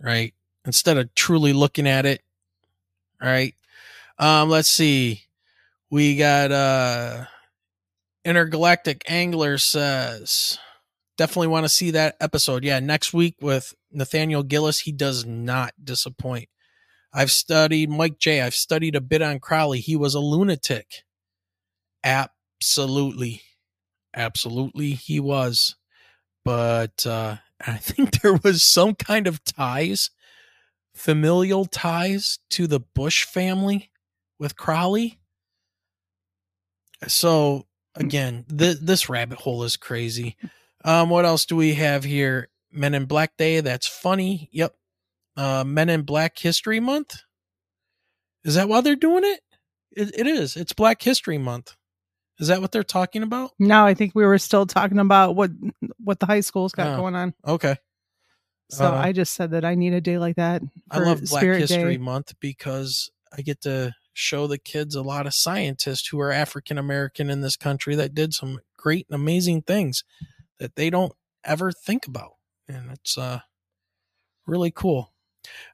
right? 0.00 0.34
Instead 0.68 0.98
of 0.98 1.14
truly 1.14 1.54
looking 1.54 1.88
at 1.88 2.04
it. 2.04 2.22
All 3.22 3.28
right. 3.28 3.54
Um, 4.18 4.50
let's 4.50 4.68
see. 4.68 5.22
We 5.90 6.16
got 6.16 6.52
uh 6.52 7.24
Intergalactic 8.24 9.02
Angler 9.08 9.56
says 9.56 10.58
definitely 11.16 11.48
want 11.48 11.64
to 11.64 11.68
see 11.70 11.90
that 11.92 12.16
episode. 12.20 12.64
Yeah, 12.64 12.80
next 12.80 13.12
week 13.14 13.36
with 13.40 13.74
Nathaniel 13.90 14.42
Gillis. 14.42 14.80
He 14.80 14.92
does 14.92 15.24
not 15.26 15.72
disappoint. 15.82 16.48
I've 17.12 17.30
studied 17.30 17.90
Mike 17.90 18.18
J. 18.18 18.42
I've 18.42 18.54
studied 18.54 18.94
a 18.94 19.00
bit 19.00 19.22
on 19.22 19.40
Crowley. 19.40 19.80
He 19.80 19.96
was 19.96 20.14
a 20.14 20.20
lunatic. 20.20 21.04
Absolutely. 22.04 23.40
Absolutely 24.14 24.90
he 24.90 25.18
was. 25.18 25.76
But 26.44 27.06
uh 27.06 27.36
I 27.66 27.78
think 27.78 28.20
there 28.20 28.38
was 28.44 28.62
some 28.62 28.94
kind 28.94 29.26
of 29.26 29.42
ties, 29.42 30.10
familial 30.98 31.64
ties 31.64 32.38
to 32.50 32.66
the 32.66 32.80
Bush 32.80 33.24
family 33.24 33.90
with 34.38 34.56
Crowley. 34.56 35.18
So 37.06 37.66
again, 37.94 38.44
th- 38.56 38.78
this 38.80 39.08
rabbit 39.08 39.38
hole 39.38 39.62
is 39.62 39.76
crazy. 39.76 40.36
Um, 40.84 41.10
what 41.10 41.24
else 41.24 41.46
do 41.46 41.56
we 41.56 41.74
have 41.74 42.04
here? 42.04 42.48
Men 42.70 42.94
in 42.94 43.04
Black 43.06 43.36
Day. 43.36 43.60
That's 43.60 43.86
funny. 43.86 44.48
Yep. 44.52 44.74
Uh, 45.36 45.64
Men 45.64 45.88
in 45.88 46.02
Black 46.02 46.38
History 46.38 46.80
Month. 46.80 47.16
Is 48.44 48.54
that 48.54 48.68
why 48.68 48.80
they're 48.80 48.96
doing 48.96 49.24
it? 49.24 49.40
It, 49.92 50.18
it 50.18 50.26
is. 50.26 50.56
It's 50.56 50.72
Black 50.72 51.00
History 51.02 51.38
Month. 51.38 51.76
Is 52.40 52.48
that 52.48 52.60
what 52.60 52.70
they're 52.70 52.84
talking 52.84 53.22
about? 53.22 53.50
No, 53.58 53.84
I 53.84 53.94
think 53.94 54.14
we 54.14 54.24
were 54.24 54.38
still 54.38 54.64
talking 54.66 54.98
about 55.00 55.34
what 55.34 55.50
what 55.98 56.20
the 56.20 56.26
high 56.26 56.40
school's 56.40 56.72
got 56.72 56.94
Oh, 56.94 56.96
going 56.96 57.16
on. 57.16 57.34
Okay. 57.46 57.76
So 58.70 58.86
Uh, 58.86 58.96
I 58.96 59.12
just 59.12 59.34
said 59.34 59.52
that 59.52 59.64
I 59.64 59.74
need 59.74 59.94
a 59.94 60.00
day 60.00 60.18
like 60.18 60.36
that. 60.36 60.62
I 60.90 60.98
love 60.98 61.22
Black 61.24 61.40
Spirit 61.40 61.60
History 61.60 61.96
Day. 61.96 61.98
Month 61.98 62.34
because 62.40 63.10
I 63.36 63.42
get 63.42 63.62
to 63.62 63.94
show 64.12 64.46
the 64.46 64.58
kids 64.58 64.94
a 64.94 65.02
lot 65.02 65.26
of 65.26 65.34
scientists 65.34 66.08
who 66.08 66.20
are 66.20 66.32
African 66.32 66.76
American 66.76 67.30
in 67.30 67.40
this 67.40 67.56
country 67.56 67.94
that 67.94 68.14
did 68.14 68.34
some 68.34 68.60
great 68.76 69.06
and 69.08 69.14
amazing 69.14 69.62
things 69.62 70.04
that 70.58 70.76
they 70.76 70.90
don't 70.90 71.12
ever 71.44 71.72
think 71.72 72.06
about. 72.06 72.34
And 72.68 72.90
it's 72.90 73.16
uh 73.16 73.40
really 74.46 74.70
cool. 74.70 75.12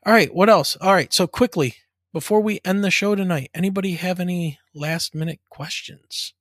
All 0.07 0.13
right, 0.13 0.33
what 0.33 0.49
else? 0.51 0.77
All 0.77 0.93
right, 0.93 1.13
so 1.13 1.27
quickly 1.27 1.77
before 2.13 2.41
we 2.41 2.61
end 2.65 2.85
the 2.85 2.93
show 2.93 3.17
tonight, 3.17 3.51
anybody 3.55 3.95
have 3.95 4.21
any 4.21 4.61
last 4.73 5.17
minute 5.17 5.41
questions 5.49 6.33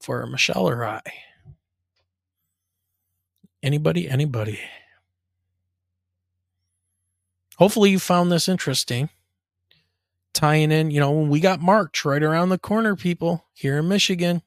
for 0.00 0.26
Michelle 0.26 0.68
or 0.68 0.84
I? 0.84 1.00
Anybody? 3.62 4.08
Anybody? 4.08 4.60
Hopefully 7.58 7.90
you 7.90 7.98
found 7.98 8.30
this 8.30 8.48
interesting. 8.48 9.10
Tying 10.32 10.70
in, 10.70 10.92
you 10.92 11.00
know, 11.00 11.10
when 11.10 11.28
we 11.28 11.40
got 11.40 11.60
March 11.60 12.04
right 12.04 12.22
around 12.22 12.50
the 12.50 12.58
corner, 12.58 12.94
people 12.94 13.46
here 13.52 13.78
in 13.78 13.88
Michigan. 13.88 14.42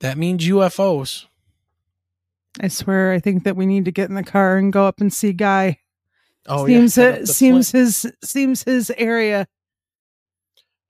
That 0.00 0.18
means 0.18 0.46
UFOs. 0.46 1.26
I 2.60 2.68
swear, 2.68 3.12
I 3.12 3.20
think 3.20 3.44
that 3.44 3.56
we 3.56 3.64
need 3.64 3.86
to 3.86 3.92
get 3.92 4.10
in 4.10 4.14
the 4.14 4.22
car 4.22 4.58
and 4.58 4.70
go 4.70 4.86
up 4.86 5.00
and 5.00 5.10
see 5.10 5.32
Guy. 5.32 5.78
Oh, 6.46 6.66
seems 6.66 6.98
yeah. 6.98 7.04
it 7.10 7.28
seems 7.28 7.70
Flint. 7.70 7.86
his 7.86 8.12
seems 8.22 8.62
his 8.64 8.92
area. 8.98 9.46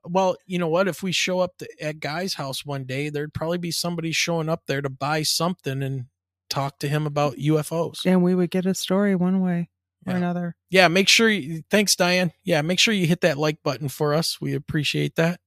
Well, 0.04 0.36
you 0.46 0.58
know 0.58 0.66
what? 0.66 0.88
If 0.88 1.04
we 1.04 1.12
show 1.12 1.38
up 1.38 1.58
to, 1.58 1.68
at 1.80 2.00
Guy's 2.00 2.34
house 2.34 2.66
one 2.66 2.84
day, 2.84 3.08
there'd 3.08 3.34
probably 3.34 3.58
be 3.58 3.70
somebody 3.70 4.10
showing 4.10 4.48
up 4.48 4.62
there 4.66 4.82
to 4.82 4.88
buy 4.88 5.22
something 5.22 5.80
and 5.82 6.06
talk 6.50 6.80
to 6.80 6.88
him 6.88 7.06
about 7.06 7.36
UFOs. 7.36 8.00
And 8.04 8.24
we 8.24 8.34
would 8.34 8.50
get 8.50 8.66
a 8.66 8.74
story 8.74 9.14
one 9.14 9.40
way 9.40 9.68
or 10.06 10.12
Yeah. 10.12 10.16
another. 10.16 10.56
Yeah, 10.70 10.88
make 10.88 11.08
sure 11.08 11.28
you, 11.28 11.62
thanks, 11.70 11.94
Diane. 11.96 12.32
Yeah, 12.44 12.62
make 12.62 12.78
sure 12.78 12.92
you 12.94 13.06
hit 13.06 13.20
that 13.22 13.38
like 13.38 13.62
button 13.62 13.88
for 13.88 14.14
us. 14.14 14.40
We 14.40 14.54
appreciate 14.54 15.16
that. 15.16 15.40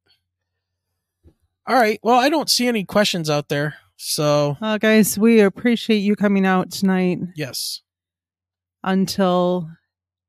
All 1.67 1.75
right. 1.75 1.99
Well, 2.03 2.19
I 2.19 2.29
don't 2.29 2.49
see 2.49 2.67
any 2.67 2.83
questions 2.83 3.29
out 3.29 3.49
there. 3.49 3.75
So, 3.97 4.57
Uh, 4.61 4.77
guys, 4.77 5.17
we 5.17 5.39
appreciate 5.39 5.97
you 5.99 6.15
coming 6.15 6.45
out 6.45 6.69
tonight 6.71 7.19
yes. 7.35 7.81
until 8.83 9.69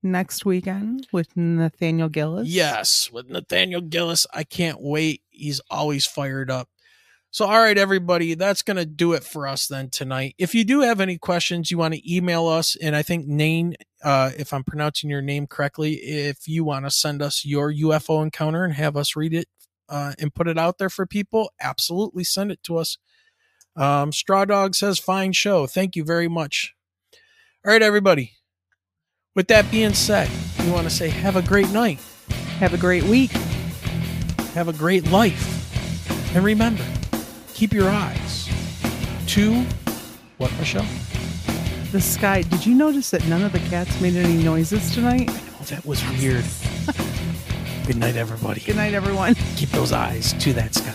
next 0.02 0.44
weekend 0.46 1.08
with 1.12 1.36
Nathaniel 1.36 2.08
Gillis. 2.08 2.48
Yes, 2.48 3.10
with 3.12 3.28
Nathaniel 3.28 3.80
Gillis. 3.80 4.26
I 4.32 4.44
can't 4.44 4.78
wait. 4.80 5.22
He's 5.30 5.60
always 5.70 6.06
fired 6.06 6.50
up. 6.50 6.68
So, 7.36 7.44
all 7.44 7.60
right, 7.60 7.76
everybody, 7.76 8.32
that's 8.32 8.62
going 8.62 8.78
to 8.78 8.86
do 8.86 9.12
it 9.12 9.22
for 9.22 9.46
us 9.46 9.66
then 9.66 9.90
tonight. 9.90 10.34
If 10.38 10.54
you 10.54 10.64
do 10.64 10.80
have 10.80 11.02
any 11.02 11.18
questions, 11.18 11.70
you 11.70 11.76
want 11.76 11.92
to 11.92 12.14
email 12.14 12.46
us. 12.46 12.76
And 12.76 12.96
I 12.96 13.02
think 13.02 13.26
Nain, 13.26 13.74
uh, 14.02 14.30
if 14.38 14.54
I'm 14.54 14.64
pronouncing 14.64 15.10
your 15.10 15.20
name 15.20 15.46
correctly, 15.46 15.96
if 15.96 16.48
you 16.48 16.64
want 16.64 16.86
to 16.86 16.90
send 16.90 17.20
us 17.20 17.44
your 17.44 17.70
UFO 17.70 18.22
encounter 18.22 18.64
and 18.64 18.72
have 18.72 18.96
us 18.96 19.16
read 19.16 19.34
it 19.34 19.48
uh, 19.90 20.14
and 20.18 20.34
put 20.34 20.48
it 20.48 20.56
out 20.56 20.78
there 20.78 20.88
for 20.88 21.04
people, 21.04 21.50
absolutely 21.60 22.24
send 22.24 22.52
it 22.52 22.62
to 22.62 22.78
us. 22.78 22.96
Um, 23.76 24.12
Straw 24.12 24.46
Dog 24.46 24.74
says, 24.74 24.98
fine 24.98 25.34
show. 25.34 25.66
Thank 25.66 25.94
you 25.94 26.04
very 26.04 26.28
much. 26.28 26.72
All 27.66 27.70
right, 27.70 27.82
everybody. 27.82 28.32
With 29.34 29.48
that 29.48 29.70
being 29.70 29.92
said, 29.92 30.30
we 30.60 30.70
want 30.70 30.84
to 30.84 30.90
say 30.90 31.10
have 31.10 31.36
a 31.36 31.42
great 31.42 31.68
night. 31.68 32.00
Have 32.60 32.72
a 32.72 32.78
great 32.78 33.04
week. 33.04 33.32
Have 34.54 34.68
a 34.68 34.72
great 34.72 35.10
life. 35.10 35.52
And 36.34 36.42
remember, 36.42 36.82
keep 37.56 37.72
your 37.72 37.88
eyes 37.88 38.50
to 39.26 39.64
what, 40.36 40.52
Michelle? 40.58 40.84
The 41.90 42.02
sky. 42.02 42.42
Did 42.42 42.66
you 42.66 42.74
notice 42.74 43.10
that 43.12 43.26
none 43.28 43.42
of 43.42 43.52
the 43.52 43.60
cats 43.60 43.98
made 43.98 44.14
any 44.14 44.42
noises 44.42 44.94
tonight? 44.94 45.30
Oh, 45.30 45.64
that 45.70 45.86
was 45.86 46.06
weird. 46.10 46.44
Good 47.86 47.96
night, 47.96 48.16
everybody. 48.16 48.60
Good 48.60 48.76
night, 48.76 48.92
everyone. 48.92 49.36
Keep 49.56 49.70
those 49.70 49.92
eyes 49.92 50.34
to 50.34 50.52
that 50.52 50.74
sky. 50.74 50.92